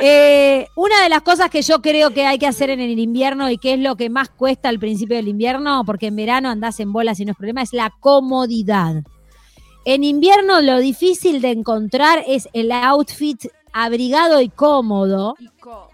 Eh, 0.00 0.68
una 0.76 1.02
de 1.02 1.08
las 1.08 1.22
cosas 1.22 1.50
que 1.50 1.62
yo 1.62 1.82
creo 1.82 2.10
que 2.10 2.24
hay 2.24 2.38
que 2.38 2.46
hacer 2.46 2.70
en 2.70 2.80
el 2.80 2.98
invierno 2.98 3.50
y 3.50 3.58
que 3.58 3.74
es 3.74 3.80
lo 3.80 3.96
que 3.96 4.10
más 4.10 4.28
cuesta 4.28 4.68
al 4.68 4.78
principio 4.78 5.16
del 5.16 5.28
invierno, 5.28 5.82
porque 5.84 6.06
en 6.06 6.16
verano 6.16 6.50
andás 6.50 6.78
en 6.80 6.92
bolas 6.92 7.18
y 7.20 7.24
no 7.24 7.32
es 7.32 7.36
problema, 7.36 7.62
es 7.62 7.72
la 7.72 7.92
comodidad. 8.00 9.02
En 9.84 10.04
invierno 10.04 10.60
lo 10.60 10.78
difícil 10.78 11.40
de 11.40 11.50
encontrar 11.50 12.22
es 12.26 12.48
el 12.52 12.70
outfit 12.72 13.46
abrigado 13.72 14.40
y 14.40 14.48
cómodo, 14.48 15.34
Y 15.38 15.48
cómo. 15.60 15.88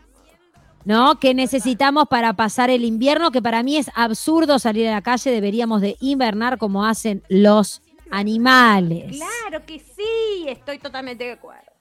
¿no? 0.85 1.19
Que 1.19 1.35
necesitamos 1.35 2.07
para 2.09 2.35
pasar 2.35 2.71
el 2.71 2.85
invierno, 2.85 3.31
que 3.31 3.43
para 3.43 3.63
mí 3.63 3.77
es 3.77 3.91
absurdo 3.95 4.59
salir 4.59 4.89
a 4.89 4.93
la 4.93 5.03
calle, 5.03 5.31
deberíamos 5.31 5.81
de 5.81 5.97
invernar 6.01 6.59
como 6.59 6.85
hacen 6.85 7.23
los 7.29 7.83
animales. 8.11 9.17
Claro 9.17 9.65
que 9.67 9.79
sí, 9.79 10.47
estoy 10.47 10.79
totalmente 10.79 11.25
de 11.25 11.33
acuerdo. 11.33 11.74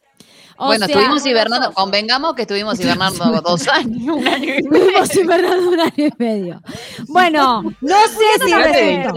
O 0.58 0.68
bueno, 0.68 0.86
sea, 0.86 0.96
estuvimos 0.96 1.26
hibernando. 1.26 1.66
sos- 1.68 1.76
Convengamos 1.76 2.34
que 2.36 2.44
estuvimos 2.44 2.80
hibernando 2.80 3.42
dos 3.42 3.68
años. 3.68 4.16
Un 4.18 4.28
año 4.28 4.46
y 4.46 4.58
Estuvimos 4.58 5.16
invernando 5.16 5.70
un 5.70 5.80
año 5.80 5.94
y 5.98 6.12
medio. 6.18 6.62
Bueno, 7.08 7.64
no 7.82 7.96
sé 8.08 8.46
si 8.46 8.54
resultó. 8.54 9.14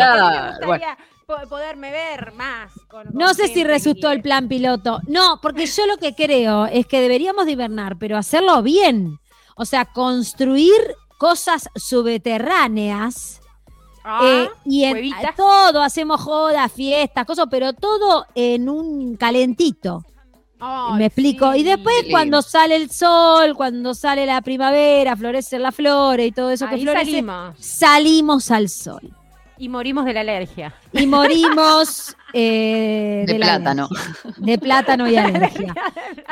poderme 1.48 1.90
ver 1.90 2.32
más. 2.34 2.72
con- 2.88 3.08
No 3.12 3.34
sé 3.34 3.48
si 3.48 3.64
resultó 3.64 4.10
el 4.10 4.22
plan 4.22 4.48
piloto. 4.48 5.00
No, 5.08 5.40
porque 5.42 5.66
yo 5.66 5.86
lo 5.86 5.96
que 5.98 6.14
creo 6.14 6.66
es 6.66 6.86
que 6.86 7.00
deberíamos 7.00 7.46
de 7.46 7.52
hibernar, 7.52 7.96
pero 7.98 8.16
hacerlo 8.16 8.62
bien. 8.62 9.18
O 9.56 9.64
sea, 9.64 9.84
construir 9.86 10.72
cosas 11.18 11.68
subterráneas. 11.74 13.40
Ah, 14.04 14.20
eh, 14.22 14.50
y 14.64 14.84
en 14.84 14.92
huevitas. 14.92 15.34
todo, 15.34 15.82
hacemos 15.82 16.20
jodas, 16.20 16.70
fiestas, 16.70 17.26
cosas, 17.26 17.46
pero 17.50 17.72
todo 17.72 18.24
en 18.36 18.68
un 18.68 19.16
calentito. 19.16 20.04
Me 20.96 21.06
explico. 21.06 21.54
Y 21.54 21.62
después 21.62 21.94
cuando 22.10 22.42
sale 22.42 22.76
el 22.76 22.90
sol, 22.90 23.54
cuando 23.54 23.94
sale 23.94 24.24
la 24.26 24.40
primavera, 24.40 25.16
florecen 25.16 25.62
las 25.62 25.74
flores 25.74 26.28
y 26.28 26.32
todo 26.32 26.50
eso 26.50 26.68
que 26.68 26.78
florece, 26.78 27.04
salimos. 27.04 27.56
salimos 27.58 28.50
al 28.50 28.68
sol. 28.68 29.15
Y 29.58 29.68
morimos 29.68 30.04
de 30.04 30.12
la 30.12 30.20
alergia. 30.20 30.74
y 30.92 31.06
morimos 31.06 32.14
eh, 32.32 33.24
De 33.26 33.34
plátano. 33.36 33.88
alergia. 33.90 34.34
De 34.36 34.58
plátano 34.58 35.08
y 35.08 35.16
alergia. 35.16 35.74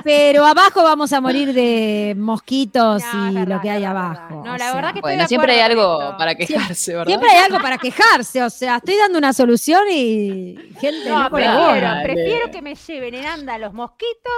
Pero 0.03 0.45
abajo 0.45 0.83
vamos 0.83 1.13
a 1.13 1.21
morir 1.21 1.53
de 1.55 2.15
mosquitos 2.19 3.03
No, 3.15 3.31
y 3.31 3.35
verdad, 3.35 3.55
lo 3.57 3.61
que 3.63 3.71
hay 3.71 3.85
abajo. 3.85 4.43
No, 4.45 4.53
la 4.53 4.59
sea, 4.59 4.75
verdad 4.75 4.93
que 4.93 4.99
estoy 4.99 5.13
Bueno, 5.15 5.29
siempre 5.29 5.53
hay 5.53 5.61
algo 5.61 6.15
para 6.19 6.35
quejarse, 6.35 6.93
¿verdad? 6.93 7.07
Siempre 7.07 7.31
hay 7.31 7.45
algo 7.45 7.59
para 7.61 7.79
quejarse, 7.79 8.43
o 8.43 8.51
sea, 8.51 8.77
estoy 8.77 8.97
dando 8.97 9.19
una 9.19 9.33
solución 9.33 9.83
y 9.91 10.57
gente 10.81 11.09
No, 11.09 11.23
no 11.25 11.31
prefiero, 11.31 11.89
prefiero 12.03 12.51
que 12.51 12.61
me 12.63 12.75
lleven 12.75 13.15
en 13.15 13.27
anda 13.27 13.57
los 13.59 13.73
mosquitos 13.73 14.33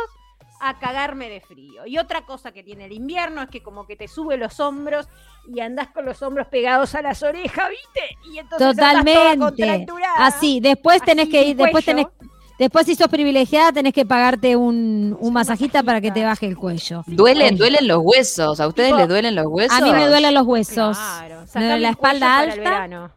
a 0.60 0.78
cagarme 0.78 1.28
de 1.28 1.40
frío. 1.40 1.86
Y 1.86 1.98
otra 1.98 2.24
cosa 2.24 2.52
que 2.52 2.62
tiene 2.62 2.86
el 2.86 2.92
invierno 2.92 3.42
es 3.42 3.48
que 3.48 3.62
como 3.62 3.86
que 3.86 3.96
te 3.96 4.08
sube 4.08 4.36
los 4.36 4.58
hombros 4.60 5.08
y 5.46 5.60
andás 5.60 5.88
con 5.88 6.04
los 6.04 6.22
hombros 6.22 6.46
pegados 6.48 6.94
a 6.94 7.02
las 7.02 7.22
orejas, 7.22 7.68
¿viste? 7.70 8.16
Y 8.32 8.38
entonces 8.38 8.58
toda 8.58 8.72
Totalmente. 8.74 9.86
Así, 10.18 10.60
después 10.60 11.02
tenés 11.02 11.24
Así, 11.24 11.32
que 11.32 11.42
ir, 11.44 11.56
después 11.56 11.84
cuello. 11.84 12.08
tenés, 12.18 12.30
después 12.58 12.86
si 12.86 12.94
sos 12.94 13.08
privilegiada 13.08 13.72
tenés 13.72 13.92
que 13.92 14.06
pagarte 14.06 14.56
un, 14.56 15.16
un 15.20 15.32
masajista 15.32 15.82
para 15.82 16.00
que 16.00 16.10
te 16.10 16.24
baje 16.24 16.46
el 16.46 16.56
cuello. 16.56 17.02
Duelen, 17.06 17.56
duelen 17.56 17.86
los 17.86 17.98
huesos. 18.02 18.58
¿A 18.60 18.66
ustedes 18.66 18.88
Tipo, 18.88 18.98
les 18.98 19.08
duelen 19.08 19.34
los 19.34 19.46
huesos? 19.46 19.76
A 19.78 19.80
mí 19.82 19.92
me 19.92 20.06
duelen 20.08 20.34
los 20.34 20.46
huesos. 20.46 20.96
Claro, 20.96 21.44
Me 21.54 21.64
duele 21.66 21.80
la 21.80 21.90
espalda 21.90 22.26
para 22.26 22.44
el 22.44 22.50
alta. 22.50 22.70
verano. 22.70 23.10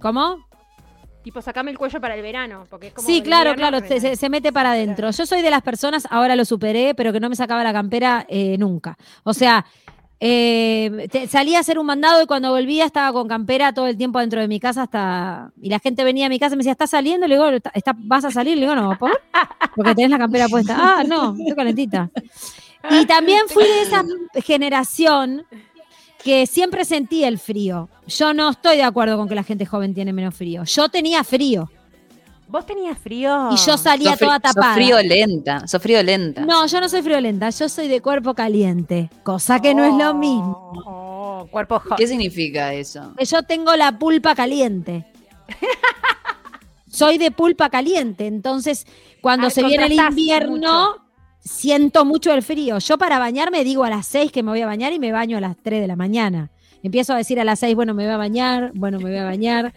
¿Cómo? 0.00 0.45
Tipo, 1.26 1.42
sacame 1.42 1.72
el 1.72 1.76
cuello 1.76 2.00
para 2.00 2.14
el 2.14 2.22
verano. 2.22 2.68
Porque 2.70 2.86
es 2.86 2.92
como 2.94 3.04
Sí, 3.08 3.20
claro, 3.20 3.56
claro, 3.56 3.80
se, 3.80 4.28
mete 4.28 4.52
para 4.52 4.70
adentro. 4.70 5.10
Yo 5.10 5.26
soy 5.26 5.42
de 5.42 5.50
las 5.50 5.60
personas, 5.60 6.06
ahora 6.08 6.36
lo 6.36 6.44
superé, 6.44 6.94
pero 6.94 7.12
que 7.12 7.18
no 7.18 7.28
me 7.28 7.34
sacaba 7.34 7.64
la 7.64 7.72
campera 7.72 8.24
eh, 8.28 8.56
nunca. 8.60 8.96
O 9.24 9.34
sea, 9.34 9.66
eh, 10.20 11.08
te- 11.10 11.26
salía 11.26 11.58
a 11.58 11.62
hacer 11.62 11.80
un 11.80 11.86
mandado 11.86 12.22
y 12.22 12.26
cuando 12.26 12.52
volvía 12.52 12.84
estaba 12.84 13.12
con 13.12 13.26
campera 13.26 13.72
todo 13.72 13.88
el 13.88 13.96
tiempo 13.96 14.20
dentro 14.20 14.40
de 14.40 14.46
mi 14.46 14.60
casa 14.60 14.82
hasta... 14.82 15.50
Y 15.60 15.68
la 15.68 15.80
gente 15.80 16.04
venía 16.04 16.26
a 16.26 16.28
mi 16.28 16.38
casa 16.38 16.54
y 16.54 16.58
me 16.58 16.60
decía, 16.60 16.70
¿estás 16.72 16.90
saliendo? 16.90 17.26
Le 17.26 17.34
digo, 17.34 17.48
"¿Está- 17.48 17.72
está- 17.74 17.96
¿vas 17.98 18.24
a 18.24 18.30
salir? 18.30 18.54
Le 18.54 18.60
digo, 18.60 18.76
no, 18.76 18.96
¿por? 18.96 19.10
Porque 19.74 19.96
tenés 19.96 20.12
la 20.12 20.18
campera 20.18 20.46
puesta. 20.46 20.76
Ah, 20.78 21.02
no, 21.04 21.34
estoy 21.36 21.56
calentita. 21.56 22.08
Y 22.88 23.04
también 23.04 23.40
fui 23.48 23.64
de 23.64 23.82
esa 23.82 24.04
generación 24.44 25.44
que 26.26 26.44
siempre 26.48 26.84
sentí 26.84 27.22
el 27.22 27.38
frío. 27.38 27.88
Yo 28.08 28.34
no 28.34 28.50
estoy 28.50 28.76
de 28.78 28.82
acuerdo 28.82 29.16
con 29.16 29.28
que 29.28 29.36
la 29.36 29.44
gente 29.44 29.64
joven 29.64 29.94
tiene 29.94 30.12
menos 30.12 30.34
frío. 30.34 30.64
Yo 30.64 30.88
tenía 30.88 31.22
frío. 31.22 31.70
¿Vos 32.48 32.66
tenías 32.66 32.98
frío? 32.98 33.50
Y 33.52 33.56
yo 33.56 33.78
salía 33.78 34.14
fri- 34.16 34.18
toda 34.26 34.34
sos 34.34 34.42
tapada. 34.54 34.74
friolenta, 34.74 35.66
sos 35.68 35.80
friolenta. 35.80 36.44
No, 36.44 36.66
yo 36.66 36.80
no 36.80 36.88
soy 36.88 37.02
friolenta, 37.02 37.50
yo 37.50 37.68
soy 37.68 37.86
de 37.86 38.00
cuerpo 38.00 38.34
caliente, 38.34 39.08
cosa 39.22 39.60
que 39.60 39.72
no 39.72 39.84
es 39.84 39.94
lo 39.94 40.14
mismo. 40.14 40.72
Oh, 40.84 41.46
cuerpo 41.48 41.78
hot. 41.78 41.96
¿Qué 41.96 42.08
significa 42.08 42.74
eso? 42.74 43.14
Que 43.16 43.24
Yo 43.24 43.44
tengo 43.44 43.76
la 43.76 43.96
pulpa 43.96 44.34
caliente. 44.34 45.06
soy 46.90 47.18
de 47.18 47.30
pulpa 47.30 47.70
caliente, 47.70 48.26
entonces 48.26 48.84
cuando 49.20 49.46
Ah, 49.48 49.50
se 49.50 49.62
viene 49.62 49.86
el 49.86 49.92
invierno 49.92 51.05
siento 51.46 52.04
mucho 52.04 52.32
el 52.34 52.42
frío. 52.42 52.78
Yo 52.78 52.98
para 52.98 53.18
bañarme 53.18 53.64
digo 53.64 53.84
a 53.84 53.90
las 53.90 54.06
6 54.06 54.32
que 54.32 54.42
me 54.42 54.50
voy 54.50 54.60
a 54.62 54.66
bañar 54.66 54.92
y 54.92 54.98
me 54.98 55.12
baño 55.12 55.38
a 55.38 55.40
las 55.40 55.56
3 55.62 55.80
de 55.80 55.86
la 55.86 55.96
mañana. 55.96 56.50
Empiezo 56.82 57.14
a 57.14 57.16
decir 57.16 57.40
a 57.40 57.44
las 57.44 57.60
6, 57.60 57.74
bueno, 57.74 57.94
me 57.94 58.04
voy 58.04 58.12
a 58.12 58.16
bañar, 58.16 58.70
bueno, 58.74 58.98
me 58.98 59.10
voy 59.10 59.18
a 59.18 59.24
bañar. 59.24 59.72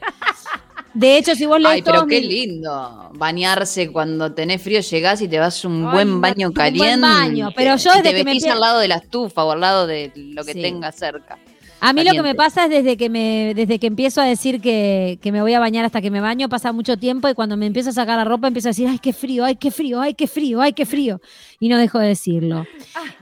De 0.94 1.18
hecho, 1.18 1.36
si 1.36 1.46
vos 1.46 1.60
lees 1.60 1.76
Ay, 1.76 1.82
pero 1.84 2.06
qué 2.08 2.20
lindo. 2.20 3.12
Bañarse 3.14 3.92
cuando 3.92 4.34
tenés 4.34 4.62
frío, 4.62 4.82
llegás 4.82 5.22
y 5.22 5.28
te 5.28 5.38
vas 5.40 5.64
un 5.64 5.86
Ay, 5.86 5.94
buen 5.94 6.20
baño 6.22 6.48
un 6.48 6.54
buen 6.54 6.72
caliente. 6.72 7.00
baño, 7.00 7.50
pero 7.56 7.76
yo 7.78 7.92
desde 7.92 8.04
te 8.12 8.16
que 8.16 8.24
me 8.24 8.52
al 8.52 8.60
lado 8.60 8.80
de 8.80 8.88
la 8.88 8.96
estufa 8.96 9.44
o 9.46 9.52
al 9.52 9.60
lado 9.62 9.86
de 9.88 10.12
lo 10.16 10.44
que 10.44 10.54
Sí. 10.54 10.62
tengas 10.62 10.96
cerca. 10.96 11.38
A 11.82 11.94
mí 11.94 12.04
lo 12.04 12.12
que 12.12 12.22
me 12.24 12.36
pasa 12.36 12.66
es 12.66 12.70
desde 12.70 12.98
que 12.98 13.10
me, 13.10 13.54
desde 13.56 13.80
que 13.80 13.88
empiezo 13.88 14.22
a 14.22 14.26
decir 14.26 14.60
que, 14.60 15.18
que 15.22 15.32
me 15.32 15.42
voy 15.42 15.54
a 15.54 15.60
bañar 15.60 15.86
hasta 15.86 16.02
que 16.02 16.12
me 16.12 16.20
baño, 16.20 16.50
pasa 16.50 16.72
mucho 16.74 16.98
tiempo 16.98 17.30
y 17.30 17.34
cuando 17.34 17.56
me 17.58 17.66
empiezo 17.66 17.90
a 17.92 17.94
sacar 17.94 18.18
la 18.18 18.26
ropa 18.26 18.48
empiezo 18.48 18.68
a 18.68 18.72
decir, 18.72 18.88
ay, 18.90 19.00
qué 19.00 19.14
frío, 19.14 19.46
ay, 19.46 19.56
qué 19.56 19.72
frío, 19.72 20.02
ay, 20.02 20.14
qué 20.14 20.28
frío, 20.28 20.62
ay, 20.62 20.74
qué 20.74 20.86
frío. 20.86 21.22
Y 21.60 21.70
no 21.70 21.78
dejo 21.78 22.00
de 22.00 22.08
decirlo. 22.08 22.66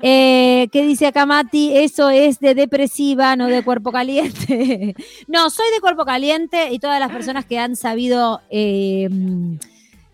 Eh, 0.01 0.67
¿Qué 0.71 0.84
dice 0.84 1.05
acá 1.07 1.25
Mati? 1.25 1.77
Eso 1.77 2.09
es 2.09 2.39
de 2.39 2.55
depresiva, 2.55 3.35
no 3.35 3.47
de 3.47 3.63
cuerpo 3.63 3.91
caliente. 3.91 4.95
no, 5.27 5.49
soy 5.49 5.65
de 5.73 5.79
cuerpo 5.79 6.05
caliente 6.05 6.71
y 6.71 6.79
todas 6.79 6.99
las 6.99 7.11
personas 7.11 7.45
que 7.45 7.59
han 7.59 7.75
sabido... 7.75 8.41
eh, 8.49 9.09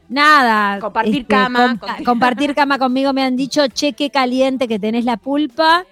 Nada. 0.09 0.79
Compartir 0.79 1.25
cama 1.25 1.73
compa- 1.73 1.79
contigo. 1.79 2.05
compartir 2.11 2.55
cama 2.55 2.77
conmigo 2.77 3.13
me 3.13 3.23
han 3.23 3.35
dicho, 3.35 3.65
che, 3.67 3.93
qué 3.93 4.09
caliente 4.09 4.67
que 4.67 4.77
tenés 4.77 5.05
la 5.05 5.17
pulpa. 5.17 5.85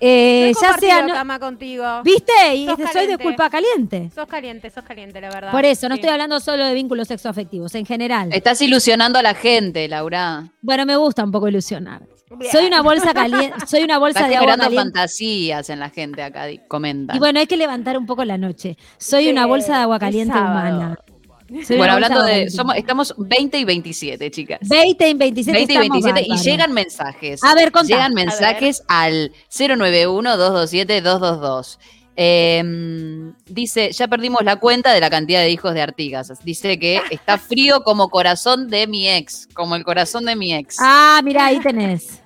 Eh, 0.00 0.48
he 0.50 0.52
ya 0.54 0.72
sea, 0.78 1.02
no- 1.06 1.12
cama 1.14 1.38
contigo. 1.38 1.84
¿Viste? 2.02 2.32
Y 2.54 2.66
Sos 2.66 2.76
soy 2.76 2.84
de 2.86 2.92
caliente. 2.92 3.22
culpa 3.24 3.50
caliente. 3.50 4.10
Sos 4.14 4.26
caliente, 4.26 4.70
sos 4.70 4.84
caliente, 4.84 5.20
la 5.20 5.30
verdad. 5.30 5.50
Por 5.52 5.64
eso, 5.64 5.88
no 5.88 5.94
Sí. 5.94 6.00
estoy 6.00 6.12
hablando 6.12 6.40
solo 6.40 6.64
de 6.64 6.74
vínculos 6.74 7.08
sexoafectivos, 7.08 7.74
en 7.74 7.84
general. 7.86 8.30
Estás 8.32 8.60
ilusionando 8.62 9.18
a 9.18 9.22
la 9.22 9.34
gente, 9.34 9.86
Laura. 9.88 10.44
Bueno, 10.62 10.86
me 10.86 10.96
gusta 10.96 11.22
un 11.24 11.30
poco 11.32 11.48
ilusionar. 11.48 12.02
Bien. 12.38 12.52
Soy 12.52 12.66
una 12.66 12.80
bolsa 12.80 13.12
caliente, 13.12 13.54
soy 13.66 13.82
una 13.82 13.98
bolsa 13.98 14.20
Estás 14.20 14.30
de 14.30 14.36
agua 14.36 14.56
caliente. 14.56 14.76
fantasías 14.76 15.68
en 15.68 15.80
la 15.80 15.90
gente 15.90 16.22
acá, 16.22 16.44
comentan. 16.68 17.16
Y 17.16 17.18
bueno, 17.18 17.40
hay 17.40 17.46
que 17.46 17.56
levantar 17.56 17.98
un 17.98 18.06
poco 18.06 18.24
la 18.24 18.38
noche. 18.38 18.76
Soy 18.98 19.28
una 19.28 19.46
bolsa 19.46 19.76
de 19.76 19.82
agua 19.82 19.98
caliente 19.98 20.38
humana. 20.38 20.96
Soy 21.66 21.78
bueno, 21.78 21.94
hablando 21.94 22.22
de. 22.22 22.48
Somos, 22.48 22.76
estamos 22.76 23.12
20 23.16 23.58
y 23.58 23.64
27, 23.64 24.30
chicas. 24.30 24.60
20 24.68 25.08
y 25.08 25.14
27 25.14 25.58
20 25.58 25.72
y 25.72 25.76
estamos 25.76 26.02
27 26.02 26.32
y 26.32 26.36
llegan 26.48 26.72
mensajes. 26.72 27.42
A 27.42 27.54
ver, 27.54 27.72
contá. 27.72 27.88
Llegan 27.88 28.14
mensajes 28.14 28.84
al 28.86 29.32
091-227-222. 29.50 31.78
Eh, 32.22 32.62
dice, 33.46 33.92
ya 33.92 34.06
perdimos 34.06 34.44
la 34.44 34.56
cuenta 34.56 34.92
de 34.92 35.00
la 35.00 35.08
cantidad 35.10 35.40
de 35.40 35.50
hijos 35.50 35.74
de 35.74 35.82
Artigas. 35.82 36.32
Dice 36.44 36.78
que 36.78 37.00
está 37.10 37.38
frío 37.38 37.82
como 37.82 38.10
corazón 38.10 38.68
de 38.68 38.86
mi 38.86 39.08
ex, 39.08 39.48
como 39.54 39.74
el 39.74 39.82
corazón 39.84 40.26
de 40.26 40.36
mi 40.36 40.54
ex. 40.54 40.76
Ah, 40.78 41.20
mira, 41.24 41.46
ahí 41.46 41.58
tenés. 41.60 42.20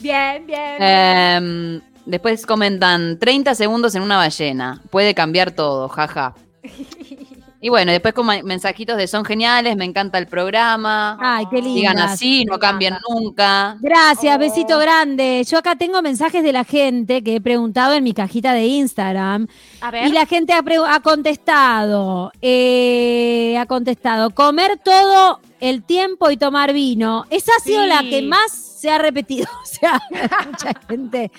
Bien, 0.00 0.46
bien. 0.46 0.76
Eh, 0.80 1.80
después 2.06 2.46
comentan 2.46 3.18
30 3.18 3.54
segundos 3.54 3.94
en 3.94 4.02
una 4.02 4.16
ballena. 4.16 4.82
Puede 4.90 5.14
cambiar 5.14 5.52
todo, 5.52 5.88
jaja. 5.88 6.34
Y 7.64 7.70
bueno, 7.70 7.92
después 7.92 8.12
con 8.12 8.26
mensajitos 8.26 8.98
de 8.98 9.06
son 9.06 9.24
geniales, 9.24 9.74
me 9.74 9.86
encanta 9.86 10.18
el 10.18 10.26
programa. 10.26 11.16
Ay, 11.18 11.46
qué 11.50 11.62
lindo. 11.62 11.72
Sigan 11.76 11.98
así, 11.98 12.44
no 12.44 12.56
encanta. 12.56 13.00
nunca. 13.08 13.76
Gracias, 13.80 14.36
Oh. 14.36 14.38
besito 14.38 14.78
grande. 14.78 15.42
Yo 15.50 15.56
acá 15.56 15.74
tengo 15.74 16.02
mensajes 16.02 16.42
de 16.42 16.52
la 16.52 16.64
gente 16.64 17.22
que 17.24 17.36
he 17.36 17.40
preguntado 17.40 17.94
en 17.94 18.04
mi 18.04 18.12
cajita 18.12 18.52
de 18.52 18.66
Instagram. 18.66 19.46
A 19.80 19.90
ver. 19.90 20.08
Y 20.08 20.12
la 20.12 20.26
gente 20.26 20.52
ha, 20.52 20.62
ha 20.94 21.00
contestado, 21.00 22.32
eh, 22.42 23.56
ha 23.58 23.64
contestado, 23.64 24.28
comer 24.28 24.78
todo 24.84 25.40
el 25.58 25.84
tiempo 25.84 26.30
y 26.30 26.36
tomar 26.36 26.74
vino. 26.74 27.24
Esa 27.30 27.52
ha 27.56 27.60
sido 27.62 27.82
Sí. 27.84 27.88
la 27.88 28.00
que 28.02 28.20
más 28.20 28.52
se 28.52 28.90
ha 28.90 28.98
repetido. 28.98 29.46
O 29.62 29.66
sea, 29.66 30.02
mucha 30.10 30.72
gente 30.86 31.30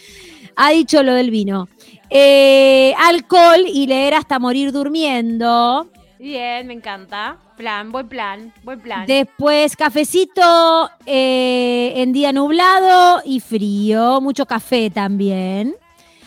ha 0.56 0.72
dicho 0.72 1.04
lo 1.04 1.14
del 1.14 1.30
vino. 1.30 1.68
Eh, 2.10 2.96
alcohol 2.98 3.62
y 3.68 3.86
leer 3.86 4.16
hasta 4.16 4.40
morir 4.40 4.72
durmiendo. 4.72 5.88
Bien, 6.20 6.66
me 6.66 6.74
encanta. 6.74 7.38
Plan, 7.58 7.92
buen 7.92 8.08
plan, 8.08 8.54
buen 8.64 8.80
plan. 8.80 9.06
Después 9.06 9.76
cafecito 9.76 10.90
eh, 11.06 11.94
en 11.98 12.14
día 12.14 12.32
nublado 12.32 13.22
y 13.26 13.40
frío. 13.40 14.22
Mucho 14.22 14.46
café 14.46 14.90
también. 14.90 15.76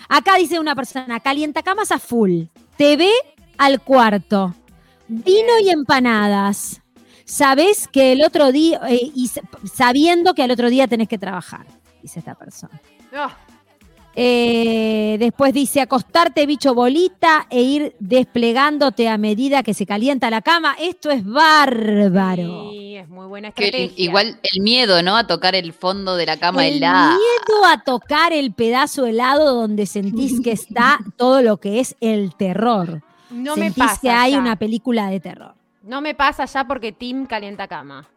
Acá 0.09 0.37
dice 0.37 0.59
una 0.59 0.75
persona, 0.75 1.21
calienta 1.21 1.63
camas 1.63 1.93
a 1.93 1.99
full. 1.99 2.45
TV 2.77 3.11
al 3.57 3.81
cuarto. 3.81 4.55
Vino 5.09 5.59
y 5.63 5.71
empanadas. 5.71 6.83
Sabes 7.25 7.89
que 7.89 8.13
el 8.13 8.23
otro 8.23 8.53
día, 8.53 8.81
eh, 8.89 9.11
y 9.15 9.31
sabiendo 9.71 10.35
que 10.35 10.43
al 10.43 10.51
otro 10.51 10.71
día 10.71 10.87
tenés 10.87 11.09
que 11.09 11.19
trabajar, 11.19 11.67
dice 12.03 12.21
esta 12.21 12.35
persona. 12.35 12.81
Oh, 13.15 13.31
Eh, 14.21 15.17
después 15.21 15.53
dice 15.55 15.81
acostarte 15.81 16.45
bicho 16.45 16.75
bolita 16.75 17.47
e 17.51 17.61
ir 17.63 17.95
desplegándote 18.01 19.09
a 19.09 19.17
medida 19.17 19.63
que 19.63 19.75
se 19.75 19.87
calienta 19.87 20.29
la 20.29 20.43
cama. 20.43 20.75
Esto 20.81 21.13
es 21.13 21.25
bárbaro. 21.25 22.71
sí, 22.73 22.97
es 22.97 23.09
muy 23.09 23.27
buena 23.29 23.53
Que 23.53 23.67
estrategia. 23.67 24.05
igual 24.05 24.41
el 24.43 24.61
miedo, 24.63 25.03
¿no? 25.05 25.17
A 25.17 25.27
tocar 25.29 25.55
el 25.55 25.73
fondo 25.73 26.17
de 26.17 26.27
la 26.27 26.37
cama 26.37 26.67
el 26.67 26.79
helada. 26.79 27.11
miedo 27.11 27.65
a 27.65 27.79
tocar 27.85 28.33
el 28.33 28.53
pedazo 28.53 29.07
helado 29.07 29.55
donde 29.55 29.87
sentís 29.87 30.41
que 30.41 30.51
está 30.51 30.99
todo 31.17 31.41
lo 31.43 31.59
que 31.59 31.79
es 31.79 31.95
el 32.01 32.35
terror. 32.35 33.03
no 33.31 33.55
me 33.55 33.67
sentís 33.67 33.85
pasa 33.85 34.01
que 34.01 34.11
hay 34.11 34.33
ya. 34.33 34.39
una 34.41 34.57
película 34.57 35.11
de 35.11 35.21
terror. 35.21 35.55
No 35.85 36.01
me 36.01 36.17
pasa 36.17 36.45
ya 36.45 36.67
porque 36.67 36.91
Tim 36.91 37.25
calienta 37.27 37.69
cama. 37.69 38.09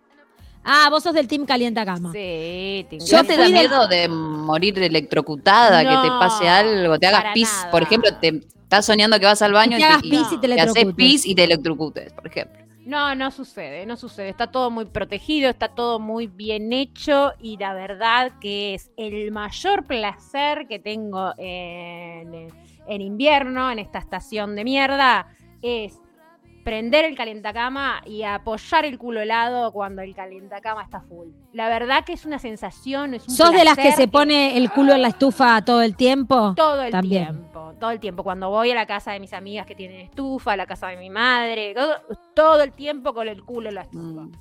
Ah, 0.64 0.88
vos 0.90 1.04
sos 1.04 1.14
del 1.14 1.28
team 1.28 1.46
calienta 1.46 1.84
cama. 1.86 2.12
Sí, 2.12 2.86
Tim 2.90 3.00
Yo 3.00 3.18
¿No 3.18 3.24
te 3.26 3.36
da 3.38 3.44
del- 3.44 3.54
miedo 3.54 3.88
de 3.88 4.08
morir 4.08 4.78
electrocutada, 4.80 5.82
que 5.82 6.08
te 6.10 6.14
pase 6.20 6.48
algo, 6.48 7.00
te 7.00 7.08
hagas 7.08 7.34
pis? 7.34 7.50
nada. 7.52 7.72
Por 7.72 7.84
ejemplo, 7.84 8.10
te 8.20 8.28
estás 8.64 8.86
soñando 8.86 9.20
que 9.20 9.26
vas 9.26 9.42
al 9.42 9.54
baño 9.54 9.78
te 9.78 9.82
y, 9.82 9.84
hagas 9.84 10.02
te, 10.02 10.10
pis 10.10 10.32
y 10.32 10.38
te 10.38 10.48
te 10.48 10.62
haces 10.62 10.86
pis 10.96 11.26
y 11.26 11.36
te 11.36 11.44
electrocutes, 11.44 12.14
por 12.14 12.28
ejemplo. 12.28 12.60
No, 12.86 13.14
no 13.14 13.30
sucede, 13.32 13.86
no 13.86 13.96
sucede. 13.96 14.30
Está 14.30 14.48
todo 14.52 14.72
muy 14.72 14.86
protegido, 14.86 15.50
está 15.50 15.70
todo 15.70 16.00
muy 16.00 16.28
bien 16.28 16.74
hecho 16.74 17.32
y 17.40 17.58
la 17.58 17.74
verdad 17.76 18.34
que 18.42 18.74
es 18.74 18.90
el 18.98 19.32
mayor 19.32 19.86
placer 19.86 20.68
que 20.68 20.80
tengo 20.80 21.32
en, 21.38 22.48
en 22.88 23.02
invierno, 23.02 23.72
en 23.72 23.78
esta 23.80 24.00
estación 24.00 24.56
de 24.56 24.64
mierda, 24.64 25.28
es 25.62 25.94
prender 26.64 27.06
el 27.06 27.16
calentacama 27.16 28.02
y 28.06 28.24
apoyar 28.24 28.86
el 28.86 28.98
culo 28.98 29.22
helado 29.22 29.72
cuando 29.72 30.02
el 30.02 30.16
calentacama 30.16 30.84
está 30.84 31.02
full. 31.02 31.30
La 31.54 31.68
verdad 31.70 32.04
que 32.06 32.14
es 32.14 32.26
una 32.26 32.40
sensación, 32.40 33.14
es 33.14 33.28
un 33.28 33.34
¿Sos 33.36 33.52
de 33.52 33.64
las 33.66 33.78
que 33.78 33.92
se 33.92 34.08
pone 34.08 34.58
el 34.58 34.72
culo 34.72 34.94
en 34.94 35.02
la 35.02 35.10
estufa 35.10 35.62
todo 35.64 35.82
el 35.82 35.96
tiempo? 35.96 36.54
todo 36.56 36.82
el 36.84 36.92
También. 36.92 37.26
tiempo, 37.26 37.74
todo 37.80 37.92
el 37.92 38.00
tiempo. 38.00 38.24
Cuando 38.24 38.50
voy 38.50 38.72
a 38.72 38.76
la 38.76 38.86
casa 38.86 39.12
de 39.12 39.20
mis 39.20 39.34
amigas 39.34 39.66
que 39.66 39.76
tienen 39.76 40.02
estufa, 40.02 40.54
a 40.54 40.58
la 40.58 40.66
casa 40.66 40.88
de 40.88 40.98
mi 40.98 41.10
madre, 41.10 41.74
todo, 41.74 41.96
todo 42.34 42.62
el 42.64 42.72
tiempo 42.72 43.14
con 43.14 43.28
el 43.28 43.44
culo 43.44 43.70
en 43.70 43.76
la 43.76 43.82
estufa. 43.82 44.22
Mm. 44.22 44.32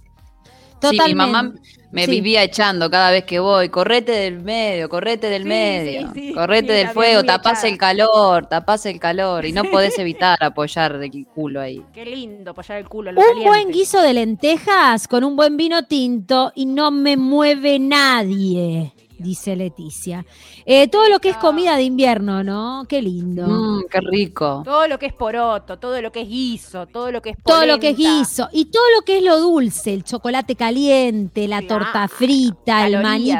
Totalmente. 0.80 1.04
Sí, 1.04 1.08
mi 1.08 1.14
mamá 1.14 1.54
me 1.92 2.04
Sí. 2.04 2.10
vivía 2.12 2.42
echando 2.44 2.88
cada 2.90 3.10
vez 3.10 3.24
que 3.24 3.38
voy, 3.40 3.68
correte 3.68 4.12
del 4.12 4.40
medio, 4.40 4.88
correte 4.88 5.28
del 5.28 5.42
Sí, 5.42 5.48
medio, 5.48 6.12
sí, 6.14 6.28
sí, 6.28 6.32
correte 6.34 6.68
sí, 6.68 6.78
del 6.78 6.88
fuego, 6.90 7.22
tapás 7.24 7.58
echada. 7.58 7.68
el 7.68 7.78
calor, 7.78 8.46
tapás 8.46 8.86
el 8.86 9.00
calor 9.00 9.44
y 9.44 9.52
no 9.52 9.64
podés 9.64 9.98
evitar 9.98 10.38
apoyar 10.42 10.92
el 11.02 11.26
culo 11.26 11.60
ahí. 11.60 11.82
Qué 11.92 12.04
lindo 12.04 12.52
apoyar 12.52 12.78
el 12.78 12.88
culo 12.88 13.10
lo 13.12 13.20
Un 13.20 13.26
caliente. 13.26 13.48
buen 13.48 13.70
guiso 13.72 14.00
de 14.00 14.14
lentejas 14.14 15.08
con 15.08 15.24
un 15.24 15.36
buen 15.36 15.56
vino 15.56 15.84
tinto 15.84 16.52
y 16.54 16.66
no 16.66 16.90
me 16.90 17.16
mueve 17.16 17.78
nadie, 17.80 18.92
dice 19.20 19.54
Leticia. 19.56 20.24
Eh, 20.64 20.88
todo 20.88 21.08
lo 21.08 21.20
que 21.20 21.30
es 21.30 21.36
comida 21.36 21.76
de 21.76 21.82
invierno, 21.84 22.42
¿no? 22.42 22.84
Qué 22.88 23.00
lindo. 23.02 23.46
Mm, 23.46 23.84
qué 23.90 24.00
rico. 24.00 24.62
Todo 24.64 24.86
lo 24.88 24.98
que 24.98 25.06
es 25.06 25.12
poroto, 25.12 25.78
todo 25.78 26.00
lo 26.02 26.10
que 26.10 26.22
es 26.22 26.28
guiso, 26.28 26.86
todo 26.86 27.10
lo 27.12 27.22
que 27.22 27.30
es 27.30 27.36
Todo 27.44 27.66
lo 27.66 27.78
que 27.78 27.90
es 27.90 27.94
polenta. 27.96 28.18
guiso 28.18 28.48
y 28.52 28.64
todo 28.66 28.82
lo 28.96 29.02
que 29.02 29.18
es 29.18 29.22
lo 29.24 29.38
dulce, 29.40 29.92
el 29.94 30.04
chocolate 30.04 30.56
caliente, 30.56 31.46
la 31.48 31.60
Claro, 31.62 31.84
torta 31.84 32.08
frita, 32.08 32.86
el 32.86 33.02
maní, 33.02 33.32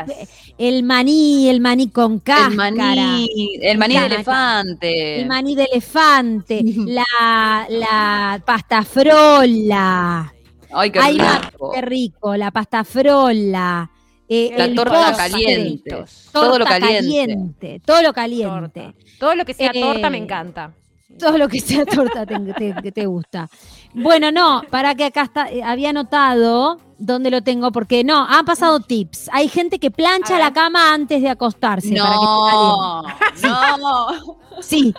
el 0.58 0.82
maní, 0.82 1.48
el 1.48 1.60
maní 1.60 1.88
con 1.90 2.18
cáscara. 2.20 2.68
El 2.68 2.76
maní, 2.76 3.58
el 3.62 3.78
maní 3.78 3.98
de 3.98 4.06
elefante. 4.06 5.20
El 5.22 5.26
maní 5.28 5.54
de 5.56 5.64
elefante, 5.64 6.62
la, 6.86 7.66
la 7.70 8.42
pasta 8.44 8.82
frolla. 8.84 10.32
Ay, 10.72 10.90
qué 10.92 10.98
Ay, 11.00 11.18
rico. 11.18 11.70
qué 11.72 11.80
rico, 11.80 12.36
la 12.36 12.50
pasta 12.50 12.84
frolla. 12.84 13.90
Eh, 14.30 14.54
La 14.56 14.72
torta 14.72 15.12
postre, 15.12 15.16
caliente. 15.16 15.90
Torta 15.90 16.06
Todo 16.32 16.58
lo 16.58 16.64
caliente. 16.64 17.82
Todo 17.84 18.02
lo 18.02 18.12
caliente. 18.12 18.80
Torta. 18.80 18.94
Todo 19.18 19.34
lo 19.34 19.44
que 19.44 19.54
sea 19.54 19.72
Eh, 19.74 19.80
torta 19.80 20.08
me 20.08 20.18
encanta. 20.18 20.72
Todo 21.18 21.36
lo 21.36 21.48
que 21.48 21.60
sea 21.60 21.84
torta 21.84 22.24
te, 22.24 22.92
te 22.92 23.06
gusta. 23.06 23.50
Bueno, 23.92 24.30
no, 24.30 24.62
para 24.70 24.94
que 24.94 25.04
acá 25.06 25.22
está, 25.22 25.50
eh, 25.50 25.62
había 25.64 25.92
notado 25.92 26.78
dónde 27.00 27.30
lo 27.30 27.42
tengo, 27.42 27.72
porque 27.72 28.04
no, 28.04 28.24
han 28.28 28.44
pasado 28.44 28.78
tips. 28.80 29.28
Hay 29.32 29.48
gente 29.48 29.78
que 29.78 29.90
plancha 29.90 30.38
la 30.38 30.52
cama 30.52 30.92
antes 30.94 31.22
de 31.22 31.28
acostarse. 31.30 31.94
para 31.96 32.10
que 32.10 33.48
No, 33.48 33.76
no. 33.78 34.36
Sí, 34.60 34.94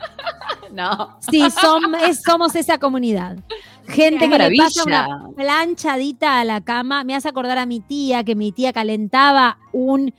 no. 0.74 1.18
sí, 1.30 1.42
es- 1.44 2.22
somos 2.24 2.56
esa 2.56 2.78
comunidad. 2.80 3.38
Gente 3.88 4.30
que 4.30 4.38
le 4.38 4.58
pasa 4.58 4.84
una 4.84 5.30
planchadita 5.36 6.40
a 6.40 6.46
la 6.46 6.62
cama. 6.62 7.04
Me 7.04 7.16
hace 7.16 7.30
acordar 7.30 7.58
a 7.58 7.66
mi 7.66 7.80
tía, 7.80 8.24
que 8.24 8.36
mi 8.36 8.52
tía 8.52 8.74
calentaba 8.74 9.58
un 9.72 10.14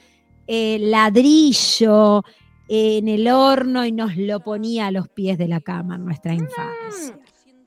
eh, 0.46 0.78
ladrillo 0.80 2.22
en 2.68 3.08
el 3.08 3.28
horno 3.28 3.84
y 3.84 3.92
nos 3.92 4.16
lo 4.16 4.40
ponía 4.40 4.86
a 4.86 4.90
los 4.90 5.08
pies 5.08 5.38
de 5.38 5.48
la 5.48 5.60
cama 5.60 5.96
en 5.96 6.04
nuestra 6.04 6.34
infancia. 6.34 7.18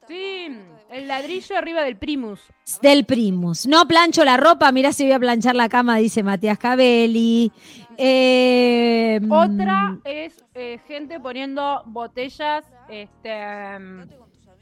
Sí, 0.07 0.47
el 0.95 1.07
ladrillo 1.07 1.57
arriba 1.57 1.83
del 1.83 1.97
primus. 1.97 2.39
Del 2.81 3.05
Primus. 3.05 3.67
No 3.67 3.87
plancho 3.87 4.23
la 4.23 4.37
ropa, 4.37 4.71
mirá 4.71 4.93
si 4.93 5.03
voy 5.03 5.11
a 5.11 5.19
planchar 5.19 5.55
la 5.55 5.67
cama, 5.67 5.97
dice 5.97 6.23
Matías 6.23 6.57
Cabelli. 6.57 7.51
Eh, 7.97 9.19
Otra 9.29 9.97
es 10.05 10.43
eh, 10.53 10.79
gente 10.87 11.19
poniendo 11.19 11.83
botellas, 11.85 12.65
este, 12.89 13.29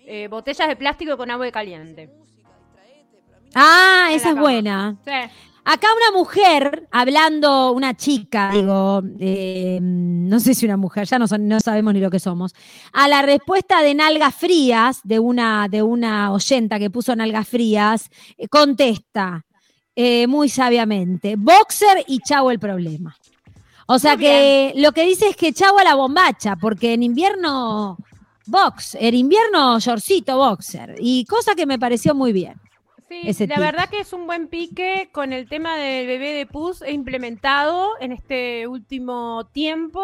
eh, 0.05 0.27
botellas 0.27 0.67
de 0.67 0.75
plástico 0.75 1.17
con 1.17 1.29
agua 1.29 1.49
caliente. 1.51 2.09
Ah, 3.53 4.09
esa 4.11 4.31
es 4.31 4.35
buena. 4.35 4.97
Sí. 5.05 5.11
Acá 5.65 5.87
una 5.95 6.17
mujer 6.19 6.87
hablando, 6.91 7.71
una 7.71 7.95
chica, 7.95 8.51
digo, 8.51 9.01
eh, 9.19 9.79
no 9.81 10.39
sé 10.41 10.53
si 10.55 10.65
una 10.65 10.75
mujer, 10.75 11.07
ya 11.07 11.17
no, 11.17 11.27
son- 11.27 11.47
no 11.47 11.59
sabemos 11.61 11.93
ni 11.93 12.01
lo 12.01 12.11
que 12.11 12.19
somos, 12.19 12.53
a 12.91 13.07
la 13.07 13.21
respuesta 13.21 13.81
de 13.81 13.95
nalgas 13.95 14.35
frías, 14.35 14.99
de 15.05 15.19
una, 15.19 15.67
de 15.69 15.81
una 15.81 16.33
oyenta 16.33 16.79
que 16.79 16.89
puso 16.89 17.15
nalgas 17.15 17.47
frías, 17.47 18.09
eh, 18.37 18.47
contesta 18.49 19.45
eh, 19.95 20.27
muy 20.27 20.49
sabiamente, 20.49 21.35
boxer 21.37 22.03
y 22.07 22.19
chavo 22.19 22.51
el 22.51 22.59
problema. 22.59 23.15
O 23.85 23.99
sea 23.99 24.15
Muy 24.15 24.23
que 24.25 24.73
lo 24.77 24.91
que 24.91 25.03
dice 25.05 25.29
es 25.29 25.35
que 25.35 25.53
chavo 25.53 25.77
a 25.79 25.83
la 25.83 25.95
bombacha, 25.95 26.55
porque 26.55 26.93
en 26.93 27.03
invierno 27.03 27.97
box, 28.47 28.97
en 28.99 29.13
invierno 29.13 29.79
shortcito 29.79 30.35
boxer, 30.37 30.95
y 30.99 31.23
cosa 31.25 31.53
que 31.55 31.65
me 31.65 31.77
pareció 31.79 32.15
muy 32.15 32.33
bien. 32.33 32.55
Sí, 33.21 33.29
ese 33.29 33.47
la 33.47 33.59
verdad 33.59 33.89
que 33.89 33.99
es 33.99 34.11
un 34.11 34.25
buen 34.25 34.47
pique 34.47 35.09
con 35.11 35.33
el 35.33 35.47
tema 35.47 35.77
del 35.77 36.07
bebé 36.07 36.33
de 36.33 36.47
pus. 36.47 36.81
He 36.81 36.91
implementado 36.91 37.91
en 37.99 38.11
este 38.11 38.67
último 38.67 39.45
tiempo 39.51 40.03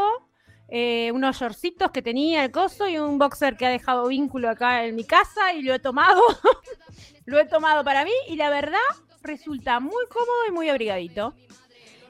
eh, 0.68 1.12
unos 1.14 1.40
shortcitos 1.40 1.90
que 1.90 2.04
tenía 2.04 2.46
el 2.46 2.52
coso 2.52 2.88
y 2.88 3.00
un 3.00 3.18
boxer 3.18 3.58
que 3.58 3.66
ha 3.66 3.70
dejado 3.70 4.08
vínculo 4.08 4.50
acá 4.50 4.86
en 4.86 4.96
mi 4.96 5.06
casa 5.06 5.54
y 5.54 5.64
lo 5.64 5.74
he 5.74 5.80
tomado. 5.80 6.22
lo 7.26 7.40
he 7.40 7.46
tomado 7.46 7.84
para 7.84 8.06
mí 8.06 8.14
y 8.28 8.36
la 8.36 8.52
verdad 8.52 8.78
resulta 9.24 9.80
muy 9.80 10.06
cómodo 10.10 10.48
y 10.48 10.52
muy 10.52 10.70
abrigadito. 10.70 11.34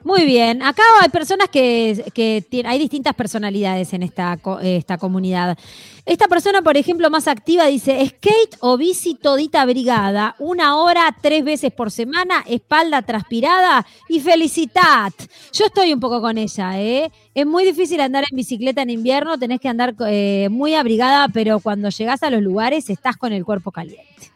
Muy 0.02 0.24
bien, 0.24 0.62
acá 0.62 0.82
hay 1.02 1.10
personas 1.10 1.48
que, 1.50 2.04
que 2.14 2.62
hay 2.64 2.78
distintas 2.78 3.14
personalidades 3.14 3.92
en 3.92 4.02
esta, 4.02 4.38
esta 4.62 4.96
comunidad. 4.96 5.58
Esta 6.06 6.26
persona, 6.26 6.62
por 6.62 6.78
ejemplo, 6.78 7.10
más 7.10 7.28
activa 7.28 7.66
dice, 7.66 8.04
skate 8.06 8.56
o 8.60 8.78
bici 8.78 9.14
todita 9.14 9.64
brigada, 9.66 10.36
una 10.38 10.76
hora, 10.76 11.14
tres 11.20 11.44
veces 11.44 11.70
por 11.72 11.90
semana, 11.90 12.42
espalda 12.48 13.02
transpirada 13.02 13.86
y 14.08 14.20
felicidad. 14.20 15.12
Yo 15.52 15.66
estoy 15.66 15.92
un 15.92 16.00
poco 16.00 16.22
con 16.22 16.38
ella, 16.38 16.80
¿eh? 16.80 17.12
Es 17.34 17.46
muy 17.46 17.64
difícil 17.64 18.00
andar 18.00 18.24
en 18.30 18.36
bicicleta 18.36 18.80
en 18.82 18.90
invierno, 18.90 19.38
tenés 19.38 19.60
que 19.60 19.68
andar 19.68 19.94
eh, 20.08 20.48
muy 20.50 20.74
abrigada, 20.74 21.28
pero 21.28 21.60
cuando 21.60 21.90
llegás 21.90 22.22
a 22.22 22.30
los 22.30 22.40
lugares 22.40 22.88
estás 22.88 23.18
con 23.18 23.34
el 23.34 23.44
cuerpo 23.44 23.70
caliente. 23.70 24.32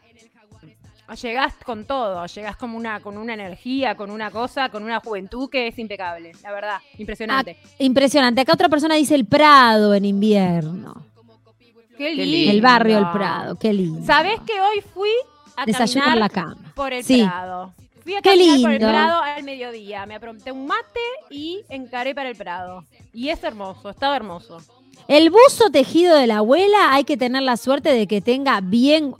Llegás 1.21 1.53
con 1.63 1.85
todo, 1.85 2.25
llegás 2.25 2.57
como 2.57 2.77
una, 2.77 2.99
con 2.99 3.17
una 3.17 3.35
energía, 3.35 3.95
con 3.95 4.09
una 4.09 4.31
cosa, 4.31 4.69
con 4.69 4.83
una 4.83 4.99
juventud 4.99 5.49
que 5.49 5.67
es 5.67 5.77
impecable, 5.77 6.31
la 6.41 6.51
verdad, 6.51 6.77
impresionante. 6.97 7.57
Impresionante. 7.79 8.41
Acá 8.41 8.53
otra 8.53 8.69
persona 8.69 8.95
dice 8.95 9.13
el 9.15 9.25
Prado 9.25 9.93
en 9.93 10.05
invierno. 10.05 11.05
Qué 11.97 12.13
lindo. 12.13 12.51
El 12.51 12.61
barrio 12.61 12.97
El 12.97 13.11
Prado, 13.11 13.55
qué 13.55 13.71
lindo. 13.71 14.05
¿Sabés 14.05 14.39
que 14.41 14.53
hoy 14.59 14.81
fui 14.93 15.09
a 15.55 15.65
caminar 15.65 16.17
la 16.17 16.29
cama. 16.29 16.57
por 16.75 16.91
el 16.91 17.03
Sí. 17.03 17.23
Prado? 17.23 17.73
Fui 18.03 18.15
a 18.15 18.21
Qué 18.21 18.31
caminar 18.31 18.61
por 18.61 18.71
el. 18.71 18.79
Prado 18.79 19.21
al 19.21 19.43
mediodía. 19.43 20.05
Me 20.05 20.15
apronté 20.15 20.51
un 20.51 20.65
mate 20.65 20.99
y 21.29 21.61
encaré 21.69 22.13
para 22.13 22.29
el 22.29 22.35
Prado. 22.35 22.83
Y 23.13 23.29
es 23.29 23.43
hermoso, 23.43 23.89
estaba 23.91 24.15
hermoso. 24.15 24.57
El 25.07 25.29
buzo 25.29 25.69
tejido 25.71 26.17
de 26.17 26.25
la 26.27 26.37
abuela 26.37 26.93
hay 26.93 27.03
que 27.03 27.15
tener 27.15 27.43
la 27.43 27.57
suerte 27.57 27.89
de 27.93 28.07
que 28.07 28.21
tenga 28.21 28.59
bien 28.61 29.13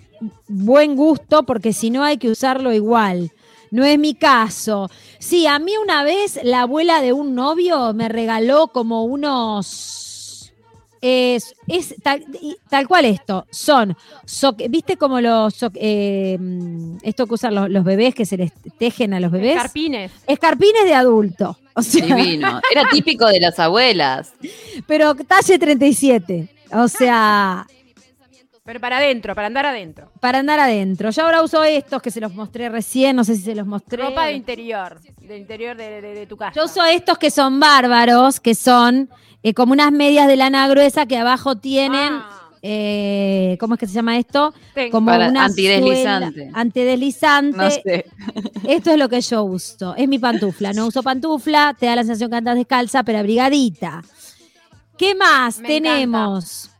buen 0.47 0.95
gusto, 0.95 1.43
porque 1.43 1.73
si 1.73 1.89
no 1.89 2.03
hay 2.03 2.18
que 2.18 2.30
usarlo 2.30 2.73
igual. 2.73 3.31
No 3.72 3.84
es 3.84 3.97
mi 3.99 4.14
caso. 4.14 4.89
Sí, 5.19 5.47
a 5.47 5.60
mí 5.60 5.73
una 5.81 6.03
vez 6.03 6.39
la 6.43 6.61
abuela 6.61 7.02
de 7.02 7.11
un 7.14 7.35
novio 7.35 7.93
me 7.93 8.07
regaló 8.10 8.68
como 8.68 9.03
unos. 9.03 10.53
Es, 11.02 11.53
es 11.68 11.93
tal, 12.02 12.26
tal 12.69 12.88
cual 12.88 13.06
esto. 13.06 13.45
Son. 13.52 13.95
so- 14.26 14.56
¿Viste 14.69 14.97
como 14.97 15.19
los. 15.22 15.53
so- 15.53 15.72
eh, 15.76 16.38
esto 17.03 17.27
que 17.27 17.34
usan 17.34 17.53
los, 17.53 17.69
los 17.69 17.84
bebés 17.84 18.15
que 18.15 18.26
se 18.26 18.38
les 18.38 18.52
tejen 18.80 19.14
a 19.14 19.19
los 19.19 19.31
bebés? 19.31 19.56
Carpines. 19.56 20.11
Escarpines 20.26 20.85
de 20.85 20.93
adulto. 20.95 21.57
O 21.76 21.81
sea, 21.81 22.06
Divino. 22.15 22.61
Era 22.72 22.88
típico 22.89 23.27
de 23.27 23.39
las 23.41 23.60
abuelas. 23.60 24.31
pero 24.88 25.14
talle 25.15 25.60
37. 25.60 26.47
O 26.72 26.88
sea, 26.88 27.68
Pero 28.65 28.79
para 28.79 28.97
adentro, 28.97 29.35
para 29.35 29.45
andar 29.47 29.65
adentro. 29.67 30.11
para 30.19 30.39
andar 30.39 30.59
adentro. 30.59 31.11
Yo 31.11 31.23
ahora 31.23 31.43
uso 31.43 31.63
estos 31.63 32.01
que 32.01 32.09
se 32.09 32.19
los 32.19 32.33
mostré 32.33 32.67
recién, 32.69 33.15
no 33.15 33.23
sé 33.23 33.35
si 33.35 33.43
se 33.43 33.53
los 33.53 33.67
mostré. 33.67 34.01
Ropa 34.03 34.25
de 34.25 34.33
interior. 34.33 34.99
De 35.21 35.37
interior 35.37 35.77
de, 35.77 36.01
de- 36.01 36.13
de 36.15 36.25
tu 36.25 36.35
casa. 36.35 36.53
Yo 36.55 36.65
uso 36.65 36.83
estos 36.83 37.17
que 37.19 37.29
son 37.29 37.59
bárbaros, 37.59 38.39
que 38.39 38.55
son 38.55 39.07
eh, 39.43 39.53
como 39.53 39.73
unas 39.73 39.91
medias 39.91 40.27
de 40.27 40.35
lana 40.35 40.67
gruesa 40.67 41.05
que 41.05 41.15
abajo 41.15 41.55
tienen, 41.57 42.13
Ah, 42.13 42.49
eh, 42.63 43.55
¿cómo 43.59 43.75
es 43.75 43.79
que 43.79 43.85
se 43.85 43.93
llama 43.93 44.17
esto? 44.17 44.51
tengo. 44.73 44.89
Como 44.93 45.05
Para- 45.11 45.29
una 45.29 45.45
antideslizante. 45.45 46.45
suela- 46.45 46.59
antideslizante. 46.59 47.57
No 47.57 47.69
sé. 47.69 48.05
Esto 48.67 48.89
es 48.89 48.97
lo 48.97 49.07
que 49.09 49.21
yo 49.21 49.43
uso. 49.43 49.93
Es 49.95 50.07
mi 50.07 50.17
pantufla. 50.17 50.73
No 50.73 50.87
uso 50.87 51.03
pantufla, 51.03 51.75
te 51.79 51.85
da 51.85 51.95
la 51.97 52.01
sensación 52.01 52.31
que 52.31 52.37
andas 52.37 52.55
descalza, 52.55 53.03
pero 53.03 53.19
abrigadita. 53.19 54.01
¿Qué 54.97 55.13
más 55.13 55.59
Me 55.59 55.67
tenemos? 55.67 56.71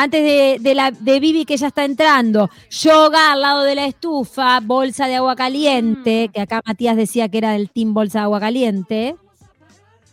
Antes 0.00 0.22
de, 0.22 0.58
de 0.60 0.74
la, 0.76 0.92
de 0.92 1.18
Vivi 1.18 1.44
que 1.44 1.56
ya 1.56 1.66
está 1.68 1.84
entrando, 1.84 2.48
yoga 2.70 3.32
al 3.32 3.40
lado 3.40 3.62
de 3.64 3.74
la 3.74 3.86
estufa, 3.86 4.60
bolsa 4.60 5.06
de 5.08 5.16
agua 5.16 5.34
caliente, 5.34 6.28
Mm. 6.28 6.32
que 6.32 6.40
acá 6.40 6.60
Matías 6.64 6.96
decía 6.96 7.28
que 7.28 7.38
era 7.38 7.50
del 7.52 7.68
team 7.70 7.92
bolsa 7.94 8.20
de 8.20 8.24
agua 8.24 8.38
caliente. 8.38 9.16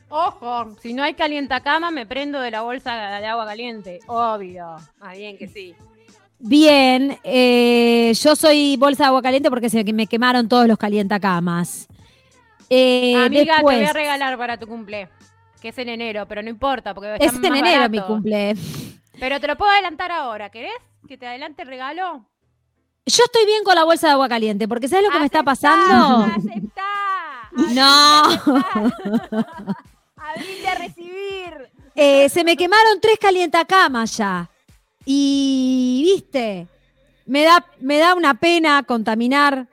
Ojo, 0.10 0.76
si 0.82 0.94
no 0.94 1.04
hay 1.04 1.14
calientacama, 1.14 1.92
me 1.92 2.06
prendo 2.06 2.40
de 2.40 2.50
la 2.52 2.62
bolsa 2.62 3.20
de 3.20 3.26
agua 3.28 3.46
caliente. 3.46 4.00
Obvio. 4.08 4.66
Ah, 5.02 5.14
bien 5.16 5.38
que 5.38 5.48
sí. 5.48 5.74
Bien, 6.40 7.18
eh, 7.24 8.12
yo 8.16 8.36
soy 8.36 8.78
bolsa 8.78 9.04
de 9.04 9.08
agua 9.08 9.22
caliente 9.22 9.50
porque 9.50 9.70
se 9.70 9.84
me 9.94 10.08
quemaron 10.08 10.48
todos 10.48 10.68
los 10.68 10.78
calientacamas. 10.78 11.88
Eh, 12.70 13.16
Amiga, 13.16 13.58
te 13.58 13.64
voy 13.64 13.76
a 13.84 13.94
regalar 13.94 14.38
para 14.38 14.58
tu 14.58 14.68
cumple. 14.68 15.10
Que 15.62 15.70
es 15.70 15.78
en 15.78 15.90
enero, 15.90 16.26
pero 16.28 16.42
no 16.44 16.50
importa, 16.50 16.94
porque 16.94 17.16
Es 17.20 17.34
en 17.34 17.42
más 17.42 17.52
enero 17.52 17.66
barato. 17.78 17.90
mi 17.92 18.02
cumple. 18.02 18.56
Pero 19.20 19.40
te 19.40 19.48
lo 19.48 19.56
puedo 19.58 19.72
adelantar 19.72 20.12
ahora, 20.12 20.50
¿querés? 20.50 20.74
¿Que 21.08 21.18
te 21.18 21.28
adelante 21.28 21.62
el 21.64 21.68
regalo? 21.68 22.26
Yo 23.06 23.24
estoy 23.24 23.46
bien 23.46 23.64
con 23.64 23.76
la 23.76 23.84
bolsa 23.84 24.08
de 24.08 24.14
agua 24.14 24.28
caliente, 24.28 24.68
porque 24.68 24.88
¿sabes 24.88 25.06
lo 25.06 25.12
que 25.12 25.20
me 25.20 25.26
está 25.26 25.44
pasando? 25.44 26.26
aceptá, 26.26 27.50
No. 27.74 28.24
aceptá. 28.24 29.76
Abrite 30.18 30.68
a 30.68 30.76
recibir. 30.76 31.70
Eh, 31.94 32.28
se 32.30 32.44
me 32.44 32.58
quemaron 32.58 33.00
tres 33.00 33.18
calientacamas 33.20 34.18
ya. 34.18 34.50
Y, 35.06 36.02
viste, 36.04 36.68
me 37.28 37.44
da, 37.44 37.64
me 37.80 38.00
da 38.00 38.16
una 38.16 38.34
pena 38.34 38.82
contaminar. 38.84 39.68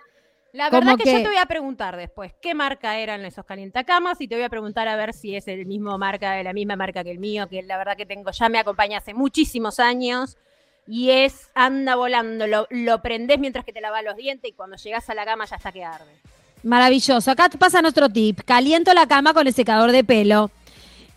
La 0.52 0.68
Como 0.68 0.80
verdad 0.82 0.96
que, 1.02 1.10
yo 1.10 1.16
que- 1.16 1.22
te 1.22 1.28
voy 1.28 1.38
a 1.38 1.46
preguntar 1.46 1.96
después 1.96 2.32
qué 2.42 2.54
marca 2.54 2.98
eran 2.98 3.24
esos 3.24 3.44
calientacamas 3.46 4.20
y 4.20 4.28
te 4.28 4.34
voy 4.34 4.44
a 4.44 4.50
preguntar 4.50 4.86
a 4.86 4.96
ver 4.96 5.14
si 5.14 5.34
es 5.34 5.48
el 5.48 5.64
mismo 5.64 5.96
marca, 5.96 6.32
de 6.32 6.44
la 6.44 6.52
misma 6.52 6.76
marca 6.76 7.02
que 7.02 7.10
el 7.10 7.18
mío, 7.18 7.48
que 7.48 7.62
la 7.62 7.78
verdad 7.78 7.96
que 7.96 8.04
tengo, 8.04 8.30
ya 8.30 8.48
me 8.50 8.58
acompaña 8.58 8.98
hace 8.98 9.14
muchísimos 9.14 9.80
años 9.80 10.36
y 10.86 11.10
es 11.10 11.48
anda 11.54 11.94
volando, 11.96 12.46
lo, 12.46 12.66
lo 12.70 13.00
prendés 13.00 13.38
mientras 13.38 13.64
que 13.64 13.72
te 13.72 13.80
lavas 13.80 14.04
los 14.04 14.14
dientes 14.16 14.50
y 14.50 14.52
cuando 14.52 14.76
llegás 14.76 15.08
a 15.08 15.14
la 15.14 15.24
cama 15.24 15.46
ya 15.46 15.56
está 15.56 15.72
que 15.72 15.84
arde. 15.84 16.12
Maravilloso. 16.64 17.30
Acá 17.30 17.48
pasa 17.58 17.80
nuestro 17.82 18.08
tip. 18.10 18.40
Caliento 18.44 18.92
la 18.94 19.06
cama 19.06 19.32
con 19.34 19.46
el 19.46 19.54
secador 19.54 19.90
de 19.90 20.04
pelo. 20.04 20.50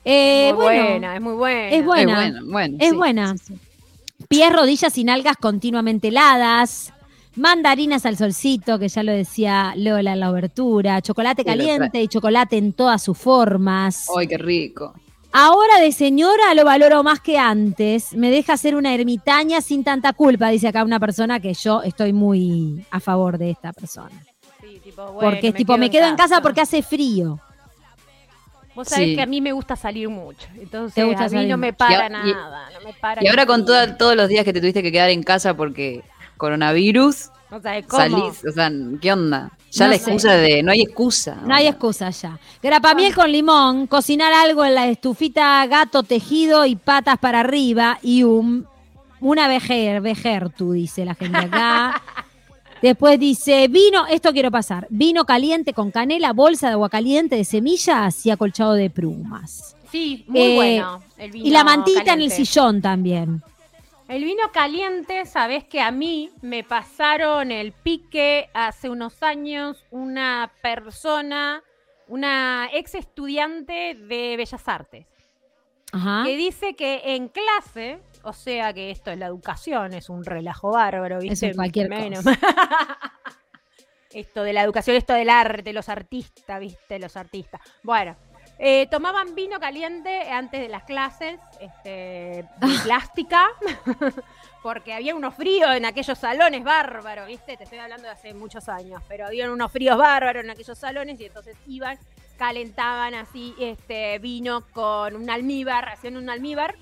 Eh, 0.05 0.51
muy 0.53 0.63
bueno, 0.63 0.83
buena, 0.89 1.15
es 1.15 1.21
muy 1.21 1.33
buena. 1.33 1.69
es 1.75 1.83
buena. 1.85 2.11
Es 2.11 2.31
bueno, 2.31 2.51
bueno, 2.51 2.77
Es 2.79 2.89
sí, 2.89 2.95
buena. 2.95 3.37
sí, 3.37 3.43
sí. 3.55 3.59
Pies, 4.29 4.53
rodillas 4.53 4.97
y 4.97 5.03
nalgas 5.03 5.35
continuamente 5.37 6.07
heladas. 6.07 6.93
Mandarinas 7.35 8.05
al 8.05 8.15
solcito, 8.17 8.79
que 8.79 8.87
ya 8.87 9.03
lo 9.03 9.11
decía 9.11 9.73
Lola 9.75 10.13
en 10.13 10.19
la 10.21 10.31
obertura. 10.31 11.01
Chocolate 11.01 11.43
caliente 11.43 12.01
y 12.01 12.07
chocolate 12.07 12.57
en 12.57 12.71
todas 12.73 13.03
sus 13.03 13.17
formas. 13.17 14.07
Ay, 14.17 14.27
qué 14.27 14.37
rico. 14.37 14.93
Ahora 15.33 15.79
de 15.81 15.91
señora 15.91 16.53
lo 16.53 16.63
valoro 16.63 17.03
más 17.03 17.19
que 17.19 17.37
antes. 17.37 18.13
Me 18.13 18.31
deja 18.31 18.55
ser 18.55 18.73
una 18.73 18.93
ermitaña 18.93 19.59
sin 19.59 19.83
tanta 19.83 20.13
culpa, 20.13 20.47
dice 20.47 20.69
acá 20.69 20.83
una 20.85 20.97
persona 20.99 21.41
que 21.41 21.53
yo 21.53 21.83
estoy 21.83 22.13
muy 22.13 22.85
a 22.89 23.01
favor 23.01 23.37
de 23.37 23.49
esta 23.51 23.73
persona. 23.73 24.15
Sí, 24.61 24.79
tipo, 24.81 25.03
bueno, 25.11 25.19
porque 25.31 25.51
tipo 25.51 25.77
me 25.77 25.89
quedo 25.89 26.07
en 26.07 26.15
casa 26.15 26.41
porque 26.41 26.61
hace 26.61 26.81
frío. 26.81 27.37
Vos 28.75 28.87
sabés 28.89 29.09
Sí. 29.09 29.15
que 29.15 29.21
a 29.21 29.25
mí 29.25 29.39
me 29.41 29.51
gusta 29.53 29.75
salir 29.77 30.09
mucho, 30.09 30.47
entonces 30.59 30.95
Te 30.95 31.03
gusta 31.05 31.23
a 31.25 31.27
mí 31.27 31.35
salir 31.35 31.49
no 31.49 31.57
me 31.57 31.71
para 31.73 31.91
Y 31.91 31.95
a- 31.95 32.07
y- 32.27 32.33
nada, 32.33 32.69
no 32.73 32.85
me 32.85 32.93
para 32.93 33.23
Y 33.23 33.27
ahora 33.27 33.45
con 33.45 33.65
toda- 33.65 33.97
todos 33.97 34.15
los 34.17 34.27
días 34.27 34.43
que 34.43 34.51
te 34.51 34.59
tuviste 34.59 34.83
que 34.83 34.91
quedar 34.91 35.09
en 35.09 35.23
casa 35.23 35.53
porque 35.55 36.03
coronavirus, 36.37 37.29
cómo. 37.49 37.61
salís, 37.89 38.45
o 38.45 38.51
sea, 38.51 38.71
¿qué 39.01 39.13
onda? 39.13 39.51
Ya 39.71 39.85
No 39.85 39.91
la 39.91 39.97
sé. 39.97 40.03
excusa 40.03 40.33
de, 40.33 40.63
no 40.63 40.71
hay 40.71 40.81
excusa. 40.81 41.35
No 41.45 41.53
hay 41.53 41.67
excusa 41.67 42.09
ya. 42.09 42.39
Grapamiel 42.63 43.13
con 43.13 43.31
limón, 43.31 43.87
cocinar 43.87 44.31
algo 44.33 44.63
en 44.65 44.75
la 44.75 44.87
estufita 44.87 45.65
gato 45.67 46.03
tejido 46.03 46.65
y 46.65 46.75
patas 46.75 47.17
para 47.19 47.41
arriba 47.41 47.99
y 48.01 48.23
un, 48.23 48.65
una 49.19 49.47
vejer, 49.47 50.01
vejer, 50.01 50.49
tú 50.49 50.71
dice 50.73 51.03
la 51.05 51.15
gente 51.15 51.37
acá. 51.37 52.01
Después 52.81 53.19
dice, 53.19 53.67
vino, 53.67 54.05
esto 54.05 54.31
quiero 54.31 54.51
pasar, 54.51 54.85
vino 54.89 55.25
caliente 55.25 55.73
con 55.73 55.91
canela, 55.91 56.33
bolsa 56.33 56.67
de 56.67 56.73
agua 56.73 56.89
caliente 56.89 57.35
de 57.35 57.43
semillas 57.45 58.25
y 58.25 58.29
acolchado 58.31 58.73
de 58.73 58.89
plumas. 58.89 59.75
Sí, 59.91 60.23
muy 60.27 60.41
Eh, 60.41 60.55
bueno. 60.55 61.01
el 61.17 61.35
Y 61.35 61.49
la 61.51 61.63
mantita 61.63 62.13
en 62.13 62.21
el 62.21 62.31
sillón 62.31 62.81
también. 62.81 63.41
El 64.07 64.23
vino 64.23 64.51
caliente, 64.51 65.25
sabés 65.25 65.63
que 65.63 65.81
a 65.81 65.89
mí 65.91 66.31
me 66.41 66.63
pasaron 66.63 67.51
el 67.51 67.71
pique 67.71 68.49
hace 68.53 68.89
unos 68.89 69.23
años 69.23 69.83
una 69.89 70.51
persona, 70.61 71.63
una 72.07 72.69
ex 72.71 72.93
estudiante 72.93 73.95
de 73.95 74.37
Bellas 74.37 74.67
Artes, 74.67 75.07
Ajá. 75.91 76.21
que 76.23 76.37
dice 76.37 76.75
que 76.75 77.15
en 77.15 77.29
clase, 77.29 77.99
o 78.21 78.33
sea 78.33 78.73
que 78.73 78.91
esto 78.91 79.09
es 79.09 79.17
la 79.17 79.25
educación, 79.25 79.93
es 79.93 80.09
un 80.09 80.23
relajo 80.23 80.71
bárbaro, 80.71 81.19
¿viste? 81.19 81.47
Eso, 81.47 81.55
cualquier 81.55 81.89
Menos. 81.89 82.23
cosa. 82.23 82.39
esto 84.13 84.43
de 84.43 84.53
la 84.53 84.61
educación, 84.61 84.95
esto 84.97 85.13
del 85.13 85.31
arte, 85.31 85.73
los 85.73 85.89
artistas, 85.89 86.59
¿viste? 86.59 86.99
Los 86.99 87.17
artistas. 87.17 87.59
Bueno. 87.81 88.15
Eh, 88.57 88.87
tomaban 88.89 89.35
vino 89.35 89.59
caliente 89.59 90.29
antes 90.31 90.61
de 90.61 90.69
las 90.69 90.83
clases 90.83 91.39
este, 91.59 92.45
Ah. 92.61 92.67
plástica, 92.83 93.47
porque 94.63 94.93
había 94.93 95.15
unos 95.15 95.35
fríos 95.35 95.75
en 95.75 95.85
aquellos 95.85 96.17
salones 96.17 96.63
bárbaros, 96.63 97.27
¿viste? 97.27 97.57
Te 97.57 97.65
estoy 97.65 97.79
hablando 97.79 98.03
de 98.07 98.13
hace 98.13 98.33
muchos 98.33 98.67
años, 98.69 99.01
pero 99.07 99.27
había 99.27 99.51
unos 99.51 99.71
fríos 99.71 99.97
bárbaros 99.97 100.43
en 100.43 100.49
aquellos 100.49 100.77
salones 100.77 101.19
y 101.19 101.25
entonces 101.25 101.55
iban, 101.67 101.97
calentaban 102.37 103.13
así 103.13 103.53
este 103.59 104.19
vino 104.19 104.61
con 104.71 105.15
un 105.15 105.29
almíbar, 105.29 105.89
hacían 105.89 106.17
un 106.17 106.29
almíbar 106.29 106.75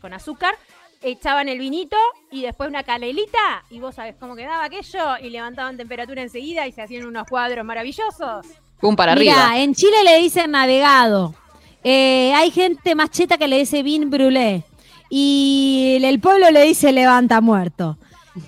con 0.00 0.14
azúcar, 0.14 0.54
echaban 1.02 1.48
el 1.48 1.58
vinito 1.58 1.96
y 2.30 2.42
después 2.42 2.68
una 2.68 2.82
canelita 2.82 3.64
y 3.70 3.80
vos 3.80 3.94
sabés 3.96 4.16
cómo 4.16 4.34
quedaba 4.34 4.64
aquello 4.64 5.18
y 5.20 5.30
levantaban 5.30 5.76
temperatura 5.76 6.22
enseguida 6.22 6.66
y 6.66 6.72
se 6.72 6.82
hacían 6.82 7.06
unos 7.06 7.26
cuadros 7.28 7.64
maravillosos. 7.64 8.46
Pum 8.80 8.94
para 8.96 9.14
Mirá, 9.14 9.46
arriba. 9.48 9.62
en 9.62 9.74
Chile 9.74 9.96
le 10.04 10.18
dicen 10.18 10.50
navegado. 10.50 11.34
Eh, 11.82 12.32
hay 12.34 12.50
gente 12.50 12.94
más 12.94 13.10
cheta 13.10 13.38
que 13.38 13.48
le 13.48 13.58
dice 13.58 13.82
vin 13.82 14.10
brûlé. 14.10 14.64
Y 15.08 15.98
el 16.02 16.20
pueblo 16.20 16.50
le 16.50 16.62
dice 16.62 16.92
levanta 16.92 17.40
muerto. 17.40 17.96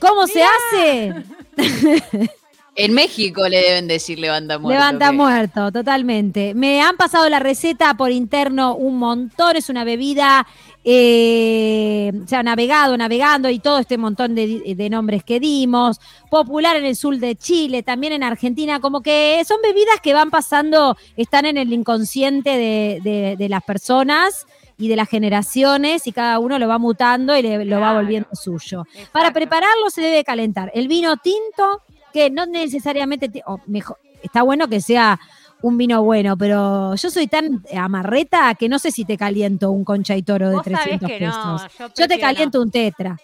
¿Cómo 0.00 0.26
se 0.26 0.42
hace? 0.42 1.14
En 2.78 2.94
México 2.94 3.48
le 3.48 3.60
deben 3.60 3.88
decir 3.88 4.20
levanta 4.20 4.56
muerto. 4.56 4.78
Levanta 4.78 5.10
muerto, 5.10 5.72
totalmente. 5.72 6.54
Me 6.54 6.80
han 6.80 6.96
pasado 6.96 7.28
la 7.28 7.40
receta 7.40 7.94
por 7.94 8.12
interno 8.12 8.76
un 8.76 9.00
montón. 9.00 9.56
Es 9.56 9.68
una 9.68 9.82
bebida, 9.82 10.46
eh, 10.90 12.12
o 12.24 12.26
sea, 12.26 12.42
navegado, 12.42 12.96
navegando 12.96 13.50
y 13.50 13.58
todo 13.58 13.78
este 13.78 13.98
montón 13.98 14.34
de, 14.34 14.74
de 14.76 14.90
nombres 14.90 15.22
que 15.22 15.38
dimos. 15.40 16.00
Popular 16.30 16.76
en 16.76 16.84
el 16.86 16.96
sur 16.96 17.16
de 17.18 17.36
Chile, 17.36 17.82
también 17.82 18.12
en 18.14 18.22
Argentina. 18.22 18.80
Como 18.80 19.02
que 19.02 19.42
son 19.46 19.58
bebidas 19.62 20.00
que 20.02 20.14
van 20.14 20.30
pasando, 20.30 20.96
están 21.16 21.46
en 21.46 21.56
el 21.58 21.72
inconsciente 21.72 22.50
de, 22.50 23.00
de- 23.02 23.36
de 23.36 23.48
las 23.48 23.62
personas 23.62 24.46
y 24.78 24.88
de 24.88 24.96
las 24.96 25.08
generaciones 25.08 26.06
y 26.06 26.12
cada 26.12 26.38
uno 26.38 26.58
lo 26.58 26.68
va 26.68 26.78
mutando 26.78 27.36
y 27.36 27.42
le- 27.42 27.64
lo 27.64 27.80
va 27.80 27.92
volviendo 27.94 28.28
suyo. 28.32 28.84
Para 29.12 29.32
prepararlo 29.32 29.90
se 29.90 30.00
debe 30.02 30.24
calentar 30.24 30.70
el 30.74 30.88
vino 30.88 31.16
tinto, 31.16 31.82
que 32.12 32.30
no 32.30 32.46
necesariamente, 32.46 33.42
o 33.46 33.58
mejor, 33.66 33.98
está 34.22 34.42
bueno 34.42 34.68
que 34.68 34.80
sea 34.80 35.18
un 35.62 35.76
vino 35.76 36.02
bueno, 36.02 36.36
pero 36.36 36.94
yo 36.94 37.10
soy 37.10 37.26
tan 37.26 37.64
amarreta 37.76 38.54
que 38.54 38.68
no 38.68 38.78
sé 38.78 38.90
si 38.90 39.04
te 39.04 39.16
caliento 39.16 39.70
un 39.70 39.84
concha 39.84 40.14
y 40.16 40.22
toro 40.22 40.48
de 40.50 40.54
Vos 40.56 40.64
sabés 40.64 40.80
300 40.98 41.08
que 41.10 41.20
no, 41.20 41.32
pesos. 41.32 41.78
yo 41.78 41.88
yo 41.96 42.08
te 42.08 42.18
caliento 42.20 42.60
un 42.62 42.70
tetra, 42.70 43.16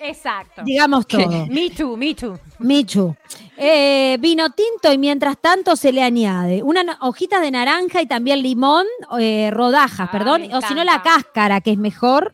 Exacto. 0.00 0.62
digamos 0.64 1.06
todo. 1.06 1.46
Me 1.46 1.70
too, 1.70 1.96
me 1.96 2.14
too. 2.14 2.38
Michu. 2.58 3.14
Eh, 3.56 4.16
vino 4.20 4.50
tinto 4.50 4.92
y 4.92 4.98
mientras 4.98 5.36
tanto 5.38 5.76
se 5.76 5.92
le 5.92 6.02
añade 6.02 6.62
una 6.62 6.82
na- 6.82 6.98
hojita 7.02 7.40
de 7.40 7.50
naranja 7.50 8.00
y 8.02 8.06
también 8.06 8.42
limón, 8.42 8.86
eh, 9.18 9.50
rodajas, 9.52 10.08
Ah, 10.08 10.12
perdón, 10.12 10.42
me 10.42 10.54
o 10.56 10.60
si 10.62 10.74
no 10.74 10.84
la 10.84 11.02
cáscara, 11.02 11.60
que 11.60 11.72
es 11.72 11.78
mejor. 11.78 12.32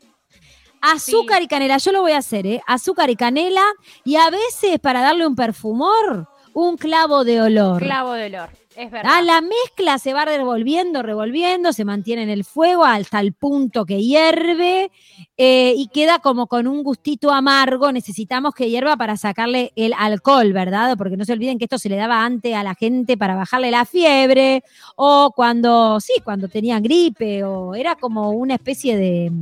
Azúcar 0.82 1.42
y 1.42 1.46
canela, 1.46 1.76
yo 1.76 1.92
lo 1.92 2.00
voy 2.00 2.12
a 2.12 2.18
hacer, 2.18 2.46
¿eh? 2.46 2.62
Azúcar 2.66 3.10
y 3.10 3.16
canela 3.16 3.62
y 4.04 4.16
a 4.16 4.30
veces 4.30 4.78
para 4.80 5.02
darle 5.02 5.26
un 5.26 5.34
perfumor, 5.36 6.26
un 6.54 6.76
clavo 6.78 7.22
de 7.24 7.42
olor. 7.42 7.82
Clavo 7.82 8.12
de 8.14 8.26
olor. 8.26 8.48
Es 8.76 8.88
verdad. 8.88 9.12
Ah, 9.14 9.22
la 9.22 9.40
mezcla 9.40 9.98
se 9.98 10.12
va 10.12 10.24
revolviendo, 10.24 11.02
revolviendo, 11.02 11.72
se 11.72 11.84
mantiene 11.84 12.22
en 12.22 12.30
el 12.30 12.44
fuego 12.44 12.84
hasta 12.84 13.18
el 13.18 13.32
punto 13.32 13.84
que 13.84 14.00
hierve 14.00 14.92
eh, 15.36 15.74
y 15.76 15.88
queda 15.88 16.20
como 16.20 16.46
con 16.46 16.68
un 16.68 16.84
gustito 16.84 17.32
amargo. 17.32 17.90
Necesitamos 17.90 18.54
que 18.54 18.70
hierva 18.70 18.96
para 18.96 19.16
sacarle 19.16 19.72
el 19.74 19.92
alcohol, 19.98 20.52
¿verdad? 20.52 20.96
Porque 20.96 21.16
no 21.16 21.24
se 21.24 21.32
olviden 21.32 21.58
que 21.58 21.64
esto 21.64 21.78
se 21.78 21.88
le 21.88 21.96
daba 21.96 22.24
antes 22.24 22.54
a 22.54 22.62
la 22.62 22.76
gente 22.76 23.16
para 23.16 23.34
bajarle 23.34 23.72
la 23.72 23.84
fiebre 23.84 24.62
o 24.94 25.32
cuando, 25.34 25.98
sí, 25.98 26.14
cuando 26.22 26.46
tenían 26.46 26.82
gripe 26.82 27.42
o 27.42 27.74
era 27.74 27.96
como 27.96 28.30
una 28.30 28.54
especie 28.54 28.96
de, 28.96 29.32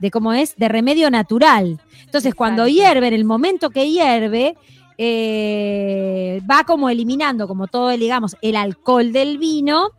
de 0.00 0.10
¿cómo 0.10 0.32
es? 0.32 0.56
De 0.56 0.68
remedio 0.68 1.10
natural. 1.10 1.80
Entonces, 2.04 2.34
cuando 2.34 2.66
hierve, 2.66 3.06
en 3.06 3.14
el 3.14 3.24
momento 3.24 3.70
que 3.70 3.88
hierve, 3.88 4.56
eh, 4.98 6.40
va 6.50 6.64
como 6.64 6.90
eliminando, 6.90 7.46
como 7.48 7.66
todo, 7.68 7.88
digamos, 7.90 8.36
el 8.42 8.56
alcohol 8.56 9.12
del 9.12 9.38
vino 9.38 9.90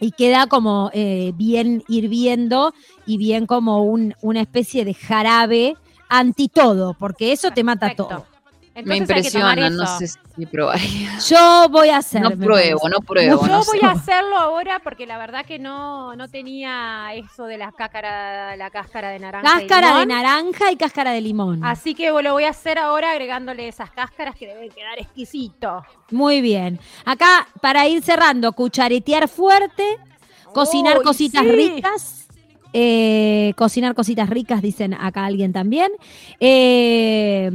y 0.00 0.10
queda 0.10 0.46
como 0.48 0.90
eh, 0.92 1.32
bien 1.36 1.82
hirviendo 1.88 2.74
y 3.06 3.16
bien 3.16 3.46
como 3.46 3.84
un- 3.84 4.14
una 4.20 4.40
especie 4.40 4.84
de 4.84 4.92
jarabe 4.94 5.76
anti 6.08 6.48
todo, 6.48 6.94
porque 6.98 7.32
eso 7.32 7.50
te 7.52 7.64
mata 7.64 7.86
todo. 7.94 8.26
Me 8.74 8.96
Entonces 8.96 9.16
hay 9.16 9.22
que 9.22 9.30
tomar 9.38 9.58
impresiona, 9.58 9.70
no 9.70 9.98
sé 9.98 10.08
si 10.08 10.46
probaría. 10.46 11.18
Yo 11.28 11.68
voy 11.70 11.90
a 11.90 11.98
hacer. 11.98 12.22
No 12.22 12.30
pruebo, 12.32 12.88
no 12.88 12.98
pruebo. 12.98 13.40
Yo 13.42 13.46
no 13.46 13.64
voy 13.64 13.78
sé. 13.78 13.86
a 13.86 13.90
hacerlo 13.92 14.36
ahora 14.36 14.80
porque 14.82 15.06
la 15.06 15.16
verdad 15.16 15.46
que 15.46 15.60
no, 15.60 16.16
no 16.16 16.28
tenía 16.28 17.08
eso 17.14 17.44
de 17.44 17.56
la 17.56 17.70
cáscara, 17.70 18.56
la 18.56 18.70
cáscara 18.70 19.10
de 19.10 19.20
naranja. 19.20 19.62
y 19.62 19.66
Cáscara 19.68 20.00
de 20.00 20.06
naranja 20.06 20.72
y 20.72 20.76
cáscara 20.76 21.12
de 21.12 21.20
limón. 21.20 21.64
Así 21.64 21.94
que 21.94 22.10
lo 22.10 22.32
voy 22.32 22.44
a 22.44 22.50
hacer 22.50 22.80
ahora 22.80 23.12
agregándole 23.12 23.68
esas 23.68 23.92
cáscaras 23.92 24.34
que 24.34 24.48
deben 24.48 24.68
quedar 24.70 24.98
exquisito. 24.98 25.84
Muy 26.10 26.40
bien. 26.40 26.80
Acá, 27.04 27.46
para 27.60 27.86
ir 27.86 28.02
cerrando, 28.02 28.52
cucharetear 28.54 29.28
fuerte, 29.28 29.98
cocinar 30.52 30.98
Uy, 30.98 31.04
cositas 31.04 31.42
sí. 31.42 31.52
ricas. 31.52 32.23
Eh, 32.76 33.52
cocinar 33.56 33.94
cositas 33.94 34.28
ricas, 34.28 34.60
dicen 34.60 34.94
acá 34.94 35.24
alguien 35.24 35.52
también. 35.52 35.92
Eh, 36.40 37.50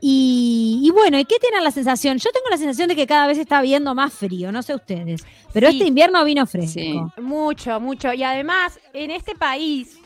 y, 0.00 0.80
y 0.84 0.90
bueno, 0.90 1.18
¿y 1.18 1.24
qué 1.24 1.34
tienen 1.40 1.64
la 1.64 1.70
sensación? 1.70 2.18
Yo 2.18 2.30
tengo 2.32 2.46
la 2.50 2.56
sensación 2.56 2.88
de 2.88 2.96
que 2.96 3.06
cada 3.06 3.26
vez 3.26 3.38
está 3.38 3.60
viendo 3.60 3.94
más 3.94 4.12
frío, 4.12 4.52
no 4.52 4.62
sé 4.62 4.74
ustedes. 4.74 5.24
Pero 5.52 5.68
Sí. 5.68 5.76
este 5.76 5.88
invierno 5.88 6.24
vino 6.24 6.46
fresco. 6.46 6.72
Sí. 6.80 6.98
Mucho, 7.20 7.80
mucho. 7.80 8.12
Y 8.14 8.22
además, 8.22 8.78
en 8.94 9.10
este 9.10 9.34
país 9.34 9.98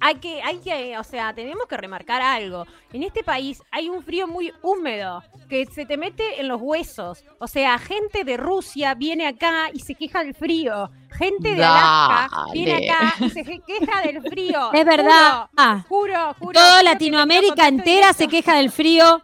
hay 0.00 0.16
que, 0.16 0.42
hay 0.42 0.58
que, 0.58 0.98
o 0.98 1.04
sea, 1.04 1.32
tenemos 1.34 1.64
que 1.66 1.76
remarcar 1.76 2.20
algo. 2.20 2.66
En 2.92 3.02
este 3.02 3.22
país 3.24 3.62
hay 3.70 3.88
un 3.88 4.02
frío 4.02 4.26
muy 4.26 4.52
húmedo 4.62 5.22
que 5.48 5.64
se 5.66 5.86
te 5.86 5.96
mete 5.96 6.40
en 6.40 6.48
los 6.48 6.60
huesos. 6.60 7.24
O 7.38 7.46
sea, 7.46 7.78
gente 7.78 8.24
de 8.24 8.36
Rusia 8.36 8.94
viene 8.94 9.26
acá 9.26 9.70
y 9.72 9.80
se 9.80 9.94
queja 9.94 10.22
del 10.24 10.34
frío. 10.34 10.90
Gente 11.10 11.54
de 11.54 11.64
Alaska 11.64 12.36
Dale. 12.36 12.52
viene 12.52 12.90
acá 12.90 13.14
y 13.20 13.30
se 13.30 13.44
queja 13.44 14.02
del 14.04 14.20
frío. 14.22 14.70
Es 14.74 14.84
verdad. 14.84 15.46
Ah, 15.56 15.84
Juro, 15.88 16.12
juro. 16.14 16.34
juro. 16.38 16.52
toda 16.52 16.66
Juro 16.70 16.78
que 16.78 16.84
Latinoamérica 16.84 17.68
entera 17.68 18.12
se 18.12 18.28
queja 18.28 18.56
del 18.56 18.70
frío 18.70 19.22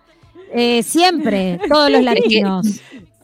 eh, 0.52 0.82
siempre, 0.82 1.58
todos 1.68 1.90
los 1.90 2.02
latinos. 2.04 2.66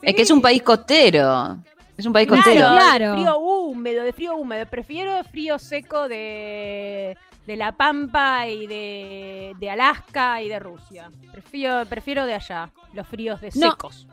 Es 0.03 0.15
que 0.15 0.23
es 0.23 0.31
un 0.31 0.41
país 0.43 0.63
costero. 0.63 1.57
Es 1.97 2.05
un 2.05 2.13
país 2.13 2.29
Claro, 2.29 2.43
costero. 2.43 2.69
claro. 2.69 3.11
de 3.13 3.17
frío 3.23 3.39
húmedo, 3.39 4.05
de 4.05 4.13
frío 4.13 4.37
húmedo. 4.37 4.67
Prefiero 4.67 5.25
frío 5.25 5.59
seco 5.59 6.09
de, 6.09 7.17
de 7.47 7.57
La 7.57 7.73
Pampa 7.73 8.49
y 8.49 8.67
de, 8.67 9.53
de 9.59 9.71
Alaska 9.71 10.43
y 10.43 10.49
de 10.49 10.59
Rusia. 10.59 11.11
Prefiero, 11.33 11.85
prefiero 11.87 12.27
de 12.27 12.35
allá, 12.35 12.71
los 12.93 13.07
fríos 13.07 13.41
de 13.41 13.51
No. 13.55 13.71
secos. 13.71 14.07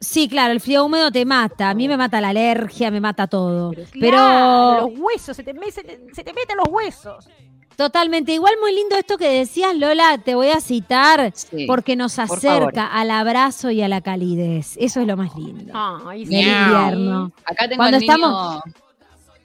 Sí, 0.00 0.28
claro, 0.28 0.52
el 0.52 0.60
frío 0.60 0.84
húmedo 0.84 1.10
te 1.10 1.24
mata. 1.24 1.70
A 1.70 1.74
mí 1.74 1.88
me 1.88 1.96
mata 1.96 2.20
la 2.20 2.28
alergia, 2.28 2.90
me 2.90 3.00
mata 3.00 3.26
todo. 3.26 3.72
Pero, 3.72 4.10
Claro, 4.16 4.80
los 4.90 4.98
huesos, 5.00 5.36
se 5.36 5.42
te, 5.42 5.52
se 5.72 5.82
te- 5.82 6.00
se 6.14 6.22
te 6.22 6.32
meten 6.32 6.56
los 6.56 6.68
huesos. 6.68 7.28
totalmente, 7.74 8.32
igual 8.32 8.54
muy 8.60 8.74
lindo 8.74 8.96
esto 8.96 9.16
que 9.18 9.28
decías, 9.28 9.74
Lola, 9.76 10.18
te 10.18 10.34
voy 10.34 10.48
a 10.50 10.60
citar, 10.60 11.30
Sí. 11.34 11.64
porque 11.66 11.94
nos 11.96 12.18
acerca 12.18 12.86
al 12.86 13.10
abrazo 13.10 13.70
y 13.70 13.82
a 13.82 13.88
la 13.88 14.00
calidez. 14.00 14.76
Eso 14.78 15.00
es 15.00 15.06
lo 15.06 15.16
más 15.16 15.34
lindo. 15.36 15.72
Ay, 15.74 16.24
Del 16.24 16.44
Miau. 16.44 16.90
invierno. 16.90 17.32
Acá 17.44 17.68
tengo 17.68 17.76
Cuando 17.76 17.96
el 17.96 18.00
niño. 18.02 18.14
estamos- 18.14 18.62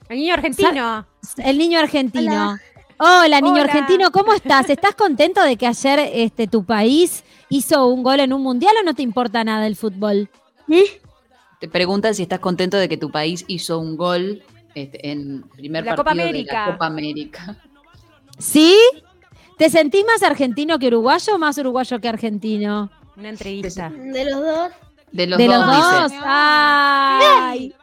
El 0.08 0.16
niño 0.18 0.34
argentino. 0.34 1.06
El 1.38 1.58
niño 1.58 1.78
argentino. 1.80 2.32
Hola, 2.32 2.60
niño 2.98 3.52
Hola. 3.52 3.62
argentino, 3.62 4.10
¿cómo 4.10 4.32
estás? 4.32 4.70
¿Estás 4.70 4.94
contento 4.94 5.42
de 5.42 5.56
que 5.56 5.66
ayer 5.66 5.98
este, 6.12 6.46
tu 6.46 6.64
país 6.64 7.24
hizo 7.48 7.86
un 7.86 8.02
gol 8.02 8.20
en 8.20 8.32
un 8.32 8.42
mundial 8.42 8.74
o 8.80 8.84
no 8.84 8.94
te 8.94 9.02
importa 9.02 9.44
nada 9.44 9.66
el 9.66 9.76
fútbol? 9.76 10.28
Te 11.60 11.68
preguntan 11.68 12.14
si 12.14 12.22
estás 12.22 12.40
contento 12.40 12.76
de 12.76 12.88
que 12.88 12.96
tu 12.96 13.10
país 13.10 13.44
hizo 13.48 13.78
un 13.78 13.96
gol 13.96 14.42
este, 14.74 15.10
en 15.10 15.44
el 15.44 15.44
primer 15.56 15.84
La 15.84 15.96
partido 15.96 16.04
Copa 16.04 16.14
de 16.14 16.22
América. 16.22 16.66
la 16.66 16.72
Copa 16.72 16.86
América. 16.86 17.56
¿Sí? 18.38 18.76
¿Te 19.58 19.70
sentís 19.70 20.04
más 20.04 20.22
argentino 20.22 20.78
que 20.78 20.88
uruguayo 20.88 21.34
o 21.34 21.38
más 21.38 21.56
uruguayo 21.58 22.00
que 22.00 22.08
argentino? 22.08 22.90
Una 23.16 23.28
entrevista. 23.28 23.90
De 23.90 24.24
los 24.24 24.40
dos. 24.42 24.70
De 25.12 25.26
los 25.28 25.38
de 25.38 25.46
dos, 25.46 25.56
los 25.56 25.66
dos. 25.66 26.10
dice. 26.10 26.22
Ay. 26.26 27.74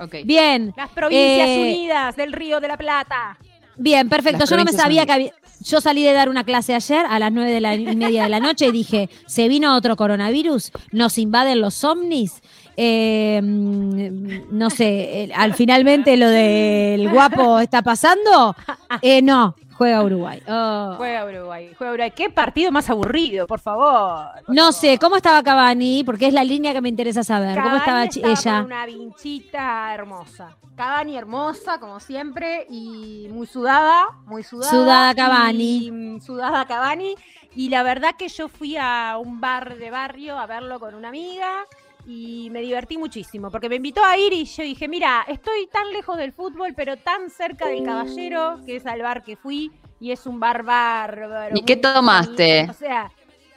Ok. 0.00 0.16
Bien, 0.24 0.74
Las 0.76 0.90
provincias 0.90 1.48
Eh, 1.48 1.60
unidas 1.60 2.16
del 2.16 2.32
Río 2.32 2.58
de 2.58 2.66
la 2.68 2.76
Plata. 2.76 3.38
Bien, 3.76 4.08
perfecto. 4.08 4.40
Las 4.40 4.50
Yo 4.50 4.56
no 4.56 4.64
me 4.64 4.72
sabía 4.72 5.06
que 5.06 5.12
había. 5.12 5.32
Yo 5.64 5.80
salí 5.80 6.02
de 6.02 6.12
dar 6.12 6.28
una 6.28 6.44
clase 6.44 6.74
ayer 6.74 7.06
a 7.08 7.18
las 7.20 7.30
nueve 7.30 7.52
de 7.52 7.60
la 7.60 7.76
y 7.76 7.94
media 7.94 8.24
de 8.24 8.28
la 8.28 8.40
noche 8.40 8.66
y 8.66 8.72
dije, 8.72 9.08
se 9.26 9.46
vino 9.46 9.76
otro 9.76 9.94
coronavirus, 9.96 10.72
nos 10.90 11.18
invaden 11.18 11.60
los 11.60 11.84
ovnis. 11.84 12.42
Eh, 12.76 13.40
no 13.42 14.70
sé, 14.70 15.30
al 15.36 15.54
finalmente 15.54 16.16
lo 16.16 16.28
del 16.28 17.08
guapo 17.10 17.60
está 17.60 17.82
pasando. 17.82 18.56
Eh, 19.02 19.22
no, 19.22 19.54
juega 19.76 20.02
Uruguay. 20.02 20.42
Oh. 20.48 20.94
Juega 20.96 21.24
Uruguay, 21.24 21.72
juega 21.76 21.92
Uruguay. 21.92 22.10
Qué 22.14 22.30
partido 22.30 22.70
más 22.72 22.88
aburrido, 22.90 23.46
por 23.46 23.60
favor. 23.60 24.26
por 24.46 24.54
No 24.54 24.62
favor. 24.64 24.72
sé, 24.74 24.98
¿cómo 24.98 25.16
estaba 25.16 25.42
Cavani? 25.42 26.02
Porque 26.04 26.26
es 26.28 26.34
la 26.34 26.44
línea 26.44 26.72
que 26.72 26.80
me 26.80 26.88
interesa 26.88 27.22
saber. 27.24 27.60
¿Cómo 27.60 27.76
estaba 27.76 28.04
estaba 28.04 28.32
ella? 28.32 28.56
con 28.58 28.66
una 28.66 28.86
vinchita 28.86 29.94
hermosa. 29.94 30.56
Cavani 30.76 31.16
hermosa, 31.16 31.78
como 31.78 32.00
siempre, 32.00 32.66
y 32.70 33.28
muy 33.30 33.46
sudada, 33.46 34.06
muy 34.26 34.42
sudada. 34.42 34.70
Sudada 34.70 35.14
Cavani. 35.14 35.88
y, 36.16 36.20
sudada 36.20 36.64
Cavani. 36.66 37.14
Y 37.54 37.68
la 37.68 37.82
verdad 37.82 38.14
que 38.18 38.28
yo 38.28 38.48
fui 38.48 38.76
a 38.78 39.18
un 39.22 39.38
bar 39.40 39.76
de 39.76 39.90
barrio 39.90 40.38
a 40.38 40.46
verlo 40.46 40.80
con 40.80 40.94
una 40.94 41.08
amiga 41.08 41.66
y 42.06 42.48
me 42.50 42.60
divertí 42.60 42.98
muchísimo, 42.98 43.50
porque 43.50 43.68
me 43.68 43.76
invitó 43.76 44.04
a 44.04 44.16
ir 44.18 44.32
y 44.32 44.44
yo 44.44 44.62
dije, 44.64 44.88
mira, 44.88 45.24
estoy 45.28 45.66
tan 45.72 45.92
lejos 45.92 46.16
del 46.18 46.32
fútbol, 46.32 46.74
pero 46.74 46.96
tan 46.96 47.30
cerca 47.30 47.66
del 47.68 47.84
caballero, 47.84 48.58
que 48.66 48.76
es 48.76 48.86
al 48.86 49.02
bar 49.02 49.22
que 49.22 49.36
fui, 49.36 49.70
y 50.00 50.10
es 50.10 50.26
un 50.26 50.40
bar 50.40 50.62
bárbaro. 50.64 51.54
¿Y 51.56 51.62
qué 51.62 51.76
tomaste? 51.76 52.56
bonito, 52.66 52.72
O 52.72 52.74
sea, 52.74 53.10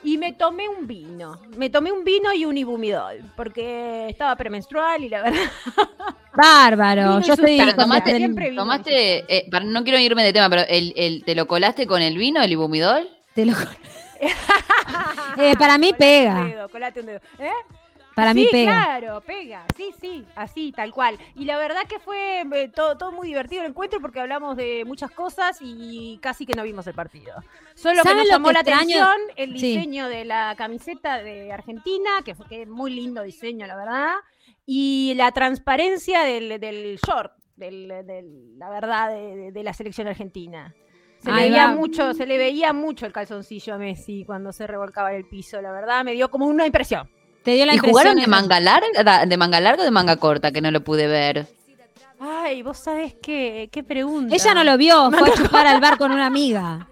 y 0.03 0.19
me 0.19 0.34
tomé 0.34 0.69
un 0.69 0.85
vino. 0.85 1.39
Me 1.57 1.72
tomé 1.72 1.91
un 1.91 2.03
vino 2.03 2.31
y 2.34 2.45
un 2.45 2.55
ibumidol, 2.55 3.19
porque 3.35 4.07
estaba 4.09 4.35
premenstrual 4.35 5.03
y 5.03 5.09
la 5.09 5.23
verdad. 5.23 5.39
Bárbaro. 6.35 7.22
Yo 7.22 7.34
estoy. 7.34 7.57
Pero 7.57 7.76
tomaste, 7.76 8.15
siempre 8.17 8.49
vino. 8.51 8.61
tomaste 8.61 9.19
eh, 9.27 9.47
para- 9.49 9.65
no 9.65 9.84
quiero 9.84 9.97
irme 9.99 10.23
de 10.23 10.34
tema, 10.34 10.49
pero 10.49 10.63
el, 10.67 10.93
el- 10.95 11.23
¿te 11.23 11.34
lo 11.34 11.47
colaste 11.47 11.88
con 11.88 12.01
el 12.01 12.17
vino, 12.17 12.41
el 12.43 12.51
ibumidol? 12.51 13.09
Te 13.34 13.45
lo- 13.45 13.53
Eh, 15.38 15.55
para 15.57 15.77
mí 15.77 15.88
Colate 15.91 15.97
pega. 15.97 16.41
un 16.41 16.49
dedo, 16.49 16.69
colate 16.69 16.99
un 17.01 17.05
dedo. 17.07 17.19
¿Eh? 17.39 17.49
Para 18.15 18.31
sí, 18.31 18.39
mí 18.39 18.47
pega. 18.51 18.71
claro, 18.71 19.21
pega. 19.21 19.65
Sí, 19.75 19.93
sí, 19.99 20.25
así, 20.35 20.71
tal 20.71 20.93
cual. 20.93 21.17
Y 21.35 21.43
la 21.45 21.57
verdad 21.57 21.81
que 21.87 21.99
fue 21.99 22.41
eh, 22.41 22.69
todo, 22.73 22.97
todo 22.97 23.11
muy 23.11 23.27
divertido 23.27 23.61
el 23.63 23.69
encuentro 23.71 23.99
porque 23.99 24.21
hablamos 24.21 24.55
de 24.55 24.83
muchas 24.85 25.11
cosas 25.11 25.57
y 25.61 26.17
casi 26.21 26.45
que 26.45 26.53
no 26.55 26.63
vimos 26.63 26.87
el 26.87 26.93
partido. 26.93 27.33
Solo 27.73 27.97
que 28.03 28.09
¿Saben 28.09 28.17
nos 28.19 28.27
llamó 28.29 28.47
que 28.47 28.53
la 28.53 28.59
extraño? 28.61 29.03
atención 29.03 29.21
el 29.35 29.59
Sí. 29.59 29.75
diseño 29.75 30.07
de 30.07 30.23
la 30.25 30.55
camiseta 30.57 31.21
de 31.21 31.51
Argentina, 31.51 32.09
que 32.23 32.35
fue 32.35 32.47
que 32.47 32.65
muy 32.65 32.91
lindo 32.91 33.21
diseño, 33.21 33.67
la 33.67 33.75
verdad. 33.75 34.13
Y 34.65 35.13
la 35.17 35.31
transparencia 35.31 36.21
del, 36.23 36.59
del 36.59 36.97
short, 37.05 37.33
del, 37.57 37.87
del- 38.05 38.57
la 38.57 38.69
verdad, 38.69 39.09
de, 39.09 39.61
la 39.63 39.73
selección 39.73 40.07
argentina. 40.07 40.73
Se 41.19 41.31
le, 41.31 41.49
veía 41.49 41.67
va. 41.67 41.75
mucho, 41.75 42.13
se 42.13 42.25
le 42.25 42.37
veía 42.37 42.71
mucho 42.71 43.05
el 43.05 43.11
calzoncillo 43.11 43.73
a 43.73 43.77
Messi 43.77 44.23
cuando 44.25 44.51
se 44.53 44.67
revolcaba 44.67 45.11
en 45.11 45.17
el 45.17 45.25
piso, 45.27 45.61
la 45.61 45.71
verdad, 45.71 46.03
me 46.05 46.13
dio 46.13 46.29
como 46.31 46.45
una 46.45 46.65
impresión. 46.65 47.09
Te 47.45 47.51
dio 47.51 47.65
la 47.67 47.76
¿Y 47.76 47.77
jugaron 47.77 48.15
de 48.15 48.26
manga 48.26 48.59
larga, 48.59 49.26
de 49.27 49.38
manga 49.38 49.59
larga 49.59 49.84
o 49.84 49.85
de 49.85 49.91
manga 49.91 50.17
corta, 50.17 50.51
que 50.51 50.61
no 50.61 50.72
lo 50.72 50.84
pude 50.84 51.05
ver? 51.05 51.47
Ay, 52.19 52.63
vos 52.63 52.80
sabés 52.80 53.13
qué, 53.22 53.69
qué 53.72 53.84
pregunta. 53.84 54.34
Ella 54.34 54.55
no 54.55 54.63
lo 54.63 54.77
vio, 54.77 55.11
fue 55.11 55.30
a 55.30 55.34
chupar 55.34 55.67
al 55.67 55.80
bar 55.80 55.97
con 55.99 56.11
una 56.11 56.26
amiga. 56.26 56.88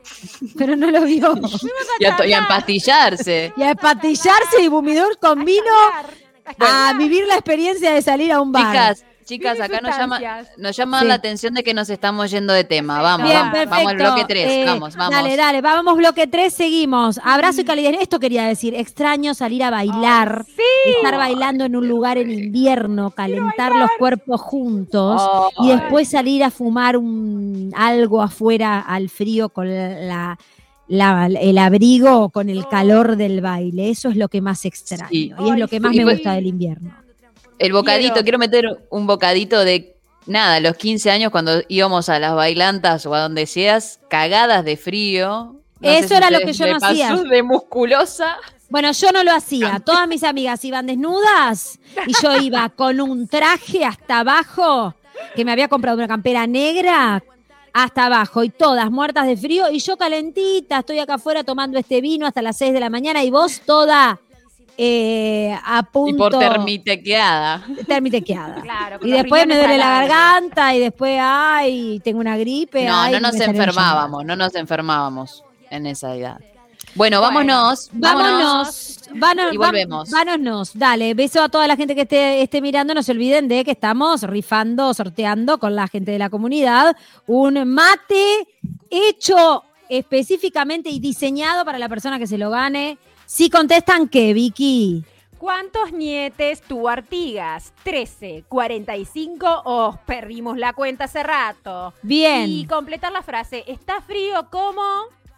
Pero 0.56 0.76
no 0.76 0.92
lo 0.92 1.02
vio. 1.02 1.34
Y 2.00 2.06
a, 2.06 2.26
y 2.26 2.34
a 2.34 2.40
empastillarse. 2.40 3.54
Y 3.58 3.64
a 3.64 3.72
espatillarse 3.72 4.62
y 4.62 4.68
bumidor 4.68 5.18
con 5.18 5.44
vino 5.44 5.72
a 6.60 6.94
vivir 6.98 7.26
la 7.26 7.36
experiencia 7.36 7.92
de 7.92 8.02
salir 8.02 8.32
a 8.32 8.42
un 8.42 8.52
bar. 8.52 8.68
Chicas, 8.68 9.06
chicas, 9.24 9.60
acá 9.60 9.80
nos 9.82 9.98
llama, 9.98 10.20
nos 10.58 10.76
llama 10.76 11.00
Sí. 11.02 11.08
la 11.08 11.14
atención 11.16 11.54
de 11.54 11.64
que 11.64 11.74
nos 11.74 11.90
estamos 11.90 12.30
yendo 12.32 12.54
de 12.54 12.64
tema. 12.64 13.02
Vamos, 13.02 13.28
Bien, 13.28 13.40
vamos, 13.40 13.54
perfecto. 13.54 13.76
vamos 13.76 13.92
al 13.92 13.98
bloque 13.98 14.26
3. 14.28 14.48
Eh, 14.52 14.64
vamos, 14.66 14.96
vamos. 14.96 15.16
Dale, 15.16 15.36
dale, 15.36 15.62
vamos, 15.62 15.96
bloque 15.98 16.28
3, 16.28 16.54
seguimos. 16.54 17.20
Abrazo 17.24 17.62
y 17.62 17.64
calidez. 17.64 17.96
Esto 18.02 18.20
quería 18.20 18.46
decir, 18.46 18.76
extraño 18.76 19.34
salir 19.34 19.64
a 19.64 19.70
bailar, 19.72 20.46
estar 20.96 21.18
bailando 21.18 21.66
en 21.66 21.76
un 21.76 21.88
lugar 21.88 22.18
en 22.18 22.32
invierno, 22.32 23.12
calentar 23.12 23.74
los 23.76 23.90
cuerpos 23.98 24.42
juntos 24.42 25.22
y 25.60 25.70
después 25.70 26.10
salir 26.10 26.44
a 26.44 26.52
fumar 26.52 26.98
un, 26.98 27.72
algo 27.76 28.22
afuera 28.22 28.80
al 28.80 29.10
frío 29.10 29.50
con 29.50 29.70
la, 29.70 30.38
la- 30.88 31.26
el 31.28 31.58
abrigo 31.58 32.24
o 32.24 32.30
con 32.30 32.50
el 32.50 32.68
calor 32.68 33.16
del 33.16 33.42
baile. 33.42 33.90
Eso 33.90 34.10
es 34.10 34.16
lo 34.18 34.28
que 34.28 34.42
más 34.42 34.66
extraño 34.66 35.08
Sí. 35.10 35.32
y 35.40 35.50
es 35.50 35.58
lo 35.58 35.68
que 35.68 35.80
más 35.80 35.96
me 35.96 36.04
pues- 36.04 36.16
gusta 36.18 36.34
del 36.34 36.48
invierno. 36.48 36.94
El 37.60 37.74
bocadito, 37.74 38.14
Quiero- 38.14 38.24
quiero 38.24 38.40
meter 38.40 38.66
un 38.90 39.08
bocadito 39.08 39.64
de 39.64 39.96
nada, 40.26 40.60
los 40.60 40.76
15 40.78 41.12
años 41.12 41.32
cuando 41.32 41.62
íbamos 41.68 42.10
a 42.10 42.20
las 42.20 42.34
bailantas 42.36 43.06
o 43.06 43.14
a 43.14 43.20
donde 43.22 43.46
seas, 43.46 44.00
cagadas 44.10 44.64
de 44.66 44.78
frío. 44.78 45.56
Eso 45.82 46.08
si 46.10 46.14
era 46.14 46.30
lo 46.32 46.40
que 46.40 46.54
yo 46.54 46.66
no 46.68 46.80
pasó 46.80 46.86
hacía. 46.94 47.16
de 47.16 47.44
musculosa. 47.44 48.38
Bueno, 48.70 48.92
yo 48.92 49.12
no 49.12 49.24
lo 49.24 49.34
hacía. 49.34 49.82
Todas 49.86 50.08
mis 50.08 50.24
amigas 50.24 50.64
iban 50.66 50.86
desnudas 50.88 51.78
y 52.08 52.14
yo 52.22 52.36
iba 52.42 52.70
con 52.70 53.02
un 53.02 53.28
traje 53.28 53.86
hasta 53.86 54.20
abajo, 54.20 54.96
que 55.36 55.44
me 55.46 55.52
había 55.52 55.68
comprado 55.68 55.98
una 55.98 56.08
campera 56.08 56.48
negra 56.48 57.22
hasta 57.74 58.06
abajo 58.06 58.44
y 58.44 58.50
todas 58.50 58.90
muertas 58.92 59.26
de 59.28 59.36
frío 59.36 59.70
y 59.72 59.80
yo 59.80 59.98
calentita, 59.98 60.80
estoy 60.80 61.00
acá 61.00 61.16
afuera 61.16 61.44
tomando 61.44 61.78
este 61.80 62.02
vino 62.02 62.26
hasta 62.28 62.42
las 62.42 62.58
6 62.58 62.72
de 62.72 62.80
la 62.80 62.90
mañana 62.90 63.24
y 63.24 63.30
vos 63.32 63.62
toda 63.66 64.20
eh, 64.78 65.58
a 65.64 65.84
punto... 65.84 66.16
Y 66.16 66.18
por 66.18 66.38
termitequeada. 66.38 67.66
termitequeada. 67.88 68.62
Claro, 68.62 69.00
Y 69.02 69.12
después 69.12 69.46
me 69.46 69.58
duele 69.58 69.78
la 69.78 70.06
garganta 70.06 70.76
y 70.76 70.80
después, 70.80 71.20
ay, 71.22 72.02
tengo 72.04 72.20
una 72.20 72.38
gripe. 72.38 72.86
No, 72.86 72.96
ay, 72.96 73.14
no 73.14 73.20
nos 73.20 73.36
enfermábamos, 73.36 74.26
no 74.26 74.36
nos 74.36 74.56
enfermábamos 74.56 75.44
en 75.70 75.86
esa 75.86 76.16
edad. 76.16 76.40
Bueno, 76.96 77.22
Bueno, 77.22 77.22
vámonos, 77.22 77.90
Vámonos, 77.92 79.00
vámonos, 79.16 79.54
Y 79.54 79.58
volvemos. 79.58 80.12
Vámonos, 80.12 80.72
dale, 80.78 81.16
beso 81.16 81.42
a 81.42 81.50
toda 81.50 81.68
la 81.68 81.76
gente 81.76 81.96
que 81.96 82.02
esté, 82.02 82.42
esté 82.44 82.62
mirando. 82.62 82.94
No 82.94 83.02
se 83.02 83.12
olviden 83.12 83.48
de 83.48 83.64
que 83.64 83.72
estamos 83.72 84.22
rifando, 84.22 84.94
sorteando 84.94 85.58
con 85.58 85.76
la 85.76 85.88
gente 85.88 86.12
de 86.12 86.20
la 86.20 86.30
comunidad 86.30 86.96
un 87.26 87.68
mate 87.68 88.48
hecho 88.92 89.64
específicamente 89.90 90.90
y 90.90 91.00
diseñado 91.00 91.66
para 91.66 91.80
la 91.80 91.90
persona 91.90 92.20
que 92.20 92.28
se 92.28 92.38
lo 92.38 92.52
gane. 92.52 93.00
Si 93.26 93.50
contestan 93.50 94.08
que, 94.08 94.34
Vicky. 94.34 95.04
¿Cuántos 95.38 95.92
nietes 95.92 96.62
tuvo 96.62 96.88
Artigas? 96.88 97.74
¿13, 97.84 98.46
45 98.48 99.64
o 99.66 100.00
perdimos 100.06 100.58
la 100.58 100.72
cuenta 100.72 101.04
hace 101.06 101.22
rato? 101.22 101.94
Bien. 102.02 102.50
Y 102.50 102.66
completar 102.66 103.12
la 103.12 103.22
frase, 103.22 103.66
¿está 103.68 104.00
frío 104.02 104.48
como? 104.50 104.82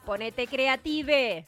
Ponete 0.05 0.45
creative. 0.45 1.45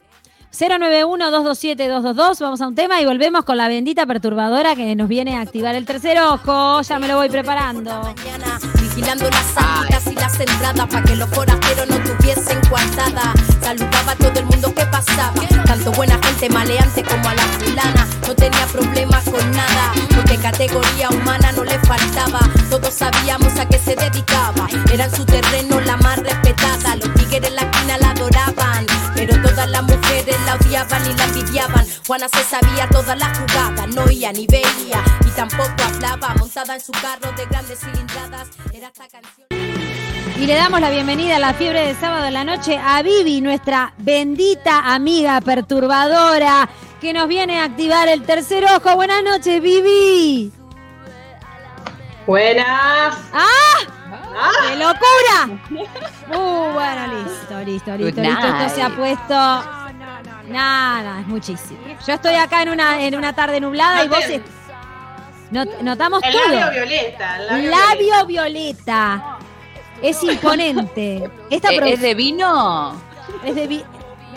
091-227-222. 0.51 2.39
Vamos 2.39 2.61
a 2.61 2.68
un 2.68 2.73
tema 2.73 2.99
y 3.01 3.05
volvemos 3.05 3.43
con 3.45 3.57
la 3.57 3.68
bendita 3.68 4.05
perturbadora 4.05 4.76
que 4.76 4.95
nos 4.95 5.07
viene 5.07 5.35
a 5.35 5.41
activar 5.41 5.76
el 5.76 5.85
tercer 5.85 6.19
ojo. 6.19 6.81
Ya 6.81 6.97
me 6.99 7.07
lo 7.07 7.18
voy 7.18 7.30
preparando. 7.30 7.91
mañana, 7.91 8.57
vigilando 8.81 9.30
las 9.30 9.45
salidas 9.53 10.07
y 10.07 10.15
las 10.15 10.39
entradas 10.39 10.88
para 10.88 11.03
que 11.03 11.15
los 11.15 11.30
forasteros 11.30 11.88
no 11.88 11.97
tuviesen 12.03 12.59
coartada. 12.69 13.34
Saludaba 13.61 14.14
a 14.14 14.15
todo 14.15 14.39
el 14.39 14.45
mundo 14.45 14.73
pasaba, 14.91 15.41
tanto 15.65 15.91
buena 15.91 16.19
gente 16.23 16.49
maleante 16.49 17.03
como 17.03 17.30
a 17.30 17.34
la 17.34 17.43
fulana. 17.43 18.07
No 18.27 18.35
tenía 18.35 18.65
problemas 18.68 19.23
con 19.23 19.51
nada, 19.51 19.93
porque 20.15 20.38
categoría 20.38 21.09
humana 21.09 21.51
no 21.51 21.64
le 21.64 21.80
faltaba. 21.80 22.39
Todos 22.69 22.93
sabíamos 22.93 23.57
a 23.57 23.68
qué 23.68 23.80
se 23.80 23.95
dedicaba, 23.95 24.68
era 24.91 25.05
en 25.05 25.15
su 25.15 25.26
terreno 25.26 25.80
la 25.81 25.97
más 25.97 26.19
respetada. 26.19 26.95
Los 26.95 27.14
tigres 27.14 27.49
en 27.49 27.55
la 27.55 27.61
esquina 27.61 27.97
la 27.97 28.09
adoraban, 28.11 28.85
pero 29.15 29.41
todas 29.41 29.69
las 29.69 29.84
mujeres 29.84 30.35
la 30.45 30.55
odiaban 30.55 31.09
y 31.09 31.14
la 31.14 31.23
envidiaban. 31.26 31.85
Juana 32.05 32.27
se 32.30 32.43
sabía 32.43 32.88
todas 32.89 33.18
las 33.18 33.38
jugadas, 33.38 33.88
no 33.95 34.03
oía 34.03 34.31
ni 34.34 34.47
veía 34.47 35.03
y 35.26 35.30
tampoco 35.35 35.84
hablaba. 35.85 36.35
Montada 36.35 36.76
en 36.76 36.81
su 36.81 36.91
carro 36.91 37.31
de 37.38 37.45
grandes 37.45 37.80
cilindradas, 37.80 38.47
era 38.73 38.88
esta 38.88 39.07
canción. 39.07 39.66
Y 40.39 40.45
le 40.45 40.55
damos 40.55 40.80
la 40.80 40.89
bienvenida 40.91 41.38
a 41.38 41.39
la 41.39 41.53
fiebre 41.53 41.88
de 41.88 41.95
sábado 41.95 42.26
en 42.26 42.34
la 42.34 42.43
noche 42.43 42.77
a 42.77 43.01
Vivi, 43.01 43.41
nuestra 43.41 43.93
bendita 43.97 44.93
amiga 44.93 45.41
perturbadora, 45.41 46.69
que 47.01 47.11
nos 47.11 47.27
viene 47.27 47.59
a 47.59 47.65
activar 47.65 48.07
el 48.07 48.22
tercer 48.23 48.64
ojo. 48.65 48.95
Buenas 48.95 49.23
noches, 49.23 49.61
Vivi. 49.61 50.51
Buenas. 52.27 53.18
¡Ah! 53.34 54.59
¡Qué 54.68 54.76
locura! 54.76 55.88
Uh, 56.30 56.73
bueno, 56.73 57.07
listo, 57.23 57.57
listo, 57.64 57.95
listo, 57.95 58.22
listo. 58.22 58.47
Esto 58.47 58.76
se 58.76 58.81
ha 58.81 58.89
night. 58.89 58.99
puesto. 58.99 59.34
No, 59.34 59.93
no, 59.93 60.23
no. 60.23 60.43
Nada, 60.49 61.22
es 61.22 61.27
muchísimo. 61.27 61.80
Yo 62.05 62.14
estoy 62.15 62.35
acá 62.35 62.64
en 62.64 62.69
una, 62.69 63.01
en 63.01 63.15
una 63.15 63.31
tarde 63.31 63.61
nublada 63.61 64.03
y 64.03 64.09
vos 64.09 64.19
notamos 65.81 66.22
El 66.23 66.34
todo. 66.34 66.49
labio 66.49 66.72
violeta. 66.81 67.38
El 67.38 67.47
labio, 67.47 67.72
Labio 67.72 68.26
violeta. 68.26 69.36
Es 70.02 70.24
imponente. 70.24 71.30
Esta 71.49 71.69
¿Es- 71.72 71.80
produ- 71.80 71.94
¿Es 71.94 72.02
de 72.02 72.14
vino? 72.15 73.02
es 73.44 73.56
de, 73.56 73.68
vi-. 73.68 73.84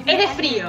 Es 0.07 0.19
de 0.19 0.29
frío. 0.29 0.69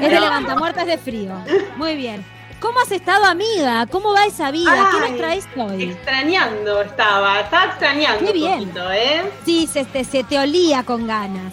es 0.00 0.10
de 0.10 0.20
levanta 0.20 0.56
es 0.80 0.86
de 0.86 0.98
frío. 0.98 1.32
Muy 1.76 1.96
bien. 1.96 2.24
¿Cómo 2.60 2.80
has 2.80 2.90
estado, 2.90 3.24
amiga? 3.26 3.86
¿Cómo 3.90 4.12
va 4.12 4.24
esa 4.24 4.50
vida? 4.50 4.88
¿Qué 4.90 5.00
nos 5.10 5.18
traes 5.18 5.46
hoy? 5.56 5.84
Extrañando 5.90 6.82
estaba. 6.82 7.40
Estaba 7.40 7.66
extrañando 7.66 8.24
Qué 8.26 8.32
bien. 8.32 8.52
un 8.52 8.58
poquito, 8.68 8.92
¿eh? 8.92 9.22
Sí, 9.44 9.66
se 9.66 9.84
te, 9.84 10.02
se 10.04 10.24
te 10.24 10.38
olía 10.38 10.82
con 10.82 11.06
ganas. 11.06 11.52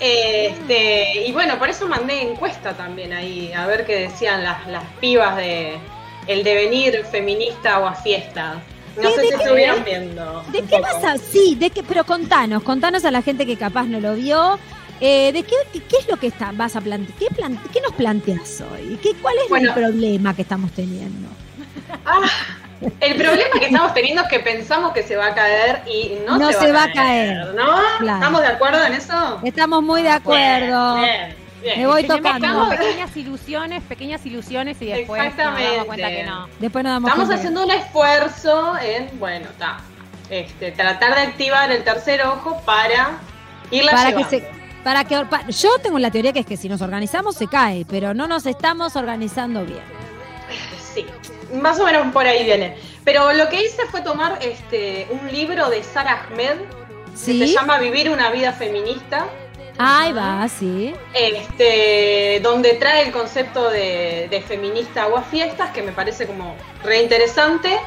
Este, 0.00 1.26
y 1.26 1.32
bueno, 1.32 1.58
por 1.58 1.68
eso 1.68 1.86
mandé 1.86 2.22
encuesta 2.22 2.72
también 2.72 3.12
ahí, 3.12 3.52
a 3.52 3.66
ver 3.66 3.84
qué 3.84 3.96
decían 3.96 4.42
las, 4.42 4.66
las 4.66 4.84
pibas 4.98 5.36
de 5.36 5.78
el 6.26 6.42
devenir 6.42 7.04
feminista 7.04 7.78
o 7.80 7.86
a 7.86 7.94
fiesta. 7.94 8.62
No 8.96 9.02
¿Qué- 9.02 9.14
sé 9.14 9.20
si 9.28 9.34
estuvieron 9.34 9.84
viendo. 9.84 10.44
¿De 10.52 10.62
qué 10.62 10.78
poco. 10.78 10.82
vas 10.82 11.04
a...? 11.04 11.16
Sí, 11.18 11.54
de 11.54 11.70
qué, 11.70 11.82
pero 11.82 12.04
contanos, 12.04 12.62
contanos 12.62 13.04
a 13.04 13.10
la 13.10 13.22
gente 13.22 13.46
que 13.46 13.56
capaz 13.56 13.84
no 13.84 14.00
lo 14.00 14.14
vio. 14.14 14.58
eh, 15.00 15.32
¿De 15.32 15.42
qué, 15.44 15.54
qué, 15.72 15.80
qué 15.82 15.96
es 15.98 16.08
lo 16.08 16.16
que 16.18 16.26
está, 16.26 16.50
vas 16.54 16.76
a 16.76 16.80
plantear? 16.80 17.16
¿Qué, 17.18 17.26
plan- 17.34 17.58
¿Qué 17.72 17.80
nos 17.80 17.92
planteas 17.92 18.60
hoy? 18.62 18.98
¿Qué, 19.02 19.14
¿Cuál 19.22 19.34
es 19.42 19.48
Bueno. 19.48 19.68
el 19.68 19.74
problema 19.74 20.34
que 20.34 20.42
estamos 20.42 20.70
teniendo? 20.72 21.28
Ah, 22.04 22.20
el 23.00 23.14
problema 23.16 23.58
que 23.58 23.66
estamos 23.66 23.94
teniendo 23.94 24.22
es 24.22 24.28
que 24.28 24.40
pensamos 24.40 24.92
que 24.92 25.02
se 25.02 25.16
va 25.16 25.26
a 25.28 25.34
caer 25.34 25.82
y 25.86 26.12
no, 26.26 26.38
No 26.38 26.52
se 26.52 26.72
va 26.72 26.84
a 26.84 26.92
caer. 26.92 27.54
¿No? 27.54 27.66
Claro. 27.98 28.18
¿Estamos 28.18 28.40
de 28.42 28.46
acuerdo 28.48 28.84
en 28.84 28.92
eso? 28.94 29.40
Estamos 29.44 29.82
muy 29.82 30.02
de 30.02 30.10
acuerdo. 30.10 30.96
Bien, 30.96 31.06
bien. 31.06 31.36
Me 31.76 31.86
voy 31.86 32.04
tocando. 32.06 32.68
pequeñas 32.70 33.16
ilusiones, 33.16 33.82
pequeñas 33.82 34.24
ilusiones 34.26 34.80
y 34.80 34.86
después 34.86 35.22
nos 35.36 35.36
damos 35.36 35.84
cuenta 35.86 36.08
que 36.08 36.22
no. 36.24 36.48
Después 36.58 36.84
nos 36.84 36.92
damos 36.94 37.08
Estamos 37.10 37.26
cuenta. 37.28 37.34
haciendo 37.34 37.64
un 37.64 37.70
esfuerzo 37.70 38.78
en, 38.78 39.18
bueno, 39.18 39.46
ta, 39.58 39.78
este, 40.30 40.72
tratar 40.72 41.14
de 41.14 41.20
activar 41.22 41.70
el 41.70 41.84
tercer 41.84 42.22
ojo 42.26 42.60
para 42.64 43.18
irla 43.70 43.92
para 43.92 44.04
que 44.12 44.16
llevando. 44.24 44.30
se 44.30 44.60
para 44.84 45.04
que 45.04 45.16
pa- 45.26 45.46
yo 45.48 45.78
tengo 45.82 45.98
la 45.98 46.10
teoría 46.10 46.32
que 46.32 46.40
es 46.40 46.46
que 46.46 46.56
si 46.56 46.66
nos 46.68 46.80
organizamos 46.80 47.36
se 47.36 47.46
cae, 47.46 47.84
pero 47.88 48.14
no 48.14 48.26
nos 48.26 48.46
estamos 48.46 48.96
organizando 48.96 49.64
bien. 49.66 49.82
Sí, 50.94 51.04
más 51.60 51.78
o 51.78 51.84
menos 51.84 52.10
por 52.12 52.26
ahí 52.26 52.44
viene. 52.44 52.76
Pero 53.04 53.32
lo 53.34 53.48
que 53.50 53.62
hice 53.62 53.84
fue 53.90 54.00
tomar 54.00 54.38
este, 54.40 55.06
un 55.10 55.30
libro 55.30 55.68
de 55.68 55.82
Sara 55.82 56.22
Ahmed 56.30 56.56
que 57.12 57.16
se 57.16 57.46
llama 57.48 57.78
Vivir 57.78 58.08
una 58.10 58.30
vida 58.30 58.52
feminista. 58.52 59.26
Ahí 59.82 60.12
va, 60.12 60.46
sí. 60.48 60.94
este, 61.14 62.40
donde 62.42 62.74
trae 62.74 63.06
el 63.06 63.12
concepto 63.12 63.70
de, 63.70 64.28
de 64.30 64.42
feminista 64.42 65.04
aguafiestas, 65.04 65.70
que 65.70 65.82
me 65.82 65.92
parece 65.92 66.26
como 66.26 66.54
re 66.84 67.02
interesante. 67.02 67.80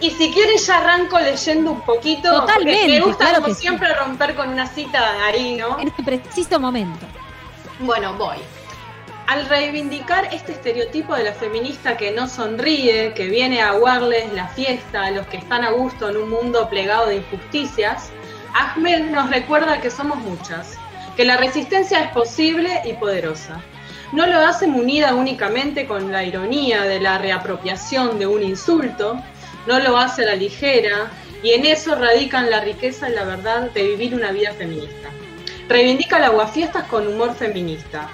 Y 0.00 0.10
si 0.10 0.32
quieren 0.32 0.58
ya 0.58 0.78
arranco 0.78 1.18
leyendo 1.18 1.72
un 1.72 1.80
poquito, 1.80 2.30
Totalmente, 2.30 2.88
me 2.88 3.00
gusta 3.00 3.24
claro 3.26 3.42
como 3.42 3.54
sí. 3.54 3.62
siempre 3.62 3.92
romper 3.94 4.34
con 4.34 4.48
una 4.48 4.66
cita 4.66 5.24
ahí, 5.24 5.56
¿no? 5.56 5.78
En 5.80 5.88
este 5.88 6.02
preciso 6.02 6.60
momento. 6.60 7.06
Bueno, 7.80 8.14
voy. 8.14 8.36
Al 9.26 9.46
reivindicar 9.48 10.28
este 10.32 10.52
estereotipo 10.52 11.14
de 11.14 11.24
la 11.24 11.32
feminista 11.32 11.96
que 11.96 12.10
no 12.10 12.28
sonríe, 12.28 13.14
que 13.14 13.26
viene 13.26 13.62
a 13.62 13.70
aguarles 13.70 14.32
la 14.34 14.48
fiesta 14.48 15.06
a 15.06 15.10
los 15.10 15.26
que 15.28 15.38
están 15.38 15.64
a 15.64 15.70
gusto 15.70 16.10
en 16.10 16.18
un 16.18 16.28
mundo 16.28 16.68
plegado 16.68 17.06
de 17.06 17.16
injusticias, 17.16 18.10
Ahmed 18.52 19.10
nos 19.10 19.30
recuerda 19.30 19.80
que 19.80 19.90
somos 19.90 20.18
muchas, 20.18 20.76
que 21.16 21.24
la 21.24 21.36
resistencia 21.36 22.00
es 22.00 22.10
posible 22.12 22.82
y 22.84 22.94
poderosa. 22.94 23.62
No 24.12 24.26
lo 24.26 24.38
hace 24.40 24.66
munida 24.66 25.14
únicamente 25.14 25.86
con 25.86 26.12
la 26.12 26.24
ironía 26.24 26.82
de 26.82 27.00
la 27.00 27.18
reapropiación 27.18 28.18
de 28.18 28.26
un 28.26 28.42
insulto, 28.42 29.20
no 29.66 29.78
lo 29.80 29.96
hace 29.96 30.22
a 30.22 30.26
la 30.26 30.36
ligera, 30.36 31.10
y 31.42 31.50
en 31.50 31.66
eso 31.66 31.94
radican 31.94 32.50
la 32.50 32.60
riqueza 32.60 33.08
y 33.08 33.12
la 33.12 33.24
verdad 33.24 33.70
de 33.70 33.82
vivir 33.82 34.14
una 34.14 34.32
vida 34.32 34.52
feminista. 34.52 35.10
Reivindica 35.68 36.18
el 36.18 36.24
aguafiestas 36.24 36.84
con 36.84 37.06
humor 37.06 37.34
feminista, 37.34 38.08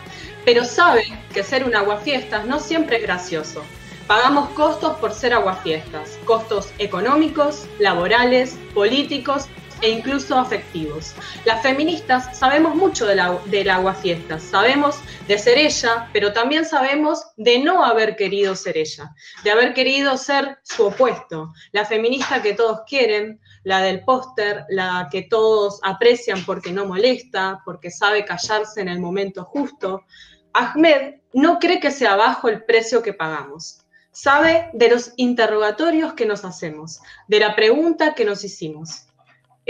pero 0.44 0.64
sabe 0.64 1.05
que 1.32 1.43
ser 1.43 1.64
un 1.64 1.77
aguafiestas 1.77 2.47
no 2.47 2.59
siempre 2.60 2.97
es 2.97 3.02
gracioso. 3.02 3.62
Pagamos 4.06 4.51
costos 4.51 4.97
por 4.97 5.12
ser 5.12 5.35
aguafiestas, 5.35 6.18
costos 6.24 6.72
económicos, 6.78 7.66
laborales, 7.78 8.56
políticos 8.74 9.47
e 9.82 9.90
incluso 9.90 10.39
afectivos. 10.39 11.15
Las 11.44 11.62
feministas 11.62 12.36
sabemos 12.39 12.74
mucho 12.74 13.07
del, 13.07 13.19
agu- 13.20 13.43
del 13.44 13.70
aguafiestas, 13.70 14.43
sabemos 14.43 14.97
de 15.27 15.39
ser 15.39 15.59
ella, 15.59 16.09
pero 16.12 16.32
también 16.32 16.65
sabemos 16.65 17.23
de 17.36 17.59
no 17.59 17.85
haber 17.85 18.16
querido 18.16 18.55
ser 18.57 18.77
ella, 18.77 19.15
de 19.44 19.51
haber 19.51 19.74
querido 19.74 20.16
ser 20.16 20.59
su 20.62 20.86
opuesto, 20.86 21.52
la 21.73 21.85
feminista 21.85 22.43
que 22.43 22.55
todos 22.55 22.81
quieren, 22.86 23.40
la 23.65 23.81
del 23.82 24.05
póster, 24.05 24.65
la 24.69 25.09
que 25.11 25.23
todos 25.23 25.81
aprecian 25.82 26.44
porque 26.44 26.73
no 26.73 26.86
molesta, 26.86 27.61
porque 27.65 27.90
sabe 27.90 28.24
callarse 28.24 28.81
en 28.81 28.89
el 28.89 29.01
momento 29.01 29.44
justo. 29.44 30.05
Ahmed 30.52 31.16
no 31.32 31.59
cree 31.59 31.78
que 31.78 31.90
sea 31.90 32.16
bajo 32.16 32.48
el 32.48 32.65
precio 32.65 33.02
que 33.02 33.12
pagamos. 33.12 33.81
Sabe 34.12 34.70
de 34.73 34.90
los 34.90 35.12
interrogatorios 35.16 36.15
que 36.15 36.27
nos 36.27 36.44
hacemos, 36.44 37.01
de 37.28 37.39
la 37.39 37.55
pregunta 37.55 38.15
que 38.15 38.24
nos 38.24 38.43
hicimos. 38.43 39.05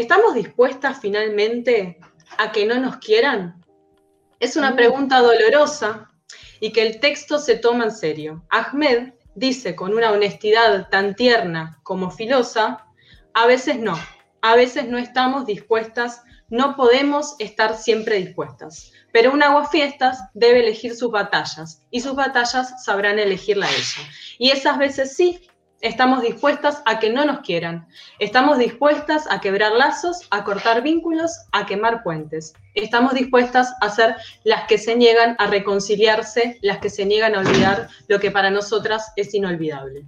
¿Estamos 0.00 0.32
dispuestas 0.32 0.98
finalmente 0.98 2.00
a 2.38 2.52
que 2.52 2.64
no 2.64 2.80
nos 2.80 2.96
quieran? 2.96 3.62
Es 4.38 4.56
una 4.56 4.74
pregunta 4.74 5.20
dolorosa 5.20 6.10
y 6.58 6.72
que 6.72 6.86
el 6.86 7.00
texto 7.00 7.38
se 7.38 7.56
toma 7.56 7.84
en 7.84 7.90
serio. 7.90 8.42
Ahmed 8.48 9.12
dice 9.34 9.76
con 9.76 9.92
una 9.92 10.10
honestidad 10.10 10.88
tan 10.88 11.14
tierna 11.14 11.78
como 11.82 12.10
filosa, 12.10 12.86
a 13.34 13.46
veces 13.46 13.78
no, 13.78 13.94
a 14.40 14.56
veces 14.56 14.88
no 14.88 14.96
estamos 14.96 15.44
dispuestas 15.44 16.22
no 16.50 16.76
podemos 16.76 17.36
estar 17.38 17.76
siempre 17.76 18.16
dispuestas. 18.16 18.92
Pero 19.12 19.32
un 19.32 19.42
aguafiestas 19.42 20.18
debe 20.34 20.60
elegir 20.60 20.94
sus 20.94 21.10
batallas 21.10 21.82
y 21.90 22.00
sus 22.00 22.14
batallas 22.14 22.84
sabrán 22.84 23.18
elegirla 23.18 23.68
ella. 23.70 24.08
Y 24.38 24.50
esas 24.50 24.78
veces 24.78 25.16
sí, 25.16 25.48
estamos 25.80 26.22
dispuestas 26.22 26.82
a 26.84 26.98
que 26.98 27.10
no 27.10 27.24
nos 27.24 27.40
quieran. 27.40 27.86
Estamos 28.18 28.58
dispuestas 28.58 29.26
a 29.30 29.40
quebrar 29.40 29.72
lazos, 29.72 30.26
a 30.30 30.44
cortar 30.44 30.82
vínculos, 30.82 31.32
a 31.52 31.66
quemar 31.66 32.02
puentes. 32.02 32.54
Estamos 32.74 33.14
dispuestas 33.14 33.74
a 33.80 33.88
ser 33.90 34.16
las 34.44 34.66
que 34.66 34.78
se 34.78 34.94
niegan 34.96 35.36
a 35.38 35.46
reconciliarse, 35.46 36.58
las 36.62 36.78
que 36.78 36.90
se 36.90 37.04
niegan 37.06 37.34
a 37.34 37.40
olvidar 37.40 37.88
lo 38.08 38.20
que 38.20 38.30
para 38.30 38.50
nosotras 38.50 39.12
es 39.16 39.34
inolvidable. 39.34 40.04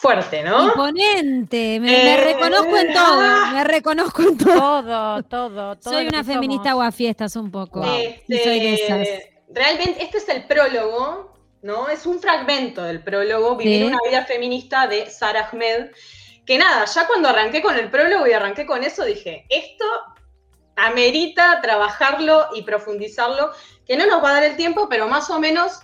Fuerte, 0.00 0.44
¿no? 0.44 0.68
Imponente, 0.68 1.80
me, 1.80 1.88
me 1.88 2.14
Eh, 2.14 2.24
reconozco 2.24 2.76
en 2.76 2.92
todo, 2.92 3.46
me 3.52 3.64
reconozco 3.64 4.22
en 4.22 4.38
todo. 4.38 4.54
Todo, 4.54 5.22
todo, 5.24 5.76
todo. 5.76 5.92
Soy 5.92 6.06
una 6.06 6.22
feminista 6.22 6.70
somos. 6.70 6.76
guafiestas 6.84 7.34
un 7.34 7.50
poco. 7.50 7.82
Este, 7.84 8.34
Y 8.36 8.38
soy 8.38 8.60
de 8.60 8.74
esas. 8.74 9.08
Realmente, 9.50 10.00
este 10.04 10.18
es 10.18 10.28
el 10.28 10.44
prólogo, 10.44 11.32
¿no? 11.62 11.88
Es 11.88 12.06
un 12.06 12.20
fragmento 12.20 12.82
del 12.82 13.02
prólogo, 13.02 13.56
Vivir 13.56 13.80
Sí. 13.80 13.84
una 13.86 13.98
vida 14.08 14.24
feminista 14.24 14.86
de 14.86 15.10
Sara 15.10 15.48
Ahmed. 15.52 15.90
Que 16.46 16.56
nada, 16.58 16.84
ya 16.86 17.06
cuando 17.06 17.28
arranqué 17.28 17.60
con 17.60 17.76
el 17.76 17.90
prólogo 17.90 18.26
y 18.26 18.32
arranqué 18.32 18.64
con 18.66 18.82
eso, 18.82 19.04
dije, 19.04 19.44
esto 19.50 19.84
amerita 20.76 21.60
trabajarlo 21.60 22.46
y 22.54 22.62
profundizarlo, 22.62 23.50
que 23.86 23.96
no 23.96 24.06
nos 24.06 24.22
va 24.22 24.30
a 24.30 24.34
dar 24.34 24.44
el 24.44 24.56
tiempo, 24.56 24.88
pero 24.88 25.08
más 25.08 25.28
o 25.30 25.38
menos 25.40 25.80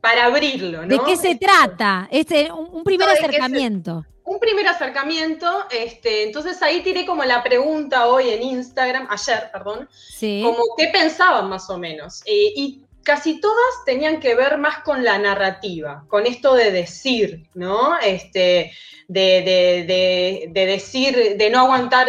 para 0.00 0.24
abrirlo, 0.26 0.82
¿no? 0.82 0.88
¿De 0.88 1.00
qué 1.04 1.16
se 1.16 1.34
trata? 1.36 2.08
Este, 2.10 2.50
un, 2.52 2.68
un 2.72 2.84
primer 2.84 3.06
No, 3.08 3.12
¿de 3.14 3.18
qué 3.18 3.24
se- 3.24 3.28
acercamiento. 3.28 4.04
un 4.24 4.38
primer 4.40 4.66
acercamiento, 4.68 5.66
este, 5.70 6.22
entonces 6.24 6.60
ahí 6.62 6.82
tiré 6.82 7.04
como 7.04 7.24
la 7.24 7.42
pregunta 7.42 8.06
hoy 8.06 8.30
en 8.30 8.42
Instagram, 8.42 9.06
ayer, 9.10 9.50
perdón, 9.52 9.88
Sí. 9.90 10.42
como 10.44 10.62
qué 10.76 10.88
pensaban 10.88 11.48
más 11.48 11.68
o 11.70 11.78
menos. 11.78 12.22
Eh, 12.26 12.52
y 12.56 12.82
casi 13.08 13.40
todas 13.40 13.72
tenían 13.86 14.20
que 14.20 14.34
ver 14.34 14.58
más 14.58 14.82
con 14.82 15.02
la 15.02 15.16
narrativa, 15.18 16.04
con 16.08 16.26
esto 16.26 16.54
de 16.54 16.70
decir, 16.70 17.48
¿no? 17.54 17.98
Este, 17.98 18.70
de, 19.08 19.26
de- 19.48 19.84
de- 19.92 20.48
de 20.50 20.66
decir, 20.66 21.36
de 21.38 21.48
no 21.50 21.60
aguantar 21.60 22.06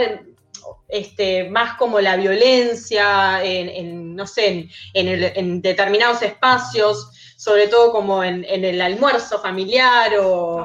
este, 0.89 1.49
más 1.49 1.77
como 1.77 2.01
la 2.01 2.17
violencia, 2.17 3.41
en, 3.43 3.69
en, 3.69 4.15
no 4.15 4.27
sé, 4.27 4.47
en, 4.47 4.69
en 4.93 5.07
el- 5.07 5.31
en 5.35 5.61
determinados 5.61 6.21
espacios, 6.21 7.09
sobre 7.38 7.67
todo 7.67 7.91
como 7.93 8.21
en, 8.23 8.43
el 8.45 8.81
almuerzo 8.81 9.39
familiar 9.39 10.11
o, 10.19 10.57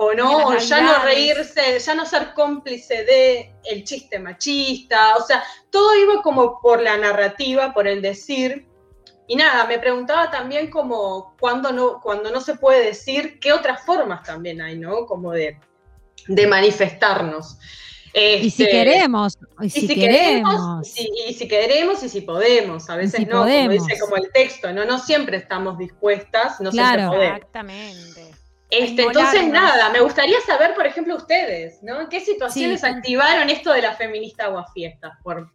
Oh, 0.00 0.06
o 0.06 0.14
no, 0.14 0.38
ya 0.68 0.80
no 0.80 0.92
reírse, 1.04 1.78
ya 1.80 1.94
no 1.94 2.04
ser 2.06 2.32
cómplice 2.34 3.04
de 3.04 3.52
el 3.64 3.82
chiste 3.84 4.18
machista, 4.18 5.16
o 5.16 5.22
sea, 5.26 5.42
todo 5.70 5.96
iba 5.96 6.22
como 6.22 6.60
por 6.60 6.80
la 6.82 6.96
narrativa, 6.96 7.72
por 7.72 7.86
el 7.88 8.00
decir. 8.02 8.67
Y 9.28 9.36
nada, 9.36 9.66
me 9.66 9.78
preguntaba 9.78 10.30
también 10.30 10.70
como 10.70 11.36
cuando 11.38 11.70
no, 11.70 12.00
cuando 12.00 12.30
no 12.30 12.40
se 12.40 12.54
puede 12.56 12.82
decir, 12.86 13.38
qué 13.38 13.52
otras 13.52 13.84
formas 13.84 14.22
también 14.24 14.60
hay, 14.62 14.76
¿no? 14.78 15.04
Como 15.06 15.32
de, 15.32 15.58
de 16.26 16.46
manifestarnos. 16.46 17.58
Y 18.14 18.50
si 18.50 18.62
Este, 18.64 18.70
queremos, 18.70 19.36
y 19.60 19.66
y 19.66 19.70
si, 19.70 19.86
queremos. 19.86 20.82
queremos, 20.82 20.88
y 20.88 20.90
si, 20.90 21.10
y 21.28 21.34
si 21.34 21.46
queremos 21.46 22.02
y 22.02 22.08
si 22.08 22.22
podemos, 22.22 22.88
a 22.88 22.96
veces 22.96 23.20
si 23.20 23.26
no, 23.26 23.42
podemos. 23.42 23.76
como 23.76 23.86
dice 23.86 24.00
como 24.00 24.16
el 24.16 24.32
texto, 24.32 24.72
no, 24.72 24.86
no 24.86 24.98
siempre 24.98 25.36
estamos 25.36 25.76
dispuestas, 25.78 26.58
no 26.60 26.70
Claro. 26.70 27.00
siempre 27.00 27.16
podemos. 27.18 27.36
Exactamente. 27.38 28.34
Este, 28.70 29.02
entonces, 29.02 29.46
nada, 29.48 29.90
me 29.90 30.00
gustaría 30.00 30.40
saber, 30.40 30.74
por 30.74 30.86
ejemplo, 30.86 31.16
ustedes, 31.16 31.82
¿no? 31.82 32.00
¿En 32.00 32.08
qué 32.08 32.20
situaciones 32.20 32.80
Sí. 32.80 32.86
activaron 32.86 33.50
esto 33.50 33.72
de 33.72 33.82
la 33.82 33.94
feminista 33.94 34.44
aguafiestas? 34.46 35.12
Por, 35.22 35.50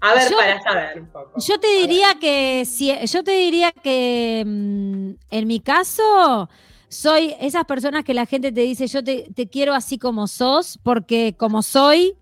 a 0.00 0.14
ver, 0.14 0.30
Yo- 0.30 0.36
para 0.36 0.60
saber 0.62 1.00
un 1.00 1.06
poco. 1.08 1.32
Yo 1.40 1.58
te 1.60 1.68
diría 1.80 2.08
que 2.20 2.64
si 2.64 2.92
yo 3.06 3.24
te 3.24 3.32
diría 3.32 3.72
que 3.72 4.44
mm, 4.46 5.10
en 5.30 5.46
mi 5.46 5.60
caso 5.60 6.48
soy 6.88 7.34
esas 7.40 7.64
personas 7.64 8.04
que 8.04 8.14
la 8.14 8.24
gente 8.26 8.50
te 8.50 8.62
dice 8.62 8.86
yo 8.86 9.04
te, 9.04 9.28
te 9.34 9.48
quiero 9.48 9.74
así 9.74 9.98
como 9.98 10.26
sos, 10.26 10.78
porque 10.82 11.34
como 11.36 11.62
soy 11.62 12.14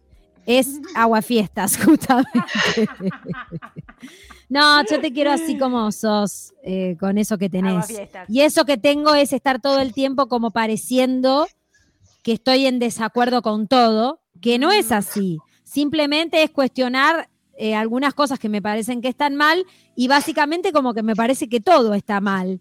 es 0.47 0.81
aguafiestas, 0.94 1.77
justamente. 1.85 2.40
No, 4.48 4.81
yo 4.89 5.01
te 5.01 5.12
quiero 5.12 5.32
así 5.32 5.59
como 5.59 5.90
sos, 5.90 6.53
eh, 6.62 6.97
con 7.01 7.19
eso 7.19 7.36
que 7.36 7.48
tenés. 7.48 7.86
Y 8.28 8.40
eso 8.43 8.65
que 8.65 8.77
tengo 8.77 9.15
es 9.15 9.32
estar 9.32 9.61
todo 9.61 9.81
el 9.81 9.93
tiempo 9.93 10.28
como 10.28 10.53
pareciendo 10.53 11.48
que 12.23 12.32
estoy 12.32 12.66
en 12.66 12.78
desacuerdo 12.78 13.43
con 13.43 13.66
todo, 13.66 14.20
que 14.40 14.59
no 14.59 14.70
es 14.73 14.93
así. 14.93 15.39
Simplemente 15.65 16.43
es 16.43 16.51
cuestionar 16.51 17.28
eh, 17.59 17.74
algunas 17.74 18.15
cosas 18.15 18.39
que 18.39 18.49
me 18.49 18.62
parecen 18.62 19.01
que 19.01 19.09
están 19.09 19.35
mal 19.37 19.65
y 19.95 20.09
básicamente 20.09 20.73
como 20.73 20.95
que 20.95 21.03
me 21.03 21.16
parece 21.16 21.49
que 21.49 21.61
todo 21.61 21.95
está 21.95 22.20
mal. 22.20 22.61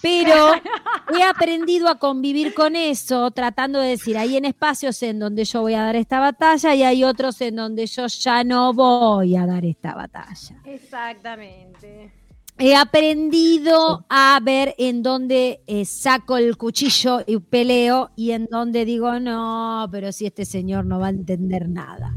Pero 0.00 0.52
he 1.18 1.22
aprendido 1.22 1.88
a 1.88 1.98
convivir 1.98 2.54
con 2.54 2.76
eso, 2.76 3.30
tratando 3.30 3.80
de 3.80 3.90
decir, 3.90 4.16
hay 4.16 4.36
en 4.36 4.44
espacios 4.44 5.02
en 5.02 5.18
donde 5.18 5.44
yo 5.44 5.62
voy 5.62 5.74
a 5.74 5.82
dar 5.82 5.96
esta 5.96 6.20
batalla 6.20 6.74
y 6.74 6.82
hay 6.82 7.04
otros 7.04 7.40
en 7.40 7.56
donde 7.56 7.86
yo 7.86 8.06
ya 8.06 8.44
no 8.44 8.72
voy 8.72 9.36
a 9.36 9.46
dar 9.46 9.64
esta 9.64 9.94
batalla. 9.94 10.62
Exactamente. 10.64 12.12
He 12.60 12.74
aprendido 12.74 14.04
a 14.08 14.40
ver 14.42 14.74
en 14.78 15.04
dónde 15.04 15.62
eh, 15.68 15.84
saco 15.84 16.36
el 16.36 16.56
cuchillo 16.56 17.20
y 17.24 17.38
peleo 17.38 18.10
y 18.16 18.32
en 18.32 18.48
dónde 18.50 18.84
digo, 18.84 19.20
no, 19.20 19.88
pero 19.92 20.10
si 20.10 20.26
este 20.26 20.44
señor 20.44 20.84
no 20.84 20.98
va 20.98 21.06
a 21.06 21.10
entender 21.10 21.68
nada. 21.68 22.16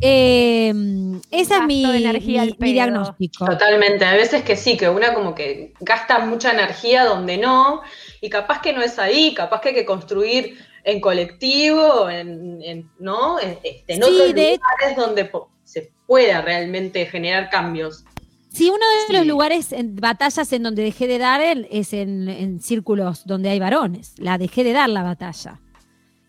Eh, 0.00 0.72
ese 1.30 1.54
es 1.56 1.62
mi, 1.66 1.84
energía 1.84 2.44
mi- 2.58 2.72
diagnóstico. 2.72 3.46
Totalmente, 3.46 4.04
a 4.04 4.14
veces 4.14 4.42
que 4.42 4.56
sí, 4.56 4.76
que 4.76 4.88
una 4.88 5.14
como 5.14 5.34
que 5.34 5.72
gasta 5.80 6.18
mucha 6.20 6.52
energía 6.52 7.04
donde 7.04 7.38
no, 7.38 7.80
y 8.20 8.28
capaz 8.28 8.60
que 8.60 8.72
no 8.72 8.82
es 8.82 8.98
ahí, 8.98 9.34
capaz 9.34 9.60
que 9.60 9.70
hay 9.70 9.74
que 9.74 9.84
construir 9.86 10.58
en 10.84 11.00
colectivo, 11.00 12.08
en, 12.10 12.62
en- 12.62 12.90
¿no? 12.98 13.40
En, 13.40 13.58
este, 13.64 13.94
en 13.94 14.02
Sí, 14.02 14.08
otros 14.14 14.34
de 14.34 14.58
lugares 14.58 14.96
donde 14.96 15.30
se 15.64 15.90
pueda 16.06 16.42
realmente 16.42 17.06
generar 17.06 17.48
cambios. 17.50 18.04
Sí, 18.52 18.68
uno 18.70 18.78
de 19.08 19.18
los 19.18 19.26
lugares, 19.26 19.72
en 19.72 19.96
batallas 19.96 20.50
en 20.52 20.62
donde 20.62 20.82
dejé 20.82 21.06
de 21.08 21.18
dar 21.18 21.40
el- 21.40 21.66
es 21.70 21.92
en, 21.92 22.28
en 22.28 22.60
círculos 22.60 23.26
donde 23.26 23.48
hay 23.50 23.58
varones. 23.58 24.14
La 24.18 24.38
dejé 24.38 24.62
de 24.64 24.72
dar 24.72 24.88
la 24.88 25.02
batalla. 25.02 25.60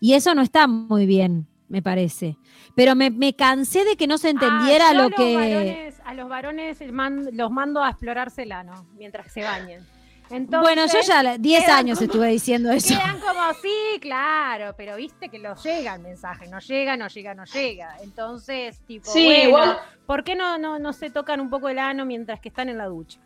Y 0.00 0.14
eso 0.14 0.34
no 0.34 0.42
está 0.42 0.66
muy 0.66 1.06
bien, 1.06 1.46
me 1.68 1.82
parece. 1.82 2.36
Pero 2.74 2.94
me, 2.94 3.10
me 3.10 3.34
cansé 3.34 3.84
de 3.84 3.96
que 3.96 4.06
no 4.06 4.18
se 4.18 4.30
entendiera 4.30 4.88
Ah, 4.90 4.92
yo 4.94 5.02
lo 5.04 5.10
que... 5.10 5.36
varones- 5.36 6.00
a 6.04 6.14
los 6.14 6.28
varones 6.28 6.92
man- 6.92 7.28
los 7.32 7.50
mando 7.50 7.82
a 7.82 7.90
explorarse 7.90 8.42
el 8.44 8.52
ano 8.52 8.86
mientras 8.96 9.30
se 9.32 9.42
bañen. 9.42 9.86
Entonces, 10.30 10.60
bueno, 10.60 10.86
yo 10.92 11.00
ya 11.06 11.22
la- 11.22 11.38
10 11.38 11.64
quedan 11.64 11.78
años 11.78 11.98
como- 11.98 12.06
estuve 12.06 12.28
diciendo 12.28 12.70
eso. 12.70 12.94
Quedan 12.94 13.18
como, 13.20 13.40
sí, 13.62 13.98
claro, 14.00 14.74
pero 14.76 14.96
viste 14.96 15.30
que 15.30 15.38
no 15.38 15.54
llega 15.56 15.94
el 15.94 16.02
mensaje, 16.02 16.48
no 16.48 16.58
llega, 16.58 16.96
no 16.98 17.08
llega, 17.08 17.34
no 17.34 17.44
llega. 17.46 17.96
Entonces, 18.02 18.80
tipo, 18.86 19.10
Sí, 19.10 19.24
bueno, 19.24 19.42
igual- 19.48 19.78
¿por 20.06 20.24
qué 20.24 20.34
no, 20.34 20.58
no, 20.58 20.78
no 20.78 20.92
se 20.92 21.08
tocan 21.10 21.40
un 21.40 21.48
poco 21.48 21.68
el 21.70 21.78
ano 21.78 22.04
mientras 22.04 22.40
que 22.40 22.48
están 22.50 22.68
en 22.68 22.76
la 22.76 22.86
ducha? 22.86 23.20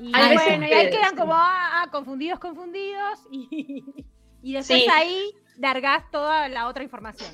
Y 0.00 0.10
bueno, 0.10 0.66
y 0.66 0.72
ahí 0.72 0.84
que- 0.86 0.96
quedan 0.96 1.10
sí. 1.10 1.16
como, 1.16 1.32
ah, 1.34 1.82
ah, 1.82 1.88
confundidos, 1.92 2.38
confundidos, 2.40 3.20
y, 3.30 3.84
y 4.42 4.52
después 4.52 4.82
Sí. 4.82 4.88
ahí 4.92 5.30
largás 5.58 6.10
toda 6.10 6.48
la 6.48 6.66
otra 6.66 6.82
información. 6.82 7.30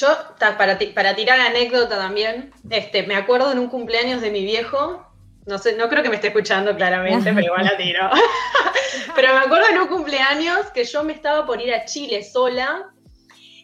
Yo, 0.00 0.08
para, 0.38 0.78
para 0.94 1.14
tirar 1.14 1.38
anécdota 1.38 1.96
también, 1.96 2.52
este, 2.68 3.04
me 3.04 3.14
acuerdo 3.14 3.52
en 3.52 3.58
un 3.60 3.68
cumpleaños 3.68 4.20
de 4.20 4.30
mi 4.30 4.44
viejo, 4.44 5.06
no 5.46 5.58
sé, 5.58 5.76
no 5.76 5.88
creo 5.88 6.02
que 6.02 6.08
me 6.08 6.16
esté 6.16 6.28
escuchando 6.28 6.74
claramente, 6.74 7.32
pero 7.32 7.46
igual 7.46 7.64
la 7.64 7.76
tiro. 7.76 8.10
pero 9.14 9.34
me 9.34 9.40
acuerdo 9.40 9.68
en 9.68 9.78
un 9.78 9.86
cumpleaños 9.88 10.66
que 10.74 10.84
yo 10.84 11.04
me 11.04 11.12
estaba 11.12 11.46
por 11.46 11.60
ir 11.60 11.72
a 11.72 11.84
Chile 11.84 12.24
sola, 12.24 12.86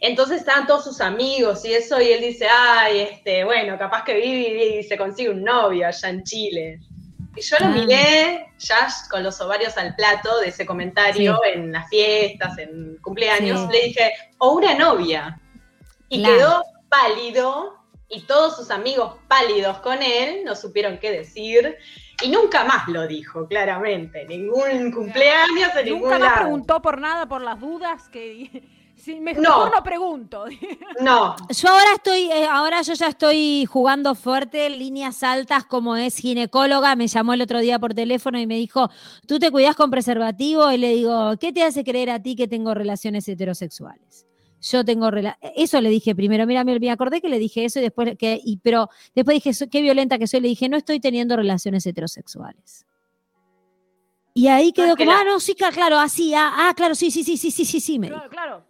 entonces 0.01 0.39
estaban 0.39 0.67
todos 0.69 0.85
sus 0.85 1.01
amigos 1.01 1.65
y 1.65 1.75
eso, 1.75 2.01
y 2.01 2.13
él 2.13 2.21
dice, 2.21 2.47
ay, 2.49 3.01
este, 3.01 3.45
bueno, 3.45 3.77
capaz 3.77 4.05
que 4.05 4.15
vive 4.15 4.79
y 4.79 4.83
se 4.85 4.97
consigue 4.97 5.31
un 5.31 5.43
novio 5.43 5.87
allá 5.87 6.09
en 6.11 6.23
Chile. 6.23 6.79
Y 7.37 7.41
yo 7.43 7.57
lo 7.61 7.67
Ah. 7.67 7.71
miré 7.71 8.47
ya 8.59 8.89
con 9.11 9.23
los 9.25 9.41
ovarios 9.41 9.77
al 9.77 9.95
plato 9.97 10.39
de 10.41 10.49
ese 10.49 10.65
comentario 10.65 11.41
en 11.45 11.73
las 11.73 11.89
fiestas, 11.89 12.57
en 12.59 12.97
cumpleaños, 13.03 13.61
Sí. 13.61 13.67
le 13.73 13.87
dije, 13.89 14.13
o 14.39 14.53
una 14.53 14.75
novia. 14.75 15.39
Y 16.11 16.19
Claro. 16.19 16.35
quedó 16.37 16.63
pálido 16.91 17.75
y 18.09 18.21
todos 18.23 18.57
sus 18.57 18.71
amigos 18.71 19.15
pálidos 19.29 19.79
con 19.79 20.03
él 20.03 20.43
no 20.45 20.55
supieron 20.57 20.99
qué 20.99 21.13
decir 21.13 21.77
y 22.23 22.29
nunca 22.29 22.65
más 22.65 22.87
lo 22.89 23.07
dijo, 23.07 23.47
claramente. 23.47 24.27
Ningún 24.27 24.91
cumpleaños 24.93 25.71
en 25.79 25.85
ningún 25.87 26.03
Nunca 26.03 26.19
más 26.19 26.29
lado. 26.29 26.41
preguntó 26.43 26.83
por 26.83 27.01
nada, 27.01 27.27
por 27.27 27.41
las 27.41 27.59
dudas 27.61 28.09
que... 28.11 28.69
Sí, 28.97 29.19
mejor 29.21 29.43
No. 29.43 29.71
no, 29.71 29.83
pregunto. 29.83 30.45
No, 31.01 31.37
Yo 31.49 31.69
ahora 31.71 31.93
estoy, 31.95 32.31
eh, 32.31 32.45
ahora 32.51 32.83
yo 32.83 32.93
ya 32.93 33.07
estoy 33.07 33.65
jugando 33.65 34.15
fuerte, 34.17 34.69
líneas 34.69 35.23
altas, 35.23 35.65
como 35.65 35.97
es 35.97 36.17
ginecóloga, 36.17 36.95
me 36.97 37.07
llamó 37.07 37.33
el 37.33 37.41
otro 37.41 37.61
día 37.61 37.79
por 37.79 37.95
teléfono 37.95 38.39
y 38.39 38.47
me 38.47 38.57
dijo, 38.57 38.91
¿tú 39.27 39.39
te 39.39 39.51
cuidas 39.51 39.77
con 39.77 39.91
preservativo? 39.91 40.71
Y 40.73 40.77
le 40.79 40.89
digo, 40.95 41.37
¿qué 41.41 41.53
te 41.53 41.63
hace 41.63 41.85
creer 41.85 42.11
a 42.11 42.21
ti 42.21 42.35
que 42.37 42.49
tengo 42.49 42.75
relaciones 42.75 43.27
heterosexuales? 43.29 44.27
Yo 44.61 44.85
tengo 44.85 45.11
eso 45.57 45.81
le 45.81 45.89
dije 45.89 46.15
primero, 46.15 46.47
mira, 46.47 46.65
me, 46.65 46.91
acordé 46.91 47.21
que 47.21 47.29
le 47.29 47.39
dije 47.39 47.65
eso 47.65 47.79
y 47.79 47.83
después 47.83 48.17
que 48.19 48.41
y, 48.43 48.59
pero 48.59 48.89
después 49.15 49.35
dije, 49.35 49.55
"So- 49.55 49.69
qué 49.69 49.83
violenta 49.83 50.19
que 50.19 50.27
soy, 50.27 50.41
le 50.41 50.49
dije, 50.49 50.69
no 50.69 50.77
estoy 50.77 51.01
teniendo 51.01 51.37
relaciones 51.37 51.87
heterosexuales. 51.87 52.87
Y 54.35 54.49
ahí 54.49 54.73
quedó 54.73 54.97
como, 54.97 55.11
ah, 55.11 55.25
no, 55.25 55.41
sí, 55.41 55.55
claro, 55.55 55.99
así, 55.99 56.35
ah, 56.35 56.53
ah, 56.69 56.75
claro, 56.77 56.95
sí, 56.95 57.11
sí, 57.11 57.25
sí, 57.25 57.37
sí, 57.37 57.51
sí, 57.51 57.65
sí, 57.65 57.81
sí, 57.81 57.99
me 57.99 58.09
Claro, 58.09 58.31
claro. 58.31 58.65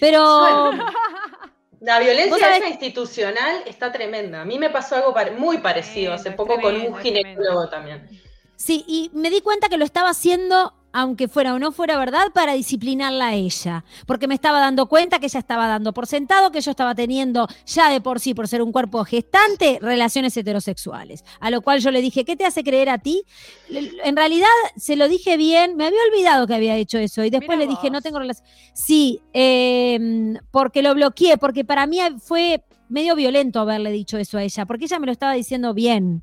Pero 0.00 0.70
La 1.80 1.98
violencia 1.98 2.56
esa 2.56 2.68
institucional 2.68 3.62
está 3.66 3.90
tremenda. 3.90 4.42
A 4.42 4.44
mí 4.44 4.58
me 4.58 4.68
pasó 4.68 4.96
algo 4.96 5.14
muy 5.38 5.58
parecido 5.58 6.12
hace 6.12 6.30
Tremendo, 6.30 6.44
poco 6.46 6.60
con 6.60 6.76
un 6.76 6.94
ginecólogo 6.98 7.68
también. 7.68 8.06
Sí, 8.54 8.84
y 8.86 9.10
me 9.14 9.30
di 9.30 9.40
cuenta 9.40 9.70
que 9.70 9.78
lo 9.78 9.86
estaba 9.86 10.10
haciendo, 10.10 10.74
aunque 10.92 11.28
fuera 11.28 11.54
o 11.54 11.58
no 11.58 11.72
fuera 11.72 11.98
verdad, 11.98 12.32
para 12.34 12.54
disciplinarla 12.54 13.28
a 13.28 13.34
ella. 13.34 13.84
Porque 14.06 14.26
me 14.26 14.34
estaba 14.34 14.60
dando 14.60 14.86
cuenta 14.86 15.18
que 15.18 15.26
ella 15.26 15.40
estaba 15.40 15.66
dando 15.66 15.92
por 15.92 16.06
sentado 16.06 16.50
que 16.50 16.60
yo 16.60 16.70
estaba 16.70 16.94
teniendo 16.94 17.46
ya 17.66 17.90
de 17.90 18.00
por 18.00 18.20
sí, 18.20 18.34
por 18.34 18.48
ser 18.48 18.62
un 18.62 18.72
cuerpo 18.72 19.04
gestante, 19.04 19.78
relaciones 19.80 20.36
heterosexuales. 20.36 21.24
A 21.40 21.50
lo 21.50 21.62
cual 21.62 21.80
yo 21.80 21.90
le 21.90 22.00
dije, 22.02 22.24
¿qué 22.24 22.36
te 22.36 22.44
hace 22.44 22.64
creer 22.64 22.88
a 22.88 22.98
ti? 22.98 23.24
En 23.68 24.16
realidad 24.16 24.48
se 24.76 24.96
lo 24.96 25.08
dije 25.08 25.36
bien, 25.36 25.76
me 25.76 25.86
había 25.86 26.00
olvidado 26.12 26.46
que 26.46 26.54
había 26.54 26.76
hecho 26.76 26.98
eso. 26.98 27.24
Y 27.24 27.30
después 27.30 27.56
Mira 27.58 27.70
le 27.70 27.76
dije, 27.76 27.82
vos. 27.84 27.92
no 27.92 28.02
tengo 28.02 28.18
relación. 28.18 28.46
Sí, 28.74 29.20
eh, 29.32 30.34
porque 30.50 30.82
lo 30.82 30.94
bloqueé, 30.94 31.38
porque 31.38 31.64
para 31.64 31.86
mí 31.86 31.98
fue 32.18 32.64
medio 32.88 33.14
violento 33.14 33.60
haberle 33.60 33.92
dicho 33.92 34.18
eso 34.18 34.38
a 34.38 34.42
ella, 34.42 34.66
porque 34.66 34.86
ella 34.86 34.98
me 34.98 35.06
lo 35.06 35.12
estaba 35.12 35.32
diciendo 35.34 35.72
bien. 35.74 36.22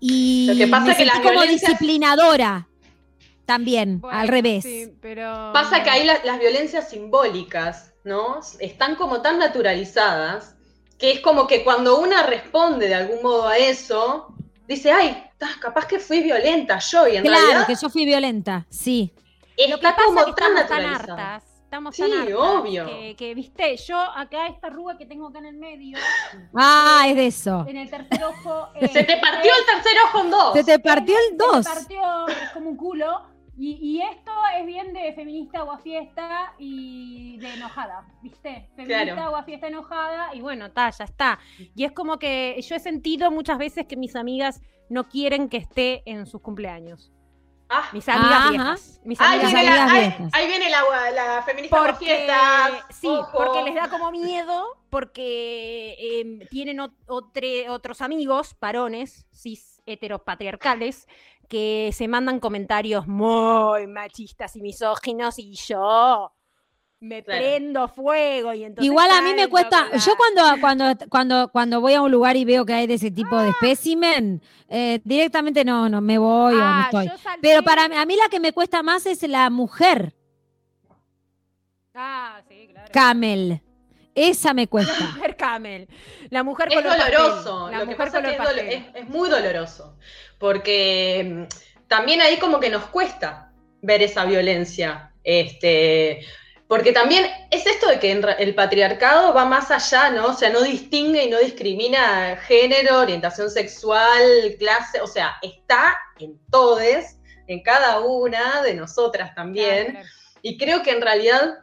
Y 0.00 0.46
Lo 0.46 0.56
que 0.56 0.66
pasa 0.66 0.86
me 0.86 0.90
es 0.92 0.98
que 0.98 1.04
sentí 1.04 1.28
como 1.28 1.42
disciplinadora 1.42 2.68
también, 3.46 4.00
Bueno, 4.00 4.18
al 4.18 4.28
revés. 4.28 4.64
sí, 4.64 4.92
pero... 5.00 5.50
Pasa 5.54 5.82
que 5.82 5.90
ahí 5.90 6.04
la- 6.04 6.22
las 6.24 6.38
violencias 6.38 6.90
simbólicas, 6.90 7.94
¿no? 8.04 8.40
Están 8.58 8.96
como 8.96 9.22
tan 9.22 9.38
naturalizadas 9.38 10.54
que 10.98 11.12
es 11.12 11.20
como 11.20 11.46
que 11.46 11.62
cuando 11.64 11.98
una 11.98 12.22
responde 12.24 12.88
de 12.88 12.94
algún 12.94 13.22
modo 13.22 13.46
a 13.48 13.56
eso, 13.58 14.34
dice, 14.66 14.90
ay, 14.92 15.22
capaz 15.60 15.86
que 15.86 15.98
fui 15.98 16.20
violenta 16.22 16.78
yo, 16.78 17.06
y 17.06 17.16
en 17.16 17.22
claro, 17.22 17.40
realidad 17.44 17.66
que 17.66 17.74
yo 17.74 17.88
fui 17.90 18.04
violenta, 18.06 18.66
sí. 18.70 19.12
Lo 19.58 19.64
que 19.78 19.86
está 19.86 19.94
pasa 19.96 20.04
como 20.06 20.20
es 20.20 20.26
que 20.26 20.32
tan 20.32 20.56
estamos 20.56 20.68
tan 20.68 20.82
naturalizada. 20.82 21.34
hartas. 21.36 21.52
Estamos 21.66 21.96
Sí, 21.96 22.02
tan 22.02 22.12
hartas 22.20 22.36
obvio. 22.38 22.86
Que, 22.86 23.16
que, 23.16 23.34
viste, 23.34 23.76
yo 23.76 23.98
acá 23.98 24.46
esta 24.46 24.68
arruga 24.68 24.96
que 24.96 25.04
tengo 25.04 25.26
acá 25.28 25.40
en 25.40 25.46
el 25.46 25.56
medio, 25.56 25.98
Ah, 26.54 27.04
es 27.08 27.16
de 27.16 27.26
eso. 27.26 27.64
en 27.68 27.76
el 27.76 27.90
tercer 27.90 28.22
ojo. 28.24 28.68
Se 28.80 29.04
te 29.04 29.16
partió 29.18 29.50
el 29.58 29.66
tercer 29.74 29.92
ojo 30.06 30.20
en 30.20 30.30
dos. 30.30 30.52
Se 30.54 30.64
te 30.64 30.78
partió 30.78 31.14
el 31.30 31.36
2. 31.36 31.50
Se 31.52 31.68
me 31.68 31.74
partió, 31.74 32.28
es 32.28 32.50
como 32.50 32.70
un 32.70 32.76
culo. 32.76 33.20
Y, 33.58 33.78
y 33.80 34.02
esto 34.02 34.30
es 34.58 34.66
bien 34.66 34.92
de 34.92 35.14
feminista 35.14 35.62
guafiesta 35.62 36.54
y 36.58 37.38
de 37.38 37.54
enojada, 37.54 38.06
¿viste? 38.22 38.68
Feminista 38.76 39.14
Claro. 39.14 39.30
guafiesta 39.30 39.68
enojada 39.68 40.34
y 40.34 40.40
bueno, 40.42 40.70
ta, 40.72 40.90
ya 40.90 41.04
está. 41.04 41.38
Y 41.74 41.84
es 41.84 41.92
como 41.92 42.18
que 42.18 42.60
yo 42.60 42.76
he 42.76 42.80
sentido 42.80 43.30
muchas 43.30 43.56
veces 43.56 43.86
que 43.86 43.96
mis 43.96 44.14
amigas 44.14 44.60
no 44.90 45.08
quieren 45.08 45.48
que 45.48 45.56
esté 45.56 46.02
en 46.04 46.26
sus 46.26 46.42
cumpleaños. 46.42 47.12
Ah, 47.68 47.88
Mis 47.92 48.08
amigas 48.08 48.50
viejas. 48.50 49.00
Mis 49.04 49.20
ahí, 49.20 49.40
amigas 49.40 49.52
viene 49.52 49.64
la, 49.64 49.82
amigas 49.82 49.90
ahí- 49.92 50.00
viejas. 50.08 50.34
ahí 50.34 50.46
viene 50.46 50.70
la, 50.70 50.82
la 51.10 51.42
feminista 51.42 51.76
porque, 51.78 52.04
fiesta. 52.04 52.86
sí, 52.90 53.08
porque 53.36 53.62
les 53.64 53.74
da 53.74 53.88
como 53.90 54.12
miedo, 54.12 54.66
porque 54.88 55.96
eh, 55.98 56.46
tienen 56.48 56.76
ot- 56.78 56.94
otre- 57.08 57.68
otros 57.68 58.02
amigos, 58.02 58.54
varones, 58.60 59.26
cis 59.32 59.82
heteropatriarcales, 59.84 61.08
que 61.46 61.90
se 61.92 62.08
mandan 62.08 62.40
comentarios 62.40 63.06
muy 63.06 63.86
machistas 63.86 64.54
y 64.56 64.60
misóginos 64.62 65.38
y 65.38 65.54
yo 65.54 66.32
me 66.98 67.22
Claro. 67.22 67.40
prendo 67.40 67.88
fuego 67.88 68.54
y 68.54 68.64
entonces 68.64 68.86
Igual 68.90 69.10
a 69.10 69.20
mí 69.20 69.34
me 69.34 69.48
cuesta, 69.48 69.86
la- 69.90 69.98
yo 69.98 70.12
cuando, 70.16 70.60
cuando, 70.60 70.84
cuando, 71.10 71.48
cuando 71.52 71.80
voy 71.80 71.92
a 71.94 72.00
un 72.02 72.10
lugar 72.10 72.36
y 72.36 72.44
veo 72.46 72.64
que 72.64 72.72
hay 72.72 72.86
de 72.86 72.94
ese 72.94 73.10
tipo 73.10 73.36
de 73.36 73.50
espécimen, 73.50 74.42
eh, 74.68 75.00
directamente 75.04 75.62
no, 75.64 75.88
no 75.90 76.00
me 76.00 76.16
voy 76.18 76.54
o 76.54 76.58
no 76.58 76.64
Ah, 76.64 76.84
estoy. 76.90 77.10
Pero 77.42 77.62
para 77.62 77.88
mí- 77.88 77.96
a 77.96 78.06
mí 78.06 78.16
la 78.16 78.28
que 78.30 78.40
me 78.40 78.52
cuesta 78.52 78.82
más 78.82 79.04
es 79.06 79.22
la 79.28 79.50
mujer, 79.50 80.14
Ah, 81.94 82.40
sí, 82.48 82.68
claro. 82.70 82.88
camel. 82.92 83.60
Esa 84.14 84.54
me 84.54 84.62
La 84.62 84.66
cuesta. 84.68 84.98
mujer 85.14 85.36
camel. 85.36 85.88
La 86.30 86.42
mujer 86.42 86.68
Es 86.70 86.82
doloroso. 86.82 87.70
La 87.70 87.78
Lo 87.80 87.84
que 87.84 87.90
mujer 87.92 87.96
pasa 87.98 88.18
es 88.20 88.24
que 88.30 88.36
color 88.38 88.50
es, 88.52 88.56
dolo- 88.56 88.62
pastel. 88.70 88.94
es- 88.94 89.02
es 89.04 89.08
muy 89.10 89.28
doloroso. 89.28 89.96
Porque 90.38 91.46
mm, 91.48 91.86
también 91.88 92.20
ahí 92.20 92.38
como 92.38 92.60
que 92.60 92.70
nos 92.70 92.86
cuesta 92.86 93.52
ver 93.82 94.02
esa 94.02 94.24
violencia. 94.24 95.12
Este, 95.22 96.24
porque 96.68 96.92
también 96.92 97.26
es 97.50 97.66
esto 97.66 97.88
de 97.88 98.00
que 98.00 98.10
el 98.10 98.54
patriarcado 98.54 99.32
va 99.32 99.44
más 99.44 99.70
allá, 99.70 100.10
¿no? 100.10 100.28
O 100.28 100.32
sea, 100.32 100.50
no 100.50 100.62
distingue 100.62 101.24
y 101.24 101.30
no 101.30 101.38
discrimina 101.38 102.36
género, 102.38 103.00
orientación 103.00 103.50
sexual, 103.50 104.56
clase, 104.58 105.00
o 105.00 105.06
sea, 105.06 105.36
está 105.42 105.96
en 106.18 106.38
todes, 106.50 107.18
en 107.46 107.62
cada 107.62 108.00
una 108.00 108.62
de 108.62 108.74
nosotras 108.74 109.34
también. 109.34 109.84
Claro, 109.84 109.92
claro. 109.92 110.08
Y 110.42 110.58
creo 110.58 110.82
que 110.82 110.90
en 110.90 111.02
realidad, 111.02 111.58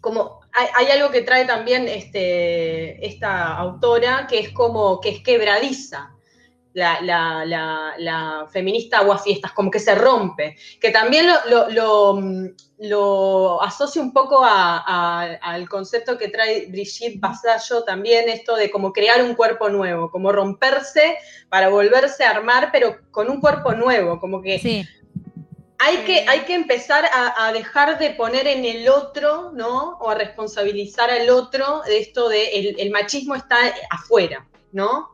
como 0.00 0.40
hay, 0.52 0.68
hay 0.74 0.98
algo 0.98 1.10
que 1.10 1.20
trae 1.20 1.44
también 1.44 1.86
este, 1.86 3.06
esta 3.06 3.54
autora, 3.56 4.26
que 4.26 4.38
es 4.38 4.50
como 4.50 5.00
que 5.00 5.10
es 5.10 5.22
quebradiza. 5.22 6.14
La, 6.74 7.00
la- 7.00 7.44
la- 7.44 7.94
la 7.98 8.46
feminista 8.50 8.98
aguafiestas, 8.98 9.52
como 9.52 9.70
que 9.70 9.78
se 9.78 9.94
rompe, 9.94 10.56
que 10.80 10.90
también 10.90 11.26
lo, 11.28 11.34
lo, 11.48 11.70
lo, 11.70 12.14
mm, 12.20 12.46
lo 12.80 13.62
asocio 13.62 14.02
un 14.02 14.12
poco 14.12 14.44
a- 14.44 14.82
a- 14.84 15.34
al 15.40 15.68
concepto 15.68 16.18
que 16.18 16.28
trae 16.28 16.66
Brigitte 16.66 17.20
Basallo 17.20 17.84
también, 17.84 18.28
esto 18.28 18.56
de 18.56 18.70
como 18.72 18.92
crear 18.92 19.22
un 19.22 19.34
cuerpo 19.34 19.68
nuevo, 19.68 20.10
como 20.10 20.32
romperse 20.32 21.16
para 21.48 21.68
volverse 21.68 22.24
a 22.24 22.30
armar, 22.30 22.70
pero 22.72 22.96
con 23.12 23.30
un 23.30 23.40
cuerpo 23.40 23.72
nuevo, 23.72 24.18
como 24.18 24.42
que 24.42 24.58
Sí. 24.58 24.84
hay 25.78 25.98
que, 25.98 26.24
hay 26.28 26.40
que 26.40 26.54
empezar 26.54 27.04
a, 27.04 27.46
a 27.46 27.52
dejar 27.52 27.98
de 27.98 28.10
poner 28.10 28.48
en 28.48 28.64
el 28.64 28.88
otro, 28.88 29.52
¿no? 29.54 29.96
O 30.00 30.10
a 30.10 30.14
responsabilizar 30.16 31.08
al 31.10 31.30
otro 31.30 31.82
de 31.86 31.98
esto 31.98 32.28
de 32.28 32.48
el, 32.58 32.80
el 32.80 32.90
machismo 32.90 33.36
está 33.36 33.56
afuera, 33.90 34.44
¿no? 34.72 35.13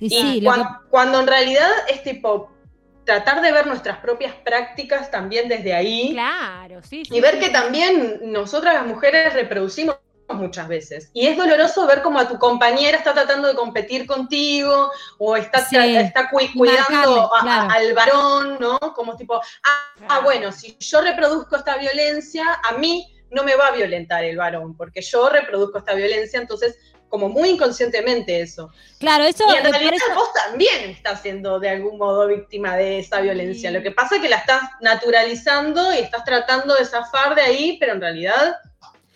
Y 0.00 0.08
sí, 0.10 0.40
lo 0.40 0.50
cuan- 0.50 0.62
que- 0.62 0.88
cuando, 0.90 1.20
en 1.20 1.26
realidad 1.26 1.70
es 1.88 2.02
tipo 2.02 2.50
tratar 3.04 3.42
de 3.42 3.52
ver 3.52 3.66
nuestras 3.66 3.98
propias 3.98 4.34
prácticas 4.36 5.10
también 5.10 5.46
desde 5.48 5.74
ahí 5.74 6.12
Claro, 6.12 6.82
sí. 6.82 7.04
sí, 7.04 7.14
y 7.14 7.20
ver 7.20 7.34
sí, 7.34 7.40
que 7.40 7.46
sí. 7.46 7.52
también 7.52 8.20
nosotras 8.22 8.74
las 8.74 8.86
mujeres 8.86 9.34
reproducimos 9.34 9.96
muchas 10.30 10.66
veces. 10.68 11.10
Y 11.12 11.26
es 11.26 11.36
doloroso 11.36 11.86
ver 11.86 12.00
como 12.00 12.18
a 12.18 12.26
tu 12.26 12.38
compañera 12.38 12.96
está 12.96 13.12
tratando 13.12 13.46
de 13.46 13.54
competir 13.54 14.06
contigo 14.06 14.90
o 15.18 15.36
está, 15.36 15.58
Sí. 15.66 15.76
está 15.96 16.30
cuidando 16.30 16.64
marcarle, 16.64 17.20
a- 17.20 17.24
a- 17.24 17.40
claro. 17.42 17.70
al 17.70 17.92
varón, 17.92 18.56
¿no? 18.58 18.78
Como 18.94 19.16
tipo, 19.18 19.34
ah, 19.36 19.94
ah, 20.08 20.20
bueno, 20.20 20.50
si 20.50 20.74
yo 20.80 21.02
reproduzco 21.02 21.56
esta 21.56 21.76
violencia, 21.76 22.44
a 22.64 22.72
mí 22.78 23.06
no 23.30 23.44
me 23.44 23.54
va 23.54 23.66
a 23.66 23.72
violentar 23.72 24.24
el 24.24 24.38
varón, 24.38 24.74
porque 24.78 25.02
yo 25.02 25.28
reproduzco 25.28 25.76
esta 25.78 25.92
violencia, 25.92 26.40
entonces, 26.40 26.78
como 27.14 27.28
muy 27.28 27.50
inconscientemente 27.50 28.40
eso. 28.40 28.72
Claro, 28.98 29.22
eso, 29.22 29.44
Y 29.48 29.56
en 29.56 29.70
realidad 29.70 29.92
vos 30.16 30.32
también 30.32 30.90
estás 30.90 31.22
siendo 31.22 31.60
de 31.60 31.68
algún 31.68 31.96
modo 31.96 32.26
víctima 32.26 32.76
de 32.76 32.98
esa 32.98 33.20
violencia. 33.20 33.70
Sí. 33.70 33.76
Lo 33.76 33.84
que 33.84 33.92
pasa 33.92 34.16
es 34.16 34.20
que 34.20 34.28
la 34.28 34.38
estás 34.38 34.62
naturalizando 34.80 35.94
y 35.94 35.98
estás 35.98 36.24
tratando 36.24 36.74
de 36.74 36.84
zafar 36.84 37.36
de 37.36 37.42
ahí, 37.42 37.76
pero 37.78 37.92
en 37.92 38.00
realidad 38.00 38.56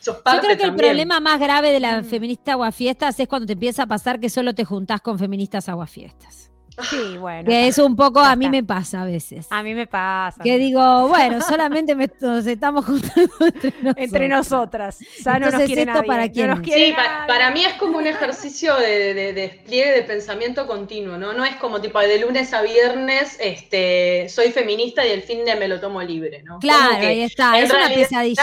Yo 0.05 0.15
creo 0.23 0.57
que 0.57 0.63
el 0.63 0.77
problema 0.77 1.19
más 1.19 1.41
grave 1.41 1.73
de 1.73 1.81
la 1.81 2.01
Mm. 2.01 2.05
feminista 2.05 2.53
aguafiestas 2.53 3.19
es 3.19 3.27
cuando 3.27 3.49
te 3.49 3.55
empieza 3.55 3.83
a 3.83 3.87
pasar 3.87 4.21
que 4.21 4.31
solo 4.31 4.55
te 4.55 4.65
juntás 4.65 5.01
con 5.01 5.19
feministas 5.19 5.69
aguafiestas. 5.69 6.48
Sí, 6.91 7.17
bueno. 7.19 7.49
Que 7.49 7.69
es 7.69 7.79
un 7.79 7.97
poco, 7.97 8.21
a 8.21 8.37
mí 8.37 8.49
me 8.49 8.63
pasa 8.63 9.03
a 9.03 9.05
veces. 9.05 9.47
A 9.51 9.63
mí 9.63 9.75
me 9.75 9.87
pasa. 9.87 10.43
Que 10.43 10.59
digo, 10.59 11.09
bueno, 11.09 11.41
solamente 11.49 11.95
me- 11.95 12.11
nos 12.21 12.47
estamos 12.47 12.85
juntando 12.85 13.31
entre 13.41 13.71
nosotros. 13.83 13.95
Entre 13.97 14.29
nosotras. 14.29 14.99
Ya 15.25 15.33
no 15.35 15.39
nos 15.41 15.47
Entonces, 15.47 15.67
quiere 15.67 15.83
¿esto 15.83 15.95
nadie. 15.95 16.07
para 16.07 16.27
no 16.27 16.33
quién 16.33 16.47
nos 16.49 16.61
quiere 16.61 16.87
Sí, 16.89 16.95
para 17.27 17.51
mí 17.51 17.65
es 17.65 17.75
como 17.75 17.99
un 17.99 18.07
ejercicio 18.07 18.77
de, 18.77 19.15
de- 19.15 19.15
de 19.15 19.33
despliegue 19.33 19.91
de 19.93 20.03
pensamiento 20.03 20.67
continuo, 20.67 21.19
¿no? 21.19 21.33
No 21.33 21.45
es 21.45 21.57
como 21.57 21.81
tipo 21.81 21.99
de 22.01 22.19
lunes 22.21 22.53
a 22.55 22.63
viernes, 22.63 23.37
este, 23.41 24.29
soy 24.29 24.53
feminista 24.53 25.07
y 25.07 25.11
el 25.11 25.23
fin 25.23 25.45
de 25.45 25.57
me 25.57 25.69
lo 25.69 25.81
tomo 25.81 26.03
libre, 26.03 26.43
¿no? 26.43 26.59
Claro, 26.59 26.97
ahí 27.07 27.23
está, 27.23 27.59
es 27.59 27.71
una 27.73 27.89
pesadilla. 27.89 28.43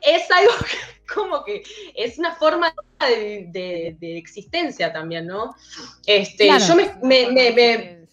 Es 0.00 0.30
algo 0.30 0.52
que, 0.64 1.14
como 1.14 1.44
que 1.44 1.62
es 1.94 2.18
una 2.18 2.34
forma 2.36 2.72
de, 3.00 3.46
de- 3.50 3.96
de 3.98 4.18
existencia 4.18 4.92
también, 4.92 5.26
¿no? 5.26 5.54
Este, 6.06 6.46
Claro. 6.46 6.64
yo 6.66 6.76
me, 6.76 6.94
me- 7.02 7.30
me- 7.32 7.50
me- 7.52 8.06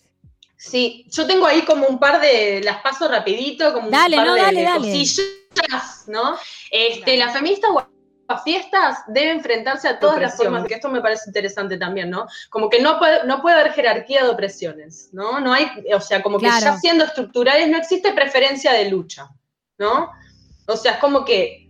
sí, 0.57 1.05
yo 1.09 1.25
tengo 1.27 1.45
ahí 1.45 1.61
como 1.63 1.87
un 1.87 1.99
par 1.99 2.21
de, 2.21 2.61
las 2.63 2.81
paso 2.81 3.07
rapidito, 3.07 3.73
como 3.73 3.89
Dale, 3.89 4.17
un 4.17 4.23
par 4.23 4.27
no, 4.27 4.33
de, 4.35 4.41
dale, 4.41 4.59
de 4.59 4.65
dale. 4.65 4.77
cosillas, 4.79 6.03
¿no? 6.07 6.37
Este, 6.71 7.01
Dale. 7.11 7.17
la 7.17 7.29
feminista 7.31 7.67
fiestas 8.43 8.99
debe 9.07 9.31
enfrentarse 9.31 9.87
a 9.87 9.99
todas 9.99 10.19
las 10.19 10.35
formas, 10.35 10.65
que 10.65 10.73
esto 10.75 10.89
me 10.89 11.01
parece 11.01 11.23
interesante 11.27 11.77
también, 11.77 12.09
¿no? 12.09 12.25
Como 12.49 12.69
que 12.69 12.79
no 12.81 12.97
puede, 12.97 13.25
no 13.25 13.41
puede 13.41 13.59
haber 13.59 13.73
jerarquía 13.73 14.23
de 14.23 14.29
opresiones, 14.29 15.09
¿no? 15.11 15.39
No 15.39 15.53
hay, 15.53 15.67
o 15.93 16.01
sea, 16.01 16.23
como 16.23 16.39
que 16.39 16.45
ya 16.47 16.77
siendo 16.77 17.03
estructurales 17.03 17.67
no 17.69 17.77
existe 17.77 18.11
preferencia 18.13 18.73
de 18.73 18.89
lucha, 18.89 19.29
¿no? 19.77 20.09
O 20.65 20.77
sea, 20.77 20.93
es 20.93 20.97
como 20.99 21.25
que 21.25 21.62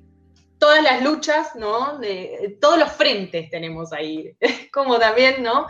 todas 0.64 0.82
las 0.82 1.04
luchas, 1.04 1.58
¿no? 1.58 2.00
De, 2.00 2.58
todos 2.62 2.80
los 2.80 2.90
frentes 2.94 3.50
tenemos 3.50 3.92
ahí, 3.92 4.34
como 4.72 4.98
también, 4.98 5.44
¿no? 5.44 5.68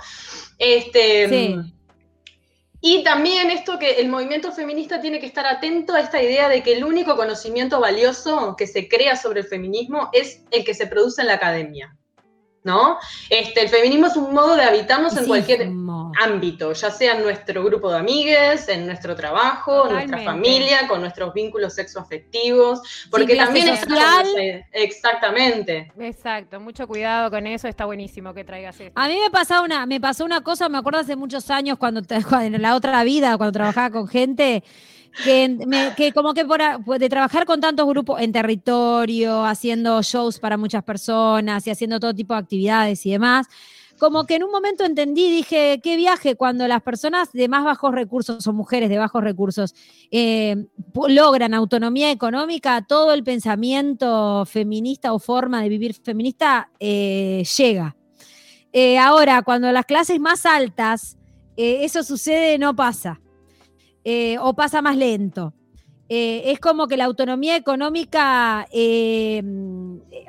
Este, 0.60 1.28
Sí. 1.28 1.56
Y 2.86 3.04
también 3.04 3.50
esto 3.50 3.80
que 3.80 3.92
el 4.02 4.10
movimiento 4.10 4.52
feminista 4.52 5.02
tiene 5.02 5.20
que 5.20 5.26
estar 5.26 5.48
atento 5.48 5.94
a 5.94 6.02
esta 6.02 6.22
idea 6.22 6.48
de 6.48 6.62
que 6.62 6.74
el 6.74 6.84
único 6.84 7.16
conocimiento 7.16 7.80
valioso 7.80 8.56
que 8.56 8.68
se 8.68 8.88
crea 8.88 9.16
sobre 9.16 9.40
el 9.40 9.48
feminismo 9.48 10.10
es 10.12 10.44
el 10.52 10.64
que 10.64 10.74
se 10.76 10.86
produce 10.86 11.22
en 11.22 11.28
la 11.28 11.36
academia. 11.36 11.96
¿No? 12.66 12.98
Este, 13.30 13.62
el 13.64 13.68
feminismo 13.70 14.08
es 14.08 14.16
un 14.16 14.34
modo 14.34 14.56
de 14.56 14.64
habitarnos 14.64 15.12
en 15.18 15.26
cualquier 15.28 15.68
ámbito, 16.22 16.72
ya 16.72 16.90
sea 16.92 17.16
en 17.18 17.24
nuestro 17.24 17.62
grupo 17.64 17.92
de 17.92 17.98
amigues, 18.00 18.70
en 18.70 18.86
nuestro 18.86 19.16
trabajo, 19.18 19.88
en 19.88 19.94
nuestra 19.96 20.18
familia, 20.26 20.88
con 20.88 21.02
nuestros 21.02 21.34
vínculos 21.34 21.74
sexoafectivos, 21.74 22.82
porque 23.12 23.34
clase 23.34 23.46
también 23.48 23.68
esa- 23.68 23.86
exactamente. 24.72 25.92
Exacto, 26.00 26.60
mucho 26.60 26.88
cuidado 26.88 27.30
con 27.30 27.46
eso, 27.48 27.68
está 27.68 27.86
buenísimo 27.86 28.34
que 28.34 28.44
traigas 28.44 28.80
esto. 28.80 29.00
A 29.00 29.08
mí 29.08 29.18
me 29.22 29.30
pasó 29.30 29.62
una, 29.64 29.86
me 29.86 30.00
pasó 30.00 30.24
una 30.24 30.42
cosa, 30.42 30.70
me 30.70 30.78
acuerdo 30.78 31.00
hace 31.00 31.16
muchos 31.16 31.50
años 31.50 31.78
cuando 31.78 32.02
te- 32.02 32.16
en 32.42 32.62
la 32.62 32.76
otra 32.76 33.04
vida, 33.04 33.38
cuando 33.38 33.52
trabajaba 33.52 33.90
con 33.90 34.08
gente, 34.08 34.64
que, 35.24 36.12
como 36.14 36.34
que 36.34 36.46
pues, 36.46 37.00
de 37.00 37.10
trabajar 37.10 37.46
con 37.46 37.62
tantos 37.62 37.88
grupos 37.88 38.22
en 38.22 38.32
territorio, 38.32 39.46
haciendo 39.46 40.02
shows 40.02 40.40
para 40.40 40.58
muchas 40.58 40.84
personas 40.84 41.66
y 41.68 41.70
haciendo 41.70 42.00
todo 42.00 42.14
tipo 42.14 42.34
de 42.34 42.40
actividades 42.40 43.06
y 43.06 43.12
demás, 43.12 43.48
como 44.00 44.26
que 44.26 44.36
en 44.36 44.44
un 44.44 44.52
momento 44.52 44.84
entendí, 44.84 45.30
dije, 45.30 45.80
qué 45.84 45.96
viaje 45.96 46.36
cuando 46.36 46.68
las 46.68 46.82
personas 46.82 47.32
de 47.32 47.48
más 47.48 47.64
bajos 47.64 47.94
recursos 47.94 48.46
o 48.48 48.54
mujeres 48.54 48.90
de 48.90 48.98
bajos 48.98 49.24
recursos 49.24 49.76
eh, 50.12 50.66
logran 51.08 51.54
autonomía 51.54 52.12
económica, 52.12 52.84
todo 52.88 53.14
el 53.14 53.24
pensamiento 53.24 54.46
feminista 54.46 55.14
o 55.14 55.20
forma 55.20 55.62
de 55.62 55.70
vivir 55.70 55.94
feminista 55.94 56.70
eh, 56.80 57.44
llega. 57.56 57.96
Eh, 58.72 58.98
ahora, 58.98 59.44
cuando 59.44 59.72
las 59.72 59.86
clases 59.86 60.20
más 60.20 60.48
altas, 60.48 61.18
eso 61.56 62.02
sucede, 62.02 62.58
no 62.58 62.76
pasa. 62.76 63.22
Eh, 64.04 64.38
o 64.40 64.54
pasa 64.54 64.82
más 64.82 64.98
lento. 64.98 65.54
Eh, 66.10 66.52
es 66.52 66.60
como 66.60 66.88
que 66.88 66.98
la 66.98 67.06
autonomía 67.06 67.56
económica, 67.56 68.68
eh, 68.72 69.42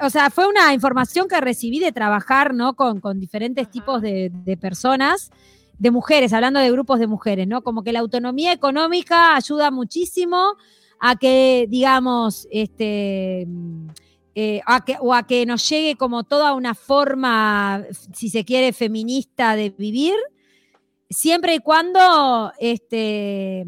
o 0.01 0.09
sea, 0.09 0.31
fue 0.31 0.47
una 0.47 0.73
información 0.73 1.27
que 1.29 1.41
recibí 1.41 1.81
de 1.81 1.93
trabajar, 1.93 2.55
¿no? 2.55 2.75
Con, 2.75 3.01
con 3.01 3.19
diferentes 3.21 3.69
tipos 3.71 4.01
de, 4.01 4.31
de 4.33 4.57
personas, 4.57 5.31
de 5.79 5.91
mujeres, 5.91 6.33
hablando 6.33 6.61
de 6.61 6.71
grupos 6.71 7.01
de 7.01 7.09
mujeres, 7.09 7.49
¿no? 7.49 7.63
Como 7.63 7.83
que 7.83 7.93
la 7.93 8.01
autonomía 8.01 8.53
económica 8.53 9.35
ayuda 9.35 9.71
muchísimo 9.71 10.55
a 11.01 11.17
que, 11.17 11.67
digamos, 11.69 12.49
este, 12.51 13.47
eh, 14.35 14.61
a 14.67 14.85
que, 14.85 14.97
o 15.01 15.15
a 15.15 15.27
que 15.27 15.47
nos 15.47 15.69
llegue 15.69 15.97
como 15.97 16.25
toda 16.25 16.55
una 16.55 16.75
forma, 16.75 17.85
si 18.13 18.31
se 18.31 18.45
quiere, 18.45 18.73
feminista 18.73 19.55
de 19.55 19.71
vivir, 19.71 20.15
siempre 21.15 21.55
y 21.55 21.59
cuando 21.61 22.53
este, 22.59 23.65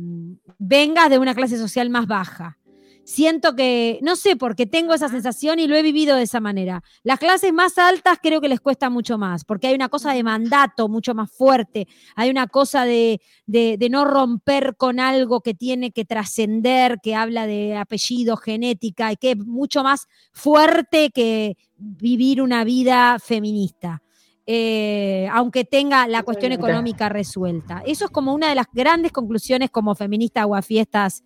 vengas 0.58 1.10
de 1.10 1.18
una 1.18 1.34
clase 1.34 1.56
social 1.56 1.90
más 1.90 2.06
baja. 2.06 2.58
Siento 3.04 3.54
que, 3.54 4.00
no 4.02 4.16
sé, 4.16 4.34
porque 4.34 4.66
tengo 4.66 4.92
esa 4.92 5.08
sensación 5.08 5.60
y 5.60 5.68
lo 5.68 5.76
he 5.76 5.82
vivido 5.82 6.16
de 6.16 6.24
esa 6.24 6.40
manera. 6.40 6.82
Las 7.04 7.20
clases 7.20 7.52
más 7.52 7.78
altas 7.78 8.18
creo 8.20 8.40
que 8.40 8.48
les 8.48 8.58
cuesta 8.58 8.90
mucho 8.90 9.16
más, 9.16 9.44
porque 9.44 9.68
hay 9.68 9.76
una 9.76 9.88
cosa 9.88 10.12
de 10.12 10.24
mandato 10.24 10.88
mucho 10.88 11.14
más 11.14 11.30
fuerte, 11.30 11.86
hay 12.16 12.30
una 12.30 12.48
cosa 12.48 12.84
de, 12.84 13.20
de, 13.46 13.76
de 13.78 13.90
no 13.90 14.04
romper 14.04 14.74
con 14.76 14.98
algo 14.98 15.40
que 15.40 15.54
tiene 15.54 15.92
que 15.92 16.04
trascender, 16.04 16.98
que 17.00 17.14
habla 17.14 17.46
de 17.46 17.76
apellido, 17.76 18.36
genética, 18.36 19.12
y 19.12 19.16
que 19.16 19.30
es 19.30 19.38
mucho 19.38 19.84
más 19.84 20.08
fuerte 20.32 21.10
que 21.10 21.56
vivir 21.76 22.42
una 22.42 22.64
vida 22.64 23.18
feminista. 23.20 24.02
Eh, 24.48 25.28
aunque 25.32 25.64
tenga 25.64 26.06
la 26.06 26.22
cuestión 26.22 26.52
económica 26.52 27.08
resuelta. 27.08 27.82
Eso 27.84 28.04
es 28.04 28.10
como 28.12 28.32
una 28.32 28.48
de 28.48 28.54
las 28.54 28.66
grandes 28.72 29.10
conclusiones 29.10 29.70
como 29.70 29.96
feminista 29.96 30.42
aguafiestas, 30.42 31.24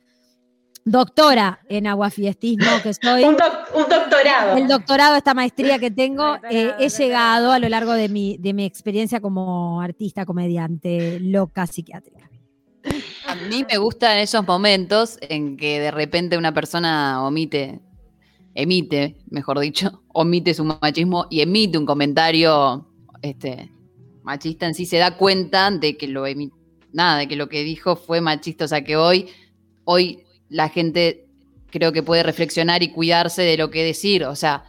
doctora 0.87 1.61
en 1.69 1.87
aguafiestismo 1.87 2.71
que 2.83 2.95
soy. 2.95 3.25
Un, 3.25 3.37
doc- 3.37 3.69
un 3.75 3.83
doctorado. 3.83 4.57
El 4.57 4.67
doctorado, 4.69 5.17
esta 5.17 5.35
maestría 5.35 5.79
que 5.79 5.91
tengo, 5.91 6.37
eh, 6.51 6.73
he 6.79 6.89
llegado 6.89 7.53
a 7.53 7.59
lo 7.59 7.69
largo 7.69 7.93
de 7.93 8.09
mi, 8.09 8.39
de 8.39 8.55
mi 8.55 8.65
experiencia 8.65 9.21
como 9.21 9.83
artista, 9.83 10.25
comediante, 10.25 11.21
loca, 11.21 11.67
psiquiátrica. 11.67 12.31
A 13.27 13.35
mí 13.35 13.67
me 13.71 13.77
gustan 13.77 14.17
esos 14.17 14.47
momentos 14.47 15.19
en 15.21 15.59
que 15.59 15.79
de 15.81 15.91
repente 15.91 16.39
una 16.39 16.55
persona 16.55 17.23
omite, 17.23 17.81
emite, 18.55 19.19
mejor 19.29 19.61
dicho, 19.61 20.03
omite 20.09 20.55
su 20.55 20.65
machismo 20.65 21.27
y 21.29 21.43
emite 21.43 21.77
un 21.77 21.85
comentario 21.85 22.87
este, 23.23 23.71
machista 24.23 24.67
en 24.67 24.75
sí, 24.75 24.87
se 24.87 24.99
da 24.99 25.17
cuenta 25.17 25.71
de 25.71 25.97
que 25.97 26.09
lo 26.09 26.25
nada, 26.93 27.19
de 27.19 27.29
que 27.29 27.37
lo 27.37 27.49
que 27.49 27.63
dijo 27.63 27.97
fue 27.97 28.21
machista. 28.21 28.65
O 28.65 28.69
sea 28.69 28.85
que 28.85 28.97
hoy, 28.97 29.29
hoy 29.85 30.25
la 30.49 30.69
gente 30.69 31.27
creo 31.71 31.93
que 31.93 32.03
puede 32.03 32.23
reflexionar 32.23 32.83
y 32.83 32.89
cuidarse 32.89 33.43
de 33.43 33.57
lo 33.57 33.71
que 33.71 33.85
decir. 33.85 34.25
O 34.25 34.37
sea, 34.37 34.65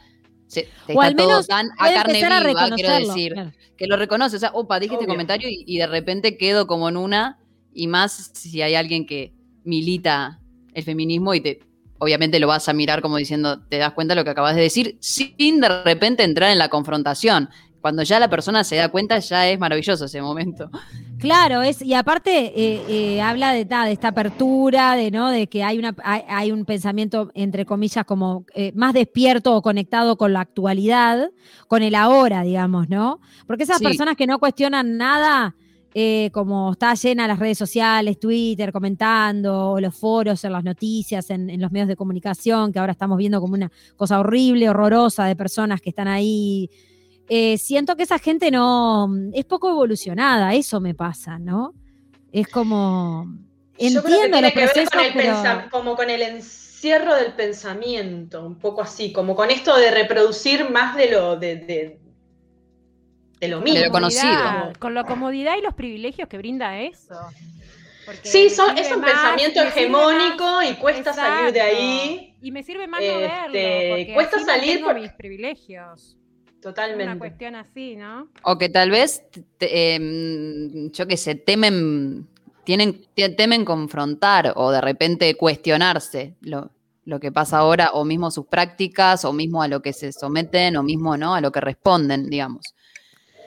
se, 0.47 0.67
O 0.87 0.91
está 0.91 1.03
al 1.03 1.15
todo 1.15 1.27
menos 1.27 1.47
tan 1.47 1.69
a 1.77 1.93
carne 1.93 2.23
a 2.23 2.43
viva, 2.43 2.69
quiero 2.75 2.93
decir 2.93 3.33
claro. 3.33 3.51
que 3.77 3.87
lo 3.87 3.97
reconoce. 3.97 4.35
O 4.35 4.39
sea, 4.39 4.51
opa, 4.53 4.79
dije 4.79 4.95
este 4.95 5.07
comentario 5.07 5.49
y, 5.49 5.63
y 5.65 5.77
de 5.77 5.87
repente 5.87 6.37
quedo 6.37 6.67
como 6.67 6.89
en 6.89 6.97
una, 6.97 7.39
y 7.73 7.87
más 7.87 8.31
si 8.33 8.61
hay 8.61 8.75
alguien 8.75 9.05
que 9.05 9.33
milita 9.63 10.39
el 10.73 10.83
feminismo 10.83 11.33
y 11.33 11.41
te, 11.41 11.59
obviamente 11.99 12.39
lo 12.39 12.47
vas 12.47 12.67
a 12.67 12.73
mirar 12.73 13.01
como 13.01 13.17
diciendo, 13.17 13.61
te 13.61 13.77
das 13.77 13.93
cuenta 13.93 14.13
de 14.13 14.21
lo 14.21 14.23
que 14.23 14.31
acabas 14.31 14.55
de 14.55 14.61
decir, 14.61 14.97
sin 14.99 15.59
de 15.59 15.83
repente 15.83 16.23
entrar 16.23 16.51
en 16.51 16.57
la 16.57 16.69
confrontación. 16.69 17.49
Cuando 17.81 18.03
ya 18.03 18.19
la 18.19 18.29
persona 18.29 18.63
se 18.63 18.75
da 18.75 18.89
cuenta, 18.89 19.17
ya 19.19 19.49
es 19.49 19.59
maravilloso 19.59 20.05
ese 20.05 20.21
momento. 20.21 20.69
Claro, 21.17 21.61
es, 21.63 21.81
y 21.81 21.93
aparte 21.93 22.53
eh, 22.55 22.81
eh, 22.87 23.21
habla 23.21 23.53
de, 23.53 23.65
ta, 23.65 23.85
de 23.85 23.91
esta 23.91 24.09
apertura, 24.09 24.95
de, 24.95 25.11
¿no? 25.11 25.29
de 25.29 25.47
que 25.47 25.63
hay, 25.63 25.79
una, 25.79 25.95
hay, 26.03 26.21
hay 26.27 26.51
un 26.51 26.63
pensamiento, 26.65 27.31
entre 27.33 27.65
comillas, 27.65 28.05
como 28.05 28.45
eh, 28.53 28.71
más 28.75 28.93
despierto 28.93 29.55
o 29.55 29.61
conectado 29.61 30.15
con 30.15 30.31
la 30.33 30.41
actualidad, 30.41 31.31
con 31.67 31.81
el 31.83 31.95
ahora, 31.95 32.43
digamos, 32.43 32.87
¿no? 32.89 33.19
Porque 33.47 33.63
esas 33.63 33.79
Sí. 33.79 33.83
personas 33.83 34.15
que 34.15 34.27
no 34.27 34.37
cuestionan 34.39 34.97
nada, 34.97 35.55
como 36.31 36.71
está 36.71 36.93
llena 36.93 37.27
las 37.27 37.37
redes 37.37 37.57
sociales, 37.57 38.17
Twitter, 38.17 38.71
comentando, 38.71 39.71
o 39.71 39.79
los 39.81 39.93
foros, 39.93 40.43
en 40.45 40.53
las 40.53 40.63
noticias, 40.63 41.29
en, 41.29 41.49
en 41.49 41.59
los 41.59 41.71
medios 41.71 41.89
de 41.89 41.97
comunicación, 41.97 42.71
que 42.71 42.79
ahora 42.79 42.93
estamos 42.93 43.17
viendo 43.17 43.41
como 43.41 43.55
una 43.55 43.69
cosa 43.97 44.19
horrible, 44.19 44.69
horrorosa 44.69 45.25
de 45.25 45.35
personas 45.35 45.81
que 45.81 45.89
están 45.89 46.07
ahí 46.07 46.69
eh, 47.33 47.57
siento 47.57 47.95
que 47.95 48.03
esa 48.03 48.19
gente 48.19 48.51
no 48.51 49.07
es 49.33 49.45
poco 49.45 49.69
evolucionada, 49.69 50.53
eso 50.53 50.81
me 50.81 50.93
pasa, 50.93 51.39
¿no? 51.39 51.73
Es 52.33 52.47
como 52.49 53.25
Yo 53.79 54.03
creo 54.03 54.03
que 54.03 54.25
entiendo 54.25 54.37
tiene 54.37 54.41
los 54.41 54.51
que 54.51 54.59
ver 54.59 54.67
procesos, 54.69 54.89
con 54.93 55.05
el 55.05 55.13
pero 55.13 55.33
pensa- 55.33 55.69
como 55.71 55.95
con 55.95 56.09
el 56.09 56.21
encierro 56.23 57.15
del 57.15 57.31
pensamiento, 57.33 58.45
un 58.45 58.55
poco 58.59 58.81
así, 58.81 59.13
como 59.13 59.33
con 59.33 59.49
esto 59.49 59.77
de 59.77 59.91
reproducir 59.91 60.69
más 60.69 60.97
de 60.97 61.09
lo 61.09 61.37
de, 61.37 61.55
de, 61.55 61.99
de 63.39 63.47
lo 63.47 63.61
mismo. 63.61 63.79
De 63.79 63.85
lo 63.85 63.91
conocido. 63.93 64.73
Con 64.79 64.93
la 64.93 65.05
comodidad 65.05 65.53
y 65.57 65.61
los 65.61 65.73
privilegios 65.73 66.27
que 66.27 66.37
brinda 66.37 66.79
eso. 66.81 67.15
Porque 68.05 68.27
Sí, 68.27 68.49
son, 68.49 68.77
es 68.77 68.91
un 68.91 68.99
más, 68.99 69.11
pensamiento 69.11 69.61
hegemónico 69.61 70.43
más- 70.43 70.69
y 70.69 70.73
cuesta 70.73 71.13
salir 71.13 71.53
de 71.53 71.61
ahí 71.61 72.35
Y 72.41 72.51
me 72.51 72.61
sirve 72.63 72.87
más 72.87 72.99
no 72.99 73.05
Este, 73.05 73.27
verlo, 73.53 73.95
porque 73.95 74.13
cuesta 74.15 74.35
así 74.37 74.45
salir 74.45 74.83
por- 74.83 74.95
mis 74.99 75.13
privilegios. 75.13 76.17
Una 76.63 76.73
totalmente. 76.73 77.17
cuestión 77.19 77.55
así, 77.55 77.95
¿no? 77.95 78.27
O 78.43 78.57
que 78.57 78.69
tal 78.69 78.91
vez, 78.91 79.23
te- 79.57 79.95
em, 79.95 80.91
yo 80.91 81.07
qué 81.07 81.17
sé, 81.17 81.35
temen, 81.35 82.27
tienen, 82.63 83.01
te- 83.15 83.29
temen 83.29 83.65
confrontar 83.65 84.53
o 84.55 84.71
de 84.71 84.81
repente 84.81 85.35
cuestionarse 85.35 86.35
lo, 86.41 86.69
lo 87.05 87.19
que 87.19 87.31
pasa 87.31 87.57
ahora, 87.59 87.91
o 87.93 88.05
mismo 88.05 88.29
sus 88.31 88.45
prácticas, 88.45 89.25
o 89.25 89.33
mismo 89.33 89.63
a 89.63 89.67
lo 89.67 89.81
que 89.81 89.91
se 89.93 90.11
someten, 90.13 90.77
o 90.77 90.83
mismo 90.83 91.17
¿no? 91.17 91.33
a 91.33 91.41
lo 91.41 91.51
que 91.51 91.61
responden, 91.61 92.29
digamos. 92.29 92.75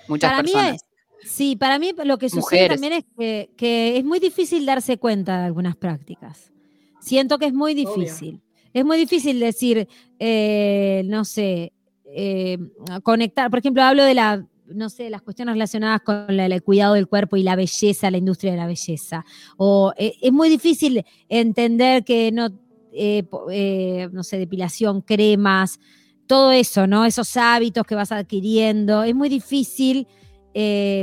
Muchas 0.09 0.31
para 0.33 0.43
mí 0.43 0.51
personas. 0.53 0.85
es- 1.23 1.31
sí, 1.33 1.57
para 1.57 1.79
mí 1.79 1.93
lo 2.05 2.19
que 2.19 2.29
sucede 2.29 2.41
Mujeres. 2.41 2.69
también 2.81 2.93
es 2.95 3.05
que, 3.17 3.51
que 3.57 3.97
es 3.97 4.05
muy 4.05 4.19
difícil 4.19 4.67
darse 4.67 4.99
cuenta 4.99 5.39
de 5.39 5.45
algunas 5.47 5.77
prácticas. 5.77 6.53
Siento 7.01 7.39
que 7.39 7.47
es 7.47 7.53
muy 7.55 7.75
difícil. 7.75 8.41
Es 8.73 8.85
muy 8.85 8.97
difícil 8.97 9.39
decir, 9.39 9.87
eh, 10.19 11.03
no 11.07 11.25
sé, 11.25 11.73
eh, 12.17 12.59
conectar, 13.03 13.51
por 13.51 13.59
ejemplo, 13.59 13.83
hablo 13.83 14.05
de 14.05 14.15
la, 14.15 14.47
no 14.67 14.89
sé, 14.89 15.11
las 15.11 15.21
cuestiones 15.21 15.55
relacionadas 15.55 16.01
con 16.03 16.31
el 16.31 16.63
cuidado 16.63 16.95
del 16.95 17.09
cuerpo 17.09 17.37
y 17.37 17.43
la 17.43 17.57
belleza, 17.57 18.11
la 18.11 18.19
industria 18.19 18.53
de 18.53 18.59
la 18.59 18.69
belleza. 18.69 19.25
O 19.57 19.93
eh, 19.97 20.15
es 20.23 20.33
muy 20.33 20.49
difícil 20.49 21.05
entender 21.29 22.05
que 22.05 22.31
no, 22.31 22.51
eh, 22.93 24.09
no 24.13 24.23
sé, 24.23 24.39
depilación, 24.39 25.01
cremas, 25.01 25.81
todo 26.29 26.53
eso, 26.53 26.87
¿no? 26.87 27.05
Esos 27.05 27.37
hábitos 27.37 27.85
que 27.85 27.97
vas 27.97 28.13
adquiriendo. 28.13 29.03
Es 29.03 29.15
muy 29.15 29.29
difícil 29.29 30.07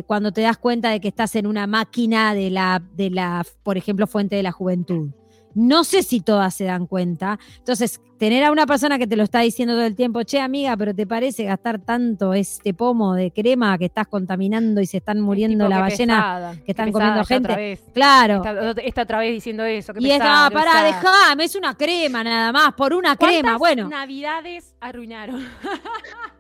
cuando 0.08 0.32
te 0.32 0.40
das 0.40 0.58
cuenta 0.58 0.92
de 0.92 1.02
que 1.02 1.10
estás 1.10 1.36
en 1.36 1.46
una 1.46 1.68
máquina 1.68 2.34
de 2.34 2.50
la, 2.50 2.82
de 2.96 3.10
la, 3.10 3.46
por 3.64 3.78
ejemplo, 3.78 4.08
fuente 4.08 4.38
de 4.38 4.44
la 4.44 4.54
juventud. 4.54 5.10
No 5.54 5.84
sé 5.84 6.04
si 6.04 6.22
todas 6.22 6.54
se 6.56 6.66
dan 6.66 6.88
cuenta. 6.88 7.40
Entonces, 7.58 8.02
tener 8.18 8.44
a 8.44 8.52
una 8.52 8.68
persona 8.68 9.00
que 9.00 9.08
te 9.08 9.16
lo 9.16 9.24
está 9.24 9.40
diciendo 9.40 9.74
todo 9.74 9.86
el 9.86 9.96
tiempo, 9.96 10.22
che, 10.24 10.40
amiga, 10.40 10.78
pero 10.78 10.94
¿te 10.94 11.08
parece 11.08 11.46
gastar 11.46 11.80
tanto 11.80 12.34
este 12.34 12.74
pomo 12.74 13.16
de 13.16 13.32
crema 13.32 13.78
que 13.78 13.86
estás 13.86 14.08
contaminando 14.08 14.80
y 14.80 14.86
se 14.86 14.98
están 14.98 15.22
muriendo 15.22 15.68
la 15.68 15.80
ballena? 15.80 16.16
pesada, 16.16 16.56
que 16.64 16.72
están 16.72 16.92
comiendo 16.92 17.22
esta 17.22 17.36
otra 17.38 17.56
gente. 17.56 17.56
vez. 17.56 17.82
Claro. 17.94 18.44
Esta, 18.46 18.82
esta 18.82 19.02
otra 19.02 19.20
vez 19.20 19.34
diciendo 19.34 19.64
eso. 19.66 19.94
Y 19.98 20.12
es, 20.12 20.20
pesada, 20.20 20.46
ah, 20.46 20.50
qué 20.50 20.56
pará, 20.56 20.84
dejame, 20.84 21.44
es 21.46 21.56
una 21.56 21.76
crema 21.76 22.24
nada 22.24 22.52
más, 22.52 22.74
por 22.74 22.94
una 22.94 23.16
crema. 23.16 23.58
¿Cuántas 23.58 23.60
Bueno, 23.60 23.90
navidades 23.90 24.76
arruinaron? 24.80 25.44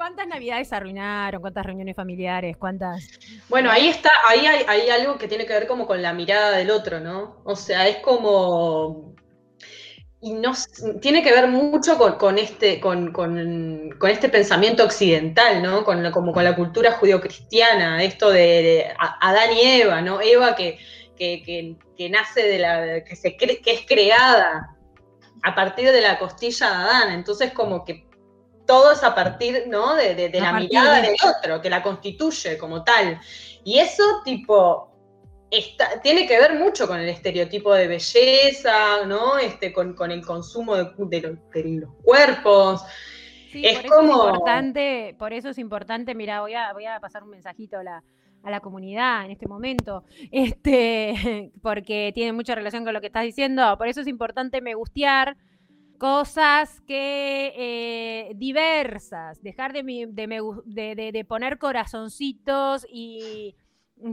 ¿Cuántas 0.00 0.26
navidades 0.28 0.72
arruinaron? 0.72 1.42
¿Cuántas 1.42 1.66
reuniones 1.66 1.94
familiares? 1.94 2.56
¿Cuántas? 2.56 3.06
Bueno, 3.50 3.70
ahí 3.70 3.86
está, 3.86 4.08
ahí 4.30 4.46
hay, 4.46 4.88
algo 4.88 5.18
que 5.18 5.28
tiene 5.28 5.44
que 5.44 5.52
ver 5.52 5.66
como 5.66 5.86
con 5.86 6.00
la 6.00 6.14
mirada 6.14 6.52
del 6.56 6.70
otro, 6.70 7.00
¿no? 7.00 7.42
O 7.44 7.54
sea, 7.54 7.86
es 7.86 7.98
como. 7.98 9.14
Y 10.22 10.32
no, 10.32 10.54
tiene 11.02 11.22
que 11.22 11.30
ver 11.32 11.48
mucho 11.48 11.98
con, 11.98 12.38
este, 12.38 12.80
con, 12.80 13.12
con- 13.12 13.90
con 13.98 14.08
este 14.10 14.30
pensamiento 14.30 14.84
occidental, 14.84 15.62
¿no? 15.62 15.84
Con, 15.84 16.10
como 16.12 16.32
con 16.32 16.44
la 16.44 16.56
cultura 16.56 16.92
judio-cristiana, 16.92 18.02
esto 18.02 18.30
de, 18.30 18.86
Adán 19.20 19.52
y 19.54 19.60
Eva, 19.82 20.00
¿no? 20.00 20.22
Eva 20.22 20.54
que, 20.56 20.78
que, 21.14 21.42
que- 21.44 21.76
que 21.98 22.08
nace 22.08 22.42
de 22.42 22.58
la. 22.58 23.04
que 23.04 23.16
se 23.16 23.36
cre- 23.36 23.60
que 23.62 23.72
es 23.72 23.84
creada 23.86 24.74
a 25.42 25.54
partir 25.54 25.92
de 25.92 26.00
la 26.00 26.18
costilla 26.18 26.70
de 26.70 26.74
Adán. 26.74 27.12
Entonces, 27.12 27.52
como 27.52 27.84
que 27.84 28.08
todo 28.70 28.92
es 28.92 29.02
a 29.02 29.14
partir, 29.14 29.64
¿no? 29.68 29.94
De, 29.94 30.14
de- 30.14 30.28
de 30.28 30.38
A 30.38 30.52
la 30.52 30.60
mirada 30.60 30.96
de- 31.00 31.08
del 31.08 31.16
otro, 31.36 31.60
que 31.60 31.68
la 31.70 31.82
constituye 31.82 32.56
como 32.56 32.84
tal. 32.84 33.18
Y 33.64 33.78
eso, 33.78 34.02
tipo, 34.24 34.90
está- 35.50 36.00
tiene 36.00 36.26
que 36.28 36.38
ver 36.38 36.54
mucho 36.54 36.86
con 36.86 37.00
el 37.00 37.08
estereotipo 37.08 37.74
de 37.74 37.88
belleza, 37.88 39.04
¿no? 39.06 39.38
Este, 39.38 39.72
con, 39.72 39.94
con 39.94 40.10
el 40.10 40.24
consumo 40.24 40.76
de, 40.76 40.84
de 40.96 41.20
los, 41.20 41.90
cuerpos. 42.04 42.82
Sí, 43.52 43.62
Es 43.66 43.78
por 43.78 43.86
eso 43.86 43.94
como- 43.96 44.12
es 44.12 44.24
importante, 44.34 45.16
por 45.18 45.32
eso 45.32 45.48
es 45.48 45.58
importante, 45.58 46.14
mira, 46.14 46.40
voy 46.40 46.54
a, 46.54 46.72
voy 46.72 46.86
a 46.86 47.00
pasar 47.00 47.24
un 47.24 47.30
mensajito 47.30 47.78
a 47.78 47.82
la, 47.82 48.04
a 48.44 48.50
la 48.50 48.60
comunidad 48.60 49.24
en 49.24 49.32
este 49.32 49.48
momento, 49.48 50.04
este, 50.32 51.50
porque 51.60 52.12
tiene 52.14 52.32
mucha 52.32 52.54
relación 52.54 52.84
con 52.84 52.94
lo 52.94 53.00
que 53.00 53.08
estás 53.08 53.24
diciendo, 53.24 53.76
por 53.76 53.88
eso 53.88 54.00
es 54.02 54.06
importante 54.06 54.60
me 54.60 54.74
gustear 54.74 55.36
cosas 56.00 56.80
que 56.80 57.52
eh, 57.56 58.32
diversas, 58.34 59.40
dejar 59.42 59.72
de, 59.74 59.82
mi- 59.84 60.06
de, 60.06 60.26
me 60.26 60.38
de- 60.64 61.12
de 61.12 61.24
poner 61.26 61.58
corazoncitos 61.58 62.86
y 62.90 63.54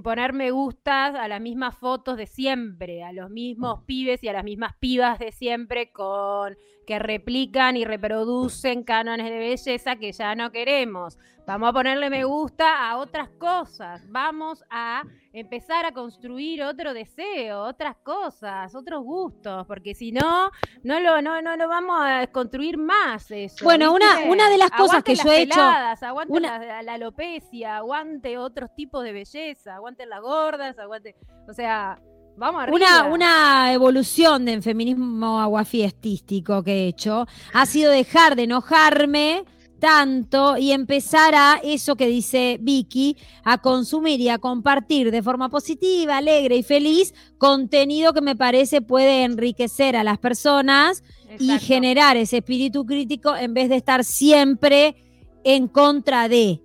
poner 0.04 0.34
me 0.34 0.52
gustas 0.52 1.16
a 1.16 1.30
las 1.30 1.40
mismas 1.40 1.78
fotos 1.78 2.18
de 2.18 2.28
siempre, 2.28 3.04
a 3.04 3.14
los 3.14 3.30
mismos 3.30 3.84
pibes 3.86 4.22
y 4.22 4.28
a 4.28 4.34
las 4.34 4.44
mismas 4.44 4.76
pibas 4.80 5.18
de 5.18 5.32
siempre 5.32 5.92
con 5.94 6.58
que 6.86 7.00
replican 7.00 7.78
y 7.78 7.86
reproducen 7.86 8.84
cánones 8.84 9.30
de 9.30 9.40
belleza 9.40 9.96
que 9.96 10.12
ya 10.12 10.36
no 10.36 10.52
queremos. 10.52 11.18
Vamos 11.48 11.70
a 11.70 11.74
ponerle 11.74 12.10
me 12.10 12.26
gusta 12.26 12.90
a 12.90 12.98
otras 12.98 13.30
cosas. 13.40 14.02
Vamos 14.10 14.62
a 14.70 15.04
empezar 15.32 15.86
a 15.86 15.94
construir 15.94 16.62
otro 16.62 16.94
deseo, 16.94 17.62
otras 17.62 17.96
cosas, 18.04 18.76
otros 18.76 19.02
gustos, 19.02 19.66
porque 19.66 19.96
si 19.96 20.12
no, 20.12 20.52
no 20.84 21.00
lo, 21.00 21.22
no, 21.22 21.42
no 21.42 21.56
lo 21.56 21.70
vamos 21.70 22.02
a 22.04 22.28
construir 22.28 22.78
más 22.78 23.32
eso. 23.32 23.64
Bueno, 23.64 23.94
una- 23.94 24.16
¿viste? 24.18 24.30
una 24.30 24.50
de 24.50 24.58
las 24.58 24.72
cosas 24.72 24.90
Aguante 24.98 25.14
que 25.14 25.24
yo 25.24 25.32
he 25.32 25.42
hecho- 25.44 25.62
Aguante 26.02 26.34
una- 26.34 26.60
la, 26.60 26.84
la 26.84 26.94
alopecia, 26.96 27.78
aguante 27.78 28.38
otros 28.38 28.76
tipos 28.76 29.04
de 29.06 29.14
belleza, 29.14 29.76
aguante 29.76 30.06
las 30.06 30.20
gordas, 30.22 30.78
aguante. 30.78 31.16
O 31.48 31.54
sea, 31.54 31.98
vamos 32.36 32.64
arriba. 32.64 32.76
Una, 32.76 33.04
una 33.06 33.72
evolución 33.74 34.44
del 34.44 34.62
feminismo 34.62 35.40
aguafiestístico 35.40 36.62
que 36.62 36.74
he 36.84 36.88
hecho 36.90 37.26
ha 37.54 37.66
sido 37.66 37.90
dejar 37.92 38.36
de 38.36 38.44
enojarme 38.44 39.46
tanto 39.80 40.58
y 40.58 40.72
empezar 40.72 41.36
a 41.36 41.60
eso 41.64 41.96
que 41.96 42.08
dice 42.08 42.58
Vicky, 42.62 43.18
a 43.44 43.58
consumir 43.60 44.20
y 44.20 44.30
a 44.30 44.38
compartir 44.38 45.12
de 45.12 45.22
forma 45.24 45.50
positiva, 45.50 46.18
alegre 46.18 46.56
y 46.58 46.64
feliz 46.64 47.14
contenido 47.38 48.14
que 48.14 48.22
me 48.22 48.36
parece 48.36 48.82
puede 48.82 49.24
enriquecer 49.24 49.96
a 49.96 50.04
las 50.04 50.18
personas 50.18 51.04
y 51.40 51.58
generar 51.60 52.18
ese 52.18 52.38
espíritu 52.38 52.86
crítico 52.86 53.36
en 53.36 53.54
vez 53.54 53.70
de 53.70 53.76
estar 53.76 54.04
siempre 54.04 54.96
en 55.44 55.68
contra 55.68 56.28
de, 56.28 56.62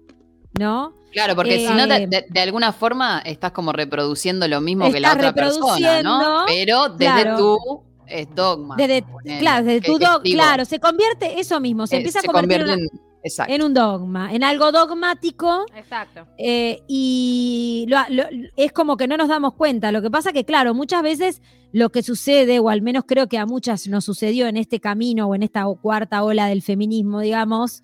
¿no? 0.59 0.95
Claro, 1.13 1.37
porque 1.37 1.59
si 1.59 1.67
no, 1.75 1.85
Eh, 1.85 1.87
de, 1.87 2.07
de- 2.07 2.27
de 2.29 2.41
alguna 2.41 2.73
forma 2.73 3.19
estás 3.27 3.53
como 3.53 3.73
reproduciendo 3.73 4.49
lo 4.49 4.63
mismo 4.63 4.91
que 4.91 4.99
la 4.99 5.13
otra 5.13 5.35
persona, 5.35 6.03
¿no? 6.03 6.45
Pero 6.47 6.89
desde 6.89 7.23
claro. 7.23 7.37
tu 7.37 7.83
es 8.07 8.27
dogma. 8.35 8.77
Desde, 8.77 9.05
claro, 9.39 9.65
desde 9.67 9.81
tu 9.81 9.99
claro, 10.23 10.65
se 10.65 10.79
convierte 10.79 11.41
eso 11.41 11.61
mismo, 11.61 11.87
se 11.87 11.97
eh, 11.97 11.99
empieza 11.99 12.21
a 12.21 12.23
convertir 12.23 12.61
en, 12.61 12.65
una- 12.65 13.67
un 13.67 13.75
dogma, 13.75 14.35
en 14.35 14.43
algo 14.43 14.73
dogmático 14.73 15.65
Exacto. 15.77 16.27
eh, 16.39 16.83
y 16.89 17.87
lo- 17.89 17.99
lo- 18.09 18.25
es 18.57 18.73
como 18.73 18.97
que 18.97 19.07
no 19.07 19.17
nos 19.17 19.29
damos 19.29 19.55
cuenta. 19.55 19.93
Lo 19.93 20.03
que 20.03 20.11
pasa 20.11 20.33
que, 20.33 20.45
claro, 20.45 20.75
muchas 20.75 21.03
veces 21.03 21.41
lo 21.73 21.91
que 21.91 22.03
sucede, 22.03 22.59
o 22.59 22.69
al 22.69 22.83
menos 22.83 23.05
creo 23.07 23.29
que 23.29 23.39
a 23.39 23.47
muchas 23.47 23.87
nos 23.89 24.05
sucedió 24.05 24.47
en 24.47 24.57
este 24.57 24.81
camino 24.81 25.27
o 25.29 25.35
en 25.35 25.43
esta 25.43 25.65
cuarta 25.81 26.23
ola 26.25 26.47
del 26.47 26.63
feminismo, 26.63 27.21
digamos, 27.21 27.83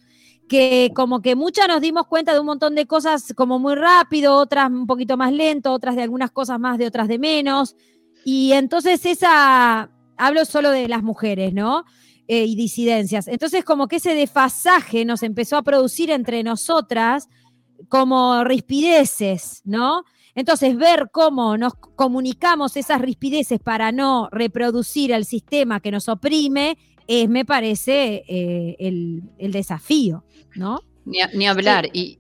que 0.49 0.91
como 0.95 1.21
que 1.21 1.37
muchas 1.37 1.69
nos 1.69 1.81
dimos 1.83 2.07
cuenta 2.07 2.33
de 2.33 2.41
un 2.41 2.47
montón 2.47 2.75
de 2.75 2.87
cosas 2.87 3.33
como 3.37 3.59
muy 3.59 3.75
rápido, 3.75 4.35
otras 4.35 4.71
un 4.71 4.87
poquito 4.87 5.17
más 5.17 5.33
lento, 5.33 5.73
otras 5.73 5.95
de 5.95 6.03
algunas 6.03 6.31
cosas 6.31 6.59
más, 6.59 6.79
de 6.79 6.87
otras 6.87 7.07
de 7.07 7.19
menos. 7.19 7.77
Y 8.25 8.53
entonces 8.53 9.05
esa, 9.07 9.91
hablo 10.19 10.45
solo 10.45 10.71
de 10.71 10.89
las 10.89 11.03
mujeres, 11.03 11.55
¿no? 11.55 11.85
Eh, 12.27 12.45
y 12.45 12.57
disidencias. 12.57 13.27
Entonces 13.29 13.65
como 13.65 13.89
que 13.89 13.97
ese 13.97 14.15
desfasaje 14.15 15.05
nos 15.07 15.23
empezó 15.23 15.57
a 15.57 15.63
producir 15.63 16.11
entre 16.11 16.43
nosotras 16.43 17.29
como 17.89 18.45
rispideces, 18.45 19.63
¿no? 19.65 20.03
Entonces, 20.35 20.77
ver 20.77 21.09
cómo 21.13 21.57
nos 21.57 21.75
comunicamos 21.75 22.77
esas 22.77 23.01
rispideces 23.01 23.59
para 23.61 23.91
no 23.93 24.29
reproducir 24.31 25.11
el 25.11 25.25
sistema 25.25 25.81
que 25.81 25.91
nos 25.91 26.09
oprime, 26.09 26.79
es, 27.09 27.29
me 27.29 27.45
parece, 27.45 28.23
eh, 28.29 28.77
el, 28.79 29.23
el 29.39 29.51
desafío, 29.53 30.25
¿no? 30.55 30.81
Ni, 31.05 31.23
a- 31.23 31.31
ni 31.35 31.49
hablar. 31.49 31.89
Y 31.93 32.18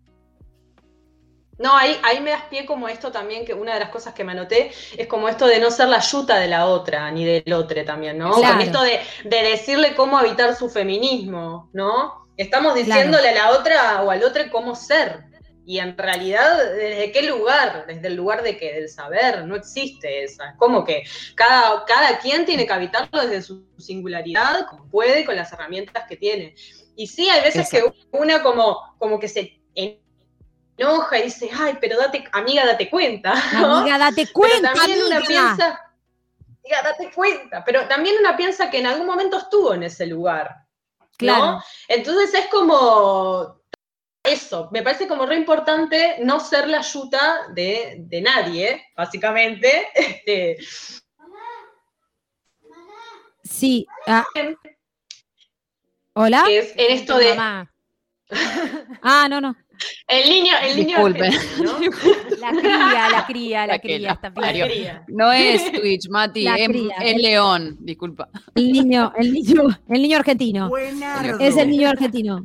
No, 1.58 1.76
ahí, 1.76 1.98
ahí 2.04 2.20
me 2.20 2.30
das 2.30 2.44
pie 2.44 2.64
como 2.64 2.88
esto 2.88 3.10
también, 3.10 3.44
que 3.44 3.52
una 3.52 3.74
de 3.74 3.80
las 3.80 3.88
cosas 3.90 4.14
que 4.14 4.22
me 4.22 4.32
anoté 4.32 4.70
es 4.96 5.06
como 5.08 5.28
esto 5.28 5.46
de 5.46 5.58
no 5.58 5.70
ser 5.70 5.88
la 5.88 5.98
yuta 5.98 6.38
de 6.38 6.46
la 6.46 6.66
otra, 6.66 7.10
ni 7.10 7.24
del 7.24 7.52
otro 7.52 7.84
también, 7.84 8.16
¿no? 8.16 8.32
Claro. 8.32 8.54
Con 8.54 8.62
esto 8.62 8.82
de, 8.82 9.00
de 9.24 9.42
decirle 9.42 9.94
cómo 9.96 10.16
habitar 10.16 10.54
su 10.54 10.70
feminismo, 10.70 11.68
¿no? 11.72 12.28
Estamos 12.36 12.76
diciéndole 12.76 13.30
a 13.30 13.34
la 13.34 13.50
otra 13.50 14.02
o 14.02 14.10
al 14.10 14.22
otro 14.22 14.44
cómo 14.52 14.76
ser. 14.76 15.24
Y 15.66 15.80
en 15.80 15.98
realidad, 15.98 16.56
¿desde 16.76 17.12
qué 17.12 17.22
lugar? 17.22 17.84
Desde 17.86 18.06
el 18.06 18.14
lugar 18.14 18.42
de 18.42 18.56
que 18.56 18.72
del 18.72 18.88
saber, 18.88 19.44
no 19.44 19.56
existe 19.56 20.22
esa. 20.22 20.50
Es 20.50 20.56
como 20.56 20.84
que 20.84 21.02
cada, 21.34 21.84
cada 21.84 22.20
quien 22.20 22.46
tiene 22.46 22.66
que 22.66 22.72
habitarlo 22.72 23.20
desde 23.20 23.42
su 23.42 23.66
singularidad, 23.76 24.66
como 24.66 24.88
puede, 24.88 25.26
con 25.26 25.36
las 25.36 25.52
herramientas 25.52 26.04
que 26.08 26.16
tiene. 26.16 26.54
Y 26.96 27.08
sí, 27.08 27.28
hay 27.28 27.42
veces 27.42 27.68
que 27.68 27.84
una 28.12 28.42
como, 28.42 28.78
como 28.98 29.18
que 29.18 29.28
se 29.28 29.60
enoja 30.78 31.18
y 31.18 31.22
dice, 31.24 31.50
ay, 31.56 31.76
pero 31.80 31.98
date, 31.98 32.24
amiga, 32.32 32.64
date 32.64 32.88
cuenta. 32.88 33.34
¿no? 33.54 33.76
Amiga, 33.78 33.98
date 33.98 34.22
Pero 34.22 34.32
cuenta, 34.32 34.72
también 34.72 35.02
una 35.04 35.16
amiga. 35.16 35.26
piensa, 35.28 35.92
amiga, 36.64 36.82
date 36.82 37.10
cuenta, 37.14 37.64
pero 37.64 37.86
también 37.88 38.16
una 38.20 38.36
piensa 38.36 38.70
que 38.70 38.78
en 38.78 38.86
algún 38.86 39.06
momento 39.06 39.38
estuvo 39.38 39.74
en 39.74 39.82
ese 39.82 40.06
lugar. 40.06 40.54
Claro. 41.16 41.60
Entonces 41.88 42.32
es 42.32 42.46
como 42.46 43.60
eso, 44.22 44.68
me 44.72 44.82
parece 44.82 45.08
como 45.08 45.26
re 45.26 45.36
importante 45.36 46.16
no 46.20 46.38
ser 46.38 46.68
la 46.68 46.80
yuta 46.80 47.48
de, 47.54 47.96
de 47.98 48.20
nadie, 48.20 48.86
básicamente. 48.96 49.88
Este, 49.94 50.58
Sí. 53.42 53.86
ah. 54.06 54.26
¿Hola? 56.12 56.44
es 56.50 56.72
en 56.76 56.92
esto 56.92 57.16
de 57.16 57.34
Mamá. 57.34 57.72
Ah, 59.02 59.26
no, 59.30 59.40
no. 59.40 59.56
El 60.08 60.28
niño, 60.30 60.52
el 60.62 60.76
niño 60.76 60.88
Disculpe. 60.96 61.26
argentino, 61.26 61.72
¿no? 61.72 61.78
La 62.40 62.50
cría, 62.52 63.08
la 63.10 63.26
cría, 63.26 63.66
la 63.66 63.72
La 63.74 63.78
cría. 63.78 63.98
la 63.98 64.12
está 64.12 64.32
parió. 64.32 64.66
bien. 64.66 64.78
Cría. 64.78 65.04
no 65.08 65.32
es 65.32 65.72
Twitch, 65.80 66.08
Mati, 66.08 66.42
La 66.44 66.56
es, 66.56 66.68
cría. 66.68 66.94
es 67.02 67.16
León, 67.22 67.76
disculpa. 67.80 68.28
El 68.54 68.72
niño, 68.72 69.12
el 69.16 69.32
niño, 69.32 69.62
el 69.88 70.02
niño 70.02 70.16
argentino. 70.18 70.70
Es 71.40 71.56
el 71.56 71.68
niño 71.70 71.88
argentino. 71.90 72.44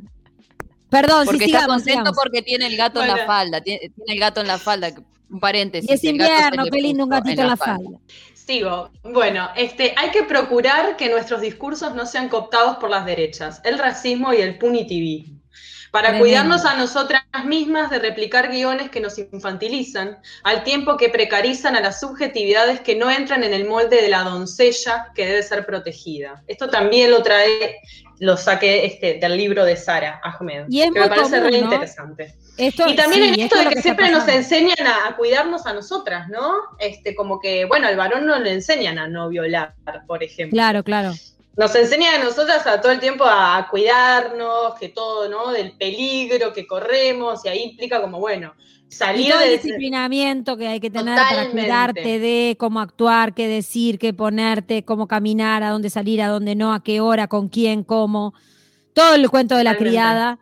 Perdón, 0.90 1.26
Porque 1.26 1.40
sí, 1.40 1.44
está 1.46 1.58
sigamos, 1.60 1.76
contento 1.82 2.00
sigamos. 2.00 2.16
porque 2.22 2.42
tiene 2.42 2.66
el 2.66 2.76
gato 2.76 3.02
en 3.02 3.08
la 3.08 3.26
falda. 3.26 3.60
Tiene, 3.60 3.80
tiene 3.80 4.12
el 4.12 4.20
gato 4.20 4.40
en 4.40 4.46
la 4.46 4.58
falda. 4.58 4.92
Un 5.30 5.40
paréntesis. 5.40 5.90
Y 5.90 5.92
es 5.94 6.04
invierno, 6.04 6.64
qué 6.70 6.80
lindo 6.80 7.02
un 7.04 7.10
gatito 7.10 7.40
en 7.42 7.48
la 7.48 7.56
falda. 7.56 7.98
Sigo. 8.34 8.90
Bueno, 9.02 9.48
este, 9.56 9.94
hay 9.96 10.10
que 10.10 10.22
procurar 10.22 10.96
que 10.96 11.08
nuestros 11.08 11.40
discursos 11.40 11.94
no 11.94 12.04
sean 12.06 12.28
cooptados 12.28 12.76
por 12.76 12.90
las 12.90 13.06
derechas, 13.06 13.60
el 13.64 13.78
racismo 13.78 14.32
y 14.34 14.36
el 14.36 14.58
punitivismo. 14.58 15.33
Para 15.94 16.08
Tremendo. 16.08 16.24
cuidarnos 16.24 16.64
a 16.64 16.74
nosotras 16.74 17.22
mismas 17.44 17.88
de 17.88 18.00
replicar 18.00 18.50
guiones 18.50 18.90
que 18.90 18.98
nos 18.98 19.16
infantilizan, 19.16 20.18
al 20.42 20.64
tiempo 20.64 20.96
que 20.96 21.08
precarizan 21.08 21.76
a 21.76 21.80
las 21.80 22.00
subjetividades 22.00 22.80
que 22.80 22.96
no 22.96 23.12
entran 23.12 23.44
en 23.44 23.54
el 23.54 23.64
molde 23.64 24.02
de 24.02 24.08
la 24.08 24.24
doncella 24.24 25.12
que 25.14 25.24
debe 25.24 25.40
ser 25.44 25.64
protegida. 25.64 26.42
Esto 26.48 26.68
también 26.68 27.12
lo 27.12 27.22
trae, 27.22 27.76
lo 28.18 28.36
saqué 28.36 28.86
este, 28.86 29.20
del 29.20 29.36
libro 29.36 29.64
de 29.64 29.76
Sara 29.76 30.20
Ahmed, 30.24 30.64
Y 30.68 30.80
es 30.82 30.90
que 30.90 30.98
me 30.98 31.06
parece 31.06 31.36
común, 31.36 31.44
re 31.44 31.60
¿no? 31.60 31.64
interesante. 31.72 32.34
Esto, 32.56 32.88
Y 32.88 32.96
también 32.96 33.22
sí, 33.22 33.28
en 33.28 33.40
esto 33.42 33.56
es 33.60 33.68
de 33.68 33.74
que 33.76 33.82
siempre 33.82 34.10
nos 34.10 34.26
enseñan 34.26 34.84
a, 34.88 35.06
a 35.06 35.14
cuidarnos 35.14 35.64
a 35.64 35.74
nosotras, 35.74 36.28
¿no? 36.28 36.54
Este, 36.80 37.14
como 37.14 37.38
que, 37.38 37.66
bueno, 37.66 37.86
al 37.86 37.96
varón 37.96 38.26
no 38.26 38.36
le 38.40 38.52
enseñan 38.52 38.98
a 38.98 39.06
no 39.06 39.28
violar, 39.28 39.76
por 40.08 40.24
ejemplo. 40.24 40.56
Claro, 40.56 40.82
claro. 40.82 41.12
Nos 41.56 41.74
enseñan 41.76 42.20
a 42.20 42.24
nosotras 42.24 42.66
a 42.66 42.80
todo 42.80 42.90
el 42.90 42.98
tiempo 42.98 43.24
a 43.24 43.68
cuidarnos, 43.70 44.74
que 44.78 44.88
todo, 44.88 45.28
¿no? 45.28 45.52
Del 45.52 45.72
peligro 45.72 46.52
que 46.52 46.66
corremos, 46.66 47.44
y 47.44 47.48
ahí 47.48 47.62
implica 47.62 48.00
como, 48.00 48.18
bueno, 48.18 48.54
Y 48.88 48.92
salir 48.92 49.32
el 49.32 49.38
de... 49.38 49.50
disciplinamiento 49.58 50.56
que 50.56 50.66
hay 50.66 50.80
que 50.80 50.90
tener 50.90 51.16
para 51.16 51.50
cuidarte 51.50 52.18
de 52.18 52.56
cómo 52.58 52.80
actuar, 52.80 53.34
qué 53.34 53.46
decir, 53.46 53.98
qué 53.98 54.12
ponerte, 54.12 54.84
cómo 54.84 55.06
caminar, 55.06 55.62
a 55.62 55.70
dónde 55.70 55.90
salir, 55.90 56.22
a 56.22 56.28
dónde 56.28 56.56
no, 56.56 56.74
a 56.74 56.82
qué 56.82 57.00
hora, 57.00 57.28
con 57.28 57.48
quién, 57.48 57.84
cómo. 57.84 58.34
Todo 58.92 59.14
el 59.14 59.28
cuento 59.30 59.56
de 59.56 59.64
la 59.64 59.72
Totalmente. 59.72 59.90
criada. 59.98 60.38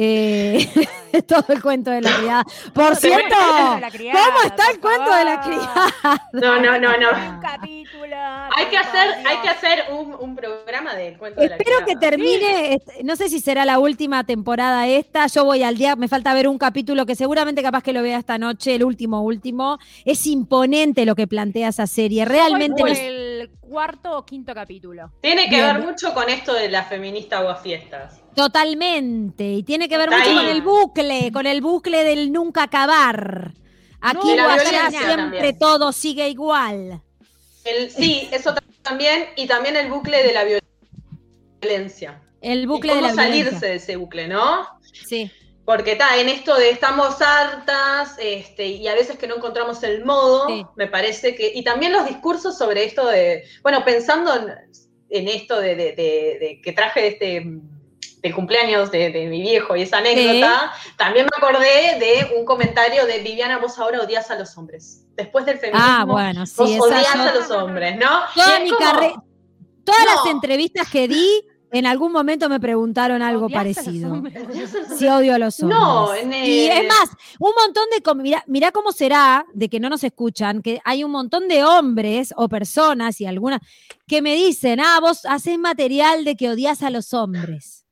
Eh, 0.00 0.68
todo 1.26 1.44
el 1.48 1.60
cuento 1.60 1.90
de 1.90 2.00
la 2.02 2.16
criada. 2.16 2.44
Por 2.72 2.94
cierto, 2.96 3.34
¿cómo 3.36 4.42
está 4.44 4.70
el 4.72 4.78
cuento 4.80 5.12
de 5.14 5.24
la 5.24 5.40
criada? 5.40 6.28
No, 6.32 6.60
no, 6.60 6.78
no, 6.78 6.96
no. 6.98 7.08
Un 7.34 7.40
capítulo. 7.40 8.16
Hay 8.56 8.66
que 8.66 8.78
hacer, 8.78 9.26
hay 9.26 9.36
que 9.42 9.48
hacer 9.48 9.84
un, 9.92 10.14
un 10.18 10.36
programa 10.36 10.94
del 10.94 11.18
cuento 11.18 11.40
de 11.40 11.48
la 11.48 11.56
Espero 11.56 11.78
que 11.80 11.84
criada. 11.96 12.00
termine, 12.00 12.74
este, 12.74 13.02
no 13.04 13.16
sé 13.16 13.28
si 13.28 13.40
será 13.40 13.64
la 13.64 13.78
última 13.78 14.24
temporada 14.24 14.86
esta, 14.86 15.26
yo 15.26 15.44
voy 15.44 15.62
al 15.62 15.76
día, 15.76 15.96
me 15.96 16.08
falta 16.08 16.32
ver 16.34 16.46
un 16.48 16.58
capítulo 16.58 17.04
que 17.04 17.14
seguramente 17.16 17.62
capaz 17.62 17.82
que 17.82 17.92
lo 17.92 18.02
vea 18.02 18.18
esta 18.18 18.38
noche, 18.38 18.74
el 18.76 18.84
último, 18.84 19.22
último. 19.22 19.78
Es 20.04 20.26
imponente 20.26 21.04
lo 21.06 21.14
que 21.16 21.26
plantea 21.26 21.68
esa 21.68 21.86
serie, 21.86 22.24
realmente 22.24 22.82
nos- 22.82 22.98
por 22.98 22.98
el 23.40 23.50
cuarto 23.60 24.16
o 24.18 24.24
quinto 24.24 24.54
capítulo. 24.54 25.12
Tiene 25.20 25.44
que 25.48 25.56
Bien. 25.56 25.66
ver 25.76 25.84
mucho 25.86 26.12
con 26.14 26.28
esto 26.28 26.52
de 26.54 26.68
la 26.68 26.84
feminista 26.84 27.38
aguafiestas. 27.38 28.20
totalmente, 28.34 29.44
y 29.44 29.62
tiene 29.62 29.88
que 29.88 29.98
ver 29.98 30.08
Está 30.12 30.18
mucho 30.18 30.30
ahí. 30.30 30.36
con 30.36 30.46
el 30.46 30.62
bucle, 30.62 31.32
con 31.32 31.46
el 31.46 31.60
bucle 31.60 32.04
del 32.04 32.32
nunca 32.32 32.64
acar. 32.64 33.52
Aquí 34.00 34.34
No, 34.36 34.48
allá 34.48 34.90
siempre 34.90 35.16
también. 35.16 35.58
todo 35.58 35.92
sigue 35.92 36.28
igual. 36.28 37.02
El, 37.64 37.90
sí, 37.90 38.28
eso 38.32 38.54
también, 38.82 39.26
y 39.36 39.46
también 39.46 39.76
el 39.76 39.90
bucle 39.90 40.22
de 40.22 40.32
la 40.32 40.44
violencia. 41.60 42.22
El 42.40 42.62
Y 42.62 42.66
bucle 42.66 42.94
de 42.94 43.00
cómo 43.00 43.08
la 43.08 43.14
salirse 43.14 43.42
violencia. 43.42 43.68
de 43.68 43.74
ese 43.74 43.96
bucle, 43.96 44.28
¿no? 44.28 44.66
Sí. 45.06 45.30
Porque 45.68 45.92
está 45.92 46.16
en 46.16 46.30
esto 46.30 46.54
de 46.56 46.70
estamos 46.70 47.20
hartas 47.20 48.16
este, 48.18 48.68
y 48.68 48.88
a 48.88 48.94
veces 48.94 49.18
que 49.18 49.26
no 49.26 49.36
encontramos 49.36 49.82
el 49.82 50.02
modo, 50.02 50.46
Sí. 50.48 50.64
me 50.76 50.86
parece 50.86 51.34
que. 51.34 51.52
Y 51.54 51.62
también 51.62 51.92
los 51.92 52.06
discursos 52.06 52.56
sobre 52.56 52.84
esto 52.86 53.06
de. 53.06 53.44
Bueno, 53.62 53.84
pensando 53.84 54.34
en, 54.34 54.48
en 55.10 55.28
esto 55.28 55.60
de, 55.60 55.76
de- 55.76 55.92
de- 55.92 56.38
de 56.40 56.60
que 56.64 56.72
traje 56.72 57.08
este 57.08 57.44
del 58.22 58.34
cumpleaños 58.34 58.90
de, 58.90 59.10
de 59.10 59.26
mi 59.26 59.42
viejo 59.42 59.76
y 59.76 59.82
esa 59.82 59.98
anécdota, 59.98 60.72
también 60.96 61.26
me 61.26 61.36
acordé 61.36 61.98
de 62.00 62.34
un 62.38 62.46
comentario 62.46 63.04
de 63.04 63.18
Viviana, 63.18 63.58
vos 63.58 63.78
ahora 63.78 64.00
odias 64.00 64.30
a 64.30 64.38
los 64.38 64.56
hombres. 64.56 65.04
Después 65.16 65.44
del 65.44 65.58
feminismo, 65.58 65.86
Ah, 65.86 66.04
bueno, 66.06 66.46
sí, 66.46 66.54
vos 66.78 66.80
odias 66.80 67.12
yo- 67.14 67.20
a 67.20 67.34
los 67.34 67.50
hombres, 67.50 67.94
¿no? 67.98 68.08
Toda 68.34 68.58
mi 68.60 68.70
como- 68.70 69.22
todas 69.84 70.04
No. 70.06 70.14
las 70.14 70.26
entrevistas 70.32 70.88
que 70.90 71.06
di, 71.08 71.42
en 71.70 71.86
algún 71.86 72.12
momento 72.12 72.48
me 72.48 72.58
preguntaron 72.60 73.22
algo 73.22 73.48
parecido. 73.48 74.22
Si 74.96 75.06
odio 75.08 75.34
a 75.34 75.38
los 75.38 75.60
hombres. 75.60 75.78
No, 75.78 76.14
en 76.14 76.32
Y 76.32 76.66
el- 76.66 76.78
es 76.78 76.88
más, 76.88 77.10
un 77.38 77.52
montón 77.56 77.84
de. 77.92 78.14
Mirá, 78.22 78.44
mirá 78.46 78.72
cómo 78.72 78.92
será 78.92 79.44
de 79.54 79.68
que 79.68 79.80
no 79.80 79.88
nos 79.90 80.02
escuchan, 80.04 80.62
que 80.62 80.80
hay 80.84 81.04
un 81.04 81.10
montón 81.10 81.48
de 81.48 81.64
hombres 81.64 82.32
o 82.36 82.48
personas 82.48 83.20
y 83.20 83.26
algunas 83.26 83.60
que 84.06 84.22
me 84.22 84.34
dicen, 84.34 84.80
ah, 84.80 84.98
vos 85.00 85.24
haces 85.26 85.58
material 85.58 86.24
de 86.24 86.36
que 86.36 86.50
odias 86.50 86.82
a 86.82 86.90
los 86.90 87.12
hombres. 87.14 87.84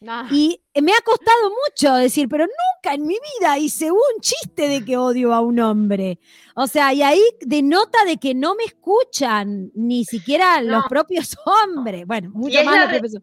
No. 0.00 0.26
Y 0.30 0.60
me 0.82 0.92
ha 0.92 1.00
costado 1.04 1.50
mucho 1.50 1.94
decir, 1.94 2.28
pero 2.28 2.44
nunca 2.44 2.94
en 2.94 3.06
mi 3.06 3.16
vida 3.38 3.58
hice 3.58 3.90
un 3.90 4.20
chiste 4.20 4.68
de 4.68 4.84
que 4.84 4.96
odio 4.96 5.32
a 5.32 5.40
un 5.40 5.58
hombre. 5.60 6.18
O 6.54 6.66
sea, 6.66 6.92
y 6.92 7.02
ahí 7.02 7.22
denota 7.40 8.04
de 8.04 8.18
que 8.18 8.34
no 8.34 8.54
me 8.54 8.64
escuchan, 8.64 9.70
ni 9.74 10.04
siquiera 10.04 10.60
los 10.62 10.84
propios 10.86 11.36
hombres. 11.46 12.06
Bueno, 12.06 12.30
mucho 12.32 12.58
es 12.58 12.64
más 12.64 12.80
los 12.80 12.90
propios 12.90 13.22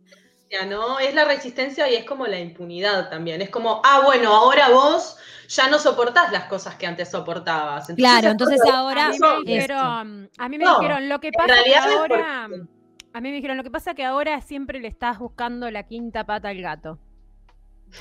¿no? 0.68 1.00
Es 1.00 1.16
la 1.16 1.26
resistencia 1.26 1.90
y 1.90 1.96
es 1.96 2.06
como 2.06 2.28
la 2.28 2.40
impunidad 2.40 3.10
también. 3.10 3.42
Es 3.42 3.50
como, 3.50 3.82
ah, 3.84 4.02
bueno, 4.06 4.34
ahora 4.34 4.70
vos 4.70 5.18
ya 5.48 5.68
no 5.68 5.80
soportás 5.80 6.32
las 6.32 6.46
cosas 6.46 6.76
que 6.76 6.86
antes 6.86 7.10
soportabas. 7.10 7.88
Claro, 7.96 8.30
entonces 8.30 8.62
ahora 8.72 9.08
a 9.08 9.10
mí 9.10 9.18
me 9.20 9.52
dijeron, 9.52 10.30
a 10.38 10.50
mí 10.50 10.58
me 10.58 10.66
No, 10.66 10.80
dijeron 10.80 11.10
lo 11.10 11.20
que 11.20 11.32
pasa 11.32 11.56
que 11.64 11.76
ahora, 11.76 12.44
a 12.46 13.22
mí 13.22 13.30
me 13.30 13.36
dijeron 13.36 13.58
lo 13.58 13.64
que 13.64 13.72
pasa 13.72 13.94
que 13.94 14.06
ahora 14.06 14.40
siempre 14.42 14.80
le 14.80 14.88
estás 14.88 15.20
buscando 15.20 15.70
la 15.72 15.84
quinta 15.84 16.26
pata 16.26 16.50
al 16.50 16.62
gato. 16.62 17.00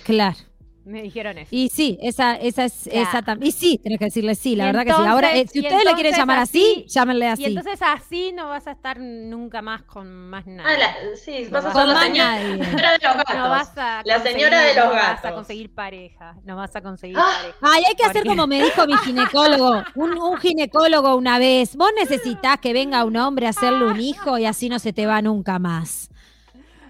Claro. 0.04 0.36
Me 0.84 1.00
dijeron 1.00 1.38
eso. 1.38 1.46
Y 1.52 1.68
sí, 1.68 1.96
esa, 2.02 2.34
esa 2.34 2.64
es, 2.64 2.86
Ya. 2.86 3.02
esa 3.02 3.22
también. 3.22 3.50
Y 3.50 3.52
sí, 3.52 3.78
tenés 3.80 4.00
que 4.00 4.06
decirle 4.06 4.34
sí, 4.34 4.56
la 4.56 4.64
Y 4.64 4.66
verdad 4.66 4.82
que 4.84 4.90
sí. 4.92 5.08
Ahora, 5.08 5.36
eh, 5.36 5.46
si 5.46 5.60
y 5.60 5.62
ustedes 5.62 5.84
le 5.84 5.94
quieren 5.94 6.12
llamar 6.12 6.40
así, 6.40 6.82
así- 6.84 6.86
llámenle 6.88 7.26
Y 7.26 7.28
así. 7.28 7.44
entonces 7.44 7.78
así 7.80 8.32
no 8.32 8.48
vas 8.48 8.66
a 8.66 8.72
estar 8.72 8.98
nunca 8.98 9.62
más 9.62 9.82
con 9.84 10.28
más 10.28 10.44
nada. 10.44 10.68
Ah, 10.68 10.76
la- 10.76 11.16
sí, 11.16 11.46
vas 11.52 11.64
a 11.66 11.68
ser 11.72 11.80
Con 11.84 11.88
la 11.94 12.00
señora 12.00 12.30
nadie. 12.32 12.50
de 12.56 12.58
los 12.58 13.00
gatos. 13.00 13.36
no 13.36 13.48
vas 13.48 13.78
a 13.78 14.02
La 14.04 14.20
señora 14.24 14.60
de 14.60 14.74
los 14.74 14.84
no 14.86 14.90
vas 14.90 15.04
a 15.04 15.12
gatos. 15.14 15.32
conseguir 15.34 15.72
pareja. 15.72 16.34
No 16.44 16.56
vas 16.56 16.74
a 16.74 16.80
conseguir 16.82 17.16
Ah. 17.16 17.26
pareja. 17.40 17.58
Ay, 17.62 17.84
hay 17.86 17.94
que 17.94 18.04
hacer 18.04 18.26
como 18.26 18.48
me 18.48 18.60
dijo 18.64 18.84
mi 18.84 18.96
ginecólogo, 18.96 19.84
un, 19.94 20.18
un 20.18 20.36
ginecólogo 20.38 21.14
una 21.14 21.38
vez. 21.38 21.76
Vos 21.76 21.92
necesitas 21.96 22.58
que 22.58 22.72
venga 22.72 23.04
un 23.04 23.16
hombre 23.18 23.46
a 23.46 23.50
hacerle 23.50 23.84
un 23.86 24.00
hijo 24.00 24.36
y 24.36 24.46
así 24.46 24.68
no 24.68 24.80
se 24.80 24.92
te 24.92 25.06
va 25.06 25.22
nunca 25.22 25.60
más. 25.60 26.10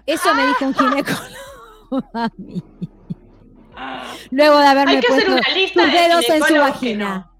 Eso 0.07 0.33
me 0.33 0.47
dijo 0.47 0.65
un 0.65 0.73
ginecólogo 0.73 2.09
a 2.15 2.29
mí. 2.39 2.63
Luego 4.31 4.57
de 4.59 4.65
haberme 4.65 4.91
Hay 4.93 4.99
que 4.99 5.07
hacer 5.13 5.25
puesto 5.25 5.43
sus 5.73 5.91
de 5.91 5.99
dedos 5.99 6.29
en 6.29 6.43
su 6.43 6.53
vagina. 6.55 7.15
no. 7.15 7.33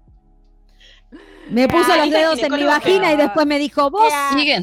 Me 1.50 1.68
puso 1.68 1.92
Ah, 1.92 1.98
los 1.98 2.10
dedos 2.10 2.38
en 2.38 2.52
mi 2.54 2.64
vagina 2.64 3.12
y 3.12 3.16
después 3.16 3.46
me 3.46 3.58
dijo, 3.58 3.90
vos, 3.90 4.10
Siguen, 4.32 4.62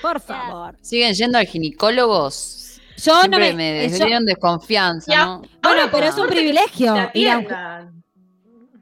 por 0.00 0.20
favor. 0.20 0.76
siguen 0.82 1.14
yendo 1.14 1.38
al 1.38 1.46
ginecólogos. 1.46 2.80
Yo 2.96 3.22
no 3.28 3.38
me... 3.38 3.52
me 3.52 3.88
yo- 3.88 4.04
dieron 4.04 4.24
desconfianza, 4.26 5.10
Ya. 5.12 5.24
¿no? 5.26 5.42
bueno, 5.62 5.82
pero 5.92 6.06
es 6.06 6.16
un 6.18 6.26
privilegio. 6.26 6.94
Ir 7.14 7.30
a 7.30 7.38
un-. 7.38 8.02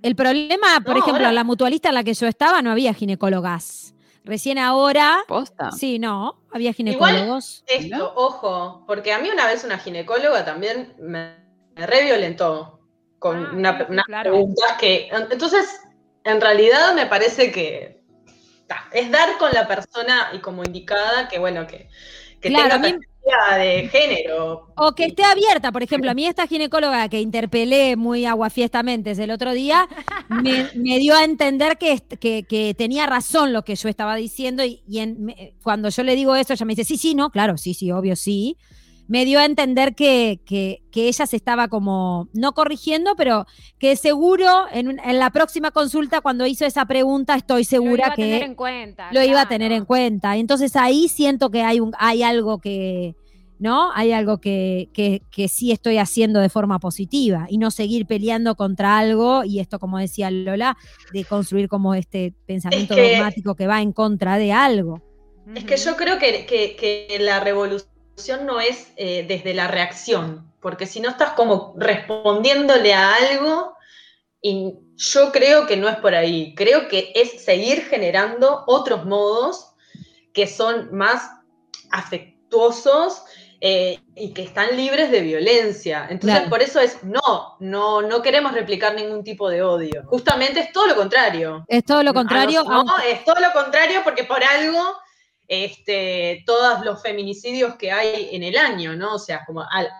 El 0.02 0.16
problema, 0.16 0.80
por 0.84 0.94
No, 0.94 1.00
ejemplo, 1.02 1.16
ahora- 1.16 1.28
en 1.28 1.34
la 1.34 1.44
mutualista 1.44 1.90
en 1.90 1.94
la 1.96 2.04
que 2.04 2.14
yo 2.14 2.26
estaba 2.26 2.62
no 2.62 2.70
había 2.72 2.94
ginecólogas. 2.94 3.94
Recién 4.24 4.58
ahora, 4.58 5.18
Posta. 5.28 5.72
sí, 5.72 5.98
no, 5.98 6.40
había 6.52 6.72
ginecólogos. 6.72 7.64
Esto, 7.66 7.96
¿No? 7.96 8.04
ojo, 8.16 8.84
porque 8.86 9.12
a 9.12 9.18
mí 9.18 9.28
una 9.30 9.46
vez 9.46 9.62
una 9.64 9.78
ginecóloga 9.78 10.44
también 10.44 10.94
me, 11.00 11.34
me 11.76 11.86
reviolentó 11.86 12.80
con 13.18 13.36
Ah, 13.44 13.50
una, 13.54 13.86
unas 13.88 14.04
claro. 14.06 14.30
preguntas 14.30 14.72
que. 14.78 15.08
Entonces, 15.30 15.66
en 16.24 16.40
realidad 16.40 16.94
me 16.94 17.06
parece 17.06 17.50
que 17.52 18.02
ta, 18.66 18.88
es 18.92 19.10
dar 19.10 19.38
con 19.38 19.52
la 19.52 19.66
persona 19.66 20.30
y 20.32 20.38
como 20.40 20.62
indicada 20.64 21.28
que, 21.28 21.38
bueno, 21.38 21.66
que, 21.66 21.88
que 22.40 22.50
Claro, 22.50 22.74
tenga 22.74 22.78
mí- 22.78 22.98
de 23.58 23.88
género. 23.88 24.66
O 24.76 24.92
que 24.94 25.04
esté 25.06 25.22
abierta, 25.24 25.70
por 25.72 25.82
ejemplo, 25.82 26.10
a 26.10 26.14
mí 26.14 26.24
esta 26.26 26.46
ginecóloga 26.46 27.06
que 27.10 27.20
interpelé 27.20 27.96
muy 27.96 28.24
aguafiestamente 28.24 29.10
el 29.12 29.30
otro 29.30 29.52
día, 29.52 29.86
me, 30.28 30.70
me 30.74 30.98
dio 30.98 31.14
a 31.14 31.24
entender 31.24 31.76
que, 31.76 32.00
que, 32.18 32.44
que 32.44 32.74
tenía 32.74 33.04
razón 33.06 33.52
lo 33.52 33.62
que 33.62 33.76
yo 33.76 33.88
estaba 33.90 34.16
diciendo 34.16 34.64
y, 34.64 34.82
y 34.88 35.00
en- 35.00 35.22
me- 35.22 35.54
cuando 35.62 35.90
yo 35.90 36.02
le 36.02 36.14
digo 36.16 36.34
eso, 36.34 36.54
ella 36.54 36.64
me 36.64 36.74
dice, 36.74 36.84
sí, 36.84 36.96
sí, 36.96 37.14
no, 37.14 37.30
claro, 37.30 37.58
sí, 37.58 37.74
sí, 37.74 37.92
obvio, 37.92 38.16
sí. 38.16 38.56
Me 39.10 39.24
dio 39.24 39.40
a 39.40 39.44
entender 39.44 39.96
que, 39.96 40.38
que, 40.46 40.82
que 40.92 41.08
ella 41.08 41.26
se 41.26 41.34
estaba 41.34 41.66
como, 41.66 42.28
no 42.32 42.52
corrigiendo, 42.52 43.16
pero 43.16 43.44
que 43.80 43.96
seguro 43.96 44.66
en, 44.72 45.00
en 45.00 45.18
la 45.18 45.30
próxima 45.30 45.72
consulta, 45.72 46.20
cuando 46.20 46.46
hizo 46.46 46.64
esa 46.64 46.84
pregunta, 46.86 47.34
estoy 47.34 47.62
Lo 47.62 47.68
segura 47.68 48.04
iba 48.04 48.12
a 48.12 48.14
que 48.16 48.22
tener 48.22 48.42
en 48.44 48.54
cuenta. 48.54 49.08
lo 49.12 49.22
iba 49.24 49.40
a 49.40 49.48
tener 49.48 49.72
en 49.72 49.84
cuenta. 49.84 50.36
Entonces 50.36 50.76
ahí 50.76 51.08
siento 51.08 51.50
que 51.50 51.62
hay, 51.62 51.80
un, 51.80 51.92
hay 51.98 52.22
algo 52.22 52.60
que, 52.60 53.16
¿no? 53.58 53.90
Hay 53.94 54.12
algo 54.12 54.38
que, 54.38 54.88
que, 54.94 55.22
que 55.32 55.48
sí 55.48 55.72
estoy 55.72 55.98
haciendo 55.98 56.38
de 56.38 56.48
forma 56.48 56.78
positiva 56.78 57.46
y 57.50 57.58
no 57.58 57.72
seguir 57.72 58.06
peleando 58.06 58.54
contra 58.54 58.96
algo 58.96 59.42
y 59.42 59.58
esto, 59.58 59.80
como 59.80 59.98
decía 59.98 60.30
Lola, 60.30 60.76
de 61.12 61.24
construir 61.24 61.68
como 61.68 61.94
este 61.96 62.32
pensamiento 62.46 62.94
que- 62.94 63.14
dogmático 63.16 63.56
que 63.56 63.66
va 63.66 63.82
en 63.82 63.90
contra 63.92 64.38
de 64.38 64.52
algo. 64.52 65.02
Es 65.52 65.64
que 65.64 65.76
yo 65.76 65.96
creo 65.96 66.16
que, 66.20 66.46
que- 66.46 66.76
que 66.76 67.18
la 67.18 67.40
revolución 67.40 67.90
no 68.28 68.60
es 68.60 68.92
eh, 68.96 69.24
desde 69.26 69.54
la 69.54 69.68
reacción, 69.68 70.52
porque 70.60 70.86
si 70.86 71.00
no 71.00 71.08
estás 71.08 71.30
como 71.32 71.74
respondiéndole 71.78 72.92
a 72.94 73.14
algo, 73.14 73.74
y 74.42 74.74
yo 74.96 75.32
creo 75.32 75.66
que 75.66 75.76
no 75.76 75.88
es 75.88 75.96
por 75.96 76.14
ahí, 76.14 76.54
creo 76.54 76.88
que 76.88 77.12
es 77.14 77.42
seguir 77.44 77.82
generando 77.86 78.64
otros 78.66 79.04
modos 79.04 79.72
que 80.32 80.46
son 80.46 80.88
más 80.94 81.30
afectuosos 81.90 83.22
eh, 83.62 84.00
y 84.14 84.32
que 84.32 84.42
están 84.42 84.74
libres 84.76 85.10
de 85.10 85.20
violencia. 85.20 86.06
Entonces, 86.08 86.38
Claro. 86.38 86.50
por 86.50 86.62
eso 86.62 86.80
es, 86.80 87.02
no, 87.04 87.56
no, 87.60 88.00
no 88.00 88.22
queremos 88.22 88.52
replicar 88.52 88.94
ningún 88.94 89.22
tipo 89.22 89.50
de 89.50 89.62
odio. 89.62 90.02
Justamente 90.06 90.60
es 90.60 90.72
todo 90.72 90.86
lo 90.86 90.96
contrario. 90.96 91.64
Es 91.68 91.84
todo 91.84 92.02
lo 92.02 92.14
contrario. 92.14 92.64
No, 92.64 92.72
aunque- 92.72 93.10
es 93.12 93.24
todo 93.24 93.38
lo 93.40 93.52
contrario 93.52 94.00
porque 94.02 94.24
por 94.24 94.42
algo 94.42 94.96
este, 95.50 96.44
todos 96.46 96.84
los 96.84 97.02
feminicidios 97.02 97.74
que 97.74 97.90
hay 97.90 98.28
en 98.30 98.44
el 98.44 98.56
año, 98.56 98.94
¿no? 98.94 99.16
O 99.16 99.18
sea, 99.18 99.44
como 99.44 99.62
al- 99.68 99.90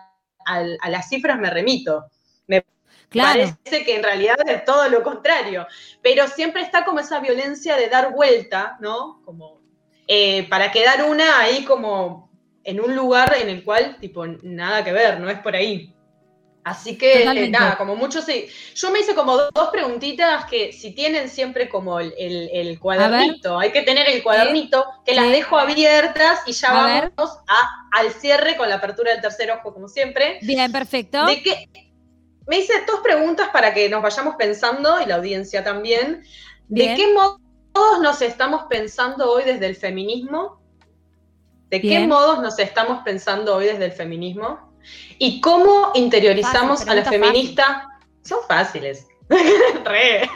al- 0.45 0.77
a 0.81 0.89
las 0.89 1.09
cifras 1.09 1.37
me 1.37 1.49
remito. 1.49 2.05
Me 2.47 2.65
claro. 3.09 3.41
parece 3.61 3.83
que 3.83 3.95
en 3.97 4.03
realidad 4.03 4.37
es 4.47 4.63
todo 4.63 4.87
lo 4.87 5.03
contrario. 5.03 5.67
Pero 6.01 6.25
siempre 6.29 6.61
está 6.61 6.85
como 6.85 7.01
esa 7.01 7.19
violencia 7.19 7.75
de 7.75 7.89
dar 7.89 8.13
vuelta, 8.13 8.77
¿no? 8.79 9.21
Como 9.25 9.59
eh, 10.07 10.47
para 10.49 10.71
quedar 10.71 11.03
una 11.03 11.39
ahí 11.39 11.65
como 11.65 12.31
en 12.63 12.79
un 12.79 12.95
lugar 12.95 13.35
en 13.37 13.49
el 13.49 13.63
cual, 13.65 13.97
tipo, 13.99 14.25
nada 14.25 14.85
que 14.85 14.93
ver, 14.93 15.19
no 15.19 15.29
es 15.29 15.39
por 15.39 15.53
ahí. 15.53 15.93
Así 16.63 16.95
que, 16.97 17.19
Totalmente. 17.19 17.49
nada, 17.49 17.75
como 17.77 17.95
mucho 17.95 18.21
sí. 18.21 18.45
Yo 18.75 18.91
me 18.91 18.99
hice 18.99 19.15
como 19.15 19.35
dos 19.35 19.69
preguntitas 19.71 20.45
que 20.45 20.71
si 20.71 20.91
tienen 20.93 21.27
siempre 21.27 21.67
como 21.67 21.99
el, 21.99 22.13
el- 22.19 22.49
el 22.53 22.79
cuadernito, 22.79 23.57
hay 23.57 23.71
que 23.71 23.81
tener 23.81 24.07
el 24.07 24.21
cuadernito, 24.21 24.85
que 25.03 25.15
las 25.15 25.29
dejo 25.29 25.57
abiertas 25.57 26.41
y 26.45 26.51
ya 26.51 26.69
A 26.69 27.09
vamos 27.17 27.37
a- 27.47 27.97
al 27.99 28.11
cierre 28.11 28.57
con 28.57 28.69
la 28.69 28.75
apertura 28.75 29.11
del 29.11 29.21
tercer 29.21 29.49
ojo, 29.51 29.73
como 29.73 29.87
siempre. 29.87 30.37
Bien, 30.43 30.71
perfecto. 30.71 31.25
¿De? 31.25 31.41
Me 32.47 32.57
hice 32.59 32.73
dos 32.85 32.99
preguntas 33.01 33.49
para 33.51 33.73
que 33.73 33.89
nos 33.89 34.01
vayamos 34.03 34.35
pensando, 34.35 35.01
y 35.01 35.05
la 35.07 35.15
audiencia 35.15 35.63
también. 35.63 36.23
Bien. 36.67 36.89
¿De 36.89 36.95
qué 36.95 37.13
modos 37.13 37.99
nos 38.01 38.21
estamos 38.21 38.63
pensando 38.69 39.31
hoy 39.31 39.43
desde 39.45 39.65
el 39.65 39.75
feminismo? 39.75 40.61
¿De 41.69 41.81
qué 41.81 42.01
modos 42.01 42.39
nos 42.39 42.59
estamos 42.59 43.01
pensando 43.03 43.55
hoy 43.55 43.65
desde 43.65 43.85
el 43.85 43.91
feminismo? 43.93 44.70
¿Y 45.17 45.41
cómo 45.41 45.91
interiorizamos 45.95 46.79
Fácil, 46.79 46.89
a 46.91 46.95
la 46.95 47.05
feminista? 47.05 47.87
Son 48.23 48.39
fáciles. 48.47 49.07
Re. 49.85 50.29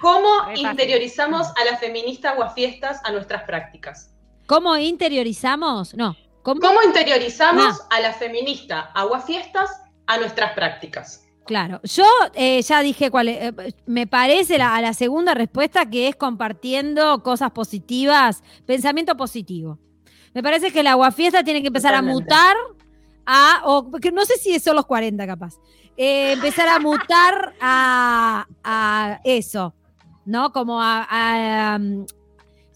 ¿Cómo 0.00 0.28
Re 0.46 0.52
fácil. 0.52 0.66
interiorizamos 0.70 1.46
a 1.48 1.64
la 1.70 1.76
feminista 1.78 2.30
aguafiestas 2.30 3.00
a 3.04 3.12
nuestras 3.12 3.42
prácticas? 3.44 4.10
¿Cómo 4.46 4.76
interiorizamos? 4.76 5.94
No. 5.94 6.16
¿Cómo? 6.42 6.60
¿Cómo 6.60 6.82
interiorizamos 6.82 7.80
Ah. 7.82 7.96
a 7.96 8.00
la 8.00 8.12
feminista 8.14 8.90
aguafiestas 8.94 9.70
a 10.06 10.16
nuestras 10.18 10.52
prácticas? 10.54 11.26
Claro, 11.46 11.80
yo 11.82 12.04
eh, 12.34 12.62
ya 12.62 12.80
dije 12.80 13.10
cuál 13.10 13.28
es, 13.28 13.52
eh, 13.52 13.74
me 13.86 14.06
parece 14.06 14.56
la, 14.56 14.76
a 14.76 14.80
la 14.80 14.94
segunda 14.94 15.34
respuesta 15.34 15.88
que 15.90 16.08
es 16.08 16.16
compartiendo 16.16 17.22
cosas 17.22 17.50
positivas, 17.50 18.42
pensamiento 18.66 19.16
positivo. 19.16 19.78
Me 20.32 20.42
parece 20.44 20.70
que 20.72 20.82
la 20.82 20.92
aguafiesta 20.92 21.42
tiene 21.42 21.60
que 21.60 21.66
empezar 21.66 21.90
Totalmente. 21.92 22.12
a 22.34 22.36
mutar 22.36 22.56
a, 23.26 23.62
o 23.64 23.90
que 23.92 24.10
no 24.12 24.24
sé 24.24 24.36
si 24.38 24.58
son 24.60 24.76
los 24.76 24.86
40 24.86 25.26
capaz, 25.26 25.54
eh, 25.96 26.32
empezar 26.32 26.68
a 26.68 26.78
mutar 26.78 27.54
a, 27.60 28.46
a 28.64 29.20
eso, 29.24 29.74
¿no? 30.24 30.52
Como 30.52 30.80
a, 30.80 31.06
a, 31.10 31.76
um, 31.76 32.06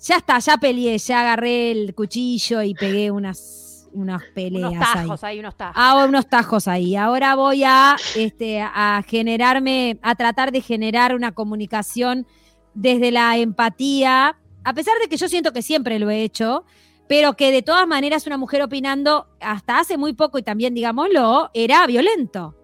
ya 0.02 0.16
está, 0.16 0.38
ya 0.38 0.56
peleé, 0.58 0.98
ya 0.98 1.20
agarré 1.20 1.70
el 1.70 1.94
cuchillo 1.94 2.62
y 2.62 2.74
pegué 2.74 3.10
unas, 3.10 3.88
unas 3.92 4.22
peleas 4.34 4.70
Unos 4.72 4.86
ahí. 4.86 4.94
tajos, 4.94 5.24
hay 5.24 5.38
unos 5.40 5.56
tajos. 5.56 5.76
Hago 5.76 6.04
unos 6.04 6.28
tajos 6.28 6.68
ahí. 6.68 6.96
Ahora 6.96 7.34
voy 7.36 7.64
a, 7.64 7.96
este, 8.16 8.60
a 8.60 9.02
generarme, 9.06 9.98
a 10.02 10.14
tratar 10.14 10.52
de 10.52 10.60
generar 10.60 11.14
una 11.14 11.32
comunicación 11.32 12.26
desde 12.74 13.10
la 13.12 13.36
empatía, 13.38 14.36
a 14.64 14.72
pesar 14.74 14.94
de 15.00 15.08
que 15.08 15.16
yo 15.16 15.28
siento 15.28 15.52
que 15.52 15.62
siempre 15.62 15.98
lo 15.98 16.10
he 16.10 16.22
hecho, 16.22 16.64
pero 17.08 17.34
que 17.34 17.52
de 17.52 17.62
todas 17.62 17.86
maneras 17.86 18.26
una 18.26 18.38
mujer 18.38 18.62
opinando 18.62 19.26
hasta 19.40 19.78
hace 19.78 19.96
muy 19.96 20.12
poco 20.14 20.38
y 20.38 20.42
también 20.42 20.74
digámoslo, 20.74 21.50
era 21.54 21.86
violento. 21.86 22.54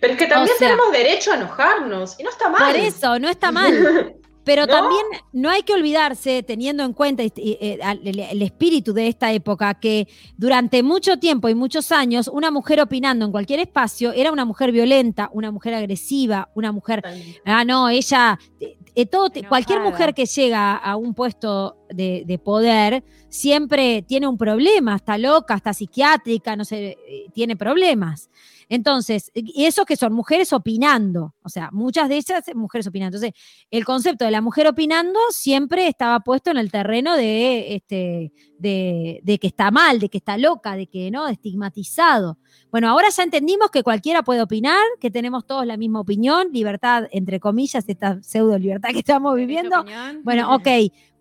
Pero 0.00 0.12
es 0.12 0.18
que 0.18 0.26
también 0.26 0.54
O 0.54 0.58
sea- 0.58 0.68
tenemos 0.68 0.92
derecho 0.92 1.32
a 1.32 1.36
enojarnos, 1.36 2.16
y 2.18 2.22
no 2.24 2.30
está 2.30 2.48
mal. 2.48 2.72
Por 2.72 2.80
eso, 2.80 3.18
no 3.18 3.28
está 3.28 3.50
mal. 3.52 4.16
Pero 4.44 4.66
¿No? 4.66 4.72
también 4.72 5.02
no 5.32 5.48
hay 5.48 5.62
que 5.62 5.72
olvidarse, 5.72 6.42
teniendo 6.42 6.82
en 6.84 6.92
cuenta 6.92 7.22
eh, 7.22 7.78
el, 8.02 8.42
espíritu 8.42 8.92
de 8.92 9.08
esta 9.08 9.32
época, 9.32 9.72
que 9.74 10.06
durante 10.36 10.82
mucho 10.82 11.18
tiempo 11.18 11.48
y 11.48 11.54
muchos 11.54 11.90
años, 11.90 12.28
una 12.28 12.50
mujer 12.50 12.82
opinando 12.82 13.24
en 13.24 13.32
cualquier 13.32 13.60
espacio 13.60 14.12
era 14.12 14.30
una 14.30 14.44
mujer 14.44 14.70
violenta, 14.70 15.30
una 15.32 15.50
mujer 15.50 15.72
agresiva, 15.72 16.50
una 16.54 16.72
mujer 16.72 17.02
Ah, 17.46 17.64
no, 17.64 17.88
ella, 17.88 18.38
eh, 18.60 18.76
eh, 18.94 19.06
todo, 19.06 19.30
cualquier 19.48 19.80
mujer 19.80 20.12
que 20.12 20.26
llega 20.26 20.76
a 20.76 20.96
un 20.96 21.14
puesto 21.14 21.78
de, 21.94 22.24
de 22.26 22.38
poder 22.38 23.04
siempre 23.28 24.02
tiene 24.02 24.28
un 24.28 24.38
problema, 24.38 24.96
está 24.96 25.18
loca, 25.18 25.54
está 25.54 25.74
psiquiátrica, 25.74 26.54
no 26.54 26.64
sé, 26.64 26.96
eh, 27.08 27.26
tiene 27.32 27.56
problemas. 27.56 28.30
Entonces, 28.68 29.30
y 29.34 29.64
eso 29.64 29.84
que 29.84 29.96
son 29.96 30.12
mujeres 30.12 30.52
opinando, 30.52 31.34
o 31.42 31.48
sea, 31.48 31.70
muchas 31.72 32.08
de 32.08 32.16
ellas 32.16 32.44
mujeres 32.54 32.86
opinando. 32.86 33.16
Entonces, 33.16 33.38
el 33.70 33.84
concepto 33.84 34.24
de 34.24 34.30
la 34.30 34.40
mujer 34.40 34.66
opinando 34.66 35.18
siempre 35.30 35.88
estaba 35.88 36.20
puesto 36.20 36.50
en 36.50 36.56
el 36.56 36.70
terreno 36.70 37.16
de, 37.16 37.74
este, 37.74 38.32
de, 38.58 39.20
de 39.22 39.38
que 39.38 39.48
está 39.48 39.70
mal, 39.70 39.98
de 39.98 40.08
que 40.08 40.18
está 40.18 40.38
loca, 40.38 40.76
de 40.76 40.86
que 40.86 41.10
no, 41.10 41.28
estigmatizado. 41.28 42.38
Bueno, 42.70 42.88
ahora 42.88 43.08
ya 43.10 43.22
entendimos 43.22 43.70
que 43.70 43.82
cualquiera 43.82 44.22
puede 44.22 44.42
opinar, 44.42 44.82
que 45.00 45.10
tenemos 45.10 45.46
todos 45.46 45.66
la 45.66 45.76
misma 45.76 46.00
opinión, 46.00 46.48
libertad, 46.52 47.04
entre 47.12 47.40
comillas, 47.40 47.84
esta 47.86 48.22
pseudo 48.22 48.58
libertad 48.58 48.90
que 48.90 49.00
estamos 49.00 49.34
viviendo. 49.36 49.84
Bueno, 50.22 50.54
ok, 50.54 50.68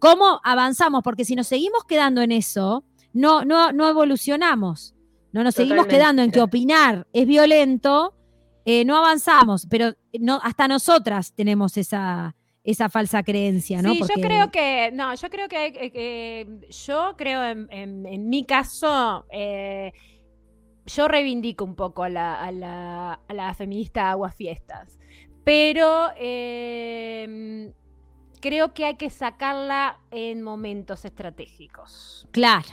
¿cómo 0.04 0.40
avanzamos? 0.44 1.02
Porque 1.04 1.26
si 1.26 1.36
nos 1.36 1.48
seguimos 1.48 1.84
quedando 1.86 2.22
en 2.22 2.32
eso, 2.32 2.84
no, 3.14 3.44
no, 3.46 3.72
no 3.72 3.88
evolucionamos. 3.90 4.94
No 5.32 5.44
nos 5.44 5.56
seguimos 5.56 5.88
quedando 5.88 6.22
en 6.22 6.32
que 6.32 6.42
opinar 6.42 7.08
es 7.14 7.26
violento, 7.26 8.14
eh, 8.66 8.86
no 8.86 8.98
avanzamos, 8.98 9.66
pero 9.70 9.94
no, 10.20 10.40
hasta 10.44 10.68
nosotras 10.68 11.34
tenemos 11.34 11.76
esa, 11.78 12.36
esa 12.64 12.88
falsa 12.90 13.24
creencia, 13.24 13.82
¿no? 13.82 13.94
Sí, 13.94 14.00
Porque- 14.00 14.14
yo 14.22 14.28
creo 14.28 14.52
que, 14.52 14.92
no, 14.94 15.14
yo 15.16 15.30
creo 15.30 15.48
que, 15.50 15.74
que- 15.92 16.68
yo 16.70 17.16
creo 17.18 17.44
en, 17.44 17.68
en- 17.72 18.06
en 18.06 18.30
mi 18.30 18.46
caso, 18.46 19.26
eh, 19.32 19.92
yo 20.86 21.08
reivindico 21.08 21.64
un 21.66 21.76
poco 21.76 22.04
a 22.04 22.10
la, 22.10 22.36
a 22.44 22.52
la, 22.52 23.14
a 23.28 23.34
la 23.34 23.54
feminista 23.56 24.12
aguafiestas, 24.12 25.00
pero 25.44 26.10
eh, 26.18 27.72
creo 28.44 28.74
que 28.74 28.84
hay 28.86 28.96
que 28.98 29.10
sacarla 29.10 30.00
en 30.12 30.42
momentos 30.44 31.06
estratégicos. 31.06 32.28
Claro. 32.32 32.68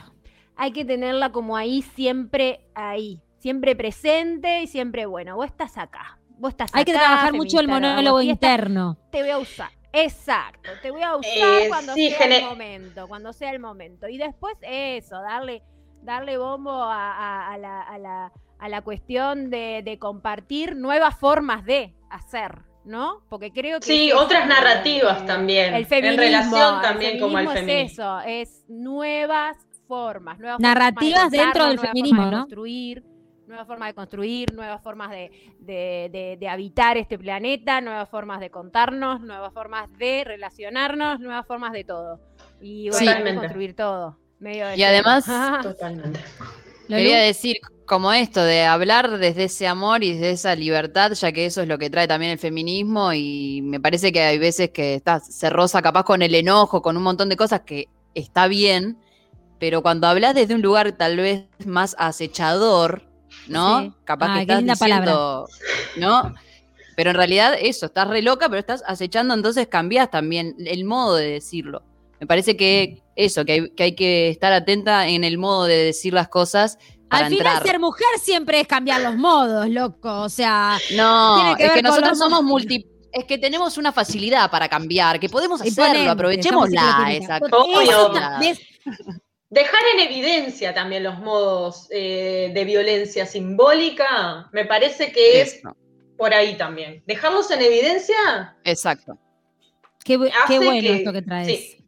Hay 0.56 0.72
que 0.72 0.84
tenerla 0.84 1.30
como 1.30 1.56
ahí, 1.56 1.82
siempre 1.82 2.66
ahí, 2.74 3.22
siempre 3.38 3.76
presente 3.76 4.62
y 4.62 4.66
siempre, 4.66 5.06
bueno, 5.06 5.36
vos 5.36 5.46
estás 5.46 5.78
acá. 5.78 6.18
Vos 6.38 6.50
estás 6.50 6.70
Hay 6.74 6.84
que 6.84 6.92
trabajar 6.92 7.32
mucho 7.32 7.60
el 7.60 7.68
monólogo 7.68 8.20
interno. 8.20 8.98
te 9.12 9.20
voy 9.20 9.30
a 9.30 9.38
usar. 9.38 9.70
Exacto, 9.92 10.72
te 10.82 10.90
voy 10.90 11.02
a 11.02 11.14
usar 11.16 11.62
Eh, 11.62 11.66
cuando 11.68 11.94
sí, 11.94 12.10
sea 12.10 12.26
el 12.26 12.44
momento, 12.44 13.06
cuando 13.08 13.32
sea 13.32 13.50
el 13.52 13.60
momento. 13.60 14.08
Y 14.08 14.18
después 14.18 14.56
eso, 14.62 15.20
darle, 15.22 15.62
darle 16.02 16.36
bombo 16.36 16.72
a, 16.72 17.12
a- 17.12 17.52
a 17.52 17.58
la, 17.58 17.80
a 17.82 17.98
la- 17.98 18.32
a 18.58 18.68
la 18.68 18.82
cuestión 18.82 19.50
de, 19.50 19.82
de 19.84 19.98
compartir 20.00 20.74
nuevas 20.76 21.16
formas 21.18 21.64
de 21.64 21.94
hacer, 22.10 22.62
¿no? 22.84 23.22
Porque 23.28 23.52
creo 23.52 23.78
que... 23.80 23.86
Sí, 23.86 24.12
otras 24.12 24.42
el- 24.44 24.48
narrativas 24.48 25.20
el- 25.20 25.26
también. 25.26 25.74
El 25.74 25.86
feminismo. 25.86 26.22
en 26.22 26.30
relación 26.30 26.74
el 26.76 26.80
también 26.82 27.20
como 27.20 27.36
al 27.38 27.48
feminismo. 27.48 27.84
Es 27.86 27.92
eso, 27.92 28.20
es 28.20 28.64
nuevas 28.68 29.56
formas, 29.86 30.38
nuevas 30.38 30.60
Narrativas 30.60 31.14
formas 31.22 31.30
de 31.32 31.38
dentro 31.38 31.66
del 31.66 31.78
feminismo, 31.78 32.16
formas 32.22 32.30
de 32.30 32.36
¿no? 32.36 32.42
construir, 32.44 33.04
nuevas 33.46 33.66
formas 33.66 33.88
de 33.88 33.94
construir, 33.94 34.54
nuevas 34.54 34.82
formas 34.82 35.10
de, 35.10 35.30
de- 35.58 36.08
de- 36.12 36.36
de 36.38 36.48
habitar 36.48 36.96
este 36.96 37.18
planeta, 37.18 37.80
nuevas 37.80 38.08
formas 38.08 38.38
de 38.40 38.50
contarnos, 38.50 39.20
nuevas 39.20 39.52
formas 39.52 39.88
de 39.98 40.22
relacionarnos, 40.24 41.18
nuevas 41.20 41.46
formas 41.46 41.72
de 41.72 41.84
todo. 41.84 42.20
Y 42.60 42.88
bueno, 42.90 43.06
Totalmente. 43.06 43.40
construir 43.40 43.74
todo. 43.74 44.16
medio 44.38 44.66
de 44.68 44.76
Y 44.76 44.82
además- 44.84 45.24
Totalmente. 45.62 46.20
Quería 46.88 47.18
decir 47.20 47.56
como 47.90 48.12
esto, 48.12 48.44
de 48.44 48.62
hablar 48.62 49.18
desde 49.18 49.44
ese 49.44 49.66
amor 49.66 50.04
y 50.04 50.12
desde 50.12 50.30
esa 50.30 50.54
libertad, 50.54 51.10
ya 51.10 51.32
que 51.32 51.46
eso 51.46 51.60
es 51.60 51.66
lo 51.66 51.76
que 51.76 51.90
trae 51.90 52.06
también 52.06 52.30
el 52.30 52.38
feminismo 52.38 53.12
y 53.12 53.62
me 53.62 53.80
parece 53.80 54.12
que 54.12 54.22
hay 54.22 54.38
veces 54.38 54.70
que 54.70 54.94
estás 54.94 55.26
se 55.34 55.50
roza 55.50 55.82
capaz 55.82 56.04
con 56.04 56.22
el 56.22 56.36
enojo, 56.36 56.82
con 56.82 56.96
un 56.96 57.02
montón 57.02 57.28
de 57.28 57.36
cosas 57.36 57.62
que 57.62 57.88
está 58.14 58.46
bien, 58.46 58.96
pero 59.58 59.82
cuando 59.82 60.06
hablas 60.06 60.36
desde 60.36 60.54
un 60.54 60.62
lugar 60.62 60.92
tal 60.92 61.16
vez 61.16 61.46
más 61.66 61.96
acechador, 61.98 63.02
¿no? 63.48 63.80
Sí. 63.80 63.92
Capaz 64.04 64.28
Ay, 64.30 64.46
que 64.46 64.52
estás 64.52 64.78
diciendo, 64.78 65.48
¿no? 65.96 66.32
Pero 66.94 67.10
en 67.10 67.16
realidad 67.16 67.54
eso, 67.60 67.86
estás 67.86 68.06
re 68.06 68.22
loca, 68.22 68.48
pero 68.48 68.60
estás 68.60 68.84
acechando, 68.86 69.34
entonces 69.34 69.66
cambias 69.66 70.12
también 70.12 70.54
el 70.64 70.84
modo 70.84 71.16
de 71.16 71.28
decirlo. 71.28 71.82
Me 72.20 72.28
parece 72.28 72.56
que 72.56 73.02
eso, 73.16 73.44
que 73.44 73.52
hay 73.52 73.70
que, 73.70 73.82
hay 73.82 73.94
que 73.96 74.28
estar 74.28 74.52
atenta 74.52 75.08
en 75.08 75.24
el 75.24 75.38
modo 75.38 75.64
de 75.64 75.76
decir 75.76 76.14
las 76.14 76.28
cosas 76.28 76.78
para 77.10 77.26
Al 77.26 77.30
final, 77.32 77.46
entrar. 77.48 77.66
ser 77.66 77.78
mujer 77.80 78.06
siempre 78.22 78.60
es 78.60 78.66
cambiar 78.66 79.00
los 79.02 79.16
modos, 79.16 79.68
loco. 79.68 80.22
O 80.22 80.28
sea, 80.28 80.78
No, 80.96 81.34
tiene 81.42 81.56
que 81.56 81.62
es 81.64 81.68
ver 81.70 81.76
que 81.78 81.82
nosotros 81.82 82.10
los 82.10 82.18
somos 82.18 82.42
multi. 82.42 82.86
Es 83.12 83.24
que 83.24 83.36
tenemos 83.38 83.76
una 83.76 83.90
facilidad 83.92 84.48
para 84.50 84.68
cambiar, 84.68 85.18
que 85.18 85.28
podemos 85.28 85.60
hacerlo, 85.60 86.10
aprovechémosla. 86.12 87.08
Dejar 89.50 89.80
en 89.94 90.00
evidencia 90.08 90.72
también 90.72 91.02
los 91.02 91.18
modos 91.18 91.88
eh, 91.90 92.52
de 92.54 92.64
violencia 92.64 93.26
simbólica, 93.26 94.48
me 94.52 94.64
parece 94.64 95.10
que 95.10 95.40
es 95.40 95.54
Eso, 95.56 95.76
por 96.16 96.32
ahí 96.32 96.56
también. 96.56 97.02
Dejarlos 97.04 97.50
en 97.50 97.60
evidencia 97.62 98.56
Exacto. 98.62 99.18
Qué, 100.04 100.16
bueno 100.16 100.32
que- 100.80 100.96
esto 100.98 101.12
que 101.12 101.22
traes. 101.22 101.46
sí. 101.48 101.79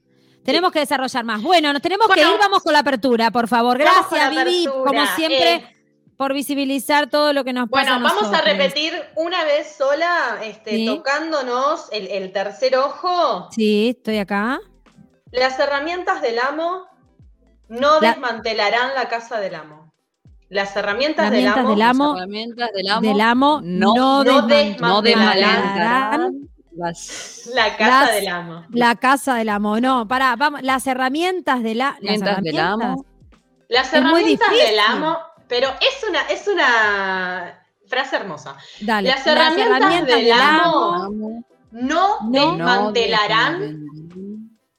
Tenemos 0.44 0.72
que 0.72 0.80
desarrollar 0.80 1.24
más. 1.24 1.42
Bueno, 1.42 1.72
nos 1.72 1.82
tenemos 1.82 2.08
que 2.08 2.20
ir, 2.20 2.26
vamos 2.38 2.62
con 2.62 2.72
la 2.72 2.80
apertura, 2.80 3.30
por 3.30 3.48
favor. 3.48 3.78
Gracias, 3.78 4.30
Vivi, 4.30 4.66
como 4.66 5.06
siempre, 5.16 5.54
Eh, 5.54 5.76
por 6.16 6.34
visibilizar 6.34 7.08
todo 7.08 7.32
lo 7.32 7.44
que 7.44 7.52
nos 7.52 7.68
pasa. 7.68 7.98
Bueno, 7.98 8.08
vamos 8.08 8.32
a 8.34 8.40
repetir 8.42 8.92
una 9.16 9.44
vez 9.44 9.74
sola, 9.76 10.38
este, 10.44 10.70
Sí. 10.76 10.86
tocándonos 10.86 11.88
el, 11.92 12.08
el 12.08 12.32
tercer 12.32 12.76
ojo. 12.76 13.48
Sí, 13.52 13.90
estoy 13.96 14.18
acá. 14.18 14.60
Las 15.30 15.58
herramientas 15.58 16.20
del 16.22 16.38
amo 16.38 16.86
no 17.68 18.00
La- 18.00 18.10
desmantelarán 18.10 18.94
la 18.94 19.08
casa 19.08 19.40
del 19.40 19.54
amo. 19.54 19.92
Las 20.48 20.76
herramientas, 20.76 21.26
Herramientas 21.28 21.56
del 21.64 21.74
del 21.76 21.82
amo, 21.82 22.04
amo, 22.04 22.16
Herramientas 22.18 22.70
del 22.74 22.90
amo. 22.90 23.00
del 23.08 23.20
amo 23.22 23.60
no- 23.64 23.94
no, 23.94 24.24
no 24.24 24.46
desmantelarán 24.46 26.48
la 26.76 27.76
casa 27.76 28.00
las- 28.06 28.14
del 28.14 28.28
amo. 28.28 28.64
la 28.70 28.94
casa 28.96 29.34
del 29.34 29.48
amo. 29.48 29.80
No, 29.80 30.06
pará, 30.08 30.36
vamos, 30.36 30.62
las 30.62 30.86
herramientas 30.86 31.62
de 31.62 31.74
la, 31.74 31.96
las 32.00 32.20
herramientas 32.20 32.42
del 32.42 32.58
amo. 32.60 33.04
Las 33.68 33.92
herramientas 33.92 34.50
del 34.50 34.78
amo, 34.78 35.18
pero 35.48 35.68
es 35.68 36.08
una, 36.08 36.20
es 36.22 36.46
una 36.48 37.58
frase 37.86 38.16
hermosa. 38.16 38.56
Dale, 38.80 39.08
Las 39.08 39.26
herramientas 39.26 40.06
del 40.06 40.32
amo 40.32 40.94
Amo, 40.94 41.44
no, 41.72 42.20
No 42.22 42.30
desmantelarán, 42.92 43.86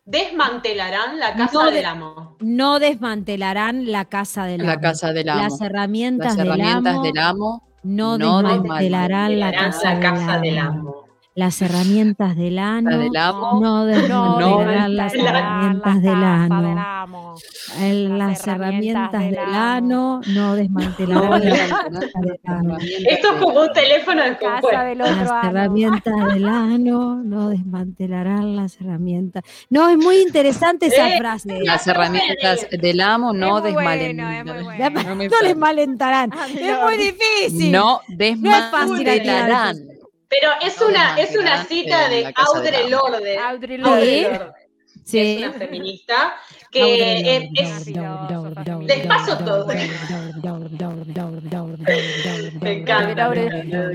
desmantelarán 0.05 1.19
la 1.19 1.33
casa 1.35 1.51
No 1.53 1.65
de- 1.65 1.71
del 1.71 1.85
amo. 1.85 2.37
no 2.39 2.79
desmantelarán 2.79 3.91
la 3.91 4.05
casa 4.05 4.45
del 4.45 4.61
amo. 4.61 4.69
la 4.69 4.79
casa 4.79 5.13
del 5.13 5.29
amo. 5.29 5.41
Las 5.41 5.61
herramientas, 5.61 6.35
Las 6.37 6.45
herramientas 6.45 6.93
del, 7.01 7.13
del 7.13 7.17
amo 7.23 7.49
amo. 7.49 7.67
no, 7.83 8.17
no 8.17 8.41
desmantelarán 8.43 9.39
la 9.39 9.51
casa, 9.51 9.93
la 9.95 9.99
casa 9.99 10.31
del, 10.33 10.41
del 10.41 10.57
amo. 10.59 11.02
Las 11.35 11.59
herramientas 11.63 12.35
del 12.35 12.59
ano 12.59 12.91
La 12.91 12.97
del 12.97 13.15
amo. 13.17 13.59
no 13.59 13.85
desmantelarán 13.85 14.95
las 14.95 15.13
herramientas 15.15 16.01
del 16.03 16.23
ano. 16.23 17.35
El- 17.81 18.17
Las 18.19 18.29
Las 18.29 18.47
herramientas 18.47 19.09
herramientas 19.13 19.21
del 19.21 19.29
del 19.31 19.39
ano. 19.55 20.21
no 20.27 20.55
desmantelarán 20.55 21.23
No 21.25 21.29
la 21.31 21.39
desmantelarán 21.39 21.91
casa 21.91 22.19
del 22.21 22.39
ano. 22.45 22.77
Esto 22.77 23.27
es 23.33 23.41
como 23.41 23.61
un 23.61 23.73
teléfono 23.73 24.21
Casa 24.21 24.29
descompuesto. 24.29 24.83
del 24.83 25.01
otro 25.01 25.15
Las 25.15 25.31
ano. 25.31 25.49
herramientas 25.49 26.33
del 26.33 26.45
ano 26.47 27.15
no 27.23 27.49
desmantelarán 27.49 28.55
las 28.55 28.79
herramientas. 28.79 29.43
No, 29.71 29.89
es 29.89 29.97
muy 29.97 30.17
interesante 30.17 30.85
esa 30.85 31.15
Eh, 31.15 31.17
frase. 31.17 31.59
Las 31.63 31.87
herramientas 31.87 32.67
del 32.79 33.01
amo 33.01 33.33
no 33.33 33.59
bueno, 33.59 33.73
bueno. 33.73 34.13
No 34.45 34.93
No 35.15 35.15
les 35.15 35.31
sale. 35.31 35.55
malentarán. 35.55 36.29
Ah, 36.31 36.45
Es 36.55 36.79
muy 36.83 36.97
difícil. 36.97 37.71
No 37.71 38.01
es 38.07 38.65
fácil 38.69 39.03
desmantelarán. 39.03 39.77
Pero 40.33 40.53
es 40.61 40.79
No 40.79 40.87
una, 40.87 41.19
es 41.19 41.35
una 41.35 41.63
cita 41.65 42.07
eh, 42.07 42.09
de 42.09 42.23
del 42.23 42.33
Audre. 42.35 42.89
Lorde. 42.89 43.37
Audre 43.37 43.77
Lorde. 43.77 44.51
Sí. 45.05 45.43
Es 45.43 45.49
una 45.49 45.53
feminista 45.53 46.35
que 46.71 47.19
eh, 47.19 47.49
es, 47.53 47.87
Les 48.87 49.05
paso 49.05 49.37
todo. 49.39 49.67
Me 52.61 52.71
encanta. 52.71 53.31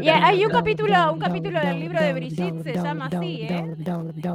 Y 0.03 0.09
hay 0.09 0.45
un 0.45 0.51
capítulo, 0.53 1.13
un 1.13 1.19
capítulo 1.19 1.61
del 1.61 1.81
libro 1.81 2.01
de 2.01 2.13
Brigitte 2.13 2.63
se 2.63 2.75
llama 2.75 3.07
así, 3.07 3.43
¿eh? 3.43 3.65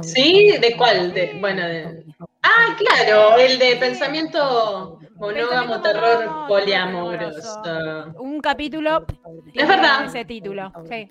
¿Sí? 0.02 0.54
¿De 0.60 0.74
cuál? 0.76 1.14
De- 1.14 1.38
bueno, 1.40 1.66
de... 1.66 2.04
Ah, 2.46 2.76
claro, 2.76 3.38
el 3.38 3.58
de 3.58 3.76
pensamiento 3.76 4.98
monógamo, 5.14 5.80
terror 5.80 6.46
poliamoroso. 6.46 7.62
Un 8.18 8.38
capítulo. 8.40 9.06
Es 9.54 9.66
verdad. 9.66 10.04
Ese 10.04 10.26
título. 10.26 10.70
Sí. 10.86 11.08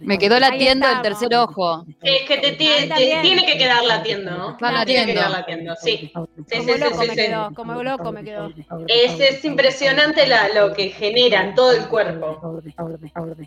Me 0.00 0.18
quedó 0.18 0.40
latiendo 0.40 0.88
el 0.88 1.02
tercer 1.02 1.32
ojo. 1.36 1.84
Es 2.02 2.22
que 2.26 2.38
te, 2.38 2.52
te- 2.52 2.88
también. 2.88 3.22
tiene 3.22 3.46
que 3.46 3.56
quedar 3.56 3.84
latiendo, 3.84 4.30
¿no? 4.32 4.50
Está 4.50 4.84
Tiene 4.84 5.06
que 5.06 5.12
quedar 5.12 5.30
latiendo, 5.30 5.76
sí. 5.76 5.90
Sí, 5.90 6.12
sí, 6.48 6.56
Como 6.58 6.72
sí, 6.72 6.78
loco 6.80 7.02
sí, 7.02 7.08
me 7.08 7.14
sí. 7.14 7.20
quedó, 7.20 7.54
como 7.54 7.82
loco 7.84 8.12
me 8.12 8.24
quedó. 8.24 8.52
Es, 8.88 9.20
es 9.20 9.44
impresionante 9.44 10.26
la- 10.26 10.48
lo 10.48 10.72
que 10.72 10.88
genera 10.88 11.44
en 11.44 11.54
todo 11.54 11.70
el 11.72 11.86
cuerpo. 11.86 12.60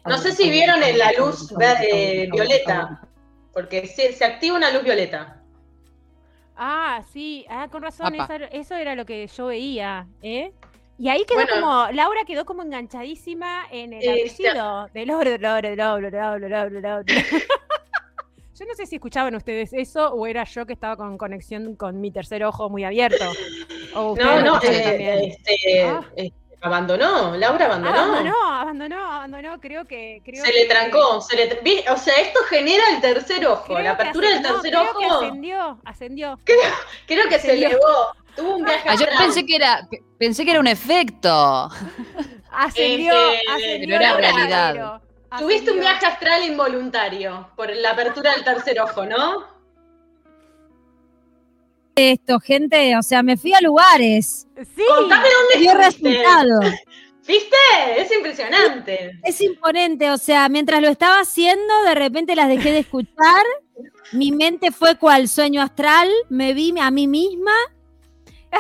No 0.06 0.18
sé 0.20 0.32
si 0.32 0.50
vieron 0.50 0.82
en 0.84 0.98
la 1.00 1.12
luz 1.12 1.54
eh, 1.60 2.30
violeta, 2.32 3.02
porque 3.52 3.88
se, 3.88 4.14
se 4.14 4.24
activa 4.24 4.56
una 4.56 4.72
luz 4.72 4.84
violeta. 4.84 5.42
Ah, 6.56 7.04
sí, 7.12 7.46
ah, 7.50 7.68
con 7.70 7.82
razón, 7.84 8.16
eso, 8.16 8.34
eso 8.52 8.76
era 8.76 8.96
lo 8.96 9.06
que 9.06 9.28
yo 9.28 9.48
veía, 9.48 10.08
¿eh? 10.22 10.52
Y 10.98 11.10
ahí 11.10 11.26
quedó 11.26 11.40
Bueno. 11.46 11.52
como, 11.60 11.92
Laura 11.92 12.22
quedó 12.26 12.46
como 12.46 12.62
enganchadísima 12.64 13.66
en 13.72 13.94
el 13.94 14.00
Este- 14.02 14.48
apellido 14.50 14.90
de 14.94 15.06
Lore, 15.06 15.38
Lore, 15.38 15.76
Lore, 15.76 16.12
Lore, 16.12 16.50
Lore, 16.50 16.82
Lore. 16.82 17.06
Yo 18.58 18.66
no 18.66 18.74
sé 18.76 18.86
si 18.86 18.96
escuchaban 18.96 19.36
ustedes 19.36 19.74
eso 19.74 20.14
o 20.14 20.26
era 20.28 20.46
yo 20.46 20.66
que 20.66 20.72
estaba 20.72 20.96
con 20.96 21.18
conexión 21.18 21.76
con 21.76 22.00
mi 22.00 22.10
tercer 22.12 22.42
ojo 22.46 22.70
muy 22.70 22.86
abierto. 22.86 23.26
O 23.96 24.16
No, 24.16 24.42
no, 24.42 24.62
eh, 24.64 25.36
este, 25.38 25.84
Ah. 25.84 26.02
eh, 26.16 26.32
abandonó, 26.62 27.36
Laura 27.38 27.66
abandonó. 27.66 27.98
Abandonó, 27.98 28.36
abandonó, 28.54 29.12
abandonó, 29.12 29.60
creo 29.62 29.86
que... 29.86 30.22
Creo 30.26 30.44
Se 30.44 30.52
le 30.54 30.62
que- 30.64 30.66
trancó, 30.74 31.22
se 31.22 31.36
le 31.36 31.50
tra- 31.62 31.94
o 31.94 31.98
sea, 31.98 32.16
esto 32.20 32.40
genera 32.50 32.84
el 32.94 33.02
tercer 33.02 33.46
ojo, 33.48 33.66
creo 33.66 33.78
la 33.80 33.84
que 33.84 33.90
apertura 33.90 34.30
del 34.30 34.38
ascendió, 34.46 34.62
tercer 34.62 34.72
creo 34.72 35.00
que 35.00 35.06
ojo, 35.06 35.16
ascendió, 35.24 35.80
ascendió. 35.86 36.40
creo 37.06 37.24
que 37.30 37.30
se 37.32 37.36
ascendió. 37.36 37.68
elevó, 37.70 38.16
tuvo 38.36 38.56
un 38.56 38.66
viaje 38.66 38.90
Ah, 38.90 38.96
yo 38.96 39.06
pensé 39.18 39.46
que 39.46 39.56
era, 39.56 39.88
pensé 40.18 40.44
que 40.46 40.52
era 40.52 40.60
un 40.60 40.68
efecto. 40.68 41.70
Ascendió, 42.52 43.14
Este, 43.34 43.52
ascendió. 43.52 43.88
no 43.90 43.96
era 44.06 44.14
realidad. 44.18 44.74
Guerrero, 44.74 45.02
Tuviste 45.38 45.72
un 45.72 45.80
ascendió. 45.80 45.82
viaje 45.82 46.06
astral 46.06 46.44
involuntario 46.46 47.50
por 47.58 47.70
la 47.76 47.92
apertura 47.92 48.32
del 48.32 48.44
tercer 48.44 48.80
ojo, 48.80 49.06
¿no? 49.06 49.55
Esto, 51.98 52.42
gente, 52.42 52.98
o 52.98 53.02
sea, 53.02 53.24
me 53.24 53.38
fui 53.38 53.54
a 53.54 53.62
lugares. 53.62 54.48
Sí. 54.76 54.84
Contame 54.86 55.28
dónde 55.30 55.60
Dio 55.62 55.74
resultado. 55.76 56.60
¿Viste? 57.26 57.56
Es 57.98 58.14
impresionante. 58.14 59.12
Es 59.24 59.40
imponente, 59.40 60.12
o 60.12 60.18
sea, 60.18 60.50
mientras 60.50 60.82
lo 60.82 60.90
estaba 60.90 61.22
haciendo, 61.22 61.74
de 61.86 61.96
repente 61.96 62.36
las 62.36 62.50
dejé 62.50 62.74
de 62.74 62.80
escuchar. 62.80 63.46
Mi 64.12 64.34
mente 64.34 64.72
fue 64.72 64.98
cual 64.98 65.30
sueño 65.30 65.62
astral, 65.62 66.10
me 66.30 66.54
vi 66.54 66.74
a 66.78 66.92
mí 66.92 67.08
misma 67.08 67.54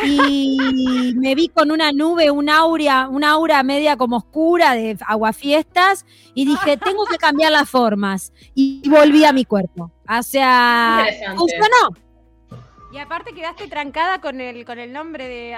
y 0.03 1.13
me 1.17 1.35
vi 1.35 1.49
con 1.49 1.71
una 1.71 1.91
nube, 1.91 2.31
un 2.31 2.49
aura, 2.49 3.09
una 3.09 3.31
aura 3.31 3.61
media 3.63 3.97
como 3.97 4.17
oscura 4.17 4.75
de 4.75 4.97
aguafiestas 5.05 6.05
y 6.33 6.45
dije, 6.45 6.77
tengo 6.77 7.05
que 7.05 7.17
cambiar 7.17 7.51
las 7.51 7.69
formas 7.69 8.31
y 8.53 8.81
volví 8.89 9.25
a 9.25 9.33
mi 9.33 9.43
cuerpo. 9.43 9.91
O 10.09 10.23
sea, 10.23 11.05
funcionó. 11.35 12.04
Y 12.95 12.99
aparte 12.99 13.33
quedaste 13.33 13.67
trancada 13.67 14.21
con 14.21 14.39
el, 14.39 14.63
con 14.63 14.79
el 14.79 14.93
nombre 14.93 15.27
de 15.27 15.53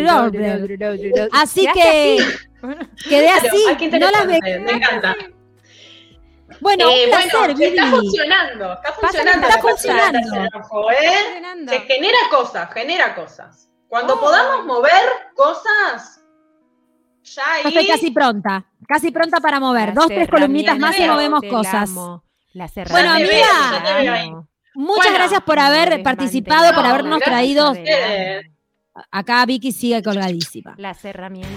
Lorde. 0.00 1.28
Así 1.32 1.66
que 1.74 2.18
quedé 3.08 3.28
así, 3.28 3.64
no 3.98 4.08
las. 4.08 4.24
Me 4.26 4.38
encanta. 4.70 5.16
Bueno, 6.60 6.88
Eh, 6.90 7.06
un 7.06 7.10
placer, 7.10 7.30
bueno, 7.54 7.64
está 7.64 7.86
funcionando, 7.90 8.72
está 8.74 8.92
funcionando. 8.92 9.46
está 9.48 9.48
la 9.48 9.54
apertura 9.54 10.12
del 10.12 10.22
funcionando. 10.62 11.72
¿eh? 11.72 11.78
Se 11.78 11.80
genera 11.92 12.18
cosas, 12.30 12.72
genera 12.72 13.14
cosas. 13.16 13.68
Cuando 13.88 14.14
Oh. 14.14 14.20
podamos 14.20 14.64
mover 14.66 15.02
cosas, 15.34 16.20
ya 17.24 17.42
Yo 17.64 17.68
estoy 17.68 17.82
ahí. 17.82 17.88
casi 17.88 18.10
pronta, 18.12 18.64
casi 18.86 19.10
pronta 19.10 19.40
para 19.40 19.58
mover. 19.58 19.86
Las 19.88 19.94
Dos, 19.96 20.06
tres 20.06 20.28
columnitas 20.28 20.78
más 20.78 20.96
y 21.00 21.04
movemos 21.08 21.40
cosas. 21.50 21.90
amo, 21.90 22.22
Las 22.52 22.72
Bueno, 22.74 23.10
amiga, 23.10 24.46
te. 24.80 24.86
Muchas 24.86 25.04
Bueno, 25.04 25.18
gracias 25.18 25.42
por 25.42 25.58
haber 25.58 26.02
participado, 26.02 26.72
por 26.74 26.82
No, 26.84 26.88
habernos 26.90 27.20
gracias 27.20 27.30
traído. 27.30 27.74
Acá 29.10 29.46
Vicky 29.46 29.72
sigue 29.72 30.02
colgadísima. 30.02 30.74
Las 30.76 31.04
herramientas. 31.04 31.50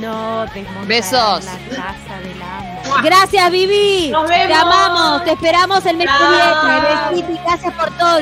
No 0.00 0.46
desmontarán 0.46 0.88
Besos. 0.88 1.44
la 1.44 1.76
casa 1.76 2.18
del 2.20 2.42
amo. 2.42 3.02
Gracias, 3.02 3.50
Vivi. 3.50 4.10
Nos 4.10 4.26
Te 4.26 4.52
amamos, 4.54 5.24
te 5.24 5.32
esperamos 5.32 5.84
el 5.86 5.96
mes 5.98 6.08
que 6.08 7.22
viene. 7.22 7.38
Gracias 7.44 7.74
por 7.74 7.90
todo. 7.98 8.18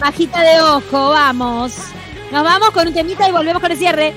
Bajita 0.00 0.40
de 0.42 0.60
ojo, 0.60 1.10
vamos. 1.10 1.76
Nos 2.30 2.44
vamos 2.44 2.70
con 2.70 2.88
un 2.88 2.94
temita 2.94 3.28
y 3.28 3.32
volvemos 3.32 3.62
con 3.62 3.72
el 3.72 3.78
cierre. 3.78 4.14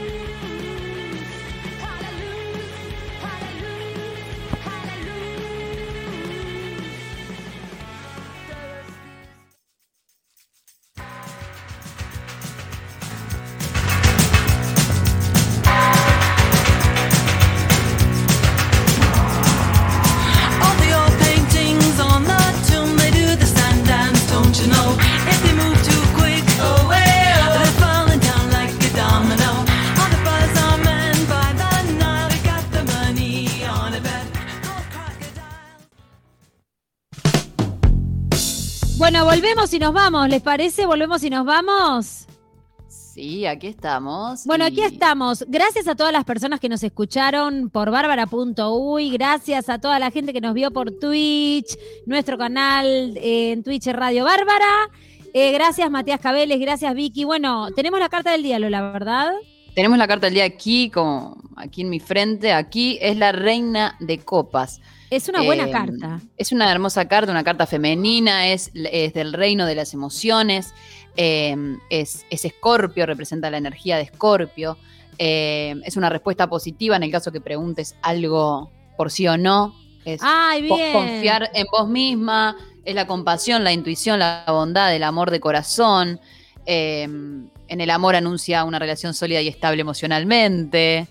Volvemos 39.45 39.73
y 39.75 39.77
nos 39.79 39.93
vamos, 39.93 40.27
¿les 40.27 40.41
parece? 40.41 40.87
Volvemos 40.87 41.23
y 41.23 41.29
nos 41.29 41.45
vamos. 41.45 42.25
Sí, 42.87 43.45
aquí 43.45 43.67
estamos. 43.67 44.43
Bueno, 44.43 44.63
y- 44.63 44.67
aquí 44.69 44.81
estamos. 44.81 45.45
Gracias 45.47 45.87
a 45.87 45.93
todas 45.93 46.11
las 46.11 46.25
personas 46.25 46.59
que 46.59 46.67
nos 46.67 46.81
escucharon 46.81 47.69
por 47.69 47.91
bárbara.uy. 47.91 49.11
Gracias 49.11 49.69
a 49.69 49.77
toda 49.77 49.99
la 49.99 50.09
gente 50.09 50.33
que 50.33 50.41
nos 50.41 50.55
vio 50.55 50.71
por 50.71 50.89
Twitch, 50.89 51.77
nuestro 52.07 52.39
canal 52.39 53.15
eh, 53.17 53.51
en 53.51 53.61
Twitch 53.63 53.85
Radio 53.89 54.23
Bárbara. 54.25 54.89
Eh, 55.31 55.51
gracias 55.51 55.91
Matías 55.91 56.19
Cabeles, 56.19 56.59
gracias 56.59 56.95
Vicky. 56.95 57.23
Bueno, 57.23 57.67
tenemos 57.75 57.99
la 57.99 58.09
carta 58.09 58.31
del 58.31 58.41
día, 58.41 58.57
Lola, 58.57 58.91
¿verdad? 58.93 59.31
Tenemos 59.75 59.99
la 59.99 60.07
carta 60.07 60.25
del 60.25 60.33
día 60.33 60.45
aquí, 60.45 60.89
como 60.89 61.37
aquí 61.55 61.81
en 61.81 61.89
mi 61.91 61.99
frente. 61.99 62.51
Aquí 62.51 62.97
es 62.99 63.15
la 63.15 63.31
reina 63.31 63.95
de 63.99 64.17
copas. 64.17 64.81
Es 65.15 65.29
una 65.29 65.41
buena 65.43 65.65
Eh, 65.67 65.71
carta. 65.71 66.19
Es 66.37 66.51
una 66.51 66.71
hermosa 66.71 67.07
carta, 67.07 67.31
una 67.31 67.43
carta 67.43 67.65
femenina, 67.65 68.47
es, 68.47 68.71
es 68.73 69.13
del 69.13 69.33
reino 69.33 69.65
de 69.65 69.75
las 69.75 69.93
emociones, 69.93 70.73
eh, 71.17 71.55
es 71.89 72.25
es 72.29 72.43
Escorpio, 72.45 73.05
representa 73.05 73.49
la 73.49 73.57
energía 73.57 73.95
de 73.97 74.03
Escorpio. 74.03 74.77
eh, 75.17 75.75
es 75.85 75.95
una 75.95 76.09
respuesta 76.09 76.47
positiva 76.49 76.97
en 76.97 77.03
el 77.03 77.09
caso 77.11 77.31
que 77.31 77.39
preguntes 77.39 77.95
algo 78.01 78.69
por 78.97 79.09
sí 79.09 79.25
o 79.29 79.37
no. 79.37 79.73
Es 80.03 80.19
Ay, 80.21 80.67
co- 80.67 80.75
bien. 80.75 80.91
confiar 80.91 81.49
en 81.53 81.65
vos 81.71 81.87
misma, 81.87 82.57
es 82.83 82.93
la 82.95 83.07
compasión, 83.07 83.63
la 83.63 83.71
intuición, 83.71 84.19
la 84.19 84.43
bondad, 84.47 84.93
el 84.93 85.03
amor 85.03 85.31
de 85.31 85.39
corazón. 85.39 86.19
en 86.67 87.81
el 87.81 87.89
amor 87.89 88.15
anuncia 88.15 88.63
una 88.65 88.77
relación 88.79 89.13
sólida 89.13 89.39
y 89.41 89.47
estable 89.47 89.81
emocionalmente. 89.81 91.07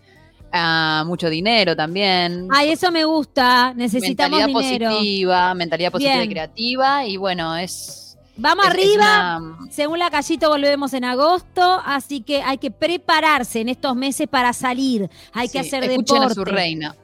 Ah, 0.54 1.02
mucho 1.06 1.28
dinero 1.28 1.74
también 1.76 2.48
Ay, 2.50 2.70
eso 2.70 2.90
me 2.90 3.04
gusta. 3.04 3.74
Necesitamos 3.74 4.38
mentalidad 4.38 4.60
dinero. 4.70 4.90
positiva, 4.92 5.54
mentalidad 5.54 5.92
positiva 5.92 6.14
Bien. 6.16 6.30
y 6.30 6.32
creativa. 6.32 7.06
Y 7.06 7.16
bueno, 7.18 7.56
es. 7.56 8.16
Vamos 8.36 8.64
es- 8.66 8.72
es 8.74 8.78
arriba. 8.80 9.38
una- 9.38 9.58
Según 9.70 9.98
la 9.98 10.10
callito 10.10 10.48
volvemos 10.48 10.92
en 10.94 11.04
agosto, 11.04 11.80
así 11.84 12.20
que 12.22 12.42
hay 12.42 12.58
que 12.58 12.70
prepararse 12.70 13.60
en 13.60 13.68
estos 13.68 13.94
meses 13.94 14.26
para 14.28 14.52
salir. 14.52 15.08
Hay 15.32 15.48
que 15.48 15.58
hacer 15.60 15.84
escuchen 15.84 16.16
deporte. 16.20 16.32
a 16.32 16.34
su 16.34 16.44
reina. 16.44 16.96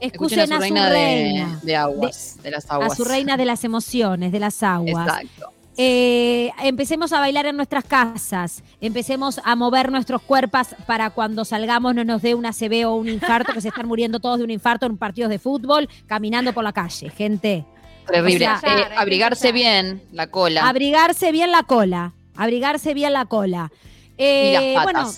Escuchen 0.00 0.40
a 0.52 0.56
su 0.56 0.60
reina, 0.60 0.90
de, 0.90 1.46
de 1.62 1.76
aguas, 1.76 2.36
de, 2.42 2.50
las 2.50 2.70
aguas. 2.70 2.92
a 2.92 2.94
su 2.96 3.04
reina 3.04 3.38
de 3.38 3.46
las 3.46 3.64
emociones, 3.64 4.32
de 4.32 4.40
las 4.40 4.62
aguas. 4.62 5.06
Exacto. 5.06 5.53
Eh, 5.76 6.52
empecemos 6.62 7.12
a 7.12 7.18
bailar 7.18 7.46
en 7.46 7.56
nuestras 7.56 7.84
casas, 7.84 8.62
empecemos 8.80 9.40
a 9.44 9.56
mover 9.56 9.90
nuestros 9.90 10.22
cuerpos 10.22 10.68
para 10.86 11.10
cuando 11.10 11.44
salgamos 11.44 11.94
no 11.96 12.04
nos 12.04 12.22
dé 12.22 12.34
una 12.36 12.52
CB 12.52 12.86
o 12.86 12.94
un 12.94 13.08
infarto, 13.08 13.52
que 13.52 13.60
se 13.60 13.68
están 13.68 13.88
muriendo 13.88 14.20
todos 14.20 14.38
de 14.38 14.44
un 14.44 14.50
infarto 14.50 14.86
en 14.86 14.96
partidos 14.96 15.30
de 15.30 15.38
fútbol, 15.40 15.88
caminando 16.06 16.52
por 16.52 16.62
la 16.62 16.72
calle, 16.72 17.10
gente. 17.10 17.64
Terrible. 18.06 18.48
O 18.48 18.58
sea, 18.60 18.60
Eh, 18.62 18.84
abrigarse 18.96 19.50
bien 19.52 20.02
la 20.12 20.26
cola 20.28 20.68
Abrigarse 20.68 21.32
bien 21.32 21.50
la 21.50 21.62
cola, 21.64 22.12
abrigarse 22.36 22.94
bien 22.94 23.12
la 23.12 23.24
cola. 23.24 23.72
y 24.16 24.22
Eh, 24.22 24.76
bueno. 24.82 25.10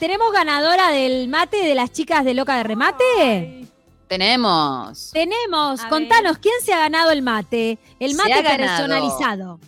¿tenemos 0.00 0.32
ganadora 0.32 0.90
del 0.90 1.28
mate 1.28 1.58
de 1.58 1.74
las 1.76 1.92
chicas 1.92 2.24
de 2.24 2.34
Loca 2.34 2.56
de 2.56 2.62
Remate? 2.64 3.68
Tenemos. 4.08 5.10
Tenemos, 5.12 5.80
A 5.84 5.88
contanos, 5.88 6.38
¿quién 6.38 6.54
se 6.62 6.72
ha 6.74 6.78
ganado 6.78 7.12
el 7.12 7.22
mate? 7.22 7.78
El 8.00 8.10
Se 8.10 8.16
mate 8.16 8.42
personalizado. 8.42 9.60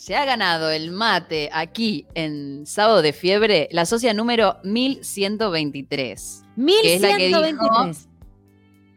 Se 0.00 0.16
ha 0.16 0.24
ganado 0.24 0.70
el 0.70 0.92
mate 0.92 1.50
aquí 1.52 2.06
en 2.14 2.64
Sábado 2.66 3.02
de 3.02 3.12
Fiebre, 3.12 3.68
la 3.70 3.84
socia 3.84 4.14
número 4.14 4.56
1123, 4.64 6.42
Que 6.56 6.94
es 6.94 7.02
la 7.02 7.16
que 7.18 7.26
dijo- 7.26 7.40
1123. 7.42 8.08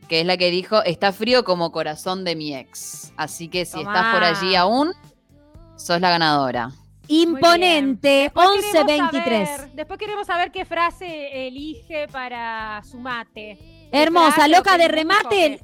que 0.08 0.22
es 0.22 0.26
la 0.26 0.38
que 0.38 0.50
dijo, 0.50 0.82
está 0.86 1.12
frío 1.12 1.44
como 1.44 1.74
corazón 1.74 2.24
de 2.24 2.38
mi 2.38 2.56
ex. 2.56 3.12
Así 3.18 3.50
que 3.50 3.66
si 3.66 3.80
estás 3.80 4.14
por 4.14 4.22
Tomá. 4.24 4.30
allí 4.40 4.56
aún, 4.56 4.94
sos 5.76 6.00
la 6.00 6.10
ganadora. 6.10 6.72
Imponente, 7.10 8.32
Después 8.34 8.48
queremos 8.62 8.74
1123. 8.86 9.50
saber- 9.50 9.72
Después 9.74 10.00
queremos 10.00 10.26
saber 10.28 10.52
qué 10.54 10.64
frase 10.64 11.48
elige 11.48 12.08
para 12.14 12.82
su 12.90 12.98
mate. 12.98 13.58
¿Qué 13.60 13.90
Hermosa, 13.92 14.48
loca 14.48 14.78
de 14.78 14.88
remate. 14.88 15.60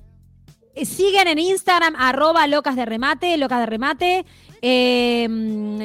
Siguen 0.84 1.30
en 1.30 1.40
Instagram, 1.40 1.96
arroba 1.98 2.46
locas 2.48 2.76
de 2.76 2.86
remate, 2.86 3.38
locas 3.38 3.60
de 3.62 3.66
remate. 3.68 4.26
Eh, 4.62 5.28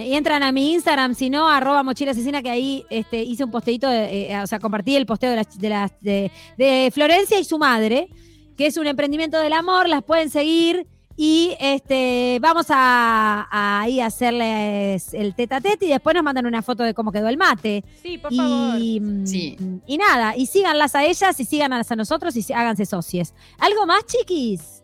y 0.06 0.14
entran 0.14 0.42
a 0.42 0.52
mi 0.52 0.72
Instagram, 0.72 1.14
si 1.14 1.30
no, 1.30 1.48
arroba 1.48 1.82
mochila 1.82 2.10
asesina, 2.10 2.42
que 2.42 2.50
ahí 2.50 2.84
este, 2.90 3.22
hice 3.22 3.44
un 3.44 3.50
posteito, 3.50 3.88
de- 3.88 4.30
eh, 4.32 4.40
o 4.42 4.46
sea, 4.46 4.58
compartí 4.58 4.96
el 4.96 5.06
posteo 5.06 5.30
de, 5.30 5.36
las- 5.36 5.58
de, 5.58 5.68
las- 5.68 6.00
de, 6.00 6.30
de 6.58 6.90
Florencia 6.92 7.38
y 7.38 7.44
su 7.44 7.58
madre, 7.58 8.08
que 8.56 8.66
es 8.66 8.76
un 8.76 8.86
emprendimiento 8.86 9.38
del 9.40 9.52
amor, 9.52 9.88
las 9.88 10.02
pueden 10.02 10.30
seguir. 10.30 10.86
Y 11.16 11.54
este 11.60 12.38
vamos 12.40 12.66
a, 12.70 13.46
a 13.48 13.82
ahí 13.82 14.00
a 14.00 14.06
hacerles 14.06 15.14
el 15.14 15.36
tete 15.36 15.54
a 15.54 15.60
tete 15.60 15.86
y 15.86 15.90
después 15.90 16.12
nos 16.12 16.24
mandan 16.24 16.44
una 16.44 16.60
foto 16.60 16.82
de 16.82 16.92
cómo 16.92 17.12
quedó 17.12 17.28
el 17.28 17.36
mate. 17.36 17.84
Sí, 18.02 18.18
por 18.18 18.34
favor. 18.34 18.80
Y, 18.80 18.98
mm, 18.98 19.24
Sí. 19.24 19.56
y 19.86 19.96
nada, 19.96 20.36
y 20.36 20.46
síganlas 20.46 20.96
a 20.96 21.04
ellas 21.04 21.38
y 21.38 21.44
síganlas 21.44 21.92
a 21.92 21.94
nosotros 21.94 22.34
y 22.36 22.52
háganse 22.52 22.84
socios. 22.84 23.32
¿Algo 23.60 23.86
más, 23.86 24.04
chiquis? 24.06 24.82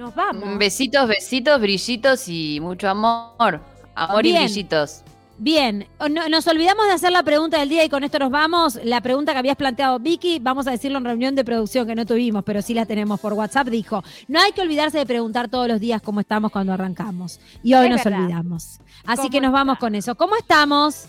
Nos 0.00 0.14
vamos. 0.14 0.58
Besitos, 0.58 1.06
besitos, 1.06 1.60
brillitos 1.60 2.26
y 2.28 2.58
mucho 2.60 2.88
amor. 2.88 3.60
Amor 3.94 4.22
Bien. 4.22 4.36
y 4.36 4.44
brillitos. 4.46 5.02
Bien, 5.36 5.86
no- 6.10 6.28
nos 6.28 6.46
olvidamos 6.46 6.86
de 6.86 6.92
hacer 6.92 7.12
la 7.12 7.22
pregunta 7.22 7.58
del 7.58 7.68
día 7.68 7.84
y 7.84 7.88
con 7.90 8.02
esto 8.04 8.18
nos 8.18 8.30
vamos. 8.30 8.78
La 8.84 9.00
pregunta 9.02 9.32
que 9.32 9.38
habías 9.38 9.56
planteado 9.56 9.98
Vicky, 9.98 10.38
vamos 10.38 10.66
a 10.66 10.70
decirlo 10.70 10.98
en 10.98 11.04
reunión 11.04 11.34
de 11.34 11.44
producción 11.44 11.86
que 11.86 11.94
no 11.94 12.04
tuvimos, 12.06 12.44
pero 12.44 12.60
sí 12.62 12.72
la 12.74 12.84
tenemos 12.86 13.20
por 13.20 13.32
WhatsApp, 13.34 13.68
dijo, 13.68 14.02
no 14.28 14.38
hay 14.40 14.52
que 14.52 14.60
olvidarse 14.62 14.96
de 14.98 15.06
preguntar 15.06 15.48
todos 15.48 15.66
los 15.68 15.80
días 15.80 16.00
cómo 16.02 16.20
estamos 16.20 16.50
cuando 16.50 16.72
arrancamos. 16.74 17.38
Y 17.62 17.72
hoy 17.74 17.86
Es 17.86 17.92
nos 17.92 18.04
verdad. 18.04 18.20
olvidamos. 18.20 18.80
Así 19.04 19.16
¿Cómo 19.22 19.30
que 19.30 19.40
nos 19.40 19.52
vamos 19.52 19.74
está? 19.74 19.80
con 19.80 19.94
eso. 19.94 20.14
¿Cómo 20.14 20.36
estamos? 20.36 21.06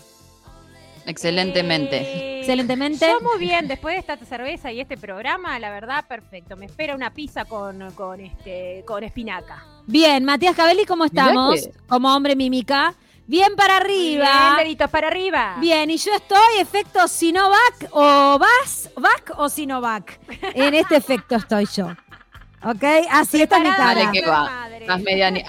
Excelentemente. 1.06 1.96
Eh, 2.00 2.38
Excelentemente. 2.40 3.06
Yo 3.06 3.20
muy 3.20 3.38
bien, 3.38 3.68
después 3.68 3.94
de 3.94 4.00
esta 4.00 4.16
cerveza 4.26 4.72
y 4.72 4.80
este 4.80 4.96
programa, 4.96 5.58
la 5.58 5.70
verdad, 5.70 6.04
perfecto. 6.06 6.56
Me 6.56 6.66
espera 6.66 6.94
una 6.94 7.12
pizza 7.12 7.44
con, 7.44 7.90
con, 7.92 8.20
este, 8.20 8.82
con 8.86 9.04
espinaca. 9.04 9.64
Bien, 9.86 10.24
Matías 10.24 10.54
Cabelli, 10.56 10.84
¿cómo 10.84 11.04
estamos? 11.04 11.54
que- 11.54 11.72
Como 11.88 12.14
hombre 12.14 12.36
mímica. 12.36 12.94
Bien 13.26 13.54
para 13.56 13.76
arriba. 13.76 14.24
Bien, 14.26 14.56
deditos 14.58 14.90
para 14.90 15.06
arriba. 15.08 15.56
Bien, 15.60 15.88
y 15.90 15.96
yo 15.96 16.12
estoy 16.14 16.58
efecto 16.60 17.06
Sinovac 17.06 17.88
o 17.92 18.38
Vas, 18.38 18.90
Vac 18.96 19.32
o 19.36 19.48
Sinovac. 19.48 20.18
En 20.54 20.74
este 20.74 20.96
efecto 20.96 21.36
estoy 21.36 21.66
yo. 21.74 21.86
¿Ok? 22.64 22.84
Así 23.10 23.40
esta 23.42 23.56
es 23.58 23.62
mi 23.62 23.70
cara. 23.70 24.10
Que 24.12 24.26
va. 24.26 24.44
madre. 24.44 24.78
Estás 24.80 25.00
media 25.00 25.30
ni- 25.30 25.42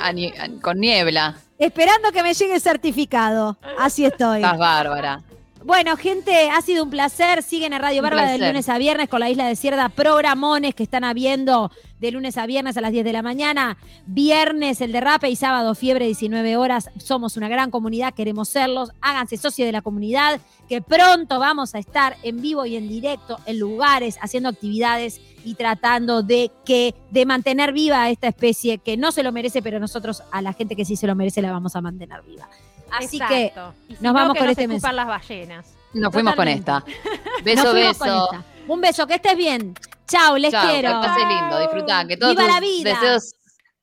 con 0.61 0.79
niebla. 0.79 1.35
Esperando 1.59 2.11
que 2.11 2.23
me 2.23 2.33
llegue 2.33 2.55
el 2.55 2.61
certificado. 2.61 3.57
Así 3.79 4.05
estoy. 4.05 4.37
Estás 4.37 4.57
bárbara. 4.57 5.21
Bueno, 5.65 5.95
gente, 5.95 6.49
ha 6.49 6.61
sido 6.61 6.83
un 6.83 6.89
placer. 6.89 7.41
Siguen 7.41 7.71
en 7.71 7.81
Radio 7.81 8.01
Bárbara 8.01 8.31
de 8.31 8.37
lunes 8.37 8.67
a 8.67 8.77
viernes 8.77 9.07
con 9.07 9.21
la 9.21 9.29
Isla 9.29 9.47
Desierta. 9.47 9.87
Programones 9.87 10.75
que 10.75 10.83
están 10.83 11.05
habiendo 11.05 11.71
de 12.01 12.11
lunes 12.11 12.37
a 12.37 12.45
viernes 12.45 12.75
a 12.75 12.81
las 12.81 12.91
10 12.91 13.05
de 13.05 13.13
la 13.13 13.21
mañana. 13.21 13.77
Viernes 14.05 14.81
el 14.81 14.91
derrape 14.91 15.29
y 15.29 15.37
sábado 15.37 15.73
fiebre 15.73 16.05
19 16.05 16.57
horas. 16.57 16.89
Somos 16.97 17.37
una 17.37 17.47
gran 17.47 17.71
comunidad, 17.71 18.13
queremos 18.13 18.49
serlos. 18.49 18.91
Háganse 18.99 19.37
socios 19.37 19.65
de 19.65 19.71
la 19.71 19.81
comunidad, 19.81 20.41
que 20.67 20.81
pronto 20.81 21.39
vamos 21.39 21.75
a 21.75 21.79
estar 21.79 22.17
en 22.23 22.41
vivo 22.41 22.65
y 22.65 22.75
en 22.75 22.89
directo 22.89 23.39
en 23.45 23.57
lugares, 23.57 24.17
haciendo 24.21 24.49
actividades 24.49 25.21
y 25.45 25.55
tratando 25.55 26.23
de 26.23 26.51
que 26.65 26.93
de 27.09 27.25
mantener 27.25 27.71
viva 27.71 28.03
a 28.03 28.09
esta 28.09 28.27
especie 28.27 28.79
que 28.79 28.97
no 28.97 29.13
se 29.13 29.23
lo 29.23 29.31
merece, 29.31 29.61
pero 29.61 29.79
nosotros 29.79 30.23
a 30.29 30.41
la 30.41 30.51
gente 30.51 30.75
que 30.75 30.83
sí 30.83 30.97
se 30.97 31.07
lo 31.07 31.15
merece 31.15 31.41
la 31.41 31.53
vamos 31.53 31.77
a 31.77 31.81
mantener 31.81 32.21
viva. 32.23 32.49
Así 32.91 33.19
que 33.19 33.45
Exacto. 33.47 33.73
Y 33.87 33.95
si 33.95 34.03
nos 34.03 34.13
no, 34.13 34.13
vamos 34.13 34.33
que 34.33 34.39
con 34.39 34.45
no 34.47 34.51
este 34.51 34.67
mensaje. 34.67 34.93
las 34.95 35.07
ballenas. 35.07 35.65
Nos 35.93 36.13
fuimos 36.13 36.35
con 36.35 36.47
esta. 36.47 36.83
Beso, 37.43 37.63
Nos 37.63 37.65
con 37.65 37.75
beso. 37.75 38.23
esta. 38.31 38.43
Un 38.67 38.81
beso, 38.81 39.07
que 39.07 39.15
estés 39.15 39.35
bien. 39.37 39.73
Chao, 40.07 40.37
les 40.37 40.53
quiero. 40.53 41.01
que 41.01 41.07
pase 41.07 41.25
lindo, 41.25 41.59
disfrutá, 41.59 42.05
que 42.07 42.17
todos 42.17 42.33
Viva 42.35 42.43
tus 42.45 42.53
la 42.53 42.59
vida. 42.59 42.89
deseos, 42.99 43.33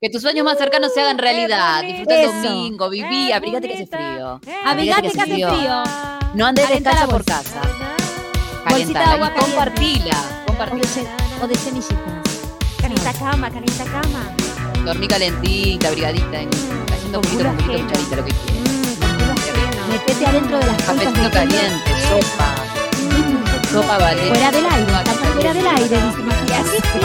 que 0.01 0.11
tus 0.11 0.23
sueños 0.23 0.45
más 0.45 0.59
cercanos 0.59 0.93
se 0.95 1.01
hagan 1.03 1.17
qué 1.17 1.23
realidad. 1.23 1.83
Disfruta 1.83 2.21
el 2.23 2.43
domingo, 2.43 2.89
viví, 2.91 3.33
abrigate 3.33 3.69
que 3.69 3.75
hace 3.75 3.87
frío. 3.87 4.41
Abrigate 4.65 5.03
que 5.03 5.21
hace 5.21 5.31
frío. 5.33 5.49
frío. 5.55 5.83
No 6.35 6.47
andes 6.47 6.67
Calentá 6.67 6.91
descalza 6.91 7.07
la 7.07 7.13
por 7.13 7.25
casa. 7.25 7.61
Bolsita 8.69 8.99
de 9.01 9.05
Calentala 9.05 9.13
agua 9.13 9.33
y 9.37 9.41
compartila. 9.41 10.17
O 10.21 10.41
de, 10.41 10.47
Compartila. 10.47 11.17
o 11.43 11.47
de 11.49 11.55
semillitas. 11.57 12.41
Calienta 12.81 13.13
cama, 13.15 13.51
calienta 13.51 13.85
cama. 13.85 14.35
Dormí 14.85 15.09
calentita, 15.09 15.89
abrigadita, 15.89 16.41
en- 16.41 16.51
cayendo 16.87 17.19
un 17.19 17.25
poquito, 17.25 17.49
un 17.51 17.57
poquito, 17.57 17.73
cucharita, 17.87 18.17
lo 18.17 18.25
que 18.25 18.33
quieras. 18.33 18.80
Metete 19.91 20.27
adentro 20.27 20.59
de 20.59 20.67
las 20.67 20.77
cosas 20.77 20.95
Cafecito 20.97 21.23
de 21.23 21.31
caliente, 21.31 21.91
sopa. 22.09 22.55
Sopa 23.73 23.99
vale. 23.99 24.23
Fuera 24.29 24.51
del 24.51 24.67
aire, 24.67 24.93
estamos 24.93 25.29
fuera 25.35 25.53
del 25.53 25.67
aire, 25.67 25.97
dice. 25.97 27.01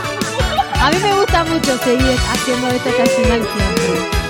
A 0.80 0.90
mí 0.90 0.96
me 1.02 1.12
gusta 1.14 1.44
mucho 1.44 1.76
seguir 1.84 2.16
haciendo 2.32 2.68
esto 2.68 2.90
casi 2.96 3.22
final 3.22 3.40
siempre. 3.42 4.20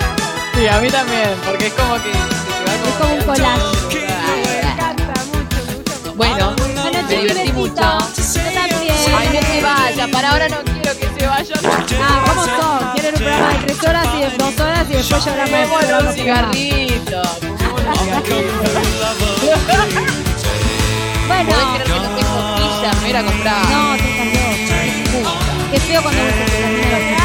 Sí, 0.55 0.67
a 0.67 0.81
mí 0.81 0.91
también, 0.91 1.31
porque 1.47 1.67
es 1.69 1.73
como 1.75 1.95
que, 2.03 2.11
Es 2.11 2.95
como 2.99 3.15
un 3.15 3.23
collage. 3.23 3.99
Me 3.99 4.73
encanta 4.73 5.15
mucho, 5.27 5.59
me 5.67 5.75
gusta. 5.77 6.13
Bueno, 6.17 6.57
Bueno, 6.57 7.03
me 7.09 7.17
divertí 7.17 7.53
mucho. 7.53 7.99
Ay, 9.21 9.29
no 9.35 9.41
se 9.43 9.61
vaya, 9.61 10.09
para 10.09 10.31
ahora 10.31 10.49
no 10.49 10.57
quiero 10.65 10.99
que 10.99 11.07
se 11.21 11.27
vaya. 11.27 11.55
Ah, 12.03 12.25
¿cómo 12.27 12.45
son? 12.47 12.93
¿Quieren 12.95 13.15
un 13.15 13.21
programa 13.21 13.53
de 13.53 13.59
tres 13.67 13.83
horas 13.85 14.07
y 14.15 14.17
de 14.21 14.31
dos 14.39 14.57
todas 14.57 14.89
y 14.89 14.93
después 14.95 15.25
lloramos. 15.27 15.83
Lloramos 15.83 16.09
un 16.09 16.15
cigarrito. 16.15 17.23
Bueno, 21.29 21.45
¿Podés 21.49 21.67
creer 21.67 21.83
que 21.85 21.91
no 21.91 21.97
tengo 22.17 22.39
quilla? 22.57 22.91
Me 22.93 22.99
hubiera 23.03 23.23
comprado. 23.23 23.69
no, 23.71 23.97
te 23.97 24.11
estás 24.11 24.35
loco. 25.23 25.33
Qué 25.71 25.79
feo 25.79 26.03
cuando 26.03 26.21
vos 26.25 26.35
te 26.35 26.45
terminas 26.45 27.20